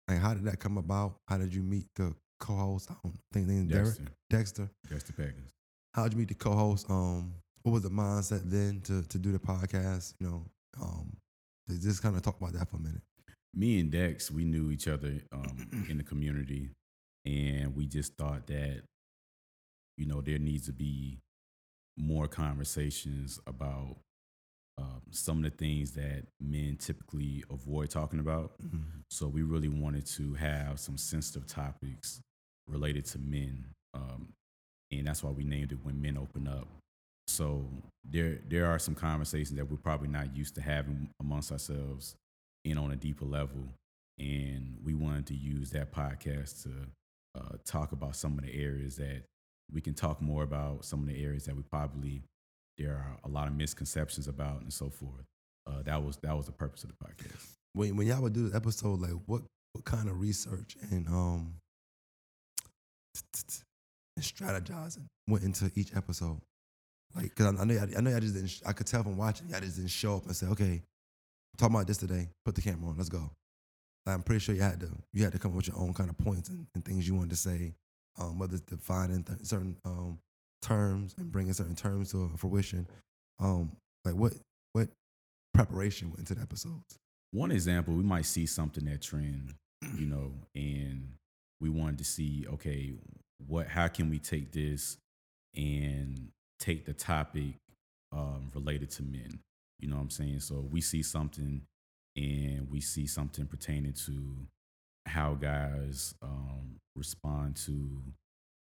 like 0.07 0.19
how 0.19 0.33
did 0.33 0.45
that 0.45 0.59
come 0.59 0.77
about? 0.77 1.15
How 1.27 1.37
did 1.37 1.53
you 1.53 1.61
meet 1.63 1.85
the 1.95 2.13
co-host? 2.39 2.89
I 2.91 2.95
don't 3.03 3.15
think 3.33 3.47
his 3.47 3.55
name's 3.57 3.71
Derek 3.71 3.85
Dexter, 3.85 4.11
Dexter. 4.29 4.69
Dexter 4.89 5.13
Peckins. 5.13 5.49
How 5.93 6.03
did 6.03 6.13
you 6.13 6.19
meet 6.19 6.27
the 6.29 6.35
co-host? 6.35 6.89
Um, 6.89 7.33
what 7.63 7.71
was 7.73 7.81
the 7.83 7.89
mindset 7.89 8.43
then 8.49 8.81
to 8.81 9.01
to 9.03 9.17
do 9.17 9.31
the 9.31 9.39
podcast? 9.39 10.13
You 10.19 10.27
know, 10.27 10.45
um, 10.81 11.11
just 11.69 12.01
kind 12.01 12.15
of 12.15 12.21
talk 12.21 12.39
about 12.39 12.53
that 12.53 12.69
for 12.69 12.77
a 12.77 12.79
minute. 12.79 13.01
me 13.53 13.79
and 13.79 13.91
Dex, 13.91 14.29
we 14.31 14.45
knew 14.45 14.71
each 14.71 14.87
other 14.87 15.13
um, 15.31 15.85
in 15.89 15.97
the 15.97 16.03
community, 16.03 16.69
and 17.25 17.75
we 17.75 17.85
just 17.85 18.15
thought 18.15 18.47
that, 18.47 18.81
you 19.97 20.05
know, 20.05 20.21
there 20.21 20.37
needs 20.39 20.65
to 20.67 20.73
be 20.73 21.17
more 21.97 22.27
conversations 22.27 23.39
about 23.47 23.97
um, 24.77 25.01
some 25.09 25.37
of 25.37 25.43
the 25.43 25.49
things 25.49 25.91
that 25.93 26.23
men 26.39 26.77
typically 26.79 27.43
avoid 27.49 27.89
talking 27.89 28.19
about. 28.19 28.51
So 29.09 29.27
we 29.27 29.41
really 29.41 29.69
wanted 29.69 30.05
to 30.07 30.35
have 30.35 30.79
some 30.79 30.97
sensitive 30.97 31.47
topics 31.47 32.21
related 32.67 33.05
to 33.05 33.19
men, 33.19 33.65
um, 33.95 34.29
and 34.91 35.07
that's 35.07 35.23
why 35.23 35.31
we 35.31 35.43
named 35.43 35.71
it 35.71 35.79
"When 35.83 35.99
Men 36.01 36.17
Open 36.17 36.47
Up." 36.47 36.67
So 37.27 37.65
there 38.03 38.39
there 38.47 38.65
are 38.65 38.79
some 38.79 38.95
conversations 38.95 39.57
that 39.57 39.69
we're 39.69 39.77
probably 39.77 40.07
not 40.07 40.35
used 40.35 40.55
to 40.55 40.61
having 40.61 41.09
amongst 41.19 41.51
ourselves 41.51 42.15
and 42.65 42.79
on 42.79 42.91
a 42.91 42.95
deeper 42.95 43.25
level. 43.25 43.67
And 44.19 44.77
we 44.83 44.95
wanted 44.95 45.27
to 45.27 45.35
use 45.35 45.69
that 45.71 45.91
podcast 45.91 46.63
to 46.63 46.71
uh, 47.37 47.57
talk 47.65 47.91
about 47.91 48.15
some 48.15 48.37
of 48.37 48.45
the 48.45 48.53
areas 48.53 48.95
that 48.95 49.23
we 49.71 49.81
can 49.81 49.93
talk 49.93 50.21
more 50.21 50.43
about, 50.43 50.85
some 50.85 51.01
of 51.01 51.07
the 51.07 51.23
areas 51.23 51.45
that 51.45 51.55
we 51.55 51.61
probably 51.63 52.23
there 52.77 52.93
are 52.93 53.17
a 53.23 53.27
lot 53.27 53.47
of 53.47 53.55
misconceptions 53.55 54.27
about 54.27 54.61
and 54.61 54.71
so 54.71 54.89
forth. 54.89 55.25
Uh, 55.65 55.81
that 55.83 56.01
was 56.03 56.17
that 56.17 56.35
was 56.35 56.45
the 56.45 56.51
purpose 56.51 56.83
of 56.83 56.89
the 56.89 57.05
podcast. 57.05 57.53
When 57.73 57.97
when 57.97 58.07
y'all 58.07 58.21
would 58.21 58.33
do 58.33 58.49
the 58.49 58.55
episode, 58.55 59.01
like 59.01 59.11
what 59.25 59.41
what 59.73 59.83
kind 59.83 60.09
of 60.09 60.19
research 60.19 60.77
and 60.91 61.07
um 61.07 61.55
and 64.15 64.25
strategizing 64.25 65.05
went 65.27 65.43
into 65.43 65.71
each 65.75 65.95
episode? 65.95 66.39
Like, 67.15 67.33
cause 67.35 67.55
I, 67.55 67.61
I 67.61 67.65
know 67.65 67.73
y'all, 67.73 67.89
I 67.97 68.01
know 68.01 68.11
y'all 68.11 68.19
just 68.19 68.33
didn't. 68.33 68.61
I 68.65 68.73
could 68.73 68.87
tell 68.87 69.03
from 69.03 69.17
watching 69.17 69.49
y'all 69.49 69.59
just 69.59 69.77
didn't 69.77 69.91
show 69.91 70.17
up 70.17 70.25
and 70.25 70.35
say, 70.35 70.47
okay, 70.47 70.81
talking 71.57 71.75
about 71.75 71.87
this 71.87 71.97
today. 71.97 72.29
Put 72.45 72.55
the 72.55 72.61
camera 72.61 72.89
on. 72.89 72.97
Let's 72.97 73.09
go. 73.09 73.31
Like, 74.05 74.15
I'm 74.15 74.23
pretty 74.23 74.39
sure 74.39 74.55
you 74.55 74.61
had 74.61 74.79
to 74.81 74.89
you 75.13 75.23
had 75.23 75.33
to 75.33 75.39
come 75.39 75.51
up 75.51 75.57
with 75.57 75.67
your 75.67 75.77
own 75.77 75.93
kind 75.93 76.09
of 76.09 76.17
points 76.17 76.49
and, 76.49 76.67
and 76.75 76.85
things 76.85 77.07
you 77.07 77.15
wanted 77.15 77.31
to 77.31 77.35
say, 77.35 77.73
um, 78.19 78.39
whether 78.39 78.55
it's 78.55 78.63
defining 78.63 79.23
th- 79.23 79.39
certain 79.43 79.77
um, 79.85 80.19
terms 80.61 81.15
and 81.17 81.31
bringing 81.31 81.53
certain 81.53 81.75
terms 81.75 82.11
to 82.11 82.31
fruition. 82.37 82.87
Um, 83.39 83.71
like 84.05 84.15
what 84.15 84.33
what 84.73 84.89
preparation 85.53 86.09
went 86.09 86.19
into 86.19 86.35
the 86.35 86.41
episodes? 86.41 86.97
One 87.31 87.51
example, 87.51 87.93
we 87.93 88.03
might 88.03 88.25
see 88.25 88.45
something 88.45 88.85
that 88.85 89.01
trend, 89.01 89.55
you 89.95 90.05
know, 90.05 90.33
and 90.55 91.13
we 91.59 91.69
wanted 91.69 91.97
to 91.99 92.05
see, 92.05 92.45
okay, 92.53 92.93
what 93.45 93.67
how 93.67 93.87
can 93.87 94.09
we 94.09 94.19
take 94.19 94.51
this 94.51 94.97
and 95.55 96.29
take 96.59 96.85
the 96.85 96.93
topic 96.93 97.53
um, 98.11 98.51
related 98.53 98.89
to 98.91 99.03
men? 99.03 99.39
You 99.79 99.89
know 99.89 99.95
what 99.95 100.03
I'm 100.03 100.09
saying? 100.09 100.39
So 100.39 100.67
we 100.71 100.81
see 100.81 101.03
something 101.03 101.61
and 102.15 102.67
we 102.69 102.81
see 102.81 103.05
something 103.05 103.45
pertaining 103.45 103.93
to 104.05 104.47
how 105.05 105.35
guys 105.35 106.15
um, 106.21 106.77
respond 106.95 107.55
to 107.65 108.01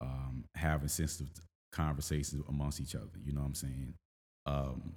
um, 0.02 0.44
having 0.56 0.88
sensitive 0.88 1.30
conversations 1.72 2.44
amongst 2.50 2.82
each 2.82 2.96
other. 2.96 3.20
You 3.24 3.34
know 3.34 3.42
what 3.42 3.48
I'm 3.48 3.56
saying? 3.56 3.94
Um, 4.46 4.94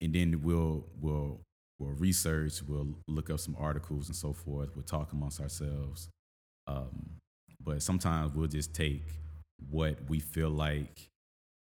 and 0.00 0.14
then 0.14 0.40
we'll 0.42 0.86
we'll 1.00 1.40
we'll 1.78 1.92
research, 1.92 2.62
we'll 2.66 2.94
look 3.08 3.30
up 3.30 3.40
some 3.40 3.56
articles 3.58 4.08
and 4.08 4.16
so 4.16 4.32
forth. 4.32 4.70
We'll 4.74 4.84
talk 4.84 5.12
amongst 5.12 5.40
ourselves. 5.40 6.08
Um, 6.66 7.16
but 7.62 7.82
sometimes 7.82 8.32
we'll 8.34 8.48
just 8.48 8.74
take 8.74 9.02
what 9.70 9.96
we 10.08 10.20
feel 10.20 10.50
like 10.50 11.08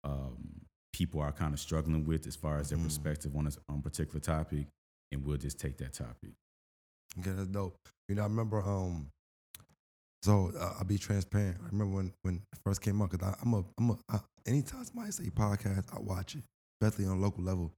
um, 0.04 0.60
people 0.92 1.20
are 1.20 1.32
kind 1.32 1.54
of 1.54 1.60
struggling 1.60 2.04
with 2.04 2.26
as 2.26 2.36
far 2.36 2.58
as 2.58 2.68
their 2.70 2.78
Mhm. 2.78 2.84
perspective 2.84 3.34
on 3.36 3.46
a, 3.46 3.50
on 3.68 3.82
particular 3.82 4.20
topic, 4.20 4.66
and 5.10 5.24
we'll 5.24 5.36
just 5.38 5.58
take 5.58 5.78
that 5.78 5.92
topic. 5.94 6.32
Okay, 7.18 7.30
that's 7.32 7.48
dope. 7.48 7.76
You 8.08 8.14
know, 8.16 8.22
I 8.22 8.26
remember. 8.26 8.62
Um, 8.62 9.10
so 10.22 10.52
uh, 10.58 10.74
I'll 10.78 10.84
be 10.84 10.98
transparent. 10.98 11.58
I 11.62 11.66
remember 11.70 11.96
when 11.96 12.12
when 12.22 12.34
it 12.36 12.58
first 12.64 12.80
came 12.80 13.00
out 13.02 13.10
because 13.10 13.34
I'm 13.42 13.54
a 13.54 13.64
I'm 13.78 13.90
a 13.90 13.98
I, 14.08 14.20
anytime 14.46 14.84
somebody 14.84 15.10
say 15.10 15.24
podcast, 15.30 15.94
I 15.94 16.00
watch 16.00 16.36
it, 16.36 16.44
especially 16.80 17.06
on 17.06 17.18
a 17.18 17.20
local 17.20 17.42
level, 17.42 17.72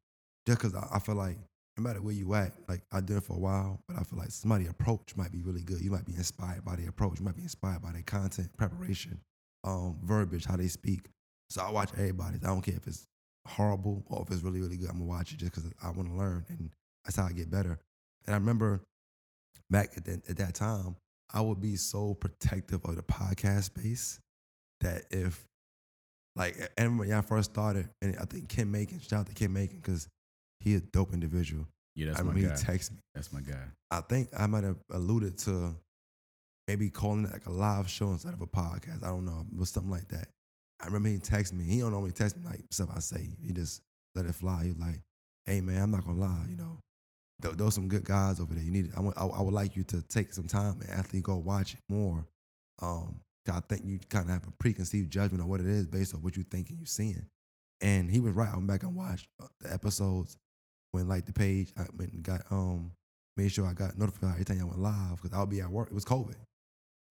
just 0.46 0.58
because 0.60 0.74
I, 0.74 0.86
I 0.96 0.98
feel 0.98 1.14
like 1.14 1.38
no 1.76 1.82
matter 1.82 2.00
where 2.02 2.14
you 2.14 2.34
at, 2.34 2.52
like 2.68 2.82
I 2.92 3.00
did 3.00 3.16
it 3.16 3.24
for 3.24 3.34
a 3.34 3.38
while, 3.38 3.80
but 3.88 3.98
I 3.98 4.02
feel 4.04 4.18
like 4.18 4.30
somebody 4.30 4.66
approach 4.66 5.16
might 5.16 5.32
be 5.32 5.40
really 5.40 5.62
good. 5.62 5.80
You 5.80 5.90
might 5.90 6.04
be 6.04 6.14
inspired 6.14 6.64
by 6.64 6.76
the 6.76 6.86
approach. 6.86 7.18
You 7.18 7.24
might 7.24 7.34
be 7.36 7.42
inspired 7.42 7.82
by 7.82 7.92
their 7.92 8.02
content, 8.02 8.50
preparation, 8.56 9.18
um, 9.64 9.98
verbiage, 10.04 10.44
how 10.44 10.56
they 10.56 10.68
speak. 10.68 11.08
So 11.50 11.62
I 11.62 11.70
watch 11.70 11.90
everybody's. 11.96 12.42
I 12.42 12.48
don't 12.48 12.62
care 12.62 12.76
if 12.76 12.86
it's 12.86 13.06
horrible 13.46 14.04
or 14.06 14.22
if 14.22 14.32
it's 14.32 14.42
really 14.42 14.60
really 14.60 14.76
good. 14.76 14.88
I'm 14.88 14.98
gonna 14.98 15.04
watch 15.06 15.32
it 15.32 15.38
just 15.38 15.52
because 15.52 15.70
I 15.82 15.90
want 15.90 16.08
to 16.08 16.14
learn, 16.14 16.44
and 16.48 16.70
that's 17.04 17.16
how 17.16 17.26
I 17.26 17.32
get 17.32 17.50
better. 17.50 17.78
And 18.26 18.34
I 18.34 18.38
remember 18.38 18.80
back 19.70 19.90
at, 19.96 20.04
the, 20.04 20.22
at 20.28 20.36
that 20.38 20.54
time, 20.54 20.96
I 21.32 21.40
would 21.40 21.60
be 21.60 21.76
so 21.76 22.14
protective 22.14 22.80
of 22.84 22.96
the 22.96 23.02
podcast 23.02 23.64
space 23.64 24.20
that 24.80 25.02
if, 25.10 25.44
like, 26.36 26.56
and 26.76 26.98
when 26.98 27.08
y'all 27.08 27.22
first 27.22 27.52
started, 27.52 27.88
and 28.00 28.16
I 28.20 28.24
think 28.24 28.48
Ken 28.48 28.70
Macon, 28.70 29.00
shout 29.00 29.20
out 29.20 29.26
to 29.26 29.34
Ken 29.34 29.52
Macon, 29.52 29.76
because 29.76 30.08
he 30.60 30.74
a 30.74 30.80
dope 30.80 31.12
individual. 31.12 31.66
Yeah, 31.94 32.06
that's 32.06 32.20
I 32.20 32.22
my 32.22 32.32
guy. 32.32 32.40
he 32.40 32.46
texted 32.46 32.92
me. 32.92 32.98
that's 33.14 33.32
my 33.32 33.40
guy. 33.40 33.64
I 33.90 34.00
think 34.00 34.28
I 34.36 34.46
might 34.46 34.64
have 34.64 34.78
alluded 34.90 35.38
to 35.38 35.76
maybe 36.66 36.90
calling 36.90 37.24
it 37.24 37.32
like 37.32 37.46
a 37.46 37.52
live 37.52 37.88
show 37.88 38.10
instead 38.10 38.32
of 38.32 38.40
a 38.40 38.46
podcast. 38.46 39.04
I 39.04 39.08
don't 39.08 39.24
know, 39.24 39.44
it 39.52 39.58
was 39.58 39.70
something 39.70 39.92
like 39.92 40.08
that. 40.08 40.28
I 40.84 40.86
remember 40.86 41.08
he 41.08 41.16
texted 41.16 41.54
me. 41.54 41.64
He 41.64 41.80
don't 41.80 41.92
normally 41.92 42.12
text 42.12 42.36
me 42.36 42.42
like 42.44 42.60
stuff 42.70 42.90
I 42.94 43.00
say. 43.00 43.28
He 43.42 43.52
just 43.52 43.80
let 44.14 44.26
it 44.26 44.34
fly. 44.34 44.64
He 44.64 44.68
was 44.68 44.78
like, 44.78 45.00
"Hey 45.46 45.60
man, 45.60 45.82
I'm 45.82 45.90
not 45.90 46.04
gonna 46.04 46.20
lie, 46.20 46.44
you 46.48 46.56
know, 46.56 46.78
th- 47.42 47.56
those 47.56 47.74
some 47.74 47.88
good 47.88 48.04
guys 48.04 48.40
over 48.40 48.54
there. 48.54 48.62
You 48.62 48.70
need. 48.70 48.90
I, 48.96 49.00
want, 49.00 49.16
I, 49.18 49.24
I 49.24 49.42
would 49.42 49.54
like 49.54 49.76
you 49.76 49.84
to 49.84 50.02
take 50.02 50.32
some 50.32 50.46
time 50.46 50.80
and 50.80 50.90
actually 50.90 51.20
go 51.20 51.36
watch 51.36 51.74
it 51.74 51.80
more. 51.88 52.26
Um, 52.82 53.20
I 53.50 53.60
think 53.60 53.82
you 53.84 53.98
kind 54.08 54.24
of 54.26 54.30
have 54.30 54.46
a 54.46 54.52
preconceived 54.58 55.10
judgment 55.10 55.42
on 55.42 55.48
what 55.48 55.60
it 55.60 55.66
is 55.66 55.86
based 55.86 56.14
on 56.14 56.22
what 56.22 56.36
you 56.36 56.44
think 56.44 56.70
and 56.70 56.78
you 56.78 56.86
seeing. 56.86 57.26
And 57.80 58.10
he 58.10 58.20
was 58.20 58.32
right. 58.32 58.48
I 58.50 58.54
went 58.54 58.68
back 58.68 58.82
and 58.82 58.94
watched 58.94 59.26
uh, 59.42 59.46
the 59.60 59.72
episodes 59.72 60.36
when 60.92 61.08
like 61.08 61.26
the 61.26 61.32
page. 61.32 61.72
I 61.76 61.84
went 61.96 62.12
and 62.12 62.22
got 62.22 62.42
um 62.50 62.92
made 63.36 63.52
sure 63.52 63.66
I 63.66 63.72
got 63.72 63.98
notified 63.98 64.32
every 64.32 64.44
time 64.44 64.60
I 64.60 64.64
went 64.64 64.78
live 64.78 65.20
because 65.20 65.36
I'll 65.36 65.46
be 65.46 65.60
at 65.60 65.70
work. 65.70 65.88
It 65.88 65.94
was 65.94 66.04
COVID, 66.04 66.36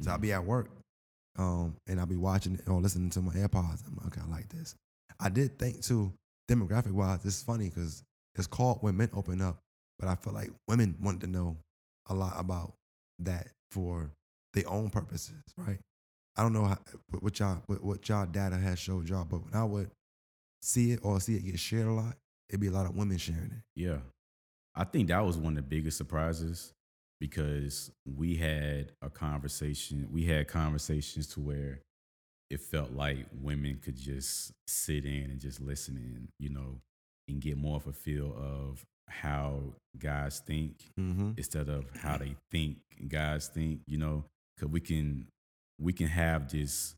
so 0.02 0.12
I'll 0.12 0.18
be 0.18 0.34
at 0.34 0.44
work, 0.44 0.70
um, 1.38 1.76
and 1.88 2.00
I'll 2.00 2.06
be 2.06 2.16
watching 2.16 2.60
or 2.68 2.80
listening 2.82 3.10
to 3.12 3.22
my 3.22 3.34
AirPods. 3.34 3.86
I'm 3.88 3.96
like, 3.98 4.08
okay, 4.08 4.22
I 4.26 4.30
like 4.30 4.50
this. 4.50 4.76
I 5.20 5.30
did 5.30 5.58
think 5.60 5.82
too, 5.82 6.12
demographic 6.50 6.92
wise, 6.92 7.20
it's 7.26 7.44
funny 7.44 7.70
because 7.70 8.04
it's 8.36 8.48
called 8.48 8.80
when 8.82 8.98
men 8.98 9.10
open 9.14 9.42
up, 9.42 9.60
but 10.00 10.08
I 10.08 10.16
feel 10.16 10.34
like 10.34 10.52
women 10.68 10.96
want 11.02 11.22
to 11.22 11.28
know 11.28 11.58
a 12.10 12.14
lot 12.14 12.34
about 12.38 12.74
that 13.20 13.48
for 13.72 14.12
their 14.54 14.70
own 14.70 14.90
purposes, 14.90 15.42
right? 15.58 15.80
I 16.36 16.42
don't 16.42 16.54
know 16.54 16.66
how, 16.66 16.78
what- 17.10 17.24
what 17.24 17.40
y'all 17.40 17.62
what, 17.68 17.84
what 17.84 18.10
y'all 18.10 18.26
data 18.26 18.58
has 18.58 18.80
showed 18.80 19.08
y'all, 19.10 19.26
but 19.26 19.44
when 19.46 19.54
I 19.54 19.64
would 19.64 19.90
see 20.62 20.92
it 20.92 21.00
or 21.04 21.20
see 21.20 21.36
it 21.36 21.46
get 21.46 21.60
shared 21.60 21.88
a 21.88 21.92
lot, 21.92 22.16
it'd 22.50 22.60
be 22.60 22.68
a 22.68 22.72
lot 22.72 22.86
of 22.88 22.96
women 22.96 23.18
sharing 23.18 23.44
it. 23.52 23.64
Yeah. 23.76 24.00
I 24.76 24.84
think 24.86 25.10
that 25.10 25.24
was 25.24 25.38
one 25.38 25.54
of 25.54 25.58
the 25.58 25.62
biggest 25.62 25.98
surprises 25.98 26.74
because 27.24 27.90
we 28.06 28.36
had 28.36 28.92
a 29.02 29.10
conversation, 29.10 30.10
we 30.12 30.26
had 30.26 30.46
conversations 30.50 31.26
to 31.26 31.40
where 31.40 31.80
it 32.50 32.60
felt 32.60 32.92
like 32.92 33.28
women 33.42 33.80
could 33.82 33.96
just 33.96 34.52
sit 34.68 35.06
in 35.06 35.30
and 35.32 35.40
just 35.40 35.62
listen 35.62 35.96
in, 35.96 36.28
you 36.38 36.50
know, 36.50 36.82
and 37.30 37.40
get 37.40 37.56
more 37.58 37.78
of 37.78 37.88
a 37.88 37.94
feel 37.94 38.36
of 38.38 38.84
how 39.08 39.62
guys 39.98 40.40
think 40.46 40.92
Mm-hmm. 41.00 41.32
instead 41.38 41.70
of 41.70 41.86
how 41.96 42.18
they 42.18 42.36
think 42.52 42.80
guys 43.08 43.48
think, 43.48 43.80
you 43.88 43.98
know, 43.98 44.26
because 44.58 44.70
we 44.70 44.82
can 44.82 45.26
we 45.80 45.94
can 45.94 46.08
have 46.08 46.52
this 46.52 46.94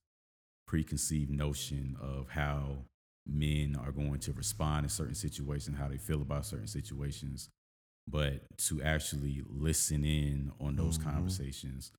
preconceived 0.67 1.29
notion 1.29 1.95
of 2.01 2.29
how 2.29 2.77
men 3.27 3.77
are 3.79 3.91
going 3.91 4.17
to 4.21 4.33
respond 4.33 4.85
in 4.85 4.89
certain 4.89 5.13
situations, 5.13 5.77
how 5.77 5.87
they 5.87 5.97
feel 5.97 6.23
about 6.23 6.47
certain 6.47 6.65
situations, 6.67 7.47
but 8.07 8.41
to 8.57 8.81
actually 8.81 9.43
listen 9.47 10.03
in 10.05 10.51
on 10.59 10.75
those 10.75 10.97
Mhm. 10.97 11.03
conversations, 11.03 11.91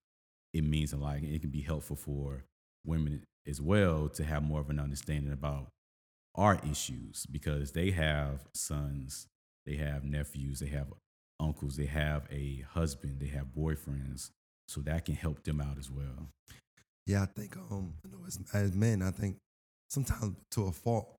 it 0.53 0.63
means 0.63 0.93
a 0.93 0.97
lot. 0.97 1.23
It 1.23 1.41
can 1.41 1.51
be 1.51 1.63
helpful 1.63 1.97
for 1.97 2.45
women 2.85 3.25
as 3.47 3.61
well 3.61 4.09
to 4.11 4.25
have 4.25 4.43
more 4.43 4.61
of 4.61 4.71
an 4.71 4.79
understanding 4.79 5.33
about 5.33 5.69
our 6.35 6.61
issues 6.69 7.27
because 7.27 7.73
they 7.73 7.91
have 7.91 8.47
sons, 8.55 9.27
they 9.65 9.77
have 9.77 10.05
nephews, 10.05 10.61
they 10.61 10.69
have 10.69 10.93
uncles, 11.41 11.77
they 11.77 11.87
have 11.87 12.27
a 12.31 12.61
husband, 12.61 13.21
they 13.21 13.27
have 13.27 13.49
boyfriends, 13.49 14.31
so 14.69 14.81
that 14.83 15.05
can 15.05 15.15
help 15.15 15.43
them 15.45 15.61
out 15.61 15.79
as 15.79 15.91
well. 15.91 16.29
Yeah, 17.07 17.23
I 17.23 17.27
think 17.27 17.57
um, 17.57 17.95
you 18.05 18.11
know, 18.11 18.25
as, 18.27 18.39
as 18.53 18.73
men, 18.73 19.03
I 19.03 19.11
think 19.11 19.37
sometimes 19.91 20.37
to 20.53 20.67
a 20.67 20.73
fault 20.73 21.15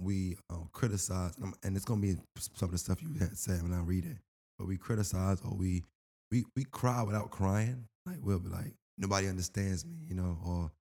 we 0.00 0.36
uh, 0.50 0.64
criticize, 0.72 1.34
and 1.62 1.76
it's 1.76 1.84
gonna 1.84 2.00
be 2.00 2.16
some 2.38 2.66
of 2.68 2.72
the 2.72 2.78
stuff 2.78 3.02
you 3.02 3.14
had 3.18 3.36
said 3.36 3.62
when 3.62 3.72
I 3.72 3.80
read 3.80 4.04
it, 4.04 4.16
but 4.58 4.66
we 4.66 4.76
criticize 4.76 5.40
or 5.44 5.54
we 5.54 5.84
we 6.30 6.44
we 6.56 6.64
cry 6.64 7.02
without 7.02 7.30
crying. 7.30 7.86
Like 8.06 8.18
we'll 8.22 8.38
be 8.38 8.48
like, 8.48 8.74
nobody 8.98 9.28
understands 9.28 9.84
me, 9.84 9.96
you 10.08 10.14
know, 10.14 10.38
or 10.44 10.72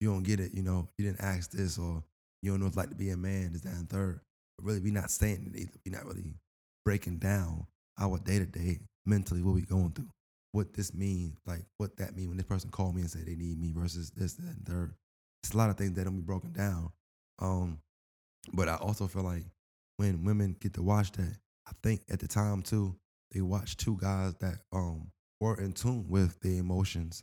you 0.00 0.10
don't 0.10 0.24
get 0.24 0.40
it, 0.40 0.52
you 0.54 0.62
know, 0.62 0.88
you 0.98 1.06
didn't 1.06 1.20
ask 1.20 1.50
this, 1.50 1.78
or 1.78 2.02
you 2.42 2.50
don't 2.50 2.60
know 2.60 2.66
what 2.66 2.70
it's 2.70 2.76
like 2.76 2.90
to 2.90 2.96
be 2.96 3.10
a 3.10 3.16
man, 3.16 3.52
this, 3.52 3.62
that, 3.62 3.74
and 3.74 3.88
third. 3.88 4.20
But 4.58 4.66
really, 4.66 4.80
we're 4.80 4.92
not 4.92 5.10
saying 5.10 5.52
it 5.54 5.58
either. 5.58 5.78
We're 5.86 5.96
not 5.96 6.06
really 6.06 6.34
breaking 6.84 7.18
down 7.18 7.66
our 7.98 8.18
day 8.18 8.38
to 8.40 8.46
day 8.46 8.80
mentally 9.06 9.42
what 9.42 9.54
we 9.54 9.62
going 9.62 9.92
through 9.92 10.08
what 10.52 10.72
this 10.72 10.94
means, 10.94 11.36
like 11.46 11.64
what 11.78 11.96
that 11.96 12.16
mean 12.16 12.28
when 12.28 12.36
this 12.36 12.46
person 12.46 12.70
called 12.70 12.94
me 12.94 13.02
and 13.02 13.10
said 13.10 13.26
they 13.26 13.34
need 13.34 13.60
me 13.60 13.72
versus 13.74 14.10
this, 14.10 14.34
that, 14.34 14.54
and 14.54 14.66
third. 14.66 14.94
It's 15.42 15.52
a 15.52 15.56
lot 15.56 15.68
of 15.68 15.76
things 15.76 15.94
that 15.94 16.04
don't 16.04 16.16
be 16.16 16.22
broken 16.22 16.52
down. 16.52 16.92
Um, 17.40 17.78
but 18.52 18.68
I 18.68 18.76
also 18.76 19.06
feel 19.06 19.22
like 19.22 19.44
when 19.96 20.24
women 20.24 20.56
get 20.60 20.74
to 20.74 20.82
watch 20.82 21.12
that, 21.12 21.36
I 21.66 21.72
think 21.82 22.02
at 22.10 22.20
the 22.20 22.28
time 22.28 22.62
too, 22.62 22.96
they 23.32 23.40
watch 23.40 23.76
two 23.76 23.96
guys 24.00 24.34
that 24.40 24.58
um 24.72 25.10
were 25.40 25.60
in 25.60 25.72
tune 25.72 26.06
with 26.08 26.40
their 26.40 26.58
emotions. 26.58 27.22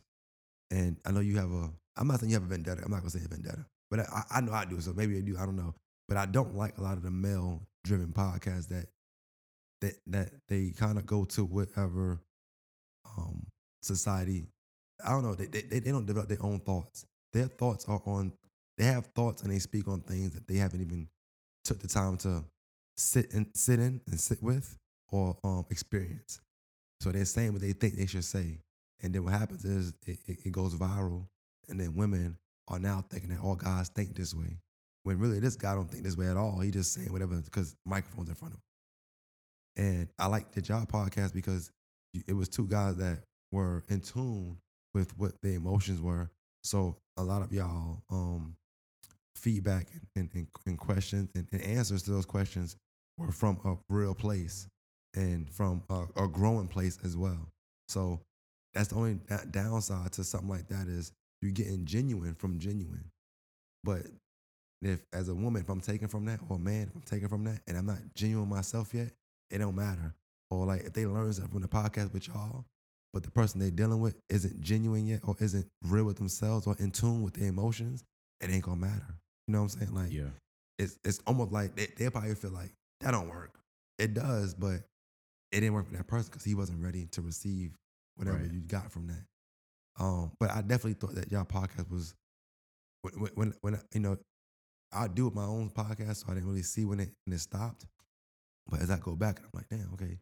And 0.70 0.96
I 1.04 1.12
know 1.12 1.20
you 1.20 1.36
have 1.36 1.52
a 1.52 1.70
I'm 1.96 2.08
not 2.08 2.20
saying 2.20 2.30
you 2.30 2.36
have 2.36 2.44
a 2.44 2.48
vendetta. 2.48 2.82
I'm 2.84 2.90
not 2.90 2.98
gonna 3.00 3.10
say 3.10 3.20
a 3.24 3.28
vendetta. 3.28 3.66
But 3.90 4.00
I, 4.00 4.22
I 4.30 4.40
know 4.40 4.52
I 4.52 4.64
do, 4.64 4.80
so 4.80 4.92
maybe 4.94 5.18
I 5.18 5.20
do, 5.20 5.36
I 5.38 5.44
don't 5.44 5.56
know. 5.56 5.74
But 6.08 6.16
I 6.16 6.26
don't 6.26 6.54
like 6.56 6.78
a 6.78 6.82
lot 6.82 6.96
of 6.96 7.02
the 7.02 7.10
male 7.10 7.62
driven 7.84 8.12
podcasts 8.12 8.68
that 8.68 8.86
that 9.80 9.94
that 10.06 10.30
they 10.48 10.72
kind 10.76 10.98
of 10.98 11.06
go 11.06 11.24
to 11.24 11.44
whatever 11.44 12.20
um 13.16 13.46
society. 13.82 14.46
I 15.04 15.10
don't 15.10 15.24
know. 15.24 15.34
They, 15.34 15.46
they 15.46 15.80
they 15.80 15.90
don't 15.90 16.06
develop 16.06 16.28
their 16.28 16.42
own 16.42 16.60
thoughts. 16.60 17.04
Their 17.32 17.46
thoughts 17.46 17.86
are 17.86 18.00
on. 18.06 18.32
They 18.78 18.84
have 18.84 19.06
thoughts 19.14 19.42
and 19.42 19.52
they 19.52 19.58
speak 19.58 19.86
on 19.88 20.00
things 20.00 20.32
that 20.32 20.46
they 20.48 20.56
haven't 20.56 20.80
even 20.80 21.08
took 21.64 21.80
the 21.80 21.88
time 21.88 22.16
to 22.18 22.44
sit 22.96 23.32
and 23.32 23.46
sit 23.54 23.78
in 23.78 24.00
and 24.06 24.20
sit 24.20 24.42
with 24.42 24.76
or 25.10 25.36
um 25.44 25.64
experience. 25.70 26.40
So 27.00 27.10
they're 27.10 27.24
saying 27.24 27.52
what 27.52 27.62
they 27.62 27.72
think 27.72 27.96
they 27.96 28.06
should 28.06 28.24
say, 28.24 28.58
and 29.02 29.12
then 29.12 29.24
what 29.24 29.32
happens 29.32 29.64
is 29.64 29.92
it, 30.06 30.18
it, 30.26 30.38
it 30.44 30.52
goes 30.52 30.74
viral, 30.74 31.26
and 31.68 31.80
then 31.80 31.94
women 31.96 32.38
are 32.68 32.78
now 32.78 33.04
thinking 33.10 33.30
that 33.30 33.40
all 33.40 33.56
guys 33.56 33.88
think 33.88 34.14
this 34.14 34.34
way, 34.34 34.58
when 35.02 35.18
really 35.18 35.40
this 35.40 35.56
guy 35.56 35.74
don't 35.74 35.90
think 35.90 36.04
this 36.04 36.16
way 36.16 36.28
at 36.28 36.36
all. 36.36 36.60
He 36.60 36.70
just 36.70 36.92
saying 36.92 37.12
whatever 37.12 37.36
because 37.36 37.76
microphones 37.84 38.28
in 38.28 38.34
front 38.34 38.54
of 38.54 38.58
him. 38.58 38.64
And 39.84 40.08
I 40.18 40.26
like 40.26 40.52
the 40.52 40.62
job 40.62 40.88
podcast 40.90 41.32
because 41.32 41.70
it 42.28 42.34
was 42.34 42.48
two 42.48 42.66
guys 42.66 42.96
that 42.96 43.18
were 43.50 43.82
in 43.88 44.00
tune 44.00 44.58
with 44.94 45.16
what 45.18 45.40
their 45.42 45.54
emotions 45.54 46.00
were. 46.00 46.30
So 46.62 46.96
a 47.16 47.22
lot 47.22 47.42
of 47.42 47.52
y'all 47.52 48.02
um, 48.10 48.56
feedback 49.42 49.88
and, 50.14 50.30
and, 50.34 50.46
and 50.66 50.78
questions 50.78 51.28
and, 51.34 51.46
and, 51.52 51.62
answers 51.62 52.02
to 52.04 52.12
those 52.12 52.24
questions 52.24 52.76
were 53.18 53.32
from 53.32 53.58
a 53.64 53.74
real 53.92 54.14
place 54.14 54.68
and 55.14 55.50
from 55.50 55.82
a, 55.90 56.04
a 56.16 56.28
growing 56.28 56.68
place 56.68 56.98
as 57.04 57.16
well. 57.16 57.48
So 57.88 58.20
that's 58.72 58.88
the 58.88 58.94
only 58.94 59.18
downside 59.50 60.12
to 60.12 60.24
something 60.24 60.48
like 60.48 60.68
that 60.68 60.86
is 60.88 61.12
you're 61.42 61.50
getting 61.50 61.84
genuine 61.84 62.34
from 62.34 62.58
genuine. 62.58 63.04
But 63.84 64.02
if 64.80 65.04
as 65.12 65.28
a 65.28 65.34
woman, 65.34 65.62
if 65.62 65.68
I'm 65.68 65.80
taking 65.80 66.08
from 66.08 66.24
that, 66.26 66.40
or 66.48 66.56
a 66.56 66.58
man, 66.58 66.88
if 66.88 66.94
I'm 66.94 67.02
taking 67.02 67.28
from 67.28 67.44
that, 67.44 67.60
and 67.66 67.76
I'm 67.76 67.86
not 67.86 67.98
genuine 68.14 68.48
myself 68.48 68.94
yet, 68.94 69.10
it 69.50 69.58
don't 69.58 69.76
matter. 69.76 70.14
Or 70.50 70.66
like 70.66 70.82
if 70.82 70.92
they 70.92 71.06
learn 71.06 71.32
something 71.32 71.52
from 71.52 71.62
the 71.62 71.68
podcast 71.68 72.12
with 72.12 72.28
y'all, 72.28 72.64
but 73.12 73.22
the 73.22 73.30
person 73.30 73.60
they're 73.60 73.70
dealing 73.70 74.00
with 74.00 74.16
isn't 74.30 74.60
genuine 74.60 75.06
yet, 75.06 75.20
or 75.24 75.36
isn't 75.40 75.66
real 75.84 76.04
with 76.04 76.16
themselves, 76.16 76.66
or 76.66 76.76
in 76.78 76.90
tune 76.90 77.22
with 77.22 77.34
their 77.34 77.48
emotions, 77.48 78.04
it 78.40 78.50
ain't 78.50 78.64
gonna 78.64 78.76
matter. 78.76 79.14
You 79.48 79.52
know 79.52 79.62
what 79.62 79.74
I'm 79.74 79.80
saying? 79.80 79.94
Like, 79.94 80.12
yeah, 80.12 80.30
it's 80.78 80.98
it's 81.04 81.20
almost 81.26 81.52
like 81.52 81.74
they, 81.76 81.88
they 81.96 82.10
probably 82.10 82.34
feel 82.34 82.52
like 82.52 82.72
that 83.00 83.10
don't 83.10 83.28
work. 83.28 83.58
It 83.98 84.14
does, 84.14 84.54
but 84.54 84.80
it 85.50 85.60
didn't 85.60 85.74
work 85.74 85.86
for 85.86 85.96
that 85.96 86.06
person 86.06 86.30
because 86.30 86.44
he 86.44 86.54
wasn't 86.54 86.82
ready 86.82 87.06
to 87.12 87.22
receive 87.22 87.72
whatever 88.16 88.38
right. 88.38 88.52
you 88.52 88.60
got 88.60 88.90
from 88.90 89.08
that. 89.08 89.24
Um, 90.00 90.32
but 90.40 90.50
I 90.50 90.62
definitely 90.62 90.94
thought 90.94 91.14
that 91.14 91.30
y'all 91.30 91.44
podcast 91.44 91.90
was 91.90 92.14
when 93.02 93.30
when 93.34 93.54
when 93.60 93.80
you 93.92 94.00
know 94.00 94.16
I 94.92 95.08
do 95.08 95.30
my 95.34 95.44
own 95.44 95.70
podcast, 95.70 96.16
so 96.16 96.26
I 96.28 96.34
didn't 96.34 96.48
really 96.48 96.62
see 96.62 96.84
when 96.84 97.00
it 97.00 97.10
when 97.24 97.34
it 97.34 97.40
stopped. 97.40 97.86
But 98.68 98.80
as 98.80 98.90
I 98.90 98.98
go 98.98 99.16
back, 99.16 99.40
I'm 99.40 99.50
like, 99.52 99.68
damn, 99.68 99.90
okay. 99.94 100.18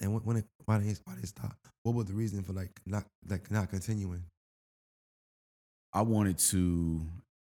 And 0.00 0.12
when, 0.12 0.22
when 0.22 0.36
it 0.38 0.44
why 0.64 0.78
did 0.78 0.98
why 1.04 1.14
did 1.14 1.24
it 1.24 1.28
stop? 1.28 1.56
What 1.82 1.94
was 1.94 2.06
the 2.06 2.14
reason 2.14 2.42
for 2.42 2.52
like 2.52 2.70
not 2.86 3.04
like 3.28 3.50
not 3.50 3.70
continuing? 3.70 4.24
I 5.92 6.02
wanted 6.02 6.38
to. 6.38 7.06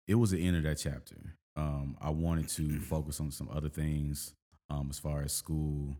It 0.08 0.14
was 0.14 0.30
the 0.30 0.46
end 0.46 0.56
of 0.56 0.62
that 0.64 0.76
chapter. 0.76 1.16
Um, 1.56 1.96
I 2.00 2.10
wanted 2.10 2.48
to 2.50 2.80
focus 2.80 3.20
on 3.20 3.30
some 3.30 3.48
other 3.52 3.68
things 3.68 4.34
um, 4.70 4.88
as 4.90 4.98
far 4.98 5.22
as 5.22 5.32
school, 5.32 5.96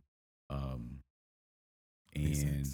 um, 0.51 1.01
and 2.15 2.67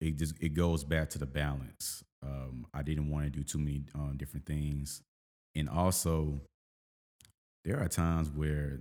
it 0.00 0.16
just 0.16 0.34
it 0.40 0.54
goes 0.54 0.84
back 0.84 1.10
to 1.10 1.18
the 1.18 1.26
balance. 1.26 2.04
Um, 2.22 2.66
I 2.72 2.82
didn't 2.82 3.10
want 3.10 3.24
to 3.24 3.30
do 3.30 3.42
too 3.42 3.58
many 3.58 3.84
um, 3.94 4.16
different 4.16 4.46
things, 4.46 5.02
and 5.54 5.68
also 5.68 6.40
there 7.64 7.80
are 7.80 7.88
times 7.88 8.30
where 8.30 8.80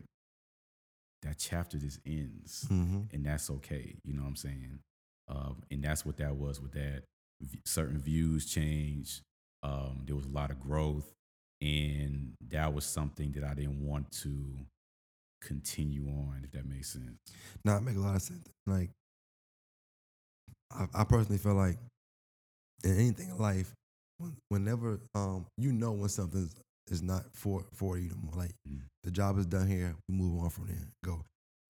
that 1.23 1.37
chapter 1.37 1.77
just 1.77 1.99
ends, 2.05 2.67
mm-hmm. 2.69 3.01
and 3.13 3.25
that's 3.25 3.49
okay. 3.49 3.95
You 4.03 4.13
know 4.13 4.23
what 4.23 4.29
I'm 4.29 4.35
saying? 4.35 4.79
Um, 5.29 5.63
and 5.71 5.83
that's 5.83 6.05
what 6.05 6.17
that 6.17 6.35
was 6.35 6.61
with 6.61 6.73
that. 6.73 7.03
V- 7.41 7.61
certain 7.65 7.99
views 7.99 8.45
changed. 8.45 9.21
Um, 9.63 10.03
there 10.05 10.15
was 10.15 10.25
a 10.25 10.29
lot 10.29 10.51
of 10.51 10.59
growth, 10.59 11.11
and 11.61 12.33
that 12.49 12.73
was 12.73 12.85
something 12.85 13.31
that 13.33 13.43
I 13.43 13.53
didn't 13.53 13.85
want 13.85 14.11
to 14.23 14.45
continue 15.41 16.07
on. 16.07 16.41
If 16.43 16.51
that 16.51 16.65
makes 16.65 16.91
sense. 16.91 17.17
No, 17.63 17.77
it 17.77 17.81
makes 17.81 17.97
a 17.97 18.01
lot 18.01 18.15
of 18.15 18.21
sense. 18.21 18.47
Like 18.67 18.89
I, 20.71 20.87
I 20.93 21.03
personally 21.03 21.37
feel 21.37 21.55
like 21.55 21.77
in 22.83 22.97
anything 22.97 23.29
in 23.29 23.37
life, 23.37 23.73
whenever 24.49 24.99
um 25.15 25.45
you 25.57 25.71
know 25.71 25.91
when 25.91 26.09
something 26.09 26.49
is 26.89 27.01
not 27.01 27.23
for 27.33 27.65
for 27.73 27.97
you 27.97 28.11
anymore, 28.11 28.33
like 28.35 28.53
mm. 28.69 28.81
the 29.03 29.11
job 29.11 29.37
is 29.37 29.45
done 29.45 29.67
here, 29.67 29.95
we 30.09 30.15
move 30.15 30.43
on 30.43 30.49
from 30.49 30.67
there, 30.67 30.87
go. 31.03 31.23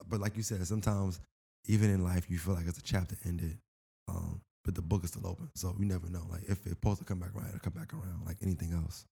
But 0.08 0.20
like 0.20 0.36
you 0.36 0.44
said, 0.44 0.66
sometimes 0.68 1.20
even 1.68 1.90
in 1.90 2.04
life 2.04 2.26
you 2.30 2.38
feel 2.38 2.56
like 2.56 2.68
it's 2.68 2.80
a 2.80 2.84
chapter 2.84 3.16
ended, 3.26 3.58
um, 4.08 4.42
but 4.64 4.76
the 4.76 4.82
book 4.82 5.04
is 5.04 5.10
still 5.10 5.28
open, 5.28 5.50
so 5.56 5.76
you 5.78 5.86
never 5.86 6.10
know. 6.10 6.24
Like 6.30 6.44
if 6.44 6.60
it's 6.66 6.70
supposed 6.70 7.00
to 7.00 7.06
come 7.06 7.20
back 7.20 7.36
around, 7.36 7.50
it'll 7.50 7.60
come 7.60 7.74
back 7.74 7.94
around 7.94 8.26
like 8.26 8.38
anything 8.42 8.74
else. 8.74 9.06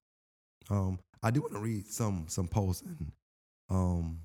Um, 0.70 1.00
I 1.24 1.32
do 1.32 1.42
want 1.42 1.54
to 1.54 1.60
read 1.60 1.88
some 1.88 2.26
some 2.28 2.48
posts 2.48 2.84
and 2.84 3.12
um, 3.70 4.20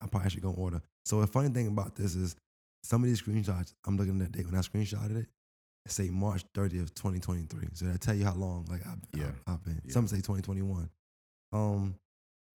I'm 0.00 0.08
probably 0.08 0.26
actually 0.26 0.42
gonna 0.42 0.56
order. 0.56 0.82
So 1.04 1.20
a 1.20 1.26
funny 1.26 1.48
thing 1.48 1.68
about 1.68 1.94
this 1.94 2.14
is 2.14 2.36
some 2.82 3.02
of 3.02 3.08
these 3.08 3.22
screenshots, 3.22 3.74
I'm 3.86 3.96
looking 3.96 4.20
at 4.20 4.32
that 4.32 4.38
date 4.38 4.46
when 4.46 4.54
I 4.54 4.60
screenshotted 4.60 5.16
it, 5.16 5.26
it 5.84 5.92
say 5.92 6.10
March 6.10 6.44
30th, 6.54 6.94
2023. 6.94 7.68
So 7.74 7.86
I 7.92 7.96
tell 7.96 8.14
you 8.14 8.24
how 8.24 8.34
long 8.34 8.66
like 8.70 8.86
I've, 8.86 8.98
yeah. 9.18 9.26
I've, 9.46 9.54
I've 9.54 9.64
been. 9.64 9.80
Yeah. 9.84 9.92
Some 9.92 10.06
say 10.06 10.16
2021. 10.16 10.88
Um, 11.52 11.94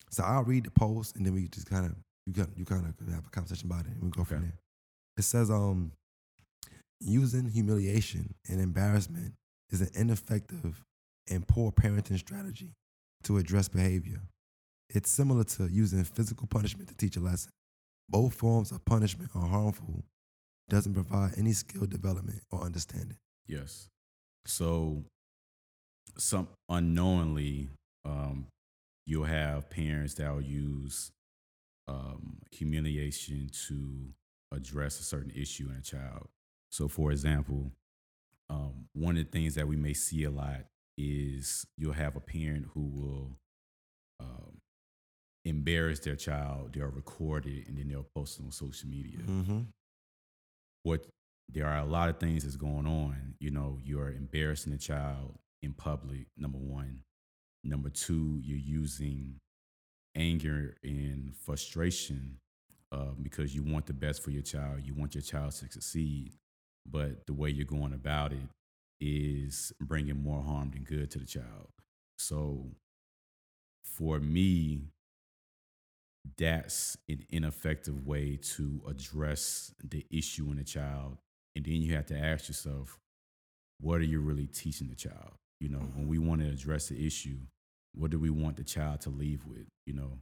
so 0.09 0.23
I'll 0.23 0.43
read 0.43 0.65
the 0.65 0.71
post 0.71 1.15
and 1.15 1.25
then 1.25 1.33
we 1.33 1.47
just 1.47 1.69
kind 1.69 1.85
of 1.85 1.95
you 2.25 2.33
kind 2.33 2.53
you 2.55 2.65
kind 2.65 2.85
of 2.85 3.13
have 3.13 3.25
a 3.25 3.29
conversation 3.29 3.69
about 3.69 3.85
it 3.85 3.93
and 3.93 4.03
we 4.03 4.09
go 4.11 4.21
okay. 4.21 4.35
from 4.35 4.41
there. 4.43 4.59
It 5.17 5.23
says 5.23 5.49
um 5.49 5.91
using 6.99 7.49
humiliation 7.49 8.33
and 8.47 8.61
embarrassment 8.61 9.33
is 9.69 9.81
an 9.81 9.89
ineffective 9.93 10.83
and 11.29 11.47
poor 11.47 11.71
parenting 11.71 12.17
strategy 12.17 12.73
to 13.23 13.37
address 13.37 13.67
behavior. 13.67 14.21
It's 14.89 15.09
similar 15.09 15.43
to 15.45 15.67
using 15.67 16.03
physical 16.03 16.47
punishment 16.47 16.89
to 16.89 16.95
teach 16.95 17.17
a 17.17 17.19
lesson. 17.19 17.51
Both 18.09 18.35
forms 18.35 18.71
of 18.71 18.83
punishment 18.85 19.31
are 19.33 19.47
harmful 19.47 20.03
doesn't 20.69 20.93
provide 20.93 21.33
any 21.37 21.53
skill 21.53 21.85
development 21.85 22.41
or 22.51 22.61
understanding. 22.61 23.17
Yes. 23.47 23.89
So, 24.45 25.03
some 26.17 26.47
unknowingly, 26.69 27.69
um, 28.05 28.47
you'll 29.05 29.25
have 29.25 29.69
parents 29.69 30.13
that 30.15 30.33
will 30.33 30.41
use 30.41 31.11
um, 31.87 32.37
humiliation 32.51 33.49
to 33.67 34.13
address 34.55 34.99
a 34.99 35.03
certain 35.03 35.31
issue 35.35 35.69
in 35.69 35.77
a 35.77 35.81
child. 35.81 36.27
So, 36.73 36.87
for 36.87 37.11
example, 37.11 37.71
um, 38.49 38.87
one 38.93 39.17
of 39.17 39.25
the 39.25 39.31
things 39.31 39.55
that 39.55 39.67
we 39.67 39.75
may 39.75 39.93
see 39.93 40.23
a 40.23 40.31
lot 40.31 40.65
is 40.97 41.65
you'll 41.77 41.93
have 41.93 42.15
a 42.15 42.19
parent 42.19 42.65
who 42.73 42.81
will 42.81 43.37
um, 44.19 44.57
embarrass 45.45 45.99
their 45.99 46.15
child, 46.15 46.73
they'll 46.73 46.87
record 46.87 47.45
it, 47.45 47.67
and 47.67 47.77
then 47.77 47.87
they'll 47.87 48.07
post 48.15 48.39
it 48.39 48.43
on 48.43 48.51
social 48.51 48.89
media. 48.89 49.19
Mm-hmm 49.19 49.61
what 50.83 51.07
there 51.49 51.67
are 51.67 51.79
a 51.79 51.85
lot 51.85 52.09
of 52.09 52.19
things 52.19 52.43
that's 52.43 52.55
going 52.55 52.85
on. 52.85 53.35
You 53.39 53.51
know, 53.51 53.79
you're 53.83 54.11
embarrassing 54.11 54.71
the 54.71 54.77
child 54.77 55.37
in 55.61 55.73
public, 55.73 56.27
number 56.37 56.57
one. 56.57 56.99
Number 57.63 57.89
two, 57.89 58.39
you're 58.43 58.57
using 58.57 59.39
anger 60.15 60.75
and 60.83 61.33
frustration 61.35 62.37
uh, 62.91 63.13
because 63.21 63.55
you 63.55 63.63
want 63.63 63.85
the 63.85 63.93
best 63.93 64.21
for 64.21 64.31
your 64.31 64.41
child. 64.43 64.81
You 64.83 64.93
want 64.93 65.15
your 65.15 65.21
child 65.21 65.51
to 65.51 65.69
succeed. 65.69 66.33
But 66.89 67.25
the 67.27 67.33
way 67.33 67.49
you're 67.49 67.65
going 67.65 67.93
about 67.93 68.33
it 68.33 68.49
is 68.99 69.73
bringing 69.81 70.21
more 70.21 70.41
harm 70.41 70.71
than 70.71 70.83
good 70.83 71.11
to 71.11 71.19
the 71.19 71.25
child. 71.25 71.69
So 72.17 72.67
for 73.83 74.19
me, 74.19 74.83
that's 76.37 76.97
an 77.09 77.25
ineffective 77.29 78.05
way 78.05 78.37
to 78.55 78.81
address 78.87 79.73
the 79.83 80.05
issue 80.09 80.49
in 80.51 80.57
the 80.57 80.63
child. 80.63 81.17
And 81.55 81.65
then 81.65 81.81
you 81.81 81.95
have 81.95 82.05
to 82.07 82.17
ask 82.17 82.47
yourself, 82.47 82.97
what 83.79 83.99
are 83.99 84.05
you 84.05 84.21
really 84.21 84.47
teaching 84.47 84.87
the 84.87 84.95
child? 84.95 85.33
You 85.59 85.69
know, 85.69 85.79
when 85.95 86.07
we 86.07 86.17
want 86.17 86.41
to 86.41 86.47
address 86.47 86.87
the 86.87 87.05
issue, 87.05 87.37
what 87.93 88.11
do 88.11 88.19
we 88.19 88.29
want 88.29 88.57
the 88.57 88.63
child 88.63 89.01
to 89.01 89.09
leave 89.09 89.45
with? 89.45 89.67
You 89.85 89.93
know, 89.93 90.19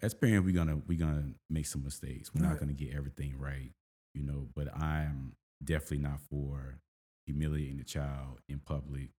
as 0.00 0.14
parents, 0.14 0.44
we're 0.44 0.54
gonna 0.54 0.80
we're 0.86 0.98
gonna 0.98 1.34
make 1.48 1.66
some 1.66 1.84
mistakes. 1.84 2.30
We're 2.34 2.46
not 2.46 2.58
gonna 2.58 2.72
get 2.72 2.94
everything 2.94 3.34
right, 3.38 3.70
you 4.14 4.22
know. 4.24 4.48
But 4.54 4.74
I'm 4.76 5.34
definitely 5.64 5.98
not 5.98 6.20
for 6.30 6.78
humiliating 7.26 7.78
the 7.78 7.84
child 7.84 8.40
in 8.48 8.58
public. 8.58 9.10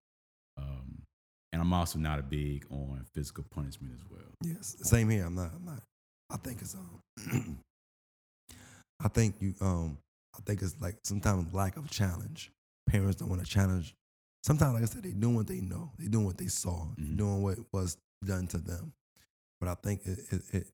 Um, 0.57 1.03
and 1.51 1.61
I'm 1.61 1.73
also 1.73 1.99
not 1.99 2.19
a 2.19 2.23
big 2.23 2.65
on 2.71 3.05
physical 3.13 3.45
punishment 3.51 3.93
as 3.95 4.09
well. 4.09 4.31
Yes, 4.43 4.75
same 4.81 5.09
here. 5.09 5.25
I'm 5.25 5.35
not. 5.35 5.51
I'm 5.55 5.65
not. 5.65 5.83
I 6.31 6.37
think 6.37 6.61
it's 6.61 6.75
um, 6.75 7.57
I 9.03 9.07
think 9.07 9.35
you 9.39 9.53
um, 9.61 9.97
I 10.35 10.41
think 10.45 10.61
it's 10.61 10.75
like 10.81 10.97
sometimes 11.03 11.53
lack 11.53 11.77
of 11.77 11.89
challenge. 11.89 12.51
Parents 12.89 13.17
don't 13.17 13.29
want 13.29 13.43
to 13.43 13.47
challenge. 13.47 13.93
Sometimes, 14.43 14.73
like 14.73 14.83
I 14.83 14.87
said, 14.87 15.03
they 15.03 15.11
doing 15.11 15.35
what 15.35 15.47
they 15.47 15.61
know. 15.61 15.91
They 15.97 16.07
doing 16.07 16.25
what 16.25 16.37
they 16.37 16.47
saw. 16.47 16.87
Mm-hmm. 16.99 17.15
Doing 17.15 17.43
what 17.43 17.57
was 17.71 17.97
done 18.25 18.47
to 18.47 18.57
them. 18.57 18.93
But 19.59 19.69
I 19.69 19.75
think 19.75 20.01
it, 20.05 20.19
it, 20.31 20.41
it 20.51 20.67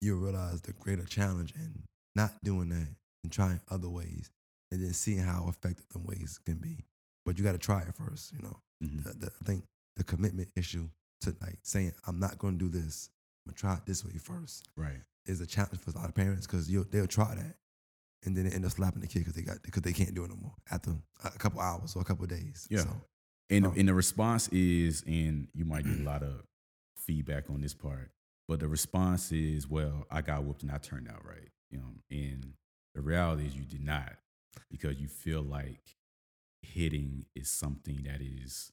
you 0.00 0.14
realize 0.16 0.60
the 0.60 0.72
greater 0.72 1.04
challenge 1.04 1.52
in 1.56 1.82
not 2.14 2.32
doing 2.44 2.68
that 2.68 2.88
and 3.24 3.32
trying 3.32 3.60
other 3.70 3.88
ways, 3.88 4.30
and 4.70 4.82
then 4.82 4.92
seeing 4.92 5.20
how 5.20 5.46
effective 5.48 5.86
the 5.92 5.98
ways 5.98 6.38
can 6.44 6.56
be. 6.56 6.84
But 7.24 7.38
you 7.38 7.44
got 7.44 7.52
to 7.52 7.58
try 7.58 7.82
it 7.82 7.94
first. 7.94 8.32
You 8.32 8.40
know, 8.42 8.56
Mhm. 8.82 9.02
the, 9.04 9.12
the, 9.14 9.26
I 9.40 9.44
think 9.44 9.64
the 9.96 10.04
commitment 10.04 10.50
issue 10.56 10.88
to 11.22 11.34
like 11.40 11.58
saying 11.62 11.92
I'm 12.06 12.18
not 12.20 12.38
going 12.38 12.58
to 12.58 12.64
do 12.70 12.80
this. 12.80 13.10
I'm 13.46 13.50
gonna 13.52 13.58
try 13.58 13.74
it 13.74 13.86
this 13.86 14.04
way 14.04 14.12
first 14.18 14.68
Right. 14.76 15.02
is 15.26 15.40
a 15.40 15.46
challenge 15.46 15.80
for 15.80 15.90
a 15.90 15.94
lot 15.94 16.08
of 16.08 16.14
parents 16.14 16.46
because 16.46 16.68
they'll 16.68 17.06
try 17.06 17.34
that, 17.34 17.56
and 18.24 18.36
then 18.36 18.44
they 18.48 18.50
end 18.54 18.64
up 18.64 18.70
slapping 18.72 19.00
the 19.00 19.06
kid 19.08 19.20
because 19.20 19.34
they 19.34 19.42
got 19.42 19.62
because 19.62 19.82
they 19.82 19.92
can't 19.92 20.14
do 20.14 20.24
it 20.24 20.28
no 20.30 20.36
more 20.36 20.54
after 20.70 20.94
a 21.24 21.30
couple 21.32 21.60
hours 21.60 21.96
or 21.96 22.02
a 22.02 22.04
couple 22.04 22.26
days. 22.26 22.66
Yeah. 22.70 22.82
So, 22.84 23.00
And, 23.50 23.66
Oh. 23.66 23.72
and 23.74 23.88
the 23.88 23.94
response 23.94 24.48
is, 24.48 25.02
and 25.06 25.48
you 25.54 25.64
might 25.64 25.84
get 25.84 25.98
a 25.98 26.02
lot 26.12 26.22
of 26.22 26.44
feedback 26.96 27.48
on 27.50 27.60
this 27.62 27.74
part, 27.74 28.10
but 28.46 28.60
the 28.60 28.68
response 28.68 29.32
is, 29.32 29.66
well, 29.66 30.06
I 30.10 30.20
got 30.20 30.44
whooped 30.44 30.62
and 30.62 30.70
I 30.70 30.78
turned 30.78 31.08
out 31.08 31.24
right. 31.24 31.48
You 31.70 31.78
know, 31.78 31.94
and 32.10 32.54
the 32.94 33.00
reality 33.00 33.46
is 33.46 33.56
you 33.56 33.64
did 33.64 33.82
not 33.82 34.18
because 34.70 34.98
you 34.98 35.08
feel 35.08 35.42
like 35.42 35.96
hitting 36.62 37.24
is 37.34 37.48
something 37.48 38.02
that 38.04 38.20
is 38.20 38.72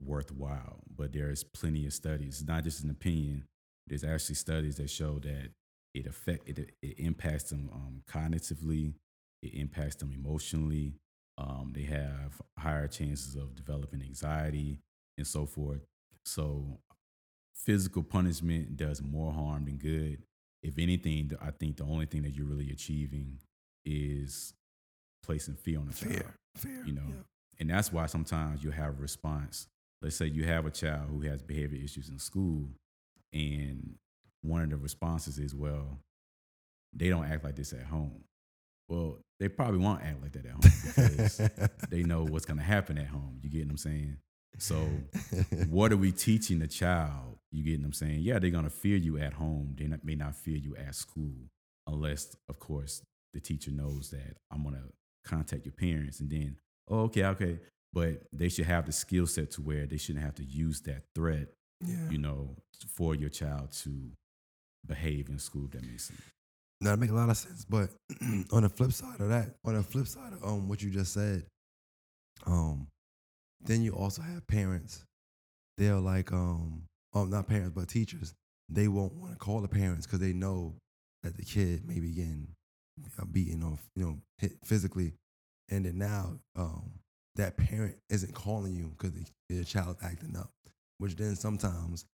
worthwhile. 0.00 0.80
But 0.94 1.12
there's 1.12 1.44
plenty 1.44 1.86
of 1.86 1.92
studies, 1.92 2.40
it's 2.40 2.48
not 2.48 2.64
just 2.64 2.84
an 2.84 2.90
opinion. 2.90 3.44
There's 3.86 4.04
actually 4.04 4.36
studies 4.36 4.76
that 4.76 4.90
show 4.90 5.18
that 5.20 5.50
it 5.94 6.06
affect 6.06 6.48
it, 6.48 6.58
it 6.80 6.98
impacts 6.98 7.44
them 7.50 7.68
um, 7.72 8.02
cognitively, 8.08 8.94
it 9.42 9.54
impacts 9.54 9.96
them 9.96 10.12
emotionally. 10.12 10.94
Um, 11.38 11.72
they 11.74 11.82
have 11.82 12.40
higher 12.58 12.86
chances 12.86 13.34
of 13.36 13.54
developing 13.54 14.02
anxiety 14.02 14.78
and 15.18 15.26
so 15.26 15.46
forth. 15.46 15.80
So, 16.24 16.78
physical 17.54 18.02
punishment 18.02 18.76
does 18.76 19.02
more 19.02 19.32
harm 19.32 19.64
than 19.64 19.76
good. 19.76 20.22
If 20.62 20.78
anything, 20.78 21.32
I 21.40 21.50
think 21.50 21.76
the 21.76 21.84
only 21.84 22.06
thing 22.06 22.22
that 22.22 22.34
you're 22.34 22.46
really 22.46 22.70
achieving 22.70 23.38
is 23.84 24.54
placing 25.22 25.54
fear 25.54 25.78
on 25.78 25.86
the 25.86 25.94
child 25.94 26.14
fair, 26.14 26.34
fair. 26.56 26.84
you 26.84 26.92
know? 26.92 27.02
yeah. 27.08 27.22
and 27.60 27.70
that's 27.70 27.92
why 27.92 28.06
sometimes 28.06 28.62
you 28.62 28.70
have 28.70 28.98
a 28.98 29.02
response. 29.02 29.68
Let's 30.00 30.16
say 30.16 30.26
you 30.26 30.44
have 30.46 30.66
a 30.66 30.70
child 30.70 31.08
who 31.10 31.20
has 31.22 31.42
behavior 31.42 31.80
issues 31.82 32.08
in 32.08 32.18
school 32.18 32.68
and 33.32 33.94
one 34.42 34.62
of 34.62 34.70
the 34.70 34.76
responses 34.76 35.38
is 35.38 35.54
well 35.54 35.98
they 36.92 37.08
don't 37.08 37.24
act 37.24 37.44
like 37.44 37.56
this 37.56 37.72
at 37.72 37.84
home. 37.84 38.24
Well 38.88 39.18
they 39.38 39.48
probably 39.48 39.78
won't 39.78 40.02
act 40.02 40.22
like 40.22 40.32
that 40.32 40.46
at 40.46 40.52
home 40.52 40.60
because 40.86 41.50
they 41.90 42.02
know 42.02 42.24
what's 42.24 42.44
going 42.44 42.58
to 42.58 42.64
happen 42.64 42.98
at 42.98 43.06
home. 43.06 43.38
You 43.42 43.50
get 43.50 43.64
what 43.66 43.70
i'm 43.70 43.78
saying? 43.78 44.16
So 44.58 44.86
what 45.68 45.92
are 45.92 45.96
we 45.96 46.12
teaching 46.12 46.58
the 46.58 46.68
child? 46.68 47.38
You 47.50 47.64
get 47.64 47.78
what 47.80 47.86
i'm 47.86 47.92
saying? 47.92 48.20
Yeah 48.20 48.38
they're 48.38 48.50
going 48.50 48.64
to 48.64 48.70
fear 48.70 48.96
you 48.96 49.18
at 49.18 49.34
home. 49.34 49.76
They 49.78 49.88
may 50.02 50.16
not 50.16 50.34
fear 50.34 50.56
you 50.56 50.76
at 50.76 50.94
school 50.94 51.32
unless 51.86 52.36
of 52.48 52.58
course 52.58 53.02
the 53.34 53.40
teacher 53.40 53.70
knows 53.70 54.10
that 54.10 54.36
i'm 54.50 54.62
going 54.62 54.74
to 54.74 54.82
contact 55.24 55.64
your 55.64 55.72
parents 55.72 56.20
and 56.20 56.30
then 56.30 56.56
oh 56.88 57.00
okay 57.00 57.24
okay 57.24 57.58
but 57.92 58.22
they 58.32 58.48
should 58.48 58.64
have 58.64 58.86
the 58.86 58.92
skill 58.92 59.26
set 59.26 59.50
to 59.50 59.60
where 59.60 59.86
they 59.86 59.96
shouldn't 59.96 60.24
have 60.24 60.34
to 60.34 60.44
use 60.44 60.80
that 60.80 61.02
threat 61.14 61.48
yeah. 61.84 62.08
you 62.10 62.18
know 62.18 62.56
for 62.88 63.14
your 63.14 63.28
child 63.28 63.70
to 63.72 63.90
behave 64.86 65.28
in 65.28 65.38
school 65.38 65.66
if 65.66 65.72
that 65.72 65.82
makes 65.82 66.04
sense 66.04 66.20
No, 66.80 66.90
that 66.90 66.98
make 66.98 67.10
a 67.10 67.14
lot 67.14 67.30
of 67.30 67.36
sense. 67.36 67.64
But 67.64 67.90
on 68.52 68.62
the 68.64 68.68
flip 68.68 68.92
side 68.92 69.20
of 69.20 69.28
that, 69.28 69.54
on 69.64 69.74
the 69.74 69.84
flip 69.84 70.08
side 70.08 70.32
of 70.32 70.42
um 70.42 70.68
what 70.68 70.82
you 70.82 70.90
just 70.90 71.12
said, 71.12 71.44
um, 72.44 72.88
then 73.64 73.82
you 73.82 73.92
also 73.92 74.20
have 74.22 74.44
parents. 74.48 75.04
They're 75.78 76.00
like 76.00 76.32
um, 76.32 76.82
oh 77.14 77.24
not 77.24 77.46
parents 77.46 77.72
but 77.74 77.88
teachers. 77.88 78.34
They 78.68 78.88
won't 78.88 79.14
want 79.14 79.32
to 79.32 79.38
call 79.38 79.60
the 79.60 79.68
parents 79.68 80.06
because 80.06 80.18
they 80.18 80.32
know 80.32 80.74
that 81.22 81.36
the 81.36 81.44
kid 81.44 81.86
may 81.86 82.00
be 82.00 82.10
getting 82.10 82.48
beaten 83.32 83.62
or 83.62 83.78
you 83.96 84.04
know 84.04 84.18
hit 84.38 84.52
physically, 84.64 85.12
and 85.70 85.84
then 85.84 85.98
now 85.98 86.38
um 86.56 86.92
that 87.36 87.56
parent 87.56 87.96
isn't 88.10 88.34
calling 88.34 88.74
you 88.74 88.94
because 88.98 89.12
the 89.48 89.64
child's 89.64 90.02
acting 90.02 90.36
up, 90.36 90.50
which 90.98 91.16
then 91.16 91.34
sometimes 91.34 92.04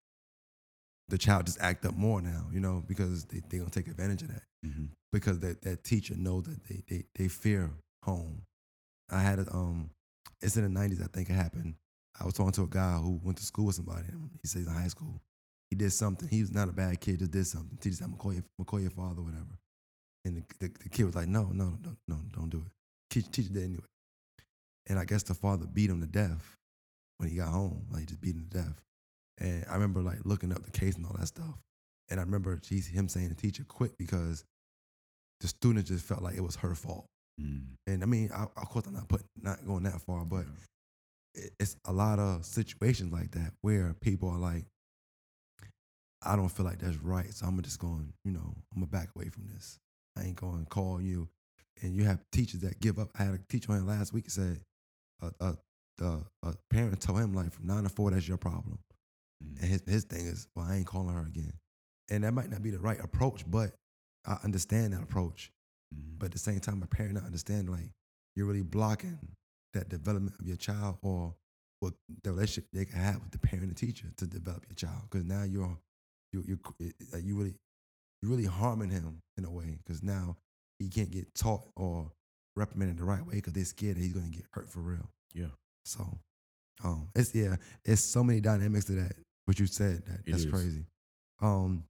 the 1.09 1.17
child 1.17 1.45
just 1.45 1.59
act 1.59 1.85
up 1.85 1.95
more 1.95 2.21
now, 2.21 2.45
you 2.51 2.59
know, 2.59 2.83
because 2.87 3.25
they 3.25 3.41
they 3.49 3.57
gonna 3.57 3.69
take 3.69 3.87
advantage 3.87 4.21
of 4.21 4.29
that 4.29 4.43
mm-hmm. 4.65 4.85
because 5.11 5.39
that, 5.39 5.61
that 5.63 5.83
teacher 5.83 6.15
know 6.15 6.41
that 6.41 6.63
they, 6.67 6.83
they 6.87 7.03
they 7.15 7.27
fear 7.27 7.71
home. 8.03 8.43
I 9.11 9.21
had 9.21 9.39
a 9.39 9.51
um, 9.51 9.89
it's 10.41 10.55
in 10.55 10.63
the 10.63 10.69
nineties 10.69 11.01
I 11.01 11.07
think 11.07 11.29
it 11.29 11.33
happened. 11.33 11.75
I 12.19 12.25
was 12.25 12.33
talking 12.33 12.51
to 12.53 12.63
a 12.63 12.67
guy 12.67 12.97
who 12.97 13.19
went 13.23 13.37
to 13.37 13.43
school 13.45 13.67
with 13.67 13.75
somebody. 13.75 14.07
He 14.41 14.47
says 14.47 14.67
in 14.67 14.73
high 14.73 14.87
school, 14.87 15.21
he 15.69 15.75
did 15.75 15.91
something. 15.91 16.27
He 16.27 16.41
was 16.41 16.51
not 16.51 16.69
a 16.69 16.73
bad 16.73 16.99
kid, 16.99 17.19
just 17.19 17.31
did 17.31 17.47
something. 17.47 17.77
Teacher 17.77 17.97
said, 17.97 18.05
"I'm 18.05 18.11
gonna 18.11 18.21
call 18.21 18.33
your, 18.33 18.43
I'm 18.43 18.65
gonna 18.65 18.65
call 18.65 18.81
your 18.81 18.91
father, 18.91 19.21
whatever." 19.21 19.57
And 20.25 20.37
the, 20.37 20.43
the, 20.67 20.73
the 20.83 20.89
kid 20.89 21.05
was 21.05 21.15
like, 21.15 21.27
"No, 21.27 21.45
no, 21.53 21.77
no, 21.83 21.95
no, 22.07 22.17
don't 22.33 22.49
do 22.49 22.57
it." 22.59 22.71
Teacher, 23.09 23.29
teacher 23.31 23.53
did 23.53 23.63
anyway. 23.63 23.83
And 24.87 24.99
I 24.99 25.05
guess 25.05 25.23
the 25.23 25.33
father 25.33 25.65
beat 25.65 25.89
him 25.89 26.01
to 26.01 26.07
death 26.07 26.55
when 27.17 27.29
he 27.29 27.37
got 27.37 27.49
home. 27.49 27.85
Like 27.91 28.07
just 28.07 28.21
beat 28.21 28.35
him 28.35 28.47
to 28.51 28.57
death. 28.57 28.81
And 29.39 29.65
I 29.69 29.73
remember 29.75 30.01
like 30.01 30.19
looking 30.25 30.51
up 30.51 30.63
the 30.63 30.71
case 30.71 30.95
and 30.95 31.05
all 31.05 31.15
that 31.19 31.27
stuff. 31.27 31.55
And 32.09 32.19
I 32.19 32.23
remember 32.23 32.55
geez, 32.57 32.87
him 32.87 33.07
saying 33.07 33.29
the 33.29 33.35
teacher 33.35 33.63
quit 33.67 33.97
because 33.97 34.43
the 35.39 35.47
student 35.47 35.85
just 35.87 36.05
felt 36.05 36.21
like 36.21 36.35
it 36.35 36.43
was 36.43 36.55
her 36.57 36.75
fault. 36.75 37.05
mm 37.39 37.61
And 37.87 38.03
I 38.03 38.05
mean, 38.05 38.31
I, 38.33 38.43
of 38.43 38.69
course, 38.69 38.85
I'm 38.87 38.93
not 38.93 39.07
putting, 39.07 39.27
not 39.41 39.65
going 39.65 39.83
that 39.83 40.01
far, 40.01 40.25
but 40.25 40.45
it- 41.35 41.53
it's 41.59 41.77
a 41.85 41.93
lot 41.93 42.19
of 42.19 42.45
situations 42.45 43.13
like 43.13 43.31
that 43.31 43.53
where 43.61 43.93
people 43.93 44.29
are 44.29 44.39
like, 44.39 44.65
I 46.21 46.35
don't 46.35 46.49
feel 46.49 46.65
like 46.65 46.79
that's 46.79 46.97
right, 46.97 47.33
so 47.33 47.45
I'm 47.45 47.61
just 47.61 47.79
going, 47.79 48.11
you 48.25 48.31
know, 48.31 48.53
I'm 48.73 48.81
gonna 48.81 48.87
back 48.87 49.09
away 49.15 49.29
from 49.29 49.47
this. 49.47 49.79
I 50.19 50.25
ain't 50.25 50.35
going 50.35 50.63
to 50.63 50.69
call 50.69 51.01
you. 51.01 51.27
And 51.81 51.95
you 51.95 52.03
have 52.03 52.19
teachers 52.31 52.61
that 52.61 52.79
give 52.79 52.99
up. 52.99 53.09
I 53.17 53.23
had 53.23 53.33
a 53.35 53.39
teacher 53.49 53.71
on 53.71 53.87
last 53.87 54.13
week 54.13 54.29
said, 54.29 54.59
a, 55.21 55.31
a, 55.39 55.57
a, 56.03 56.19
a 56.43 56.53
parent 56.69 57.01
told 57.01 57.19
him 57.19 57.33
like 57.33 57.53
from 57.53 57.67
nine 57.67 57.83
to 57.83 57.89
four, 57.89 58.11
that's 58.11 58.27
your 58.27 58.37
problem. 58.37 58.79
mm. 59.43 59.61
And 59.61 59.69
his, 59.69 59.83
his 59.87 60.03
thing 60.03 60.25
is, 60.25 60.47
well, 60.55 60.65
I 60.69 60.77
ain't 60.77 60.85
calling 60.87 61.15
her 61.15 61.21
again. 61.21 61.53
And 62.09 62.23
that 62.23 62.33
might 62.33 62.49
not 62.49 62.63
be 62.63 62.71
the 62.71 62.79
right 62.79 62.99
approach, 63.01 63.43
but 63.49 63.71
I 64.25 64.37
understand 64.43 64.93
that 64.93 65.03
approach. 65.03 65.51
Mhm. 65.95 66.19
But 66.19 66.27
at 66.27 66.31
the 66.33 66.39
same 66.39 66.59
time, 66.59 66.81
a 66.83 66.87
parent 66.87 67.15
not 67.15 67.23
understand 67.25 67.69
like 67.69 67.91
you're 68.35 68.45
really 68.47 68.61
blocking 68.63 69.17
that 69.73 69.89
development 69.89 70.35
of 70.39 70.47
your 70.47 70.57
child 70.57 70.97
or 71.01 71.35
what 71.79 71.93
the 72.23 72.31
relationship 72.31 72.69
they 72.73 72.85
can 72.85 72.99
have 72.99 73.21
with 73.21 73.31
the 73.31 73.37
parent 73.39 73.67
and 73.67 73.77
teacher 73.77 74.07
to 74.17 74.27
develop 74.27 74.65
your 74.67 74.75
child. 74.75 75.03
Because 75.09 75.25
now 75.25 75.43
you're 75.43 75.77
you 76.33 76.43
you 76.47 76.59
eh, 76.81 76.91
eh, 77.13 77.17
you 77.23 77.35
really 77.37 77.55
you're 78.21 78.31
really 78.31 78.45
harming 78.45 78.89
him 78.91 79.19
in 79.37 79.45
a 79.45 79.51
way. 79.51 79.77
Because 79.83 80.01
now 80.03 80.37
he 80.79 80.89
can't 80.89 81.11
get 81.11 81.33
taught 81.35 81.61
or 81.75 82.11
reprimanded 82.55 82.97
the 82.97 83.03
right 83.05 83.25
way 83.25 83.35
because 83.35 83.53
they're 83.53 83.65
scared 83.65 83.95
that 83.97 84.01
he's 84.01 84.13
going 84.13 84.29
to 84.31 84.37
get 84.37 84.45
hurt 84.51 84.69
for 84.69 84.79
real. 84.79 85.09
yeah 85.33 85.47
So, 85.85 86.17
um, 86.83 87.09
it's 87.15 87.33
yeah, 87.35 87.55
it's 87.85 88.01
so 88.01 88.23
many 88.23 88.41
dynamics 88.41 88.85
to 88.85 88.93
that. 88.93 89.13
What 89.45 89.59
you 89.59 89.65
said 89.67 90.03
that 90.05 90.19
It 90.25 90.31
that's 90.31 90.43
is. 90.43 90.51
crazy. 90.51 90.85
Um, 91.41 91.83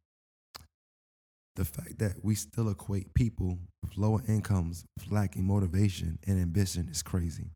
the 1.55 1.65
fact 1.65 1.99
that 1.99 2.23
we 2.23 2.35
still 2.35 2.69
equate 2.69 3.13
people 3.13 3.57
with 3.83 3.97
lower 3.97 4.21
incomes 4.27 4.85
with 4.97 5.11
lacking 5.11 5.43
motivation 5.45 6.17
and 6.25 6.39
ambition 6.39 6.87
is 6.89 7.01
crazy. 7.03 7.51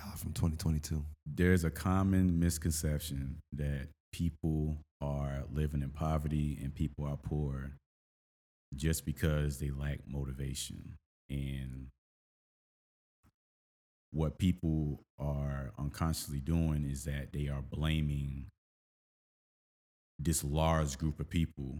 Ah, 0.00 0.14
From 0.16 0.32
2022. 0.32 1.04
there's 1.26 1.64
a 1.64 1.70
common 1.70 2.38
misconception 2.40 3.38
that 3.52 3.88
people 4.12 4.78
are 5.00 5.44
living 5.52 5.82
in 5.82 5.90
poverty 5.90 6.58
and 6.62 6.74
people 6.74 7.04
are 7.06 7.16
poor 7.16 7.72
just 8.74 9.04
because 9.06 9.58
they 9.58 9.70
lack 9.70 10.00
motivation. 10.06 10.96
And 11.30 11.88
what 14.10 14.38
people 14.38 15.02
are 15.18 15.72
unconsciously 15.78 16.40
doing 16.40 16.84
is 16.84 17.04
that 17.04 17.32
they 17.32 17.48
are 17.48 17.62
blaming 17.62 18.46
this 20.18 20.42
large 20.42 20.98
group 20.98 21.20
of 21.20 21.28
people 21.30 21.78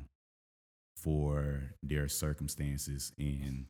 for 0.97 1.75
their 1.83 2.09
circumstances 2.09 3.13
and 3.19 3.67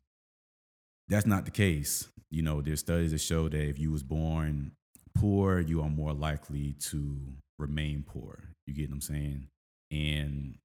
that's 1.07 1.25
not 1.25 1.45
the 1.45 1.51
case 1.51 2.09
you 2.31 2.41
know 2.41 2.61
there's 2.61 2.79
studies 2.79 3.11
that 3.11 3.21
show 3.21 3.47
that 3.47 3.69
if 3.69 3.79
you 3.79 3.91
was 3.91 4.03
born 4.03 4.71
poor 5.19 5.59
you 5.59 5.81
are 5.81 5.89
more 5.89 6.13
likely 6.13 6.73
to 6.79 7.17
remain 7.57 8.03
poor. 8.07 8.39
You 8.65 8.73
get 8.73 8.89
what 8.89 8.95
i'm 8.95 9.01
saying? 9.01 9.47
And 9.91 10.55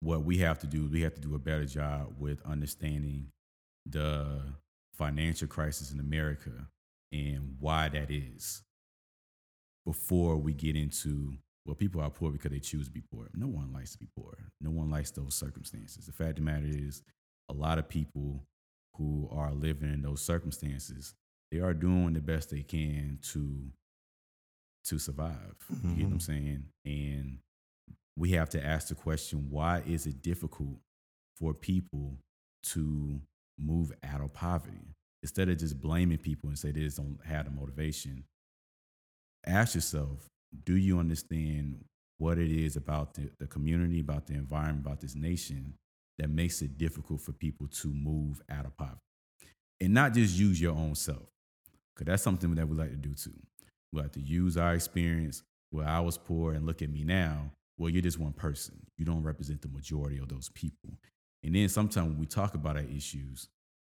what 0.00 0.24
we 0.24 0.38
have 0.38 0.58
to 0.60 0.66
do 0.66 0.88
we 0.90 1.02
have 1.02 1.14
to 1.14 1.20
do 1.20 1.34
a 1.34 1.38
better 1.38 1.64
job 1.64 2.14
with 2.18 2.44
understanding 2.44 3.28
the 3.86 4.40
financial 4.94 5.48
crisis 5.48 5.92
in 5.92 5.98
america 5.98 6.50
and 7.12 7.56
why 7.58 7.88
that 7.88 8.10
is 8.10 8.62
before 9.84 10.36
we 10.36 10.52
get 10.52 10.76
into 10.76 11.34
well 11.66 11.74
people 11.74 12.00
are 12.00 12.10
poor 12.10 12.30
because 12.30 12.50
they 12.50 12.58
choose 12.60 12.86
to 12.86 12.92
be 12.92 13.02
poor. 13.12 13.28
No 13.34 13.46
one 13.46 13.72
likes 13.72 13.92
to 13.92 13.98
be 13.98 14.08
poor. 14.16 14.36
No 14.60 14.70
one 14.70 14.90
likes 14.90 15.10
those 15.10 15.34
circumstances. 15.34 16.06
The 16.06 16.12
fact 16.12 16.30
of 16.30 16.36
the 16.36 16.42
matter 16.42 16.66
is 16.66 17.02
a 17.48 17.52
lot 17.52 17.78
of 17.78 17.88
people 17.88 18.44
who 18.96 19.28
are 19.32 19.52
living 19.52 19.92
in 19.92 20.02
those 20.02 20.20
circumstances 20.20 21.14
they 21.52 21.58
are 21.58 21.74
doing 21.74 22.14
the 22.14 22.20
best 22.20 22.50
they 22.50 22.62
can 22.62 23.18
to 23.20 23.60
to 24.84 24.98
survive 24.98 25.54
you 25.70 25.94
get 25.96 26.04
what 26.04 26.12
i'm 26.12 26.18
Mhm. 26.18 26.22
saying 26.22 26.64
and 26.84 27.38
we 28.16 28.30
have 28.32 28.50
to 28.50 28.64
ask 28.64 28.88
the 28.88 28.94
question 28.94 29.48
why 29.50 29.80
is 29.80 30.06
it 30.06 30.22
difficult 30.22 30.78
for 31.38 31.54
people 31.54 32.18
to 32.62 33.20
move 33.58 33.92
out 34.02 34.20
of 34.20 34.32
poverty? 34.32 34.94
Instead 35.22 35.48
of 35.48 35.56
just 35.58 35.80
blaming 35.80 36.18
people 36.18 36.48
and 36.48 36.58
say 36.58 36.72
they 36.72 36.80
just 36.80 36.96
don't 36.96 37.18
have 37.24 37.44
the 37.44 37.50
motivation, 37.50 38.24
ask 39.46 39.74
yourself 39.74 40.28
do 40.64 40.76
you 40.76 40.98
understand 40.98 41.84
what 42.18 42.38
it 42.38 42.50
is 42.50 42.76
about 42.76 43.14
the, 43.14 43.30
the 43.40 43.46
community, 43.46 44.00
about 44.00 44.26
the 44.26 44.34
environment, 44.34 44.84
about 44.84 45.00
this 45.00 45.14
nation 45.14 45.74
that 46.18 46.28
makes 46.28 46.60
it 46.60 46.76
difficult 46.76 47.20
for 47.20 47.32
people 47.32 47.66
to 47.68 47.88
move 47.88 48.42
out 48.50 48.66
of 48.66 48.76
poverty? 48.76 49.00
And 49.80 49.94
not 49.94 50.12
just 50.12 50.36
use 50.38 50.60
your 50.60 50.74
own 50.74 50.94
self, 50.94 51.26
because 51.94 52.06
that's 52.06 52.22
something 52.22 52.54
that 52.54 52.68
we 52.68 52.76
like 52.76 52.90
to 52.90 52.96
do 52.96 53.14
too. 53.14 53.32
We 53.92 54.00
like 54.00 54.12
to 54.12 54.20
use 54.20 54.56
our 54.56 54.74
experience 54.74 55.42
where 55.70 55.86
I 55.86 56.00
was 56.00 56.18
poor 56.18 56.52
and 56.52 56.66
look 56.66 56.82
at 56.82 56.90
me 56.90 57.04
now. 57.04 57.50
Well, 57.78 57.90
you're 57.90 58.02
just 58.02 58.18
one 58.18 58.32
person. 58.32 58.86
You 58.98 59.04
don't 59.04 59.22
represent 59.22 59.62
the 59.62 59.68
majority 59.68 60.18
of 60.18 60.28
those 60.28 60.48
people. 60.50 60.90
And 61.42 61.54
then 61.54 61.68
sometimes 61.68 62.08
when 62.08 62.18
we 62.18 62.26
talk 62.26 62.54
about 62.54 62.76
our 62.76 62.84
issues, 62.84 63.48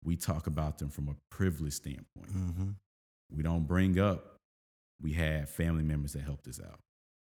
we 0.04 0.16
talk 0.16 0.46
about 0.46 0.78
them 0.78 0.90
from 0.90 1.08
a 1.08 1.16
privileged 1.30 1.76
standpoint. 1.76 2.28
Mm-hmm. 2.28 2.68
We 3.34 3.42
don't 3.42 3.66
bring 3.66 3.98
up 3.98 4.38
we 5.00 5.12
had 5.12 5.48
family 5.48 5.82
members 5.82 6.12
that 6.14 6.22
helped 6.22 6.48
us 6.48 6.60
out. 6.64 6.80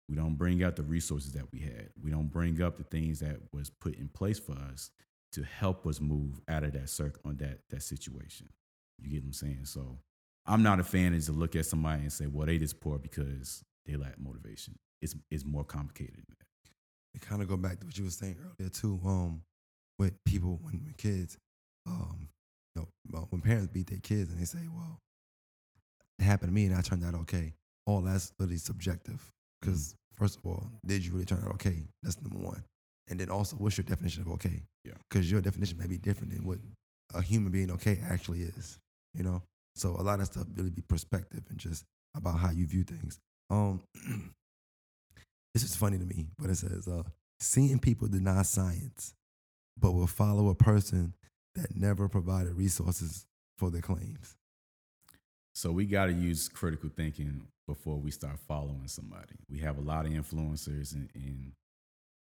We 0.08 0.16
don't 0.16 0.36
bring 0.36 0.64
up 0.64 0.76
the 0.76 0.84
resources 0.84 1.34
that 1.34 1.52
we 1.52 1.60
had. 1.60 1.90
We 2.02 2.12
don't 2.12 2.32
bring 2.32 2.62
up 2.62 2.78
the 2.78 2.84
things 2.84 3.20
that 3.20 3.38
was 3.52 3.70
put 3.70 3.96
in 3.96 4.08
place 4.10 4.40
for 4.40 4.54
us 4.54 4.92
to 5.34 5.44
help 5.44 5.86
us 5.86 6.00
move 6.00 6.40
out 6.48 6.64
of 6.64 6.74
that 6.74 6.90
circle 6.90 7.22
on 7.26 7.38
that 7.38 7.60
that 7.70 7.84
situation. 7.84 8.48
You 9.02 9.10
get 9.10 9.24
what 9.24 9.28
I'm 9.28 9.34
saying? 9.34 9.66
So 9.66 9.98
I'm 10.48 10.64
not 10.64 10.80
a 10.80 10.84
fan 10.84 11.14
of 11.14 11.26
to 11.26 11.32
look 11.32 11.56
at 11.56 11.66
somebody 11.66 12.04
and 12.04 12.14
say, 12.14 12.28
well, 12.28 12.46
they 12.46 12.58
just 12.60 12.80
poor 12.80 13.00
because 13.00 13.64
they 13.86 13.96
lack 13.96 14.20
motivation. 14.20 14.76
It's 15.02 15.16
it's 15.32 15.46
more 15.46 15.64
complicated 15.64 16.16
than 16.16 16.26
that. 16.30 16.46
It 17.16 17.22
kind 17.22 17.42
of 17.42 17.48
go 17.48 17.58
back 17.58 17.80
to 17.80 17.86
what 17.86 17.98
you 17.98 18.04
were 18.06 18.10
saying 18.10 18.38
earlier 18.40 18.70
too. 18.70 19.00
Um, 19.06 19.42
with 19.98 20.14
people 20.26 20.60
when, 20.62 20.84
when 20.84 20.94
kids, 20.98 21.38
um, 21.88 22.28
you 22.76 22.86
know, 23.12 23.28
when 23.30 23.42
parents 23.42 23.68
beat 23.68 23.88
their 23.88 24.00
kids 24.00 24.32
and 24.32 24.40
they 24.40 24.46
say, 24.46 24.68
"Well, 24.74 25.00
it 26.20 26.24
happened 26.24 26.50
to 26.50 26.54
me 26.54 26.66
and 26.66 26.76
I 26.76 26.82
turned 26.82 27.06
out 27.06 27.16
okay." 27.22 27.54
All 27.88 28.02
that's 28.02 28.34
really 28.40 28.58
subjective. 28.58 29.32
Because 29.62 29.96
first 30.14 30.38
of 30.38 30.46
all, 30.46 30.68
did 30.86 31.06
you 31.06 31.14
really 31.14 31.26
turn 31.26 31.44
out 31.46 31.54
okay? 31.56 31.84
That's 32.04 32.22
number 32.22 32.40
one. 32.40 32.64
And 33.08 33.20
then 33.20 33.30
also, 33.30 33.56
what's 33.58 33.78
your 33.78 33.86
definition 33.86 34.24
of 34.24 34.30
okay? 34.34 34.64
Yeah. 34.84 34.94
Because 35.10 35.30
your 35.30 35.42
definition 35.42 35.78
may 35.78 35.88
be 35.88 35.98
different 35.98 36.34
than 36.34 36.46
what 36.46 36.58
a 37.14 37.22
human 37.22 37.52
being 37.52 37.72
okay 37.72 38.00
actually 38.10 38.42
is. 38.42 38.80
You 39.14 39.24
know. 39.24 39.42
So 39.76 39.96
a 40.00 40.04
lot 40.04 40.20
of 40.20 40.28
stuff 40.28 40.46
really 40.56 40.70
be 40.70 40.82
perspective 40.82 41.44
and 41.50 41.58
just 41.58 41.84
about 42.16 42.40
how 42.40 42.52
you 42.52 42.66
view 42.66 42.84
things. 42.84 43.20
Um, 43.50 43.82
this 45.54 45.64
is 45.64 45.76
funny 45.76 45.98
to 45.98 46.06
me, 46.06 46.28
but 46.40 46.50
it 46.50 46.56
says, 46.56 46.88
uh, 46.88 47.04
seeing 47.40 47.80
people 47.80 48.08
deny 48.08 48.42
science, 48.44 49.14
but 49.78 49.92
will 49.92 50.08
follow 50.08 50.50
a 50.50 50.56
person 50.56 51.14
that 51.56 51.76
never 51.76 52.08
provided 52.08 52.54
resources 52.56 53.26
for 53.58 53.70
their 53.70 53.82
claims. 53.82 54.36
So 55.54 55.72
we 55.72 55.86
got 55.86 56.08
to 56.08 56.14
use 56.14 56.50
critical 56.50 56.90
thinking 56.96 57.48
before 57.68 57.98
we 57.98 58.12
start 58.12 58.40
following 58.48 58.88
somebody. 58.88 59.36
We 59.50 59.60
have 59.60 59.78
a 59.78 59.82
lot 59.82 60.06
of 60.06 60.12
influencers, 60.12 60.94
and, 60.94 61.10
and 61.16 61.54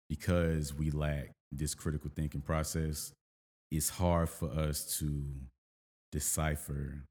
because 0.10 0.74
we 0.74 0.92
lack 0.92 1.32
this 1.52 1.76
critical 1.76 2.10
thinking 2.16 2.42
process, 2.42 3.12
it's 3.72 3.90
hard 3.90 4.30
for 4.30 4.50
us 4.50 4.98
to 5.00 5.24
decipher 6.12 7.04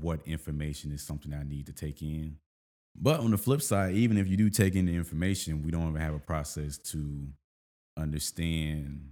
what 0.00 0.20
information 0.26 0.92
is 0.92 1.02
something 1.02 1.32
I 1.32 1.42
need 1.42 1.66
to 1.66 1.72
take 1.72 2.02
in. 2.02 2.36
But 2.96 3.20
on 3.20 3.30
the 3.30 3.38
flip 3.38 3.62
side, 3.62 3.94
even 3.94 4.18
if 4.18 4.28
you 4.28 4.36
do 4.36 4.50
take 4.50 4.74
in 4.74 4.86
the 4.86 4.94
information, 4.94 5.62
we 5.62 5.70
don't 5.70 5.88
even 5.88 6.00
have 6.00 6.14
a 6.14 6.18
process 6.18 6.76
to 6.78 7.28
understand 7.96 9.10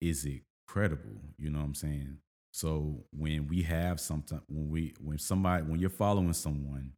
is 0.00 0.24
it 0.24 0.42
credible? 0.66 1.20
You 1.38 1.50
know 1.50 1.58
what 1.58 1.64
I'm 1.64 1.74
saying? 1.74 2.18
So 2.52 3.04
when 3.12 3.48
we 3.48 3.62
have 3.62 4.00
something, 4.00 4.40
when 4.48 4.70
we 4.70 4.94
when 5.00 5.18
somebody 5.18 5.64
when 5.64 5.80
you're 5.80 5.90
following 5.90 6.32
someone, 6.32 6.92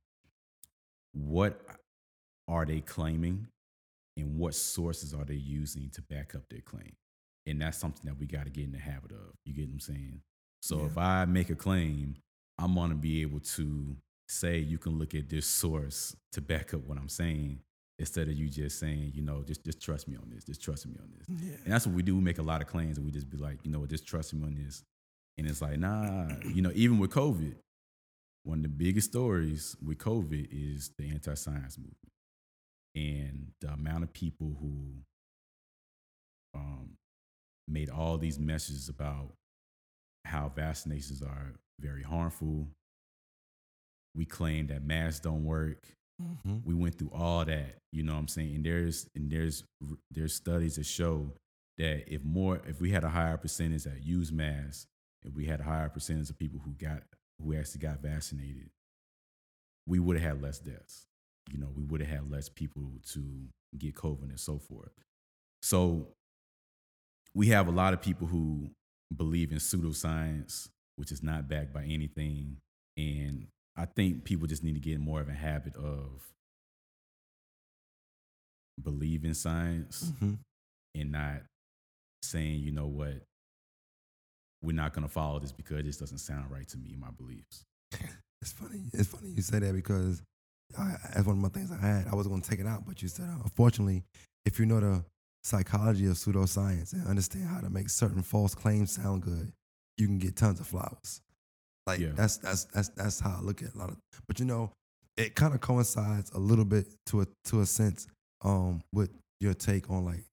what 1.13 1.61
are 2.49 2.65
they 2.65 2.81
claiming, 2.81 3.47
and 4.17 4.39
what 4.39 4.55
sources 4.55 5.15
are 5.15 5.25
they 5.25 5.35
using 5.35 5.91
to 5.91 6.03
back 6.03 6.35
up 6.35 6.43
their 6.51 6.61
claim? 6.61 6.93
And 7.47 7.61
that's 7.61 7.79
something 7.79 8.03
that 8.05 8.19
we 8.19 8.27
got 8.27 8.45
to 8.45 8.51
get 8.51 8.65
in 8.65 8.73
the 8.73 8.79
habit 8.79 9.13
of. 9.13 9.35
You 9.45 9.55
get 9.55 9.67
what 9.67 9.75
I'm 9.75 9.81
saying? 9.81 10.21
So 10.63 10.81
Yeah. 10.81 10.87
if 10.87 10.99
I 10.99 11.25
make 11.25 11.51
a 11.51 11.55
claim, 11.55 12.17
I'm 12.61 12.75
gonna 12.75 12.95
be 12.95 13.23
able 13.23 13.41
to 13.41 13.97
say 14.29 14.59
you 14.59 14.79
can 14.79 14.99
look 14.99 15.15
at 15.15 15.29
this 15.29 15.47
source 15.47 16.15
to 16.33 16.41
back 16.41 16.75
up 16.75 16.83
what 16.87 16.99
I'm 16.99 17.09
saying 17.09 17.61
instead 17.99 18.29
of 18.29 18.35
you 18.35 18.49
just 18.49 18.79
saying, 18.79 19.13
you 19.15 19.23
know, 19.23 19.43
just 19.43 19.65
just 19.65 19.81
trust 19.81 20.09
me 20.09 20.17
on 20.17 20.31
this, 20.31 20.45
just 20.45 20.63
trust 20.63 20.87
me 20.87 20.97
on 21.01 21.11
this. 21.17 21.27
Yeah. 21.29 21.57
And 21.65 21.73
that's 21.73 21.87
what 21.87 21.95
we 21.95 22.03
do. 22.03 22.15
We 22.15 22.23
make 22.23 22.39
a 22.39 22.43
lot 22.43 22.61
of 22.61 22.69
claims 22.69 22.97
and 22.97 23.07
we 23.07 23.13
just 23.13 23.31
be 23.31 23.37
like, 23.37 23.59
you 23.65 23.71
know 23.71 23.81
what, 23.81 23.91
just 23.91 24.07
trust 24.07 24.35
me 24.35 24.45
on 24.45 24.55
this. 24.55 24.83
And 25.39 25.49
it's 25.49 25.63
like, 25.63 25.79
nah, 25.79 26.29
you 26.45 26.63
know, 26.63 26.73
even 26.75 26.99
with 26.99 27.11
COVID, 27.11 27.55
one 28.45 28.59
of 28.59 28.63
the 28.63 28.69
biggest 28.69 29.11
stories 29.11 29.77
with 29.85 29.99
COVID 29.99 30.49
is 30.51 30.91
the 30.99 31.09
anti 31.11 31.35
science 31.35 31.79
movement. 31.79 31.97
And 32.95 33.53
the 33.61 33.69
amount 33.69 34.05
of 34.05 34.13
people 34.13 34.57
who 34.61 34.95
um, 36.55 36.97
made 37.69 37.89
all 37.91 38.19
these 38.19 38.39
messages 38.39 38.89
about 38.89 39.35
how 40.25 40.53
vaccinations 40.55 41.23
are 41.23 41.55
very 41.79 42.03
harmful. 42.03 42.69
We 44.15 44.25
claim 44.25 44.69
that 44.69 44.83
masks 44.85 45.21
don't 45.21 45.45
work 45.45 45.87
Mm-hmm. 46.23 46.57
we 46.65 46.75
went 46.75 46.99
through 46.99 47.13
all 47.15 47.47
that 47.47 47.77
you 47.93 48.03
know 48.03 48.13
what 48.13 48.19
i'm 48.19 48.29
saying 48.29 48.57
and 48.57 48.65
there's 48.65 49.09
and 49.15 49.31
there's 49.31 49.65
there's 50.11 50.35
studies 50.35 50.77
that 50.77 50.85
show 50.85 51.33
that 51.79 52.13
if 52.13 52.23
more 52.25 52.61
if 52.67 52.79
we 52.79 52.91
had 52.91 53.05
a 53.05 53.09
higher 53.09 53.39
percentage 53.39 53.85
that 53.85 54.05
use 54.05 54.31
masks 54.31 54.87
if 55.25 55.35
we 55.35 55.47
had 55.47 55.61
a 55.61 55.63
higher 55.63 55.89
percentage 55.89 56.29
of 56.29 56.39
people 56.39 56.61
who 56.63 56.73
got 56.73 57.05
who 57.43 57.55
actually 57.57 57.81
got 57.81 58.03
vaccinated 58.03 58.69
we 59.87 59.99
would 59.99 60.19
have 60.19 60.33
had 60.33 60.43
less 60.43 60.59
deaths 60.59 61.07
you 61.51 61.59
know 61.59 61.69
we 61.75 61.85
would 61.85 62.03
have 62.03 62.11
had 62.11 62.31
less 62.31 62.51
people 62.51 62.83
to 63.11 63.23
get 63.79 63.95
covid 63.95 64.29
and 64.29 64.39
so 64.41 64.59
forth 64.59 64.93
so 65.63 66.07
we 67.35 67.47
have 67.47 67.67
a 67.67 67.73
lot 67.73 67.95
of 67.95 68.03
people 68.03 68.27
who 68.27 68.69
believe 69.17 69.51
in 69.53 69.59
pseudoscience 69.59 70.69
which 70.97 71.11
is 71.13 71.23
not 71.23 71.49
backed 71.49 71.73
by 71.73 71.83
anything 71.85 72.57
and 72.97 73.47
I 73.77 73.87
think 73.87 74.25
people 74.25 74.47
just 74.47 74.63
need 74.63 74.75
to 74.75 74.81
get 74.81 75.01
more 75.01 75.21
of 75.21 75.29
a 75.29 75.33
habit 75.33 75.75
of 75.77 76.23
believe 78.83 79.25
in 79.25 79.35
science 79.35 80.13
Mm-hmm. 80.17 80.35
and 81.01 81.13
not 81.13 81.43
saying, 82.23 82.61
you 82.61 82.73
know 82.73 82.87
what, 82.87 83.23
we're 84.63 84.77
not 84.77 84.93
going 84.93 85.07
to 85.07 85.13
follow 85.13 85.39
this 85.39 85.53
because 85.53 85.85
this 85.85 85.97
doesn't 85.97 86.19
sound 86.19 86.51
right 86.51 86.69
to 86.69 86.77
me, 86.79 86.97
my 86.99 87.09
beliefs. 87.17 87.65
It's 88.43 88.53
funny. 88.53 88.81
It's 88.95 89.07
funny 89.09 89.33
you 89.37 89.43
say 89.43 89.59
that 89.59 89.75
because 89.75 90.23
I, 90.79 90.95
that's 91.13 91.27
one 91.27 91.37
of 91.37 91.43
my 91.43 91.51
things 91.51 91.71
I 91.71 91.77
had. 91.77 92.07
I 92.11 92.15
was 92.15 92.27
going 92.27 92.41
to 92.41 92.49
take 92.49 92.59
it 92.59 92.67
out, 92.67 92.87
but 92.87 93.03
you 93.03 93.09
said, 93.09 93.27
uh, 93.29 93.43
unfortunately, 93.45 94.03
if 94.47 94.59
you 94.59 94.65
know 94.65 94.81
the 94.81 95.05
psychology 95.45 96.07
of 96.07 96.13
pseudoscience 96.13 96.93
and 96.93 97.07
understand 97.07 97.47
how 97.47 97.61
to 97.61 97.71
make 97.71 97.89
certain 97.89 98.23
false 98.23 98.55
claims 98.55 98.93
sound 98.93 99.23
good, 99.23 99.53
you 99.97 100.07
can 100.07 100.19
get 100.19 100.37
tons 100.37 100.61
of 100.61 100.67
flowers. 100.67 101.21
Like 101.87 102.01
Yeah. 102.01 102.13
that's 102.15 102.37
that's 102.39 102.65
that's 102.67 102.89
that's 102.91 103.21
how 103.21 103.37
I 103.39 103.41
look 103.43 103.63
at 103.63 103.75
a 103.75 103.79
lot 103.79 103.91
of. 103.91 103.97
But 104.29 104.39
you 104.39 104.45
know, 104.47 104.73
it 105.17 105.35
kind 105.35 105.55
of 105.55 105.61
coincides 105.61 106.31
a 106.33 106.39
little 106.39 106.65
bit 106.65 106.87
to 107.07 107.23
a 107.23 107.27
to 107.47 107.61
a 107.61 107.67
sense 107.67 108.07
um 108.45 108.83
with 108.93 109.11
your 109.41 109.55
take 109.55 109.91
on 109.91 110.05
like 110.05 110.25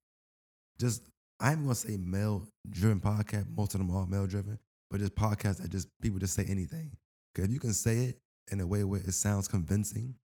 just 0.79 1.03
I'm 1.39 1.63
gonna 1.63 1.75
say 1.75 1.97
male 1.97 2.47
driven 2.69 2.99
podcast. 2.99 3.47
Most 3.55 3.73
of 3.75 3.79
them 3.79 3.91
are 3.95 4.05
male 4.07 4.27
driven, 4.27 4.59
but 4.89 4.99
just 4.99 5.15
podcasts 5.15 5.57
that 5.61 5.69
just 5.71 5.87
people 6.01 6.19
just 6.19 6.33
say 6.33 6.45
anything. 6.47 6.91
Because 7.33 7.47
if 7.47 7.53
you 7.53 7.59
can 7.59 7.73
say 7.73 7.97
it 8.05 8.17
in 8.51 8.59
a 8.59 8.67
way 8.67 8.83
where 8.83 8.99
it 8.99 9.13
sounds 9.13 9.47
convincing 9.47 10.15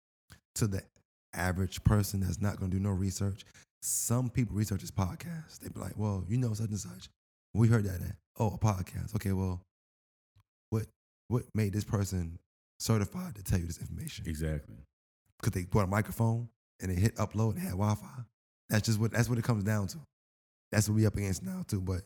to 0.56 0.68
the 0.68 0.82
average 1.34 1.84
person 1.84 2.20
that's 2.22 2.42
not 2.42 2.60
gonna 2.60 2.72
do 2.72 2.80
no 2.80 2.90
research, 2.90 3.46
some 3.84 4.30
people 4.30 4.56
research 4.56 4.82
this 4.82 4.92
podcast. 4.92 5.60
They 5.60 5.70
be 5.70 5.80
like, 5.80 5.98
well, 5.98 6.24
you 6.28 6.38
know 6.38 6.54
such 6.54 6.70
and 6.70 6.80
such. 6.80 7.10
We 7.54 7.68
heard 7.68 7.84
that 7.84 8.02
at 8.02 8.16
oh 8.40 8.48
a 8.48 8.58
podcast. 8.58 9.16
Okay, 9.16 9.34
well, 9.34 9.62
what 10.70 10.84
what 11.28 11.44
made 11.54 11.74
this 11.74 11.84
person 11.84 12.40
certified 12.80 13.36
to 13.36 13.44
tell 13.44 13.60
you 13.60 13.66
this 13.66 13.80
information? 13.80 14.26
Exactly. 14.28 14.76
Because 15.40 15.54
they 15.54 15.66
bought 15.68 15.84
a 15.84 15.88
microphone 15.88 16.50
and 16.80 16.90
they 16.90 16.96
hit 17.00 17.16
upload 17.16 17.52
and 17.52 17.60
had 17.60 17.72
Wi-Fi. 17.72 18.24
That's 18.70 18.86
just 18.86 19.00
what 19.00 19.12
that's 19.12 19.30
what 19.30 19.38
it 19.38 19.44
comes 19.44 19.64
down 19.64 19.88
to. 19.88 19.98
That's 20.72 20.88
what 20.90 20.96
we 20.96 21.06
up 21.06 21.16
against 21.16 21.44
now 21.44 21.64
too. 21.68 21.82
But 21.82 22.02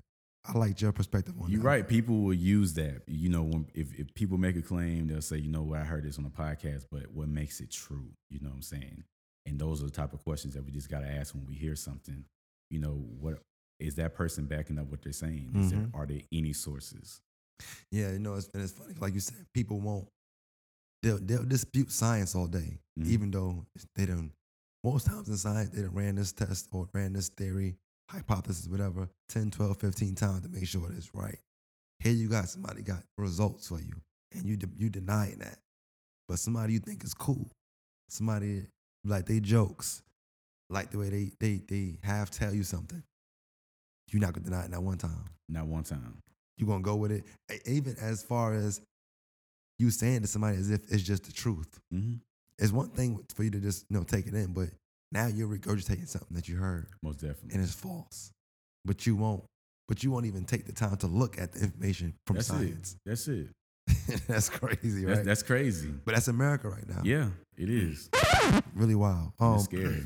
I 0.46 0.58
like 0.58 0.82
your 0.82 0.92
perspective 0.92 1.36
on 1.40 1.50
You're 1.50 1.62
that. 1.62 1.68
right. 1.68 1.88
People 1.88 2.22
will 2.22 2.34
use 2.34 2.74
that. 2.74 3.04
You 3.06 3.30
know, 3.30 3.44
when 3.44 3.68
if, 3.74 3.94
if 3.94 4.14
people 4.16 4.38
make 4.38 4.56
a 4.56 4.62
claim, 4.62 5.08
they'll 5.08 5.22
say, 5.22 5.38
you 5.38 5.50
know 5.50 5.62
what, 5.64 5.80
I 5.80 5.84
heard 5.84 6.04
this 6.04 6.18
on 6.18 6.26
a 6.26 6.30
podcast, 6.30 6.86
but 6.92 7.12
what 7.14 7.28
makes 7.28 7.60
it 7.60 7.72
true? 7.72 8.10
You 8.30 8.40
know 8.42 8.50
what 8.50 8.56
I'm 8.56 8.62
saying? 8.64 9.04
And 9.48 9.58
those 9.60 9.82
are 9.82 9.86
the 9.86 9.92
type 9.92 10.14
of 10.14 10.24
questions 10.24 10.54
that 10.54 10.64
we 10.66 10.72
just 10.72 10.90
got 10.90 11.00
to 11.00 11.08
ask 11.08 11.34
when 11.34 11.46
we 11.48 11.56
hear 11.56 11.76
something. 11.76 12.26
You 12.70 12.80
know, 12.80 13.06
what 13.20 13.40
is 13.80 13.96
that 13.96 14.14
person 14.14 14.46
backing 14.46 14.78
up 14.78 14.88
what 14.92 15.02
they're 15.02 15.14
saying? 15.14 15.52
Is 15.56 15.72
there, 15.72 15.88
are 15.94 16.06
there 16.06 16.22
any 16.34 16.52
sources? 16.54 17.22
Yeah, 17.92 18.12
you 18.12 18.20
know, 18.20 18.36
it's, 18.36 18.50
and 18.54 18.62
it's 18.62 18.74
funny. 18.74 18.94
Like 19.00 19.14
you 19.14 19.20
said, 19.22 19.46
people 19.54 19.80
won't. 19.80 20.08
They'll 21.04 21.20
they'll 21.20 21.44
dispute 21.46 21.92
science 21.92 22.36
all 22.36 22.48
day, 22.48 22.80
Mhm. 23.00 23.08
even 23.08 23.32
though 23.32 23.66
they 23.96 24.06
don't. 24.06 24.32
Most 24.84 25.06
times 25.08 25.30
in 25.30 25.38
science, 25.38 25.70
they 25.70 25.82
done 25.82 25.94
ran 25.94 26.16
this 26.16 26.34
test 26.34 26.68
or 26.72 26.90
ran 26.94 27.14
this 27.14 27.30
theory, 27.30 27.78
hypothesis, 28.10 28.68
whatever, 28.68 29.10
10, 29.30 29.52
12, 29.52 29.78
15 29.80 30.16
times 30.16 30.42
to 30.42 30.50
make 30.50 30.68
sure 30.68 30.92
it's 30.92 31.14
right. 31.14 31.40
Here 32.00 32.14
you 32.14 32.28
got 32.28 32.50
somebody 32.50 32.82
got 32.82 33.04
results 33.18 33.68
for 33.68 33.80
you, 33.80 33.94
and 34.34 34.46
you 34.46 34.58
de- 34.58 34.76
you 34.78 34.90
denying 34.90 35.40
that. 35.40 35.60
But 36.28 36.40
somebody 36.40 36.74
you 36.74 36.80
think 36.80 37.04
is 37.04 37.14
cool, 37.14 37.50
somebody 38.10 38.68
like 39.08 39.26
they 39.26 39.40
jokes, 39.40 40.02
like 40.70 40.92
the 40.92 40.98
way 41.00 41.10
they 41.10 41.32
they 41.40 41.62
they 41.68 41.98
have 42.04 42.30
tell 42.32 42.54
you 42.54 42.64
something. 42.64 43.02
You're 44.12 44.22
not 44.22 44.34
gonna 44.34 44.46
deny 44.46 44.66
it 44.66 44.72
not 44.72 44.84
one 44.84 44.98
time. 44.98 45.26
Not 45.50 45.66
one 45.68 45.84
time. 45.84 46.18
You're 46.58 46.68
gonna 46.68 46.82
go 46.84 46.96
with 46.96 47.12
it, 47.12 47.24
even 47.66 47.96
as 48.02 48.24
far 48.24 48.54
as 48.54 48.82
you 49.80 49.92
saying 49.92 50.22
to 50.22 50.28
somebody 50.28 50.58
as 50.58 50.72
if 50.72 50.92
it's 50.92 51.04
just 51.04 51.26
the 51.26 51.32
truth. 51.32 51.80
hmm 51.92 52.16
It's 52.58 52.72
one 52.72 52.90
thing 52.90 53.24
for 53.36 53.44
you 53.44 53.52
to 53.52 53.60
just 53.60 53.86
you 53.90 53.98
know 53.98 54.04
take 54.04 54.28
it 54.28 54.34
in, 54.34 54.54
but 54.54 54.70
now 55.12 55.28
you're 55.28 55.48
regurgitating 55.48 56.08
something 56.08 56.36
that 56.36 56.48
you 56.50 56.58
heard 56.58 56.88
Most 57.04 57.20
definitely. 57.22 57.54
and 57.54 57.64
it's 57.64 57.74
false. 57.74 58.32
But 58.86 59.06
you 59.06 59.16
won't. 59.16 59.44
But 59.88 60.04
you 60.04 60.12
won't 60.12 60.26
even 60.26 60.44
take 60.44 60.66
the 60.66 60.74
time 60.74 60.98
to 60.98 61.08
look 61.08 61.40
at 61.40 61.54
the 61.54 61.62
information 61.62 62.14
from 62.26 62.38
That's 62.38 62.48
science. 62.50 62.94
it. 63.06 63.10
That's 63.10 63.28
it. 63.30 63.48
that's 64.28 64.50
crazy, 64.50 65.06
right? 65.06 65.16
That's, 65.16 65.26
that's 65.28 65.44
crazy. 65.44 65.90
but 66.04 66.14
that's 66.14 66.28
America 66.28 66.68
right 66.70 66.88
now. 66.90 67.02
Yeah, 67.06 67.30
it 67.58 67.70
is. 67.70 68.10
Really 68.76 68.96
wild. 68.96 69.34
Um, 69.40 69.56
it's 69.56 69.66
scary. 69.66 70.04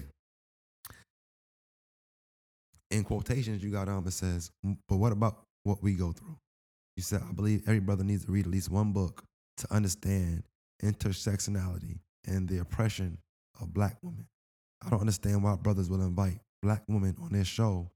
in 2.90 3.04
quotations, 3.04 3.64
you 3.64 3.72
got 3.72 3.88
um 3.88 4.06
it 4.08 4.12
says, 4.14 4.52
"Mm, 4.66 4.78
but 4.88 4.98
what 4.98 5.12
about 5.12 5.44
what 5.64 5.82
we 5.84 5.94
go 5.94 6.12
through? 6.12 6.38
You 6.98 7.04
said, 7.04 7.22
I 7.28 7.32
believe 7.32 7.64
every 7.68 7.80
brother 7.80 8.04
needs 8.04 8.26
to 8.26 8.32
read 8.32 8.46
at 8.46 8.52
least 8.52 8.70
one 8.70 8.92
book 8.92 9.24
to 9.58 9.74
understand 9.74 10.44
intersectionality 10.84 12.00
and 12.28 12.48
the 12.48 12.58
oppression 12.60 13.18
of 13.62 13.74
black 13.74 13.98
women. 14.02 14.28
I 14.84 14.90
don't 14.90 15.00
understand 15.00 15.44
why 15.44 15.56
brothers 15.56 15.90
will 15.90 16.02
invite 16.02 16.40
black 16.62 16.84
women 16.88 17.16
on 17.22 17.32
their 17.32 17.46
show 17.46 17.92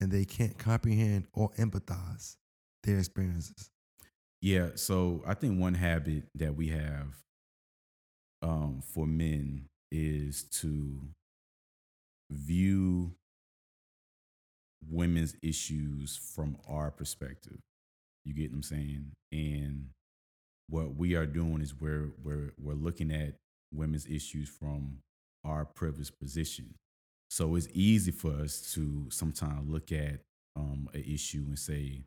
and 0.00 0.10
they 0.10 0.24
can't 0.24 0.56
comprehend 0.58 1.26
or 1.32 1.50
empathize 1.58 2.36
their 2.84 2.98
experiences. 2.98 3.70
Yeah, 4.42 4.70
so 4.74 5.24
I 5.26 5.34
think 5.34 5.58
one 5.58 5.74
habit 5.74 6.24
that 6.34 6.54
we 6.54 6.68
have 6.68 7.14
um, 8.42 8.82
for 8.82 9.06
men 9.06 9.66
is 9.90 10.44
to 10.44 11.00
view 12.30 13.12
women's 14.88 15.36
issues 15.42 16.16
from 16.34 16.56
our 16.68 16.90
perspective. 16.90 17.58
You 18.24 18.34
get 18.34 18.50
what 18.50 18.56
I'm 18.56 18.62
saying? 18.62 19.12
And 19.32 19.88
what 20.68 20.96
we 20.96 21.14
are 21.14 21.26
doing 21.26 21.60
is 21.60 21.74
we're 21.74 22.12
we're 22.22 22.52
we're 22.60 22.74
looking 22.74 23.12
at 23.12 23.34
women's 23.72 24.06
issues 24.06 24.48
from 24.48 24.98
our 25.44 25.64
privileged 25.64 26.18
position. 26.18 26.74
So 27.30 27.54
it's 27.54 27.68
easy 27.72 28.10
for 28.12 28.32
us 28.32 28.72
to 28.74 29.06
sometimes 29.10 29.68
look 29.68 29.92
at 29.92 30.20
um, 30.56 30.88
an 30.94 31.04
issue 31.06 31.44
and 31.46 31.58
say, 31.58 32.04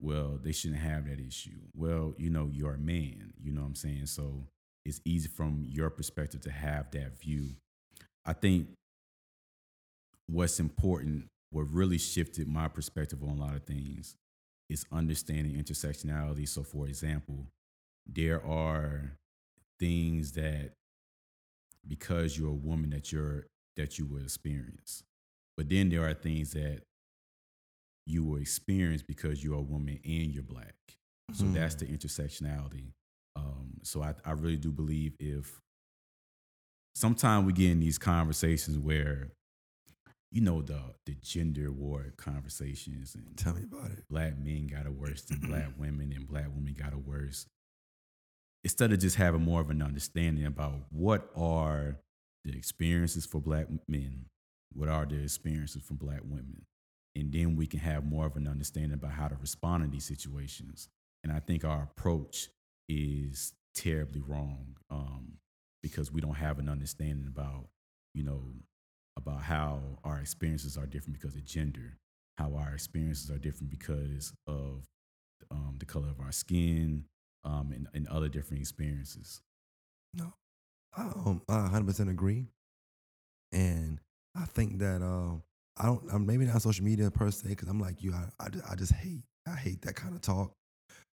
well, 0.00 0.38
they 0.42 0.52
shouldn't 0.52 0.80
have 0.80 1.06
that 1.06 1.20
issue. 1.20 1.58
Well, 1.74 2.14
you 2.18 2.30
know, 2.30 2.50
you're 2.52 2.74
a 2.74 2.78
man, 2.78 3.32
you 3.42 3.52
know 3.52 3.60
what 3.60 3.68
I'm 3.68 3.74
saying? 3.74 4.06
So 4.06 4.44
it's 4.84 5.00
easy 5.04 5.28
from 5.28 5.64
your 5.68 5.90
perspective 5.90 6.40
to 6.42 6.50
have 6.50 6.90
that 6.92 7.20
view. 7.20 7.50
I 8.24 8.32
think 8.32 8.68
what's 10.26 10.60
important, 10.60 11.26
what 11.50 11.72
really 11.72 11.98
shifted 11.98 12.48
my 12.48 12.68
perspective 12.68 13.22
on 13.22 13.30
a 13.30 13.40
lot 13.40 13.54
of 13.54 13.64
things 13.64 14.14
is 14.68 14.86
understanding 14.92 15.54
intersectionality. 15.54 16.48
So, 16.48 16.62
for 16.62 16.86
example, 16.86 17.46
there 18.06 18.44
are 18.44 19.12
things 19.78 20.32
that 20.32 20.72
because 21.86 22.36
you're 22.38 22.50
a 22.50 22.54
woman 22.54 22.90
that 22.90 23.10
you're 23.12 23.46
that 23.76 23.98
you 23.98 24.06
will 24.06 24.22
experience. 24.22 25.02
But 25.56 25.68
then 25.68 25.88
there 25.88 26.06
are 26.06 26.14
things 26.14 26.52
that 26.52 26.82
you 28.06 28.24
will 28.24 28.40
experience 28.40 29.02
because 29.02 29.42
you're 29.42 29.58
a 29.58 29.62
woman 29.62 29.98
and 30.04 30.32
you're 30.32 30.42
black. 30.42 30.74
So 31.32 31.44
Mhm. 31.44 31.54
that's 31.54 31.76
the 31.76 31.86
intersectionality. 31.86 32.92
Um, 33.40 33.80
so 33.82 34.02
I, 34.02 34.14
I 34.24 34.32
really 34.32 34.56
do 34.56 34.70
believe 34.70 35.14
if 35.18 35.60
sometimes 36.94 37.46
we 37.46 37.52
get 37.52 37.70
in 37.70 37.80
these 37.80 37.98
conversations 37.98 38.78
where, 38.78 39.30
you 40.30 40.40
know, 40.40 40.62
the 40.62 40.80
the 41.06 41.14
gender 41.22 41.72
war 41.72 42.12
conversations 42.16 43.14
and 43.14 43.36
Tell 43.36 43.54
me 43.54 43.62
about 43.70 43.90
it. 43.92 44.04
black 44.10 44.38
men 44.38 44.66
got 44.66 44.86
it 44.86 44.92
worse 44.92 45.22
than 45.22 45.38
black 45.48 45.68
women 45.78 46.12
and 46.14 46.26
black 46.28 46.46
women 46.54 46.74
got 46.78 46.92
it 46.92 47.06
worse. 47.06 47.46
Instead 48.62 48.92
of 48.92 48.98
just 48.98 49.16
having 49.16 49.40
more 49.42 49.60
of 49.62 49.70
an 49.70 49.80
understanding 49.82 50.44
about 50.44 50.74
what 50.90 51.30
are 51.34 51.96
the 52.44 52.54
experiences 52.56 53.24
for 53.24 53.40
black 53.40 53.66
men, 53.88 54.26
what 54.74 54.88
are 54.88 55.06
the 55.06 55.22
experiences 55.22 55.82
for 55.82 55.94
black 55.94 56.20
women, 56.22 56.62
and 57.16 57.32
then 57.32 57.56
we 57.56 57.66
can 57.66 57.80
have 57.80 58.04
more 58.04 58.26
of 58.26 58.36
an 58.36 58.46
understanding 58.46 58.92
about 58.92 59.12
how 59.12 59.28
to 59.28 59.36
respond 59.40 59.82
in 59.84 59.90
these 59.90 60.04
situations. 60.04 60.88
And 61.24 61.32
I 61.32 61.40
think 61.40 61.64
our 61.64 61.82
approach 61.84 62.48
is 62.90 63.52
terribly 63.74 64.20
wrong 64.20 64.76
um, 64.90 65.34
because 65.82 66.12
we 66.12 66.20
don't 66.20 66.34
have 66.34 66.58
an 66.58 66.68
understanding 66.68 67.26
about, 67.28 67.68
you 68.14 68.24
know, 68.24 68.42
about 69.16 69.42
how 69.42 69.80
our 70.04 70.18
experiences 70.18 70.76
are 70.76 70.86
different 70.86 71.18
because 71.18 71.36
of 71.36 71.44
gender, 71.44 71.96
how 72.36 72.52
our 72.54 72.74
experiences 72.74 73.30
are 73.30 73.38
different 73.38 73.70
because 73.70 74.32
of 74.46 74.84
um, 75.50 75.76
the 75.78 75.86
color 75.86 76.08
of 76.08 76.20
our 76.20 76.32
skin, 76.32 77.04
um, 77.44 77.72
and, 77.72 77.86
and 77.94 78.08
other 78.08 78.28
different 78.28 78.60
experiences. 78.60 79.40
No, 80.14 80.32
I, 80.96 81.02
um, 81.02 81.42
I 81.48 81.68
100% 81.72 82.10
agree, 82.10 82.46
and 83.52 84.00
I 84.36 84.44
think 84.44 84.78
that 84.78 85.02
um, 85.02 85.42
I 85.76 85.86
don't. 85.86 86.02
I'm 86.12 86.26
maybe 86.26 86.44
not 86.44 86.60
social 86.62 86.84
media 86.84 87.10
per 87.10 87.30
se 87.30 87.48
because 87.48 87.68
I'm 87.68 87.80
like 87.80 88.02
you. 88.02 88.12
I, 88.12 88.44
I, 88.44 88.48
I 88.72 88.74
just 88.74 88.92
hate. 88.92 89.22
I 89.46 89.54
hate 89.54 89.82
that 89.82 89.94
kind 89.94 90.14
of 90.14 90.20
talk. 90.20 90.52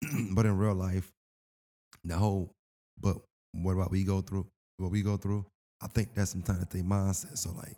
but 0.31 0.45
in 0.45 0.57
real 0.57 0.73
life, 0.73 1.11
the 2.09 2.17
whole. 2.17 2.51
But 2.99 3.17
what 3.53 3.73
about 3.73 3.91
we 3.91 4.03
go 4.03 4.21
through? 4.21 4.47
What 4.77 4.91
we 4.91 5.01
go 5.01 5.17
through? 5.17 5.45
I 5.81 5.87
think 5.87 6.13
that's 6.15 6.31
sometimes 6.31 6.59
that 6.59 6.69
they 6.69 6.81
mindset. 6.81 7.37
So 7.37 7.51
like, 7.51 7.75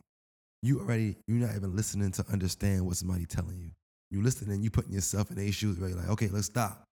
you 0.62 0.80
already 0.80 1.18
you're 1.28 1.46
not 1.48 1.56
even 1.56 1.76
listening 1.76 2.12
to 2.14 2.26
understand 2.32 2.86
what 2.86 2.98
somebody 2.98 3.26
telling 3.26 3.60
you. 3.60 3.72
You 4.12 4.24
listening, 4.24 4.62
you 4.64 4.70
putting 4.70 4.94
yourself 4.94 5.30
in 5.32 5.38
their 5.38 5.52
shoes. 5.52 5.80
Where 5.80 5.90
you're 5.90 6.00
like, 6.00 6.10
okay, 6.10 6.30
let's 6.30 6.48
stop. 6.48 6.84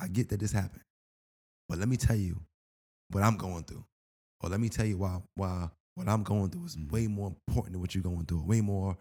I 0.00 0.08
get 0.08 0.28
that 0.30 0.40
this 0.40 0.52
happened, 0.52 0.82
but 1.68 1.78
let 1.78 1.88
me 1.88 1.96
tell 1.96 2.16
you 2.16 2.40
what 3.10 3.22
I'm 3.22 3.36
going 3.36 3.64
through. 3.64 3.84
Or 4.42 4.48
let 4.50 4.60
me 4.60 4.68
tell 4.68 4.86
you 4.86 4.98
why 4.98 5.20
why 5.36 5.68
what 5.94 6.08
I'm 6.08 6.22
going 6.22 6.50
through 6.50 6.64
is 6.66 6.76
Mhm. 6.76 6.90
way 6.90 7.06
more 7.06 7.28
important 7.28 7.72
than 7.72 7.80
what 7.80 7.94
you're 7.94 8.02
going 8.02 8.26
through, 8.26 8.42
way 8.44 8.60
more 8.60 8.96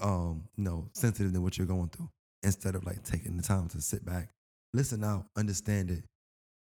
um, 0.00 0.48
you 0.56 0.64
know, 0.64 0.88
sensitive 0.94 1.32
than 1.32 1.42
what 1.42 1.58
you're 1.58 1.66
going 1.66 1.88
through. 1.90 2.08
Instead 2.42 2.74
of 2.74 2.84
like 2.84 3.02
taking 3.04 3.36
the 3.36 3.42
time 3.42 3.68
to 3.68 3.80
sit 3.80 4.04
back, 4.04 4.30
listen 4.72 5.04
out, 5.04 5.26
understand 5.36 5.90
it. 5.90 6.04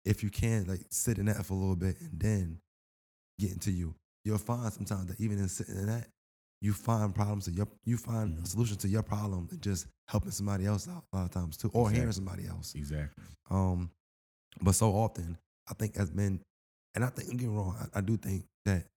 If 0.07 0.23
you 0.23 0.29
can, 0.29 0.65
like 0.67 0.81
sit 0.89 1.17
in 1.17 1.25
that 1.25 1.45
for 1.45 1.53
a 1.53 1.57
little 1.57 1.75
bit 1.75 1.99
and 1.99 2.19
then 2.19 2.59
get 3.39 3.51
into 3.51 3.71
you. 3.71 3.93
You'll 4.23 4.37
find 4.37 4.71
sometimes 4.73 5.07
that 5.07 5.19
even 5.19 5.37
in 5.37 5.47
sitting 5.49 5.75
in 5.75 5.87
that, 5.87 6.07
you 6.61 6.73
find 6.73 7.13
problems 7.13 7.45
to 7.45 7.51
your 7.51 7.67
you 7.85 7.97
find 7.97 8.37
a 8.37 8.41
Mhm. 8.41 8.47
solution 8.47 8.77
to 8.77 8.87
your 8.87 9.03
problem 9.03 9.47
and 9.51 9.61
just 9.61 9.85
helping 10.07 10.31
somebody 10.31 10.65
else 10.65 10.87
out 10.87 11.05
a 11.11 11.15
lot 11.17 11.25
of 11.25 11.31
times 11.31 11.57
too. 11.57 11.69
Or 11.73 11.91
hearing 11.91 12.11
somebody 12.11 12.47
else. 12.47 12.73
Exactly. 12.73 13.23
Um, 13.49 13.91
but 14.61 14.73
so 14.73 14.91
often, 14.91 15.37
I 15.69 15.73
think 15.75 15.97
as 15.97 16.11
men, 16.11 16.41
and 16.95 17.05
I 17.05 17.09
think, 17.09 17.27
don't 17.29 17.37
get 17.37 17.49
me 17.49 17.55
wrong, 17.55 17.75
I, 17.93 17.99
I 17.99 18.01
do 18.01 18.17
think 18.17 18.45
that 18.65 18.87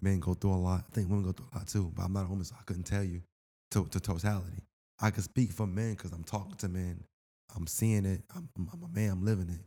men 0.00 0.20
go 0.20 0.34
through 0.34 0.52
a 0.54 0.56
lot. 0.56 0.84
I 0.86 0.94
think 0.94 1.08
women 1.08 1.24
go 1.24 1.32
through 1.32 1.48
a 1.52 1.58
lot 1.58 1.66
too, 1.68 1.90
but 1.94 2.02
I'm 2.02 2.12
not 2.12 2.26
a 2.26 2.28
woman, 2.28 2.44
so 2.44 2.56
I 2.58 2.62
couldn't 2.64 2.84
tell 2.84 3.02
you 3.04 3.22
to, 3.70 3.86
to 3.86 4.00
totality. 4.00 4.62
I 5.00 5.10
can 5.10 5.22
speak 5.22 5.52
for 5.52 5.66
men 5.66 5.94
because 5.94 6.12
I'm 6.12 6.24
talking 6.24 6.56
to 6.56 6.68
men. 6.68 7.04
I'm 7.56 7.66
seeing 7.66 8.04
it. 8.04 8.22
I'm, 8.34 8.48
I'm 8.72 8.82
a 8.82 8.88
man. 8.88 9.10
I'm 9.12 9.24
living 9.24 9.48
it. 9.48 9.60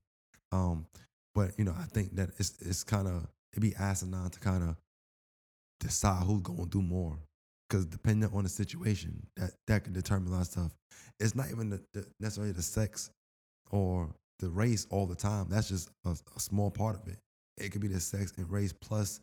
Um, 0.51 0.85
but 1.33 1.51
you 1.57 1.63
know, 1.63 1.75
I 1.77 1.85
think 1.85 2.15
that 2.15 2.29
it's 2.37 2.55
it's 2.61 2.83
kind 2.83 3.07
of 3.07 3.27
it'd 3.53 3.61
be 3.61 3.75
asinine 3.75 4.29
to 4.29 4.39
kind 4.39 4.63
of 4.63 4.75
decide 5.79 6.23
who's 6.23 6.41
going 6.41 6.69
through 6.69 6.81
more 6.83 7.17
because 7.69 7.85
depending 7.85 8.29
on 8.33 8.43
the 8.43 8.49
situation, 8.49 9.25
that 9.37 9.51
that 9.67 9.83
can 9.83 9.93
determine 9.93 10.27
a 10.29 10.31
lot 10.35 10.41
of 10.41 10.47
stuff. 10.47 10.71
It's 11.19 11.35
not 11.35 11.49
even 11.51 11.69
the, 11.69 11.81
the, 11.93 12.05
necessarily 12.19 12.53
the 12.53 12.61
sex 12.61 13.09
or 13.71 14.13
the 14.39 14.49
race 14.49 14.87
all 14.89 15.05
the 15.05 15.15
time. 15.15 15.47
That's 15.49 15.69
just 15.69 15.89
a, 16.05 16.15
a 16.35 16.39
small 16.39 16.69
part 16.71 16.95
of 17.01 17.07
it. 17.07 17.17
It 17.57 17.71
could 17.71 17.81
be 17.81 17.87
the 17.87 17.99
sex 17.99 18.33
and 18.37 18.49
race 18.51 18.73
plus 18.73 19.19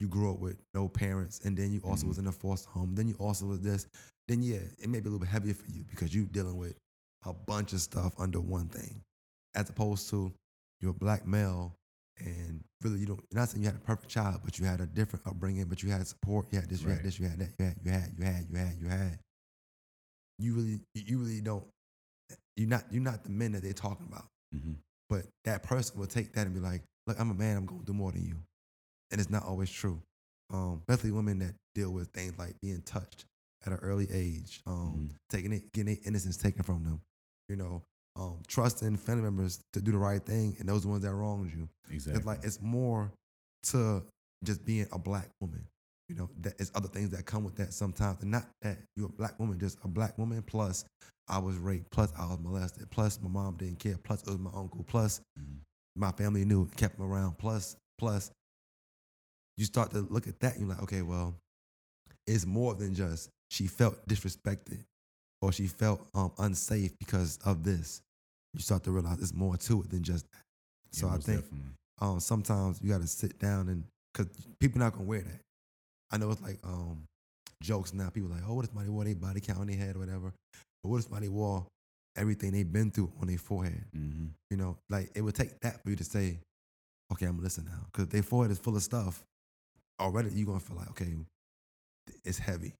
you 0.00 0.06
grew 0.08 0.32
up 0.32 0.38
with 0.38 0.56
no 0.74 0.88
parents, 0.88 1.40
and 1.44 1.56
then 1.56 1.72
you 1.72 1.80
also 1.80 2.06
Mhm. 2.06 2.08
was 2.08 2.18
in 2.18 2.26
a 2.28 2.32
foster 2.32 2.70
home. 2.70 2.94
Then 2.94 3.08
you 3.08 3.14
also 3.14 3.46
was 3.46 3.60
this. 3.60 3.86
Then 4.28 4.42
yeah, 4.42 4.60
it 4.78 4.88
may 4.88 5.00
be 5.00 5.08
a 5.08 5.10
little 5.10 5.18
bit 5.18 5.28
heavier 5.28 5.54
for 5.54 5.70
you 5.70 5.84
because 5.90 6.14
you're 6.14 6.26
dealing 6.26 6.56
with 6.56 6.78
a 7.24 7.32
bunch 7.32 7.72
of 7.72 7.80
stuff 7.80 8.14
under 8.18 8.40
one 8.40 8.68
thing, 8.68 9.02
as 9.58 9.68
opposed 9.68 10.08
to 10.10 10.32
you're 10.80 10.92
a 10.92 10.94
black 10.94 11.26
male 11.26 11.74
and 12.18 12.62
really 12.82 12.98
you 13.00 13.06
don't. 13.06 13.20
You're 13.30 13.40
not 13.40 13.48
saying 13.48 13.62
you 13.62 13.68
had 13.68 13.76
a 13.76 13.84
perfect 13.84 14.08
child, 14.10 14.40
but 14.44 14.58
you 14.58 14.64
had 14.64 14.80
a 14.80 14.86
different 14.86 15.26
upbringing. 15.26 15.64
But 15.66 15.82
you 15.82 15.90
had 15.90 16.06
support. 16.06 16.46
You 16.52 16.60
had 16.60 16.68
this. 16.68 16.80
You 16.82 16.88
had 16.88 16.96
Right. 16.96 17.04
this. 17.04 17.18
You 17.18 17.26
had 17.28 17.38
that. 17.40 17.50
You 17.58 17.64
had. 17.66 17.76
You 17.84 17.90
had. 17.92 18.14
You 18.18 18.24
had. 18.24 18.46
You 18.50 18.56
had. 18.58 18.76
You 18.80 18.88
had. 18.88 19.18
You 20.38 20.54
really. 20.54 20.80
You 20.94 21.18
really 21.18 21.40
don't. 21.40 21.64
You're 22.56 22.68
not. 22.68 22.84
You're 22.90 23.02
not 23.02 23.24
the 23.24 23.30
men 23.30 23.52
that 23.52 23.62
they're 23.62 23.72
talking 23.72 24.06
about. 24.08 24.26
hmm 24.52 24.72
But 25.08 25.26
that 25.44 25.62
person 25.62 25.98
will 25.98 26.06
take 26.06 26.32
that 26.34 26.46
and 26.46 26.54
be 26.54 26.60
like, 26.60 26.82
look, 27.06 27.18
I'm 27.20 27.30
a 27.30 27.34
man, 27.34 27.56
I'm 27.56 27.66
going 27.66 27.80
to 27.80 27.86
do 27.86 27.92
more 27.94 28.12
than 28.12 28.24
you. 28.24 28.36
And 29.10 29.20
it's 29.20 29.30
not 29.30 29.44
always 29.44 29.70
true. 29.70 30.00
um, 30.50 30.80
especially 30.88 31.10
women 31.10 31.38
that 31.40 31.54
deal 31.74 31.90
with 31.90 32.08
things 32.08 32.32
like 32.38 32.54
being 32.62 32.80
touched 32.80 33.26
at 33.66 33.72
an 33.72 33.78
early 33.82 34.08
age, 34.10 34.62
um, 34.66 35.10
Mhm. 35.10 35.16
taking 35.28 35.52
it, 35.52 35.70
getting 35.72 35.94
their 35.94 36.02
innocence 36.06 36.38
taken 36.38 36.62
from 36.62 36.84
them, 36.84 37.02
you 37.50 37.56
know, 37.56 37.82
um, 38.18 38.38
trusting 38.48 38.96
family 38.96 39.22
members 39.22 39.60
to 39.72 39.80
do 39.80 39.92
the 39.92 39.98
right 39.98 40.22
thing, 40.22 40.56
and 40.58 40.68
those 40.68 40.86
ones 40.86 41.02
that 41.04 41.12
wronged 41.14 41.52
you. 41.52 41.68
Exactly. 41.90 42.18
It's 42.18 42.26
like 42.26 42.40
it's 42.42 42.60
more 42.60 43.10
to 43.64 44.02
just 44.44 44.64
being 44.64 44.86
a 44.92 44.98
black 44.98 45.28
woman. 45.40 45.64
You 46.08 46.14
know, 46.16 46.30
that 46.40 46.54
it's 46.58 46.70
other 46.74 46.88
things 46.88 47.10
that 47.10 47.26
come 47.26 47.44
with 47.44 47.56
that 47.56 47.72
sometimes. 47.74 48.22
And 48.22 48.30
not 48.30 48.46
that 48.62 48.78
you're 48.96 49.08
a 49.08 49.12
black 49.12 49.38
woman, 49.38 49.58
just 49.58 49.78
a 49.84 49.88
black 49.88 50.16
woman. 50.16 50.42
Plus, 50.42 50.84
I 51.28 51.38
was 51.38 51.56
raped. 51.58 51.90
Plus, 51.90 52.10
I 52.18 52.24
was 52.26 52.38
molested. 52.40 52.90
Plus, 52.90 53.20
my 53.20 53.28
mom 53.28 53.56
didn't 53.56 53.78
care. 53.78 53.98
Plus, 54.02 54.22
it 54.22 54.28
was 54.28 54.38
my 54.38 54.50
uncle. 54.54 54.84
Plus, 54.84 55.20
Mhm. 55.38 55.58
my 55.96 56.10
family 56.12 56.46
knew, 56.46 56.66
kept 56.76 56.96
them 56.96 57.06
around. 57.06 57.36
Plus, 57.36 57.76
plus, 57.98 58.30
you 59.58 59.64
start 59.66 59.90
to 59.90 60.00
look 60.00 60.26
at 60.26 60.40
that 60.40 60.52
and 60.54 60.62
you're 60.62 60.70
like, 60.70 60.82
okay, 60.84 61.02
well, 61.02 61.34
it's 62.26 62.46
more 62.46 62.74
than 62.74 62.94
just 62.94 63.28
she 63.50 63.66
felt 63.66 64.06
disrespected 64.08 64.84
or 65.42 65.52
she 65.52 65.66
felt 65.66 66.08
um, 66.14 66.32
unsafe 66.38 66.92
because 66.98 67.38
of 67.44 67.64
this. 67.64 68.00
You 68.58 68.62
start 68.62 68.82
to 68.84 68.90
realize 68.90 69.20
it's 69.20 69.32
more 69.32 69.56
to 69.56 69.82
it 69.82 69.90
than 69.90 70.02
just 70.02 70.26
that. 70.32 70.38
Yeah, 70.92 71.00
So 71.00 71.08
I 71.08 71.18
think 71.18 71.44
um, 72.00 72.18
sometimes 72.20 72.80
you 72.82 72.90
got 72.90 73.00
to 73.00 73.06
sit 73.06 73.38
down 73.38 73.68
and 73.68 73.84
because 74.12 74.28
people 74.58 74.80
not 74.80 74.92
gonna 74.92 75.04
wear 75.04 75.22
that. 75.22 75.40
I 76.10 76.16
know 76.18 76.30
it's 76.30 76.42
like 76.42 76.58
um, 76.64 77.04
jokes 77.62 77.94
now. 77.94 78.08
People 78.10 78.30
like, 78.30 78.42
oh, 78.48 78.54
what 78.54 78.64
if 78.64 78.70
somebody 78.70 78.90
wore 78.90 79.04
their 79.04 79.14
body 79.14 79.40
count 79.40 79.60
on 79.60 79.68
their 79.68 79.76
head 79.76 79.94
or 79.94 80.00
whatever? 80.00 80.32
But 80.82 80.88
what 80.90 80.96
if 80.98 81.04
somebody 81.04 81.28
wore 81.28 81.66
everything 82.16 82.50
they've 82.50 82.70
been 82.72 82.90
through 82.90 83.12
on 83.20 83.28
their 83.28 83.38
forehead? 83.38 83.84
Mhm. 83.94 84.30
You 84.50 84.56
know, 84.56 84.76
like 84.90 85.10
it 85.14 85.20
would 85.20 85.36
take 85.36 85.60
that 85.60 85.82
for 85.82 85.90
you 85.90 85.96
to 85.96 86.04
say, 86.04 86.38
okay, 87.12 87.26
I'm 87.26 87.32
gonna 87.32 87.44
listen 87.44 87.64
now, 87.66 87.86
because 87.92 88.08
their 88.08 88.24
forehead 88.24 88.50
is 88.50 88.58
full 88.58 88.74
of 88.76 88.82
stuff. 88.82 89.22
Already, 90.00 90.30
you're 90.30 90.46
gonna 90.46 90.58
feel 90.60 90.76
like, 90.76 90.90
okay, 90.90 91.14
it's 92.24 92.38
heavy. 92.38 92.74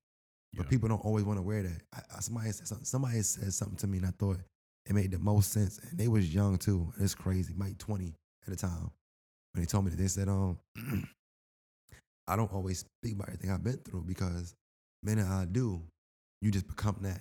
But 0.55 0.65
Yeah. 0.65 0.71
people 0.71 0.89
don't 0.89 1.05
always 1.05 1.25
want 1.25 1.39
to 1.39 1.43
wear 1.43 1.63
that. 1.63 1.83
I, 1.93 2.17
I, 2.17 2.21
somebody 2.21 2.51
said 2.53 2.67
something. 2.67 2.85
Somebody 2.87 3.23
said 3.23 3.53
something 3.53 3.77
to 3.79 3.87
me, 3.87 3.99
and 3.99 4.07
I 4.07 4.11
thought 4.19 4.41
it 4.89 4.95
made 4.95 5.11
the 5.11 5.19
most 5.19 5.53
sense. 5.53 5.79
And 5.79 5.99
they 5.99 6.09
was 6.09 6.35
young 6.35 6.57
too. 6.59 6.93
It's 6.99 7.15
crazy, 7.15 7.55
might 7.55 7.79
20 7.79 8.15
at 8.47 8.53
a 8.53 8.57
time. 8.57 8.91
When 9.53 9.63
they 9.63 9.67
told 9.67 9.85
me 9.85 9.91
that, 9.91 9.99
they 9.99 10.09
said, 10.09 10.29
um, 10.29 10.59
I 12.27 12.37
don't 12.37 12.53
always 12.53 12.85
speak 13.03 13.15
about 13.15 13.29
everything 13.29 13.51
I've 13.51 13.65
been 13.65 13.79
through 13.79 14.05
because 14.07 14.55
minute 15.03 15.27
I 15.27 15.47
do, 15.51 15.83
you 16.41 16.51
just 16.51 16.69
become 16.69 16.97
that. 17.03 17.21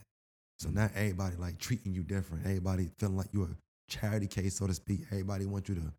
So 0.60 0.69
now 0.69 0.89
everybody 0.95 1.35
like 1.35 1.60
treating 1.60 1.94
you 1.94 2.03
different. 2.03 2.45
Everybody 2.45 2.89
feeling 2.98 3.18
like 3.18 3.27
you're 3.31 3.45
a 3.45 3.57
charity 3.89 4.27
case, 4.27 4.56
so 4.56 4.68
to 4.68 4.73
speak. 4.73 5.02
Everybody 5.11 5.45
want 5.45 5.69
you 5.69 5.76
to 5.76 5.94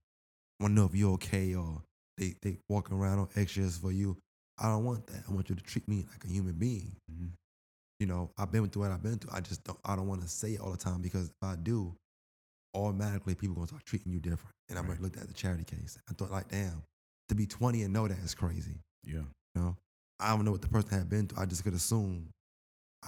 want 0.61 0.73
to 0.73 0.81
know 0.81 0.87
if 0.87 0.95
you're 0.95 1.13
okay 1.13 1.55
or 1.55 1.83
they 2.17 2.35
they 2.43 2.59
walking 2.69 2.97
around 2.97 3.21
on 3.21 3.29
eggshells 3.37 3.79
for 3.79 3.93
you. 3.93 4.17
I 4.59 4.69
don't 4.69 4.85
want 4.85 5.07
that. 5.07 5.23
I 5.29 5.33
want 5.33 5.49
you 5.49 5.55
to 5.55 5.63
treat 5.63 5.87
me 5.89 6.05
like 6.11 6.25
a 6.25 6.29
human 6.29 6.55
being. 6.55 6.97
Mhm. 7.11 7.31
You 8.01 8.07
know, 8.07 8.31
I've 8.39 8.53
been 8.53 8.69
through 8.69 8.83
what 8.83 8.93
I've 8.93 9.03
been 9.03 9.19
through. 9.19 9.33
I 9.35 9.41
just 9.41 9.65
don't 9.65 9.79
I 9.85 9.97
don't 9.97 10.07
want 10.07 10.23
to 10.23 10.29
say 10.29 10.51
it 10.53 10.61
all 10.61 10.71
the 10.71 10.77
time 10.77 11.03
because 11.03 11.27
if 11.29 11.35
I 11.43 11.57
do, 11.57 11.95
automatically 12.75 13.35
people 13.35 13.55
gonna 13.57 13.67
start 13.67 13.85
treating 13.85 14.13
you 14.13 14.21
different. 14.21 14.55
And 14.69 14.79
I'm 14.79 14.85
Right. 14.85 14.93
like, 14.93 15.01
looked 15.01 15.17
at 15.17 15.27
the 15.27 15.35
charity 15.35 15.65
case. 15.65 15.99
I 16.09 16.13
thought 16.13 16.31
like, 16.31 16.49
damn, 16.49 16.83
to 17.29 17.35
be 17.35 17.47
20 17.47 17.83
and 17.83 17.93
know 17.93 18.07
that 18.07 18.19
is 18.19 18.35
crazy. 18.35 18.77
Yeah. 19.05 19.23
You 19.55 19.63
know, 19.63 19.77
I 20.21 20.35
don't 20.37 20.45
know 20.45 20.53
what 20.53 20.63
the 20.63 20.69
person 20.69 20.91
had 20.91 21.09
been 21.09 21.27
through. 21.27 21.43
I 21.43 21.47
just 21.47 21.65
could 21.65 21.75
assume. 21.75 22.29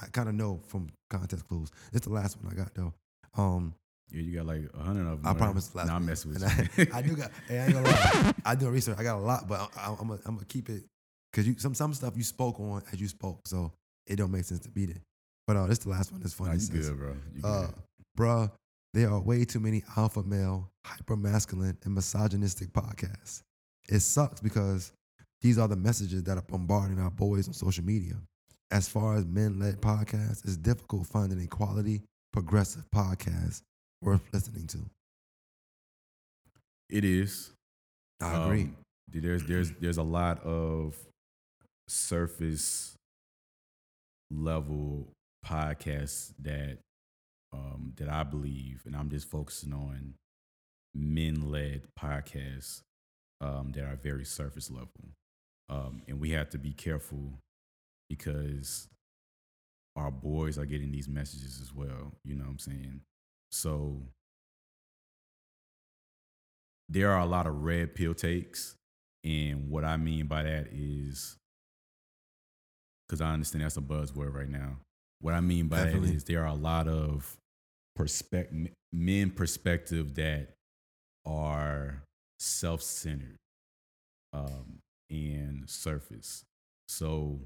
I 0.01 0.07
kind 0.07 0.29
of 0.29 0.35
know 0.37 0.61
from 0.69 0.89
context 1.11 1.47
clues. 1.49 1.71
It's 1.93 2.07
the 2.07 2.13
last 2.13 2.41
one 2.43 2.53
I 2.53 2.57
got 2.57 2.75
though. 2.75 2.95
Um, 3.37 3.75
Yeah, 4.11 4.23
you 4.23 4.35
got 4.37 4.47
like 4.47 4.63
a 4.75 4.83
hundred 4.83 5.07
of 5.09 5.23
them. 5.23 5.27
I 5.27 5.31
right? 5.31 5.39
promise. 5.39 5.75
Last 5.75 5.87
Nah, 5.89 5.97
I'm 5.97 6.07
messing 6.07 6.33
with 6.33 6.43
you. 6.79 6.87
I, 6.95 6.99
I 6.99 7.03
do 7.03 7.15
got. 7.17 7.31
Hey, 7.49 7.59
I 7.61 7.65
ain't 7.67 7.75
gonna 7.75 7.87
lie. 7.89 8.33
I 8.45 8.55
do 8.57 8.69
research. 8.71 8.97
I 8.99 9.03
got 9.05 9.19
a 9.19 9.23
lot, 9.23 9.47
but 9.49 9.71
I, 9.77 9.91
am 9.91 9.97
gonna 10.09 10.21
I'm 10.25 10.35
gonna 10.37 10.47
keep 10.47 10.69
it 10.69 10.85
because 11.31 11.47
you 11.47 11.55
some 11.59 11.75
some 11.75 11.93
stuff 11.95 12.17
you 12.17 12.23
spoke 12.25 12.59
on 12.61 12.83
as 12.93 13.01
you 13.01 13.09
spoke, 13.09 13.47
so 13.47 13.73
it 14.11 14.17
don't 14.17 14.33
make 14.33 14.45
sense 14.45 14.61
to 14.61 14.69
beat 14.69 14.91
it. 14.91 15.01
But 15.47 15.57
uh, 15.57 15.67
this 15.67 15.79
the 15.79 15.89
last 15.89 16.13
one. 16.13 16.21
It's 16.23 16.35
funny. 16.35 16.51
Nah, 16.51 16.57
you 16.57 16.83
good, 16.83 16.99
bro. 16.99 17.17
You 17.35 17.43
uh, 17.45 17.67
good. 17.67 17.75
bruh, 18.19 18.51
there 18.93 19.09
are 19.11 19.21
way 19.21 19.45
too 19.45 19.61
many 19.61 19.83
alpha 19.97 20.23
male, 20.23 20.69
hyper 20.85 21.17
masculine, 21.17 21.79
and 21.85 21.95
misogynistic 21.95 22.73
podcasts. 22.73 23.43
It 23.89 24.01
sucks 24.01 24.41
because 24.41 24.93
these 25.41 25.59
are 25.59 25.69
the 25.69 25.77
messages 25.77 26.25
that 26.25 26.37
are 26.37 26.43
bombarding 26.43 26.99
our 26.99 27.11
boys 27.11 27.49
on 27.49 27.55
social 27.55 27.85
media. 27.85 28.15
As 28.71 28.89
far 28.89 29.17
as 29.17 29.25
men 29.25 29.59
led 29.59 29.81
podcasts, 29.81 30.45
it's 30.45 30.57
difficult 30.57 31.07
finding 31.07 31.41
a 31.43 31.47
quality, 31.47 32.03
progressive 32.33 32.85
podcast 32.95 33.63
worth 34.03 34.21
listening 34.33 34.67
to. 34.69 34.79
It 36.89 37.05
is. 37.05 37.53
I 38.21 38.45
agree. 38.45 38.63
Um, 38.63 38.77
there's 39.13 39.45
there's 39.45 39.73
there's 39.81 39.99
a 39.99 40.03
lot 40.03 40.45
of 40.45 40.95
surface 41.89 42.97
level 44.31 45.09
podcasts 45.45 46.33
that 46.41 46.79
um, 47.53 47.95
that 47.97 48.09
I 48.09 48.23
believe, 48.23 48.83
and 48.87 48.95
I'm 48.95 49.11
just 49.11 49.29
focusing 49.29 49.73
on 49.73 50.15
men 50.95 51.51
led 51.51 51.83
podcasts 51.99 52.83
um, 53.41 53.73
that 53.75 53.85
are 53.85 53.97
very 53.97 54.25
surface 54.25 54.71
level, 54.71 55.11
um, 55.69 56.03
and 56.07 56.21
we 56.21 56.31
have 56.31 56.51
to 56.51 56.59
be 56.59 56.73
careful 56.73 57.35
because 58.09 58.89
our 59.97 60.11
boys 60.11 60.59
are 60.59 60.67
getting 60.67 60.93
these 60.93 61.09
messages 61.09 61.61
as 61.61 61.75
well. 61.75 62.13
You 62.25 62.37
know 62.37 62.45
what 62.45 62.51
I'm 62.51 62.59
saying? 62.59 63.01
So 63.51 64.03
there 66.89 67.11
are 67.11 67.21
a 67.21 67.27
lot 67.27 67.47
of 67.47 67.63
red 67.63 67.95
pill 67.95 68.15
takes. 68.15 68.75
And 69.25 69.69
what 69.71 69.85
I 69.85 69.97
mean 69.97 70.27
by 70.27 70.43
that 70.43 70.69
is, 70.73 71.37
because 73.11 73.21
I 73.21 73.33
understand 73.33 73.65
that's 73.65 73.77
a 73.77 73.81
buzzword 73.81 74.33
right 74.33 74.49
now. 74.49 74.77
What 75.21 75.35
I 75.35 75.41
mean 75.41 75.67
by 75.67 75.79
Definitely. 75.79 76.11
that 76.11 76.17
is 76.17 76.25
there 76.25 76.43
are 76.43 76.47
a 76.47 76.55
lot 76.55 76.87
of 76.87 77.37
perspective, 77.97 78.69
men 78.93 79.31
perspective 79.31 80.15
that 80.15 80.51
are 81.27 82.05
self 82.39 82.83
centered 82.83 83.37
um, 84.33 84.79
and 85.11 85.69
surface. 85.69 86.45
So 86.87 87.41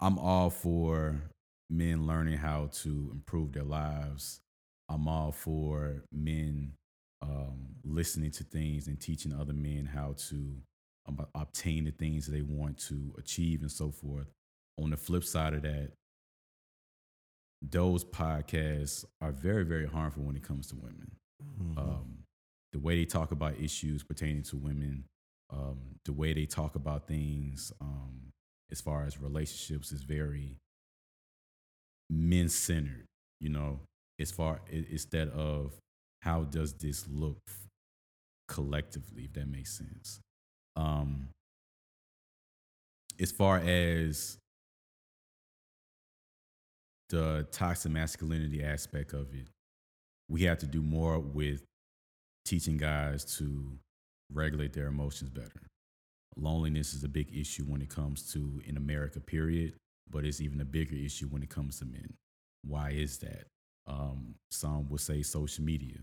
I'm 0.00 0.18
all 0.18 0.50
for 0.50 1.22
men 1.70 2.08
learning 2.08 2.38
how 2.38 2.70
to 2.82 3.10
improve 3.12 3.52
their 3.52 3.62
lives. 3.62 4.40
I'm 4.88 5.06
all 5.06 5.30
for 5.30 6.02
men 6.12 6.72
um, 7.22 7.76
listening 7.84 8.32
to 8.32 8.44
things 8.44 8.88
and 8.88 9.00
teaching 9.00 9.32
other 9.32 9.52
men 9.52 9.86
how 9.86 10.16
to 10.30 10.56
um, 11.06 11.26
obtain 11.34 11.84
the 11.84 11.92
things 11.92 12.26
that 12.26 12.32
they 12.32 12.42
want 12.42 12.78
to 12.88 13.14
achieve 13.18 13.62
and 13.62 13.70
so 13.70 13.92
forth. 13.92 14.26
On 14.78 14.90
the 14.90 14.96
flip 14.96 15.24
side 15.24 15.54
of 15.54 15.62
that, 15.62 15.92
those 17.60 18.04
podcasts 18.04 19.04
are 19.20 19.32
very, 19.32 19.64
very 19.64 19.86
harmful 19.86 20.22
when 20.22 20.36
it 20.36 20.42
comes 20.42 20.68
to 20.68 20.76
women. 20.76 21.16
Mhm. 21.42 21.78
Um, 21.78 22.24
the 22.72 22.78
way 22.78 22.96
they 22.96 23.04
talk 23.04 23.32
about 23.32 23.58
issues 23.58 24.02
pertaining 24.04 24.42
to 24.44 24.56
women, 24.56 25.04
um, 25.50 25.98
the 26.04 26.12
way 26.12 26.32
they 26.32 26.46
talk 26.46 26.74
about 26.76 27.08
things 27.08 27.72
um, 27.80 28.30
as 28.70 28.80
far 28.80 29.04
as 29.04 29.18
relationships 29.18 29.90
is 29.90 30.02
very 30.02 30.58
men 32.10 32.48
centered. 32.48 33.06
You 33.40 33.48
know, 33.50 33.80
as 34.18 34.30
far 34.30 34.60
instead 34.68 35.28
of 35.30 35.78
how 36.22 36.44
does 36.44 36.74
this 36.74 37.06
look 37.08 37.38
collectively, 38.48 39.24
if 39.24 39.32
that 39.34 39.46
makes 39.46 39.76
sense. 39.76 40.20
Um, 40.76 41.30
as 43.20 43.32
far 43.32 43.58
as 43.58 44.38
the 47.08 47.46
toxic 47.50 47.92
masculinity 47.92 48.62
aspect 48.62 49.12
of 49.12 49.32
it, 49.34 49.48
we 50.28 50.42
have 50.42 50.58
to 50.58 50.66
do 50.66 50.82
more 50.82 51.18
with 51.18 51.62
teaching 52.44 52.76
guys 52.76 53.24
to 53.36 53.78
regulate 54.32 54.72
their 54.72 54.86
emotions 54.86 55.30
better. 55.30 55.62
Loneliness 56.36 56.94
is 56.94 57.04
a 57.04 57.08
big 57.08 57.34
issue 57.34 57.64
when 57.64 57.82
it 57.82 57.88
comes 57.88 58.32
to 58.32 58.60
in 58.66 58.76
America, 58.76 59.20
period, 59.20 59.74
but 60.10 60.24
it's 60.24 60.40
even 60.40 60.60
a 60.60 60.64
bigger 60.64 60.96
issue 60.96 61.26
when 61.26 61.42
it 61.42 61.50
comes 61.50 61.78
to 61.78 61.84
men. 61.84 62.14
Why 62.62 62.90
is 62.90 63.18
that? 63.18 63.46
Um, 63.86 64.34
some 64.50 64.88
would 64.90 65.00
say 65.00 65.22
social 65.22 65.64
media, 65.64 65.96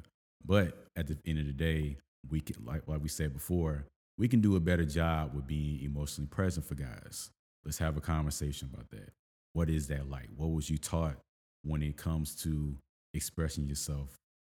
but 0.43 0.87
at 0.95 1.07
the 1.07 1.17
end 1.25 1.39
of 1.39 1.45
the 1.45 1.53
day, 1.53 1.97
we 2.29 2.41
can, 2.41 2.65
like 2.65 2.87
like 2.87 3.01
we 3.01 3.09
said 3.09 3.33
before, 3.33 3.85
we 4.17 4.27
can 4.27 4.41
do 4.41 4.55
a 4.55 4.59
better 4.59 4.85
job 4.85 5.35
with 5.35 5.45
being 5.45 5.81
emotionally 5.83 6.27
present 6.27 6.65
for 6.65 6.75
guys. 6.75 7.29
Let's 7.63 7.77
have 7.77 7.97
a 7.97 8.01
conversation 8.01 8.69
about 8.73 8.89
that. 8.89 9.11
What 9.55 9.69
is 9.69 9.87
that 9.87 10.09
like? 10.09 10.27
What 10.35 10.51
was 10.51 10.69
you 10.69 10.77
taught 10.77 11.15
when 11.63 11.81
it 11.81 11.95
comes 11.95 12.35
to 12.43 12.75
expressing 13.13 13.65
yourself 13.65 14.09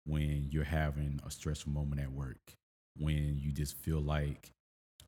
when 0.05 0.47
you're 0.49 0.63
having 0.63 1.19
a 1.23 1.29
stressful 1.29 1.71
moment 1.71 2.01
at 2.01 2.11
work? 2.11 2.39
When 2.97 3.37
you 3.37 3.51
just 3.51 3.77
feel 3.77 4.01
like, 4.01 4.49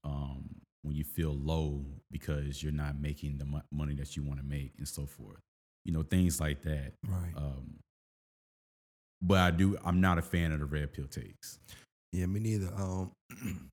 um, 0.03 0.47
when 0.83 0.95
you 0.95 1.03
feel 1.03 1.33
low 1.33 1.83
because 2.11 2.61
you're 2.61 2.71
not 2.71 3.01
making 3.01 3.39
the 3.39 3.45
mo- 3.45 3.63
money 3.71 3.95
that 3.95 4.15
you 4.15 4.21
want 4.21 4.39
to 4.39 4.45
make 4.45 4.73
and 4.77 4.87
so 4.87 5.07
forth. 5.07 5.39
You 5.83 5.93
know, 5.93 6.03
things 6.03 6.39
like 6.39 6.61
that. 6.61 6.93
Right. 7.07 7.33
Um, 7.35 7.79
but 9.23 9.39
I 9.39 9.49
do, 9.49 9.75
I'm 9.83 10.01
not 10.01 10.19
a 10.19 10.21
fan 10.21 10.51
of 10.51 10.59
the 10.59 10.65
red 10.65 10.93
pill 10.93 11.07
takes. 11.07 11.57
Yeah, 12.13 12.27
me 12.27 12.39
neither. 12.41 12.67
Um, 12.77 13.11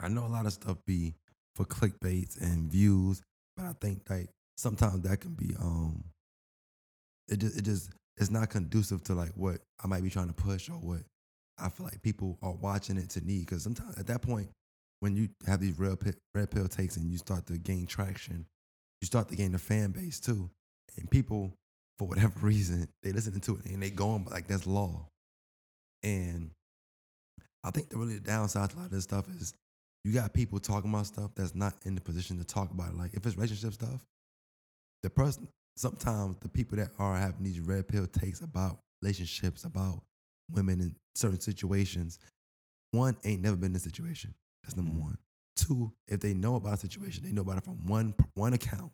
I 0.00 0.08
know 0.08 0.24
a 0.24 0.32
lot 0.32 0.46
of 0.46 0.54
stuff 0.54 0.78
be 0.86 1.16
for 1.54 1.66
clickbaits 1.66 2.40
and 2.40 2.72
views. 2.72 3.20
But 3.58 3.66
I 3.66 3.72
think 3.78 4.08
like 4.08 4.30
sometimes 4.58 5.02
that 5.02 5.20
can 5.20 5.34
be 5.34 5.54
um 5.58 6.02
it 7.28 7.38
just 7.38 7.56
it 7.56 7.62
just 7.62 7.90
it's 8.16 8.30
not 8.30 8.50
conducive 8.50 9.02
to 9.04 9.14
like 9.14 9.30
what 9.36 9.58
I 9.82 9.86
might 9.86 10.02
be 10.02 10.10
trying 10.10 10.26
to 10.26 10.34
push 10.34 10.68
or 10.68 10.74
what 10.74 11.00
I 11.56 11.68
feel 11.68 11.86
like 11.86 12.02
people 12.02 12.36
are 12.42 12.52
watching 12.52 12.96
it 12.96 13.10
to 13.10 13.24
need. 13.24 13.46
Because 13.46 13.62
sometimes 13.62 13.96
at 13.96 14.08
that 14.08 14.22
point, 14.22 14.48
when 15.00 15.14
you 15.16 15.28
have 15.46 15.60
these 15.60 15.78
red 15.78 16.00
pill, 16.00 16.14
red 16.34 16.50
pill 16.50 16.66
takes 16.66 16.96
and 16.96 17.08
you 17.10 17.16
start 17.16 17.46
to 17.46 17.58
gain 17.58 17.86
traction, 17.86 18.46
you 19.00 19.06
start 19.06 19.28
to 19.28 19.36
gain 19.36 19.52
the 19.52 19.58
fan 19.58 19.92
base 19.92 20.18
too, 20.18 20.50
and 20.96 21.08
people 21.10 21.54
for 21.98 22.08
whatever 22.08 22.32
reason 22.42 22.88
they 23.02 23.12
listening 23.12 23.40
to 23.40 23.56
it 23.56 23.66
and 23.66 23.82
they 23.82 23.90
going 23.90 24.24
like 24.30 24.48
that's 24.48 24.66
law, 24.66 25.06
and 26.02 26.50
I 27.62 27.70
think 27.70 27.90
the 27.90 27.98
really 27.98 28.14
the 28.14 28.20
downside 28.20 28.70
to 28.70 28.76
a 28.76 28.78
lot 28.78 28.86
of 28.86 28.90
this 28.90 29.04
stuff 29.04 29.28
is 29.40 29.54
you 30.04 30.12
got 30.12 30.32
people 30.32 30.58
talking 30.58 30.90
about 30.90 31.06
stuff 31.06 31.30
that's 31.36 31.54
not 31.54 31.74
in 31.84 31.94
the 31.94 32.00
position 32.00 32.38
to 32.38 32.44
talk 32.44 32.70
about 32.72 32.90
it. 32.90 32.96
Like 32.96 33.14
if 33.14 33.24
it's 33.24 33.36
relationship 33.36 33.74
stuff, 33.74 34.04
the 35.02 35.10
person 35.10 35.48
sometimes 35.76 36.36
the 36.40 36.48
people 36.48 36.76
that 36.76 36.90
are 36.98 37.16
having 37.16 37.44
these 37.44 37.60
red 37.60 37.86
pill 37.86 38.06
takes 38.06 38.40
about 38.40 38.80
relationships, 39.00 39.64
about 39.64 40.02
women 40.50 40.80
in 40.80 40.96
certain 41.14 41.40
situations, 41.40 42.18
one 42.90 43.16
ain't 43.24 43.42
never 43.42 43.56
been 43.56 43.70
in 43.72 43.76
a 43.76 43.80
situation. 43.80 44.34
That's 44.62 44.76
number 44.76 44.92
Mhm. 44.92 45.00
one. 45.00 45.18
Two, 45.56 45.92
if 46.08 46.20
they 46.20 46.34
know 46.34 46.56
about 46.56 46.74
a 46.74 46.76
situation, 46.78 47.24
they 47.24 47.32
know 47.32 47.42
about 47.42 47.58
it 47.58 47.64
from 47.64 47.86
one 47.86 48.14
one 48.34 48.54
account, 48.54 48.92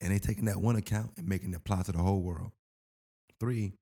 and 0.00 0.12
they 0.12 0.18
taking 0.18 0.46
that 0.46 0.60
one 0.60 0.76
account 0.76 1.12
and 1.16 1.26
making 1.26 1.52
it 1.52 1.56
apply 1.56 1.82
to 1.82 1.92
the 1.92 1.98
whole 2.02 2.22
world. 2.22 2.52
Three, 3.40 3.74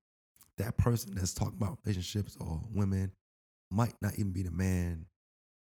that 0.57 0.77
person 0.77 1.15
that's 1.15 1.33
talking 1.33 1.57
about 1.57 1.79
relationships 1.83 2.35
or 2.37 2.61
women 2.69 3.11
might 3.71 3.95
not 4.01 4.13
even 4.15 4.31
be 4.31 4.43
the 4.43 4.51
man 4.51 5.07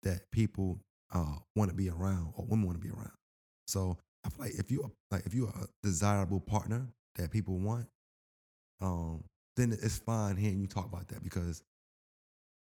that 0.03 0.29
people 0.31 0.81
uh, 1.11 1.37
want 1.55 1.69
to 1.69 1.75
be 1.75 1.89
around 1.89 2.33
or 2.35 2.45
women 2.45 2.65
want 2.65 2.81
to 2.81 2.85
be 2.85 2.93
around. 2.93 3.15
So 3.67 3.97
I 4.25 4.29
feel 4.29 4.45
like 4.45 4.55
if 4.55 4.71
you 4.71 4.91
like 5.11 5.25
if 5.25 5.33
you're 5.33 5.49
a 5.49 5.67
desirable 5.81 6.39
partner 6.39 6.87
that 7.15 7.31
people 7.31 7.57
want, 7.59 7.87
um, 8.81 9.23
then 9.55 9.71
it's 9.71 9.99
fine 9.99 10.35
hearing 10.37 10.59
you 10.59 10.67
talk 10.67 10.85
about 10.85 11.07
that 11.09 11.23
because 11.23 11.61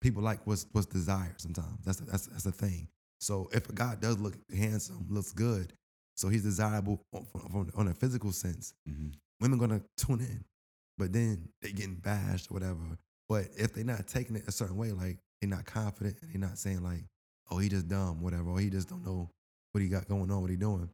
people 0.01 0.23
like 0.23 0.47
what's 0.47 0.67
what's 0.73 0.87
desired 0.87 1.41
sometimes. 1.41 1.85
That's 1.85 1.99
the, 1.99 2.11
that's 2.11 2.27
that's 2.27 2.45
the 2.45 2.53
thing. 2.53 2.89
So 3.21 3.49
if 3.53 3.69
a 3.69 3.73
guy 3.75 3.97
does 4.01 4.19
look 4.19 4.35
handsome, 4.55 5.07
looks 5.11 5.33
good, 5.33 5.73
so 6.17 6.29
he's 6.29 6.43
desirable 6.43 7.03
on, 7.13 7.27
on, 7.55 7.71
on 7.77 7.89
a 7.89 7.95
physical 7.95 8.33
sense, 8.33 8.73
Mhm. 8.89 9.13
women 9.41 9.59
gonna 9.59 9.83
tune 9.97 10.21
in. 10.21 10.45
But 10.97 11.13
then 11.13 11.49
they 11.63 11.73
getting 11.73 11.97
bashed 11.97 12.51
or 12.51 12.55
whatever. 12.55 12.81
But 13.29 13.49
if 13.57 13.75
they're 13.75 13.85
not 13.85 14.07
taking 14.07 14.37
it 14.37 14.49
a 14.49 14.53
certain 14.53 14.77
way, 14.77 14.93
like 14.93 15.19
they're 15.41 15.51
not 15.51 15.65
confident 15.65 16.17
and 16.21 16.31
they're 16.33 16.41
not 16.49 16.59
saying 16.59 16.83
like, 16.83 17.05
oh, 17.51 17.59
he 17.59 17.69
just 17.69 17.89
dumb, 17.89 18.21
whatever, 18.23 18.51
or 18.51 18.59
he 18.61 18.71
just 18.71 18.89
don't 18.89 19.05
know 19.05 19.31
what 19.73 19.83
he 19.83 19.89
got 19.89 20.09
going 20.09 20.31
on, 20.31 20.41
what 20.41 20.51
he 20.51 20.57
doing. 20.57 20.91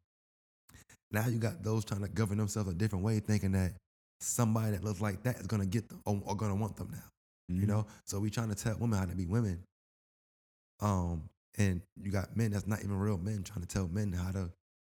Now 1.17 1.29
you 1.29 1.39
got 1.39 1.63
those 1.63 1.83
trying 1.85 2.03
to 2.03 2.09
govern 2.09 2.37
themselves 2.37 2.69
a 2.71 2.75
different 2.75 3.03
way, 3.03 3.21
thinking 3.21 3.53
that 3.53 3.73
somebody 4.21 4.73
that 4.73 4.85
looks 4.85 5.01
like 5.01 5.23
that 5.23 5.37
is 5.41 5.47
gonna 5.47 5.65
get 5.65 5.89
them 5.89 6.03
or, 6.05 6.21
or 6.27 6.37
gonna 6.37 6.55
want 6.55 6.77
them 6.77 6.91
now. 6.93 7.09
You 7.49 7.63
Mhm. 7.63 7.69
know? 7.69 7.87
So 8.05 8.21
we 8.21 8.29
trying 8.29 8.51
to 8.51 8.55
tell 8.55 8.77
women 8.79 8.99
how 8.99 9.07
to 9.07 9.15
be 9.15 9.25
women. 9.25 9.63
Um, 10.81 11.31
and 11.57 11.81
you 12.03 12.11
got 12.11 12.37
men 12.37 12.51
that's 12.51 12.67
not 12.67 12.81
even 12.81 12.99
real 12.99 13.17
men 13.17 13.43
trying 13.45 13.63
to 13.63 13.67
tell 13.67 13.89
men 13.89 14.13
how 14.13 14.31
to 14.33 14.51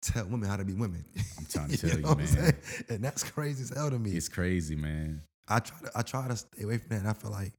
tell 0.01 0.25
women 0.25 0.49
how 0.49 0.57
to 0.57 0.65
be 0.65 0.73
women. 0.73 1.05
I'm 1.37 1.45
trying 1.45 1.69
to 1.75 1.77
tell 1.77 1.99
you, 1.99 2.03
what 2.05 2.11
I'm 2.13 2.17
man. 2.17 2.27
saying? 2.27 2.53
And 2.89 3.03
that's 3.03 3.23
crazy 3.23 3.61
as 3.63 3.69
hell 3.69 3.91
to 3.91 3.99
me. 3.99 4.11
It's 4.11 4.29
crazy, 4.29 4.75
man. 4.75 5.21
I 5.47 5.59
try 5.59 5.77
to 5.81 5.91
I 5.95 6.01
try 6.01 6.27
to 6.27 6.35
stay 6.35 6.63
away 6.63 6.77
from 6.79 6.89
that. 6.89 6.99
And 7.01 7.07
I 7.07 7.13
feel 7.13 7.31
like 7.31 7.53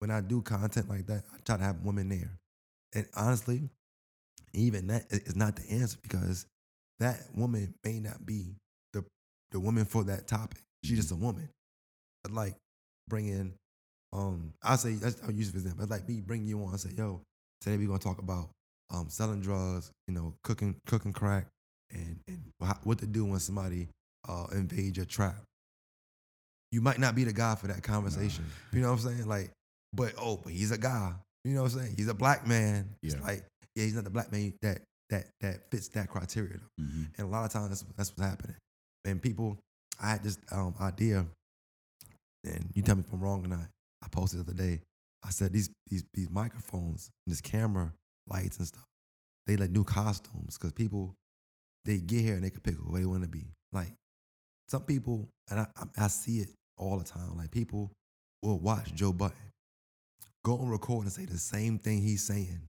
when 0.00 0.10
I 0.10 0.20
do 0.20 0.42
content 0.42 0.88
like 0.90 1.06
that, 1.06 1.24
I 1.32 1.38
try 1.46 1.56
to 1.56 1.62
have 1.64 1.82
women 1.82 2.10
there. 2.10 2.38
And 2.94 3.06
honestly, 3.16 3.70
even 4.52 4.88
that 4.88 5.06
is 5.10 5.34
not 5.34 5.56
the 5.56 5.70
answer 5.70 5.98
because 6.02 6.46
that 7.00 7.20
woman 7.34 7.74
may 7.84 7.98
not 8.00 8.24
be 8.24 8.54
the 8.92 9.04
the 9.50 9.60
woman 9.60 9.84
for 9.84 10.04
that 10.04 10.26
topic. 10.26 10.58
She's 10.84 10.98
just 10.98 11.12
a 11.12 11.16
woman. 11.16 11.48
But 12.22 12.32
like 12.32 12.54
bringing, 13.08 13.54
um, 14.12 14.52
I 14.62 14.76
say 14.76 14.96
I'll 15.24 15.32
use 15.32 15.48
it 15.48 15.52
for 15.52 15.58
example. 15.58 15.82
It's 15.82 15.90
like 15.90 16.08
me 16.08 16.20
bringing 16.20 16.48
you 16.48 16.62
on 16.62 16.70
and 16.70 16.80
say, 16.80 16.90
yo, 16.96 17.20
today 17.60 17.76
we're 17.76 17.88
gonna 17.88 17.98
talk 17.98 18.18
about 18.18 18.50
um 18.90 19.08
selling 19.08 19.40
drugs, 19.40 19.90
you 20.06 20.14
know, 20.14 20.34
cooking 20.44 20.76
cooking 20.86 21.12
crack, 21.12 21.46
and 21.90 22.18
and 22.28 22.40
what 22.84 22.98
to 22.98 23.06
do 23.06 23.24
when 23.24 23.40
somebody 23.40 23.88
uh 24.28 24.46
invade 24.52 24.96
your 24.96 25.06
trap 25.06 25.36
you 26.72 26.80
might 26.80 26.98
not 26.98 27.14
be 27.14 27.22
the 27.24 27.32
guy 27.32 27.54
for 27.54 27.66
that 27.66 27.82
conversation. 27.82 28.44
You 28.72 28.80
know 28.80 28.90
what 28.90 29.04
I'm 29.04 29.10
saying? 29.16 29.28
Like, 29.28 29.50
but 29.92 30.14
oh, 30.18 30.38
but 30.42 30.52
he's 30.54 30.72
a 30.72 30.78
guy. 30.78 31.12
You 31.44 31.52
know 31.54 31.62
what 31.64 31.72
I'm 31.74 31.80
saying? 31.80 31.94
He's 31.98 32.08
a 32.08 32.14
black 32.14 32.46
man. 32.46 32.88
It's 33.02 33.14
Yeah. 33.14 33.20
like, 33.20 33.44
yeah, 33.76 33.84
he's 33.84 33.94
not 33.94 34.04
the 34.04 34.10
black 34.10 34.32
man 34.32 34.54
that 34.62 34.80
that 35.12 35.26
that 35.40 35.70
fits 35.70 35.88
that 35.88 36.08
criteria. 36.08 36.60
Mhm. 36.80 37.06
And 37.16 37.26
a 37.26 37.30
lot 37.30 37.44
of 37.44 37.52
times 37.52 37.68
that's 37.68 37.84
that's 37.96 38.10
what's 38.10 38.28
happening. 38.30 38.56
And 39.04 39.20
people, 39.22 39.58
I 40.00 40.10
had 40.10 40.22
this 40.22 40.38
um, 40.50 40.74
idea, 40.80 41.26
and 42.44 42.70
you 42.74 42.82
tell 42.82 42.96
me 42.96 43.04
if 43.06 43.12
I'm 43.12 43.20
wrong 43.20 43.44
or 43.44 43.48
not. 43.48 43.68
I 44.04 44.08
posted 44.08 44.40
the 44.40 44.50
other 44.50 44.62
day. 44.62 44.80
I 45.22 45.30
said 45.30 45.52
these 45.52 45.70
these 45.88 46.04
these 46.14 46.30
microphones 46.30 47.10
and 47.26 47.32
this 47.32 47.40
camera 47.40 47.92
lights 48.26 48.58
and 48.58 48.66
stuff, 48.66 48.84
they 49.46 49.56
like 49.56 49.70
new 49.70 49.84
costumes 49.84 50.56
because 50.58 50.72
people 50.72 51.14
they 51.84 51.98
get 51.98 52.22
here 52.22 52.34
and 52.34 52.44
they 52.44 52.50
can 52.50 52.60
pick 52.60 52.74
who 52.74 52.96
they 52.96 53.04
want 53.04 53.22
to 53.22 53.28
be. 53.28 53.46
Like 53.72 53.92
some 54.68 54.82
people, 54.82 55.28
and 55.50 55.60
I, 55.60 55.66
I 55.76 56.04
I 56.04 56.08
see 56.08 56.38
it 56.38 56.48
all 56.78 56.98
the 56.98 57.04
time. 57.04 57.36
Like 57.36 57.50
people 57.50 57.92
will 58.42 58.58
watch 58.58 58.92
Joe 58.94 59.12
Budden 59.12 59.36
go 60.44 60.58
and 60.58 60.70
record 60.70 61.04
and 61.04 61.12
say 61.12 61.24
the 61.24 61.38
same 61.38 61.78
thing 61.78 62.02
he's 62.02 62.24
saying 62.24 62.62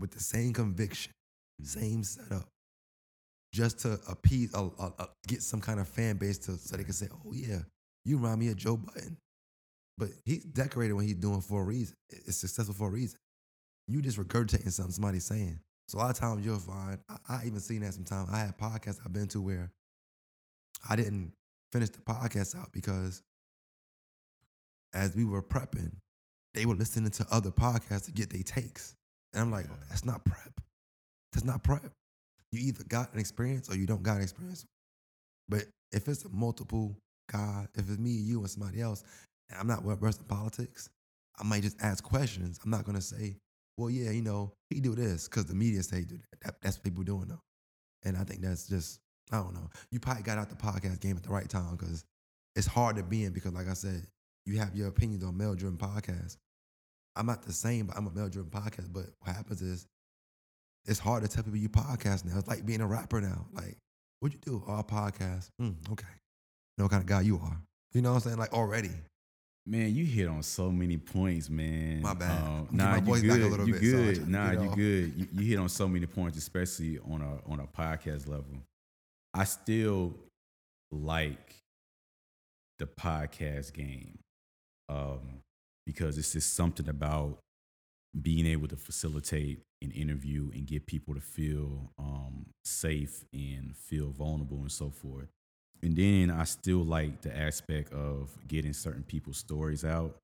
with 0.00 0.10
the 0.10 0.20
same 0.20 0.52
conviction, 0.52 1.12
same 1.64 2.04
setup, 2.04 2.48
just 3.52 3.80
to 3.80 3.98
appease, 4.08 4.54
uh, 4.54 4.68
uh, 4.78 4.90
uh, 4.98 5.06
get 5.26 5.42
some 5.42 5.60
kind 5.60 5.80
of 5.80 5.88
fan 5.88 6.16
base 6.16 6.38
to 6.38 6.56
so 6.56 6.76
they 6.76 6.84
can 6.84 6.92
say, 6.92 7.08
"Oh 7.12 7.32
yeah, 7.32 7.60
you 8.04 8.16
remind 8.16 8.40
me 8.40 8.48
of 8.48 8.56
Joe 8.56 8.76
Budden." 8.76 9.16
But 9.96 10.08
he's 10.24 10.44
decorated 10.44 10.94
when 10.94 11.06
he's 11.06 11.14
doing 11.14 11.40
for 11.40 11.62
a 11.62 11.64
reason. 11.64 11.96
It's 12.10 12.36
successful 12.36 12.74
for 12.74 12.88
a 12.88 12.90
reason. 12.90 13.18
You 13.86 14.02
just 14.02 14.18
regurgitating 14.18 14.72
something 14.72 14.92
somebody's 14.92 15.24
saying. 15.24 15.60
So 15.88 15.98
a 15.98 16.00
lot 16.00 16.10
of 16.10 16.16
times 16.16 16.44
you'll 16.44 16.58
find, 16.58 16.98
I, 17.08 17.16
I 17.28 17.46
even 17.46 17.60
seen 17.60 17.82
that 17.82 17.94
sometimes. 17.94 18.30
I 18.32 18.38
had 18.38 18.58
podcasts 18.58 18.98
I've 19.04 19.12
been 19.12 19.28
to 19.28 19.40
where 19.40 19.70
I 20.88 20.96
didn't 20.96 21.32
finish 21.72 21.90
the 21.90 21.98
podcast 21.98 22.58
out 22.58 22.72
because 22.72 23.22
as 24.94 25.14
we 25.14 25.24
were 25.24 25.42
prepping, 25.42 25.92
they 26.54 26.66
were 26.66 26.74
listening 26.74 27.10
to 27.10 27.26
other 27.30 27.50
podcasts 27.50 28.06
to 28.06 28.12
get 28.12 28.30
their 28.30 28.42
takes. 28.42 28.94
And 29.32 29.42
I'm 29.42 29.50
like, 29.50 29.66
oh, 29.70 29.76
that's 29.88 30.04
not 30.04 30.24
prep. 30.24 30.53
That's 31.34 31.44
not 31.44 31.62
prep. 31.62 31.90
You 32.52 32.60
either 32.60 32.84
got 32.84 33.12
an 33.12 33.18
experience 33.18 33.68
or 33.68 33.76
you 33.76 33.86
don't 33.86 34.02
got 34.02 34.16
an 34.16 34.22
experience. 34.22 34.64
But 35.48 35.64
if 35.92 36.08
it's 36.08 36.24
a 36.24 36.28
multiple 36.28 36.96
guy, 37.30 37.66
if 37.74 37.88
it's 37.88 37.98
me, 37.98 38.10
you, 38.10 38.38
and 38.38 38.50
somebody 38.50 38.80
else, 38.80 39.04
and 39.50 39.58
I'm 39.58 39.66
not 39.66 39.84
well 39.84 39.96
versed 39.96 40.20
in 40.20 40.26
politics, 40.26 40.88
I 41.38 41.44
might 41.44 41.62
just 41.62 41.82
ask 41.82 42.02
questions. 42.02 42.60
I'm 42.64 42.70
not 42.70 42.84
gonna 42.84 43.00
say, 43.00 43.36
well, 43.76 43.90
yeah, 43.90 44.10
you 44.10 44.22
know, 44.22 44.52
he 44.70 44.80
do 44.80 44.94
this 44.94 45.28
because 45.28 45.46
the 45.46 45.54
media 45.54 45.82
say 45.82 45.98
he 45.98 46.04
do 46.04 46.16
that. 46.16 46.40
that. 46.42 46.54
That's 46.62 46.76
what 46.76 46.84
people 46.84 47.02
doing 47.02 47.26
though. 47.28 47.40
And 48.04 48.16
I 48.16 48.24
think 48.24 48.40
that's 48.40 48.68
just, 48.68 49.00
I 49.32 49.38
don't 49.38 49.54
know. 49.54 49.68
You 49.90 49.98
probably 49.98 50.22
got 50.22 50.38
out 50.38 50.48
the 50.50 50.56
podcast 50.56 51.00
game 51.00 51.16
at 51.16 51.22
the 51.24 51.30
right 51.30 51.48
time 51.48 51.76
because 51.76 52.04
it's 52.54 52.66
hard 52.66 52.96
to 52.96 53.02
be 53.02 53.24
in 53.24 53.32
because, 53.32 53.52
like 53.52 53.68
I 53.68 53.74
said, 53.74 54.06
you 54.46 54.58
have 54.58 54.76
your 54.76 54.88
opinions 54.88 55.24
on 55.24 55.36
male 55.36 55.54
driven 55.54 55.78
podcasts. 55.78 56.36
I'm 57.16 57.26
not 57.26 57.42
the 57.42 57.52
same, 57.52 57.86
but 57.86 57.96
I'm 57.96 58.06
a 58.06 58.10
male 58.10 58.28
driven 58.28 58.50
podcast. 58.50 58.92
But 58.92 59.06
what 59.20 59.34
happens 59.34 59.62
is 59.62 59.86
it's 60.86 60.98
hard 60.98 61.22
to 61.22 61.28
tell 61.28 61.42
people 61.42 61.58
you 61.58 61.68
podcast 61.68 62.24
now. 62.24 62.38
It's 62.38 62.48
like 62.48 62.64
being 62.64 62.80
a 62.80 62.86
rapper 62.86 63.20
now. 63.20 63.46
Like, 63.52 63.76
what 64.20 64.32
you 64.32 64.38
do? 64.38 64.62
Oh, 64.66 64.76
I 64.76 64.82
podcast. 64.82 65.48
Mm, 65.60 65.74
okay. 65.92 66.06
Know 66.76 66.84
what 66.84 66.90
kind 66.90 67.02
of 67.02 67.06
guy 67.06 67.22
you 67.22 67.40
are. 67.42 67.56
You 67.92 68.02
know 68.02 68.10
what 68.10 68.16
I'm 68.16 68.20
saying? 68.22 68.38
Like 68.38 68.52
already. 68.52 68.90
Man, 69.66 69.94
you 69.94 70.04
hit 70.04 70.28
on 70.28 70.42
so 70.42 70.70
many 70.70 70.98
points, 70.98 71.48
man. 71.48 72.02
My 72.02 72.12
bad. 72.12 72.42
Um, 72.42 72.68
I'm 72.70 72.76
nah, 72.76 72.90
my 72.90 72.96
you 72.96 73.02
voice 73.02 73.20
good. 73.22 73.28
back 73.30 73.40
a 73.40 73.46
little 73.46 73.66
you 73.66 73.72
bit, 73.74 73.82
good. 73.82 74.14
to 74.16 74.30
nah, 74.30 74.50
you 74.50 74.58
off. 74.58 74.76
good. 74.76 75.14
You, 75.16 75.28
you 75.32 75.50
hit 75.50 75.58
on 75.58 75.68
so 75.70 75.88
many 75.88 76.04
points, 76.04 76.36
especially 76.36 76.98
on 76.98 77.22
a 77.22 77.50
on 77.50 77.60
a 77.60 77.66
podcast 77.66 78.28
level. 78.28 78.58
I 79.32 79.44
still 79.44 80.14
like 80.92 81.56
the 82.78 82.86
podcast 82.86 83.72
game 83.72 84.18
um, 84.88 85.40
because 85.86 86.18
it's 86.18 86.32
just 86.32 86.54
something 86.54 86.88
about 86.88 87.38
being 88.20 88.46
able 88.46 88.68
to 88.68 88.76
facilitate 88.76 89.60
an 89.82 89.90
interview 89.90 90.50
and 90.54 90.66
get 90.66 90.86
people 90.86 91.14
to 91.14 91.20
feel 91.20 91.90
um, 91.98 92.46
safe 92.64 93.24
and 93.32 93.76
feel 93.76 94.08
vulnerable 94.10 94.58
and 94.58 94.70
so 94.72 94.90
forth. 94.90 95.28
And 95.82 95.96
then 95.96 96.30
I 96.30 96.44
still 96.44 96.84
like 96.84 97.20
the 97.22 97.36
aspect 97.36 97.92
of 97.92 98.30
getting 98.46 98.72
certain 98.72 99.02
people's 99.02 99.36
stories 99.38 99.84
out. 99.84 100.16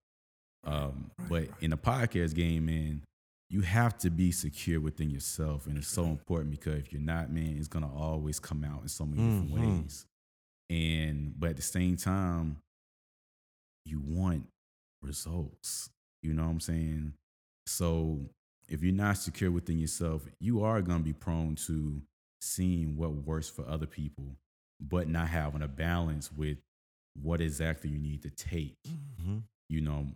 Um, 0.65 1.11
right, 1.19 1.29
but 1.29 1.35
right. 1.43 1.51
in 1.61 1.71
the 1.71 1.77
podcast 1.77 2.35
game, 2.35 2.67
man, 2.67 3.03
you 3.51 3.63
have 3.63 3.99
to 3.99 4.11
be 4.11 4.31
secure 4.31 4.81
within 4.81 5.11
yourself, 5.11 5.67
and 5.67 5.77
it's 5.77 5.89
so 5.89 6.05
important 6.05 6.51
because 6.53 6.75
if 6.79 6.93
you're 6.93 7.03
not, 7.03 7.31
man, 7.33 7.57
it's 7.59 7.67
gonna 7.67 7.93
always 7.93 8.39
come 8.39 8.63
out 8.65 8.83
in 8.83 8.89
so 8.89 9.05
many 9.05 9.23
different 9.23 9.51
Mhm. 9.51 9.81
ways. 9.83 10.07
And 10.71 11.35
but 11.39 11.51
at 11.51 11.57
the 11.57 11.63
same 11.63 11.97
time, 11.97 12.59
you 13.85 14.01
want 14.01 14.47
results. 15.03 15.91
You 16.23 16.35
know 16.35 16.45
what 16.45 16.51
I'm 16.51 16.61
saying? 16.61 17.15
So 17.71 18.19
if 18.69 18.83
you're 18.83 18.93
not 18.93 19.17
secure 19.19 19.51
within 19.51 19.79
yourself, 19.79 20.23
you 20.41 20.65
are 20.65 20.83
going 20.83 20.99
to 20.99 21.05
be 21.05 21.13
prone 21.13 21.55
to 21.67 22.03
seeing 22.41 22.97
what 22.97 23.13
works 23.13 23.49
for 23.49 23.65
other 23.69 23.87
people, 23.87 24.37
but 24.81 25.09
not 25.09 25.29
having 25.29 25.63
a 25.63 25.69
balance 25.69 26.33
with 26.33 26.59
what 27.21 27.41
exactly 27.41 27.91
you 27.91 27.99
need 27.99 28.23
to 28.23 28.31
take, 28.31 28.77
Mm-hmm. 28.87 29.39
you 29.69 29.81
know, 29.81 30.07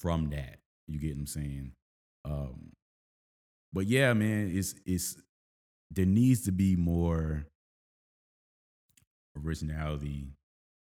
from 0.00 0.30
that. 0.30 0.58
You 0.88 0.98
get 0.98 1.14
what 1.14 1.20
I'm 1.20 1.26
saying? 1.26 1.72
Um, 2.24 2.72
but 3.72 3.86
yeah, 3.86 4.12
man, 4.14 4.50
it's 4.54 4.74
it's 4.86 5.16
there 5.90 6.06
needs 6.06 6.42
to 6.42 6.52
be 6.52 6.76
more 6.76 7.46
originality 9.44 10.28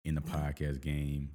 in 0.06 0.16
the 0.16 0.22
podcast 0.22 0.82
game. 0.82 1.32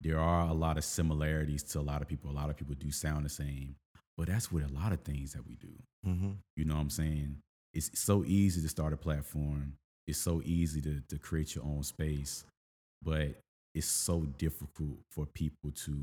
There 0.00 0.18
are 0.18 0.48
a 0.48 0.52
lot 0.52 0.76
of 0.78 0.84
similarities 0.84 1.62
to 1.64 1.80
a 1.80 1.82
lot 1.82 2.02
of 2.02 2.08
people. 2.08 2.30
A 2.30 2.32
lot 2.32 2.50
of 2.50 2.56
people 2.56 2.74
do 2.74 2.90
sound 2.90 3.24
the 3.24 3.28
same, 3.28 3.76
but 4.16 4.28
that's 4.28 4.52
with 4.52 4.68
a 4.68 4.72
lot 4.72 4.92
of 4.92 5.00
things 5.00 5.32
that 5.32 5.46
we 5.46 5.56
do. 5.56 5.72
Mm-hmm. 6.06 6.30
You 6.56 6.64
know 6.64 6.74
what 6.74 6.80
I'm 6.80 6.90
saying? 6.90 7.36
It's 7.74 7.90
so 7.98 8.24
easy 8.26 8.60
to 8.60 8.68
start 8.68 8.92
a 8.92 8.96
platform. 8.96 9.74
It's 10.06 10.18
so 10.18 10.42
easy 10.44 10.80
to 10.82 11.00
to 11.08 11.18
create 11.18 11.54
your 11.54 11.64
own 11.64 11.82
space, 11.82 12.44
but 13.02 13.40
it's 13.74 13.86
so 13.86 14.26
difficult 14.38 14.98
for 15.10 15.26
people 15.26 15.70
to 15.70 15.96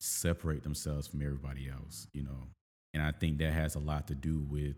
separate 0.00 0.62
themselves 0.62 1.06
from 1.06 1.22
everybody 1.22 1.68
else, 1.68 2.06
you 2.12 2.22
know. 2.22 2.48
And 2.94 3.02
I 3.02 3.12
think 3.12 3.38
that 3.38 3.52
has 3.52 3.74
a 3.74 3.80
lot 3.80 4.06
to 4.08 4.14
do 4.14 4.38
with 4.48 4.76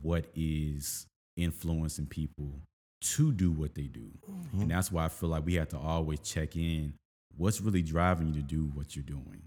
what 0.00 0.26
is 0.34 1.06
influencing 1.36 2.06
people 2.06 2.52
to 3.02 3.32
do 3.32 3.50
what 3.50 3.74
they 3.74 3.82
do. 3.82 4.10
Mm-hmm. 4.30 4.62
And 4.62 4.70
that's 4.70 4.90
why 4.90 5.04
I 5.04 5.08
feel 5.08 5.28
like 5.28 5.44
we 5.44 5.54
have 5.54 5.68
to 5.68 5.78
always 5.78 6.20
check 6.20 6.56
in 6.56 6.94
what's 7.36 7.60
really 7.60 7.82
driving 7.82 8.28
you 8.28 8.34
to 8.34 8.42
do 8.42 8.70
what 8.74 8.94
you're 8.94 9.04
doing. 9.04 9.42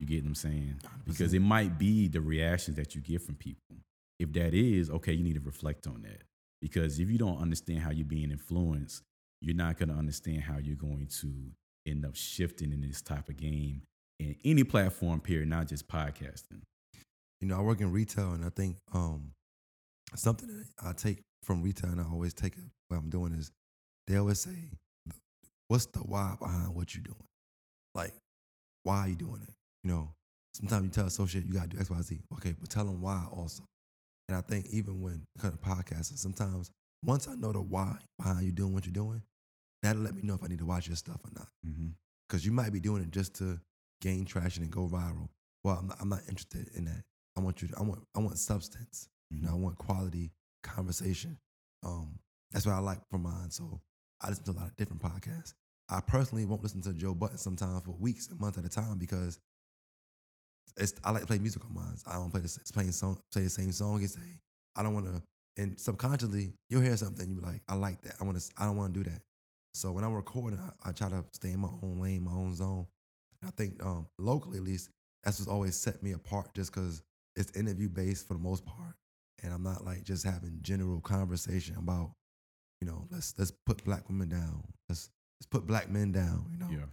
You 0.00 0.06
get 0.06 0.22
what 0.22 0.28
I'm 0.28 0.34
saying? 0.34 0.80
Because 1.06 1.34
it 1.34 1.40
might 1.40 1.78
be 1.78 2.08
the 2.08 2.20
reactions 2.20 2.76
that 2.76 2.94
you 2.94 3.02
get 3.02 3.20
from 3.20 3.34
people. 3.36 3.76
If 4.18 4.32
that 4.32 4.54
is, 4.54 4.90
okay, 4.90 5.12
you 5.12 5.22
need 5.22 5.34
to 5.34 5.40
reflect 5.40 5.86
on 5.86 6.02
that. 6.02 6.22
Because 6.60 6.98
if 6.98 7.10
you 7.10 7.18
don't 7.18 7.40
understand 7.40 7.80
how 7.80 7.90
you're 7.90 8.06
being 8.06 8.30
influenced, 8.30 9.02
you're 9.40 9.56
not 9.56 9.78
going 9.78 9.90
to 9.90 9.94
understand 9.94 10.42
how 10.42 10.58
you're 10.58 10.76
going 10.76 11.06
to 11.20 11.32
end 11.86 12.04
up 12.04 12.16
shifting 12.16 12.72
in 12.72 12.80
this 12.80 13.00
type 13.00 13.28
of 13.28 13.36
game 13.36 13.82
in 14.18 14.36
any 14.44 14.64
platform, 14.64 15.20
period, 15.20 15.48
not 15.48 15.66
just 15.66 15.88
podcasting. 15.88 16.60
You 17.40 17.48
know, 17.48 17.56
I 17.56 17.60
work 17.62 17.80
in 17.80 17.90
retail, 17.90 18.32
and 18.32 18.44
I 18.44 18.50
think 18.50 18.76
um, 18.92 19.32
something 20.14 20.48
that 20.48 20.66
I 20.86 20.92
take 20.92 21.20
from 21.42 21.62
retail, 21.62 21.90
and 21.90 22.00
I 22.00 22.04
always 22.04 22.34
take 22.34 22.52
it 22.52 22.64
what 22.88 22.98
I'm 22.98 23.08
doing 23.08 23.32
is 23.32 23.50
they 24.06 24.16
always 24.16 24.40
say, 24.40 24.70
"What's 25.68 25.86
the 25.86 26.00
why 26.00 26.36
behind 26.38 26.74
what 26.74 26.94
you're 26.94 27.02
doing? 27.02 27.16
Like, 27.94 28.12
why 28.82 28.98
are 28.98 29.08
you 29.08 29.16
doing 29.16 29.40
it? 29.42 29.54
You 29.84 29.90
know, 29.90 30.12
sometimes 30.54 30.84
you 30.84 30.90
tell 30.90 31.06
associate 31.06 31.46
you 31.46 31.54
got 31.54 31.70
to 31.70 31.76
do 31.76 31.78
X, 31.78 31.90
Y, 31.90 32.00
Z. 32.00 32.20
Okay, 32.34 32.54
but 32.58 32.70
tell 32.70 32.84
them 32.84 33.00
why 33.00 33.24
also. 33.32 33.64
And 34.28 34.36
I 34.36 34.42
think 34.42 34.66
even 34.70 35.00
when 35.00 35.24
kind 35.40 35.54
of 35.54 35.60
podcasting, 35.60 36.18
sometimes 36.18 36.70
once 37.04 37.26
I 37.28 37.34
know 37.34 37.52
the 37.52 37.60
why 37.60 37.96
behind 38.18 38.44
you 38.44 38.52
doing 38.52 38.72
what 38.72 38.86
you're 38.86 38.92
doing, 38.92 39.22
that'll 39.82 40.02
let 40.02 40.14
me 40.14 40.22
know 40.22 40.34
if 40.34 40.44
I 40.44 40.48
need 40.48 40.58
to 40.58 40.66
watch 40.66 40.86
your 40.86 40.96
stuff 40.96 41.20
or 41.24 41.30
not. 41.34 41.48
Mm-hmm. 41.66 41.88
Because 42.28 42.46
you 42.46 42.52
might 42.52 42.72
be 42.72 42.80
doing 42.80 43.02
it 43.02 43.10
just 43.10 43.34
to 43.36 43.58
gain 44.00 44.24
traction 44.24 44.62
and 44.62 44.70
go 44.70 44.86
viral. 44.86 45.28
Well, 45.64 45.76
I'm 45.76 45.88
not, 45.88 45.96
I'm 46.00 46.08
not 46.08 46.20
interested 46.28 46.68
in 46.74 46.84
that. 46.84 47.02
I 47.36 47.40
want 47.40 47.62
you. 47.62 47.68
To, 47.68 47.78
I 47.78 47.82
want. 47.82 48.02
I 48.16 48.20
want 48.20 48.38
substance. 48.38 49.08
You 49.30 49.42
know, 49.42 49.50
I 49.50 49.54
want 49.54 49.78
quality 49.78 50.32
conversation. 50.62 51.38
Um, 51.84 52.18
that's 52.52 52.66
what 52.66 52.74
I 52.74 52.78
like 52.78 53.00
for 53.10 53.18
mine. 53.18 53.50
So 53.50 53.80
I 54.20 54.28
listen 54.28 54.44
to 54.44 54.50
a 54.50 54.58
lot 54.58 54.66
of 54.66 54.76
different 54.76 55.02
podcasts. 55.02 55.54
I 55.88 56.00
personally 56.00 56.44
won't 56.44 56.62
listen 56.62 56.82
to 56.82 56.92
Joe 56.92 57.14
Budden 57.14 57.38
sometimes 57.38 57.82
for 57.84 57.92
weeks 57.92 58.28
and 58.28 58.40
months 58.40 58.58
at 58.58 58.64
a 58.64 58.68
time 58.68 58.98
because 58.98 59.38
it's 60.76 60.94
I 61.04 61.10
like 61.10 61.22
to 61.22 61.26
play 61.26 61.38
music 61.38 61.64
on 61.64 61.74
mine. 61.74 61.96
I 62.06 62.14
don't 62.14 62.30
play 62.30 62.40
the 62.40 62.60
playing 62.72 62.92
song, 62.92 63.18
play 63.32 63.42
the 63.42 63.50
same 63.50 63.72
song. 63.72 64.02
It's 64.02 64.14
say 64.14 64.20
I 64.76 64.82
don't 64.82 64.94
want 64.94 65.06
to. 65.06 65.22
And 65.56 65.78
subconsciously, 65.78 66.52
you'll 66.68 66.80
hear 66.82 66.96
something 66.96 67.28
you 67.28 67.36
be 67.36 67.42
like, 67.46 67.62
I 67.68 67.74
like 67.74 68.00
that. 68.02 68.14
I 68.20 68.24
want 68.24 68.38
to. 68.38 68.50
I 68.56 68.64
don't 68.66 68.76
want 68.76 68.94
to 68.94 69.02
do 69.02 69.10
that. 69.10 69.20
So 69.74 69.92
when 69.92 70.04
I'm 70.04 70.14
recording, 70.14 70.58
I, 70.58 70.88
I 70.88 70.92
try 70.92 71.08
to 71.08 71.24
stay 71.32 71.50
in 71.50 71.60
my 71.60 71.68
own 71.82 72.00
lane, 72.00 72.24
my 72.24 72.32
own 72.32 72.54
zone. 72.54 72.86
And 73.42 73.48
I 73.48 73.52
think 73.56 73.84
um, 73.84 74.06
locally, 74.18 74.58
at 74.58 74.64
least, 74.64 74.90
that's 75.24 75.38
what's 75.38 75.48
always 75.50 75.76
set 75.76 76.02
me 76.02 76.12
apart, 76.12 76.54
just 76.54 76.72
because 76.72 77.02
it's 77.36 77.56
interview 77.56 77.88
based 77.88 78.26
for 78.26 78.34
the 78.34 78.40
most 78.40 78.64
part, 78.64 78.94
and 79.42 79.52
I'm 79.52 79.62
not 79.62 79.84
like 79.84 80.02
just 80.04 80.24
having 80.24 80.58
general 80.62 81.00
conversation 81.00 81.76
about, 81.76 82.12
you 82.80 82.88
know, 82.88 83.06
let's 83.10 83.34
let's 83.38 83.52
put 83.66 83.84
black 83.84 84.08
women 84.08 84.28
down, 84.28 84.62
let's 84.88 85.10
let's 85.38 85.46
put 85.50 85.66
black 85.66 85.88
men 85.90 86.10
down. 86.12 86.46
You 86.50 86.58
know, 86.58 86.68
Yeah. 86.70 86.86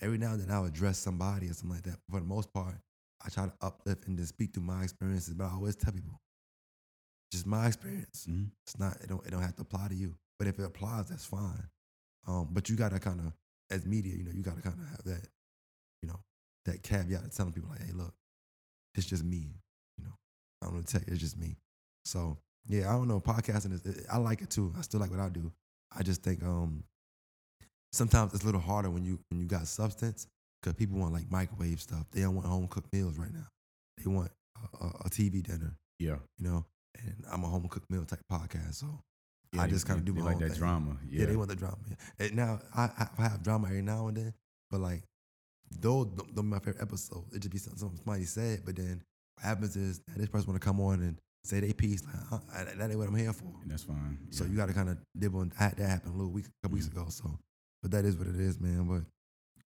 every 0.00 0.18
now 0.18 0.32
and 0.32 0.40
then 0.42 0.50
I'll 0.50 0.64
address 0.64 0.98
somebody 0.98 1.48
or 1.48 1.54
something 1.54 1.76
like 1.76 1.84
that. 1.84 1.98
For 2.10 2.20
the 2.20 2.26
most 2.26 2.52
part, 2.52 2.76
I 3.24 3.28
try 3.28 3.46
to 3.46 3.52
uplift 3.60 4.06
and 4.06 4.16
just 4.16 4.30
speak 4.30 4.52
through 4.54 4.64
my 4.64 4.82
experiences, 4.82 5.34
but 5.34 5.44
I 5.44 5.52
always 5.52 5.76
tell 5.76 5.92
people, 5.92 6.20
just 7.30 7.46
my 7.46 7.66
experience. 7.66 8.26
Mhm. 8.28 8.50
It's 8.66 8.78
not 8.78 8.96
it 9.00 9.08
don't 9.08 9.24
it 9.26 9.30
don't 9.30 9.42
have 9.42 9.56
to 9.56 9.62
apply 9.62 9.88
to 9.88 9.94
you. 9.94 10.16
But 10.38 10.48
if 10.48 10.58
it 10.58 10.64
applies, 10.64 11.08
that's 11.08 11.24
fine. 11.24 11.68
Um, 12.26 12.48
but 12.52 12.68
you 12.68 12.76
gotta 12.76 12.98
kind 13.00 13.20
of, 13.20 13.32
as 13.70 13.86
media, 13.86 14.14
you 14.14 14.24
know, 14.24 14.32
you 14.32 14.42
gotta 14.42 14.60
kind 14.60 14.78
of 14.80 14.88
have 14.88 15.04
that, 15.04 15.28
you 16.02 16.08
know, 16.08 16.20
that 16.66 16.82
caveat 16.82 17.24
of 17.24 17.34
telling 17.34 17.52
people 17.52 17.70
like, 17.70 17.82
hey, 17.82 17.92
look, 17.92 18.14
it's 18.94 19.06
just 19.06 19.24
me. 19.24 19.54
You 19.98 20.04
know, 20.04 20.12
I 20.62 20.66
don't 20.66 20.74
want 20.74 20.86
to 20.88 20.92
tell 20.92 21.02
you, 21.06 21.12
it's 21.12 21.20
just 21.22 21.38
me. 21.38 21.56
So 22.04 22.38
yeah, 22.66 22.90
I 22.90 22.92
don't 22.92 23.08
know. 23.08 23.20
Podcasting 23.20 23.72
is, 23.72 23.86
it- 23.86 24.06
I 24.10 24.18
like 24.18 24.42
it 24.42 24.50
too. 24.50 24.72
I 24.76 24.82
still 24.82 25.00
like 25.00 25.10
what 25.10 25.20
I 25.20 25.28
do. 25.28 25.52
I 25.92 26.02
just 26.02 26.22
think 26.22 26.42
um, 26.42 26.84
sometimes 27.92 28.34
it's 28.34 28.42
a 28.42 28.46
little 28.46 28.60
harder 28.60 28.90
when 28.90 29.04
you 29.04 29.18
when 29.30 29.40
you 29.40 29.46
got 29.46 29.66
substance 29.66 30.26
because 30.62 30.74
people 30.76 30.98
want 30.98 31.12
like 31.12 31.30
microwave 31.30 31.80
stuff. 31.80 32.06
They 32.12 32.20
don't 32.22 32.34
want 32.36 32.46
home 32.46 32.68
cooked 32.68 32.92
meals 32.92 33.18
right 33.18 33.32
now. 33.32 33.46
They 33.98 34.10
want 34.10 34.30
a, 34.80 34.84
a, 34.84 34.88
a 35.06 35.10
TV 35.10 35.42
dinner. 35.42 35.76
Yeah. 35.98 36.16
You 36.38 36.48
know, 36.48 36.64
and 36.98 37.24
I'm 37.30 37.44
a 37.44 37.48
home 37.48 37.68
cooked 37.68 37.90
meal 37.90 38.04
type 38.04 38.20
podcast, 38.30 38.74
so 38.76 39.00
Yeah, 39.52 39.62
I 39.62 39.66
just 39.68 39.86
kind 39.86 39.98
of 39.98 40.04
do 40.04 40.14
my 40.14 40.22
like 40.26 40.34
own 40.36 40.40
that 40.42 40.50
thing. 40.50 40.58
drama. 40.58 40.96
Yeah. 41.08 41.20
Yeah. 41.20 41.26
they 41.26 41.36
want 41.36 41.48
the 41.50 41.56
drama. 41.56 41.78
Yeah. 41.88 42.26
And 42.26 42.36
now 42.36 42.60
I, 42.74 42.90
I 43.18 43.22
have 43.22 43.42
drama 43.42 43.68
every 43.68 43.82
now 43.82 44.06
and 44.08 44.16
then, 44.16 44.34
but 44.70 44.80
like 44.80 45.02
those 45.80 46.06
be 46.06 46.42
my 46.42 46.58
favorite 46.58 46.82
episode. 46.82 47.24
It 47.32 47.40
just 47.40 47.50
be 47.52 47.58
something, 47.58 47.78
something 47.78 47.98
somebody 47.98 48.24
said, 48.24 48.60
but 48.64 48.76
then 48.76 49.02
what 49.36 49.46
happens 49.46 49.74
is 49.76 50.00
this 50.16 50.28
person 50.28 50.48
want 50.50 50.60
to 50.60 50.64
come 50.66 50.80
on 50.80 51.00
and 51.00 51.16
say 51.44 51.60
they 51.60 51.72
piece. 51.72 52.02
Like, 52.04 52.14
uh, 52.30 52.64
that 52.76 52.90
ain't 52.90 52.98
what 52.98 53.08
I'm 53.08 53.16
here 53.16 53.32
for. 53.32 53.50
And 53.62 53.70
that's 53.70 53.82
fine. 53.84 54.18
So 54.30 54.44
Yeah. 54.44 54.50
you 54.50 54.56
got 54.56 54.66
to 54.68 54.74
kind 54.74 54.90
of 54.90 54.98
dibble 55.18 55.40
and 55.40 55.52
that, 55.58 55.76
that 55.76 55.88
happened 55.88 56.14
a 56.14 56.16
little 56.16 56.30
week, 56.32 56.44
a 56.46 56.50
couple 56.66 56.74
weeks 56.76 56.88
Mhm. 56.88 56.92
ago. 56.92 57.06
So, 57.08 57.38
but 57.80 57.90
that 57.92 58.04
is 58.04 58.16
what 58.16 58.28
it 58.28 58.36
is, 58.38 58.60
man. 58.60 58.86
But 58.86 59.04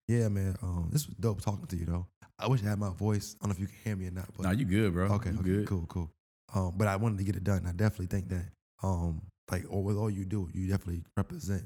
yeah, 0.08 0.28
man, 0.28 0.56
um, 0.62 0.88
this 0.92 1.06
was 1.06 1.16
dope 1.16 1.40
talking 1.40 1.66
to 1.66 1.76
you 1.76 1.86
though. 1.86 2.06
I 2.38 2.48
wish 2.48 2.62
I 2.62 2.68
had 2.68 2.78
my 2.78 2.90
voice. 2.92 3.34
I 3.40 3.46
don't 3.46 3.50
know 3.50 3.54
if 3.54 3.60
you 3.60 3.66
can 3.66 3.76
hear 3.84 3.96
me 3.96 4.06
or 4.08 4.10
not, 4.10 4.28
but 4.36 4.42
Nah, 4.44 4.50
you 4.52 4.64
good, 4.66 4.92
bro. 4.92 5.06
Okay, 5.14 5.30
You 5.30 5.38
okay, 5.40 5.48
good. 5.48 5.66
cool, 5.66 5.86
cool. 5.88 6.10
Um, 6.54 6.74
but 6.76 6.86
I 6.86 6.96
wanted 6.96 7.18
to 7.18 7.24
get 7.24 7.34
it 7.36 7.44
done. 7.44 7.64
I 7.66 7.72
definitely 7.72 8.06
think 8.06 8.28
that, 8.28 8.44
um, 8.82 9.22
like, 9.50 9.64
or 9.68 9.82
with 9.82 9.96
all 9.96 10.10
you 10.10 10.24
do, 10.24 10.48
you 10.52 10.68
definitely 10.68 11.02
represent 11.16 11.64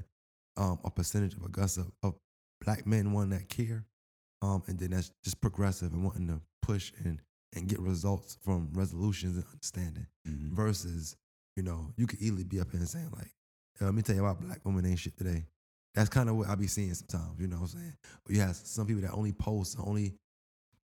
um 0.57 0.79
a 0.85 0.91
percentage 0.91 1.35
of 1.35 1.45
Augusta 1.45 1.87
of 2.03 2.15
black 2.65 2.87
men 2.87 3.13
wanting 3.13 3.31
that 3.31 3.49
care, 3.49 3.85
um, 4.43 4.63
and 4.67 4.79
then 4.79 4.91
that's 4.91 5.11
just 5.25 5.41
progressive 5.41 5.93
and 5.93 6.05
wanting 6.05 6.27
to 6.29 6.41
push 6.63 6.93
and 7.05 7.21
and 7.55 7.67
get 7.69 7.81
results 7.81 8.39
from 8.43 8.69
resolutions 8.75 9.37
and 9.37 9.45
understanding 9.53 10.07
Mhm. 10.29 10.53
versus, 10.53 11.17
you 11.57 11.65
know, 11.65 11.93
you 11.97 12.07
could 12.07 12.21
easily 12.21 12.45
be 12.45 12.61
up 12.61 12.71
here 12.71 12.79
and 12.79 12.89
saying 12.89 13.11
like, 13.11 13.35
"Hey, 13.79 13.87
let 13.87 13.95
me 13.95 14.03
tell 14.03 14.15
you 14.15 14.25
about 14.25 14.41
black 14.41 14.65
women 14.65 14.87
ain't 14.87 15.01
shit 15.01 15.17
today. 15.17 15.47
That's 15.95 16.09
kind 16.09 16.29
of 16.29 16.37
what 16.37 16.49
I 16.49 16.55
be 16.55 16.67
seeing 16.67 16.95
sometimes, 16.95 17.41
you 17.41 17.49
know 17.49 17.57
what 17.57 17.73
I'm 17.73 17.79
saying? 17.81 17.97
But 18.25 18.35
you 18.35 18.41
have 18.43 18.55
some 18.57 18.87
people 18.87 19.03
that 19.03 19.13
only 19.13 19.33
post, 19.33 19.77
only 19.85 20.15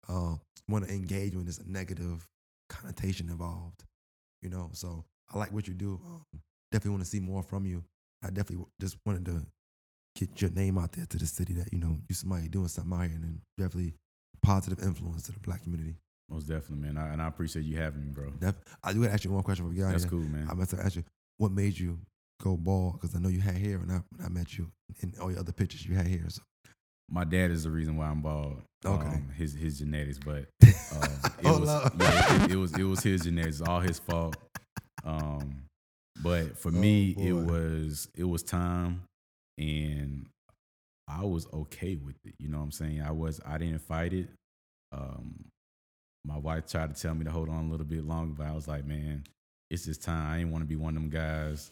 uh, 0.08 0.34
want 0.68 0.86
to 0.86 0.92
engage 0.92 1.34
when 1.34 1.44
there's 1.44 1.58
a 1.58 1.68
negative 1.70 2.26
connotation 2.68 3.28
involved, 3.30 3.84
you 4.42 4.50
know? 4.50 4.68
So 4.72 5.04
I 5.32 5.38
like 5.38 5.52
what 5.52 5.66
you 5.66 5.74
do. 5.74 6.00
Um, 6.04 6.24
definitely 6.70 6.90
want 6.92 7.04
to 7.04 7.10
see 7.10 7.20
more 7.20 7.42
from 7.42 7.64
you. 7.64 7.82
I 8.22 8.28
definitely 8.28 8.66
just 8.78 8.98
wanted 9.06 9.24
to 9.26 9.42
get 10.16 10.42
your 10.42 10.50
name 10.50 10.76
out 10.76 10.92
there 10.92 11.06
to 11.06 11.16
the 11.18 11.26
city 11.26 11.54
that, 11.54 11.72
you 11.72 11.78
know, 11.78 11.96
you 12.08 12.14
somebody 12.14 12.48
doing 12.48 12.68
something 12.68 12.92
out 12.92 13.06
here 13.06 13.14
and 13.14 13.24
then 13.24 13.40
definitely 13.56 13.94
positive 14.42 14.82
influence 14.84 15.22
to 15.24 15.32
the 15.32 15.40
black 15.40 15.62
community. 15.62 15.96
Most 16.28 16.46
definitely, 16.46 16.86
man. 16.86 16.98
I, 16.98 17.12
and 17.12 17.22
I 17.22 17.26
appreciate 17.28 17.64
you 17.64 17.78
having 17.78 18.02
me, 18.02 18.10
bro. 18.10 18.30
Def- 18.38 18.60
I 18.84 18.92
do 18.92 19.00
want 19.00 19.10
to 19.10 19.14
ask 19.14 19.24
you 19.24 19.30
one 19.30 19.42
question 19.42 19.64
before 19.64 19.72
we 19.72 19.76
get 19.78 19.86
out 19.86 19.92
That's 19.92 20.04
here. 20.04 20.10
cool, 20.10 20.20
man. 20.20 20.46
I 20.50 20.54
meant 20.54 20.70
to 20.70 20.80
ask 20.80 20.96
you, 20.96 21.04
what 21.38 21.52
made 21.52 21.78
you 21.78 21.98
go 22.40 22.56
bald? 22.56 22.94
Because 22.94 23.14
I 23.14 23.18
know 23.20 23.28
you 23.28 23.40
had 23.40 23.54
hair 23.56 23.78
when 23.78 23.90
I, 23.90 24.00
when 24.16 24.26
I 24.26 24.28
met 24.28 24.56
you. 24.58 24.70
In 25.00 25.14
all 25.20 25.30
your 25.30 25.40
other 25.40 25.52
pictures, 25.52 25.86
you 25.86 25.94
had 25.94 26.06
hair. 26.06 26.24
So. 26.28 26.42
My 27.08 27.24
dad 27.24 27.50
is 27.50 27.64
the 27.64 27.70
reason 27.70 27.96
why 27.96 28.06
I'm 28.06 28.22
bald. 28.22 28.62
Okay. 28.84 29.06
Um, 29.06 29.28
his 29.36 29.52
his 29.54 29.78
genetics, 29.78 30.18
but 30.18 30.46
uh, 30.62 31.06
it 31.24 31.32
Oh, 31.44 31.58
was 31.60 31.68
yeah, 31.68 32.44
it, 32.44 32.52
it 32.52 32.56
was 32.56 32.76
it 32.78 32.84
was 32.84 33.02
his 33.02 33.22
genetics, 33.22 33.60
all 33.60 33.80
his 33.80 33.98
fault. 33.98 34.36
Um, 35.04 35.64
but 36.22 36.56
for 36.58 36.70
me, 36.70 37.10
it 37.18 37.32
Oh, 37.32 37.44
was 37.44 38.08
it 38.16 38.24
was 38.24 38.42
time, 38.42 39.02
and 39.58 40.26
I 41.08 41.24
was 41.24 41.46
okay 41.52 41.96
with 41.96 42.16
it. 42.24 42.34
You 42.38 42.48
know 42.48 42.58
what 42.58 42.64
I'm 42.64 42.72
saying? 42.72 43.02
I 43.02 43.10
was 43.10 43.40
I 43.44 43.58
didn't 43.58 43.80
fight 43.80 44.12
it. 44.12 44.28
Um, 44.92 45.44
my 46.24 46.38
wife 46.38 46.66
tried 46.66 46.94
to 46.94 47.00
tell 47.00 47.14
me 47.14 47.24
to 47.24 47.30
hold 47.30 47.48
on 47.48 47.66
a 47.66 47.70
little 47.70 47.86
bit 47.86 48.04
longer, 48.04 48.34
but 48.36 48.46
I 48.46 48.52
was 48.52 48.68
like, 48.68 48.84
man, 48.84 49.24
it's 49.70 49.84
just 49.84 50.02
time. 50.02 50.32
I 50.32 50.38
didn't 50.38 50.52
want 50.52 50.62
to 50.62 50.68
be 50.68 50.76
one 50.76 50.96
of 50.96 51.02
them 51.02 51.10
guys 51.10 51.70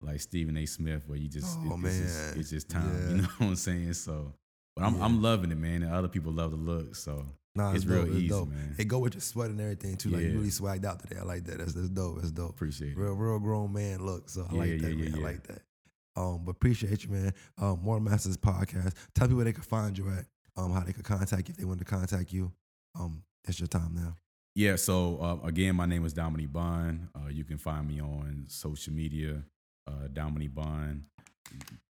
like 0.00 0.20
Stephen 0.20 0.56
A. 0.56 0.66
Smith 0.66 1.02
where 1.06 1.18
you 1.18 1.28
just 1.28 1.58
Oh, 1.60 1.74
it- 1.74 1.84
it's, 1.86 1.98
just, 1.98 2.30
man. 2.30 2.40
it's 2.40 2.50
just 2.50 2.68
time. 2.68 3.02
Yeah. 3.02 3.08
You 3.10 3.16
know 3.22 3.28
what 3.38 3.46
I'm 3.48 3.56
saying? 3.56 3.92
So, 3.94 4.32
but 4.76 4.84
I'm 4.84 4.96
Yeah. 4.96 5.04
I'm 5.04 5.22
loving 5.22 5.50
it, 5.52 5.58
man. 5.58 5.82
And 5.82 5.92
other 5.92 6.08
people 6.08 6.32
love 6.32 6.50
the 6.52 6.56
look. 6.56 6.94
So 6.94 7.26
Nah, 7.54 7.70
it's 7.72 7.78
it's, 7.82 7.86
real 7.86 8.02
dope. 8.02 8.08
It's 8.10 8.16
easy, 8.18 8.28
dope. 8.28 8.48
man. 8.48 8.74
It 8.78 8.84
go 8.84 8.98
with 9.00 9.14
your 9.14 9.20
sweat 9.20 9.50
and 9.50 9.60
everything 9.60 9.96
too. 9.96 10.10
Like 10.10 10.22
you 10.22 10.32
really 10.34 10.48
swagged 10.50 10.84
out 10.84 11.00
today. 11.00 11.16
I 11.20 11.24
like 11.24 11.44
that. 11.44 11.58
That's 11.58 11.72
that's 11.72 11.88
dope. 11.88 12.16
That's 12.16 12.30
dope. 12.30 12.50
Appreciate 12.50 12.92
it. 12.92 12.96
Real, 12.96 13.14
real 13.14 13.38
grown 13.40 13.72
man 13.72 14.04
look. 14.06 14.28
So 14.30 14.46
I 14.48 14.52
Yeah, 14.54 14.60
like 14.60 14.80
that, 14.82 14.96
man. 14.98 15.14
I 15.14 15.18
like 15.18 15.46
that. 15.48 15.62
Um, 16.16 16.42
but 16.44 16.52
appreciate 16.52 17.04
you, 17.04 17.10
man. 17.10 17.32
Um, 17.58 17.80
More 17.82 18.00
Masters 18.00 18.36
podcast. 18.36 18.92
Tell 19.14 19.26
people 19.26 19.36
where 19.36 19.44
they 19.44 19.52
can 19.52 19.62
find 19.62 19.96
you 19.96 20.08
at. 20.10 20.26
Um, 20.56 20.72
how 20.72 20.80
they 20.80 20.92
could 20.92 21.04
contact 21.04 21.48
you 21.48 21.52
if 21.52 21.56
they 21.56 21.64
want 21.64 21.78
to 21.78 21.84
contact 21.84 22.32
you. 22.32 22.50
Um, 22.98 23.22
it's 23.46 23.60
your 23.60 23.68
time 23.68 23.94
now. 23.94 24.16
Yeah, 24.56 24.74
so 24.74 25.18
uh, 25.20 25.46
again, 25.46 25.76
my 25.76 25.86
name 25.86 26.04
is 26.04 26.12
Dominique 26.12 26.52
Bond. 26.52 27.08
Uh, 27.14 27.28
you 27.28 27.44
can 27.44 27.58
find 27.58 27.86
me 27.86 28.00
on 28.00 28.44
social 28.48 28.92
media, 28.92 29.44
uh, 29.88 30.08
Dominique 30.12 30.54
Bond. 30.54 31.04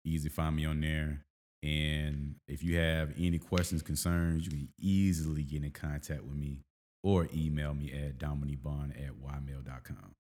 Easy 0.06 0.30
find 0.30 0.56
me 0.56 0.66
on 0.66 0.82
there. 0.82 1.24
And 1.64 2.36
if 2.48 2.64
you 2.64 2.78
have 2.78 3.14
any 3.18 3.38
questions, 3.38 3.84
concerns, 3.84 4.46
you 4.46 4.52
can 4.52 4.70
easily 4.80 5.44
get 5.44 5.64
in 5.64 5.72
contact 5.72 6.24
with 6.24 6.36
me 6.36 6.62
or 7.04 7.28
email 7.36 7.74
me 7.74 7.92
at 7.92 8.18
dominiquebond 8.18 8.92
at 8.92 9.14
ymail.com. 9.14 10.16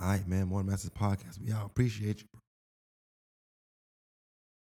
All 0.00 0.08
right, 0.08 0.26
man. 0.26 0.48
More 0.48 0.62
Masters 0.64 0.90
podcast. 0.90 1.40
We 1.40 1.52
all 1.52 1.66
appreciate 1.66 2.20
you. 2.20 2.28
Bro. 2.32 2.40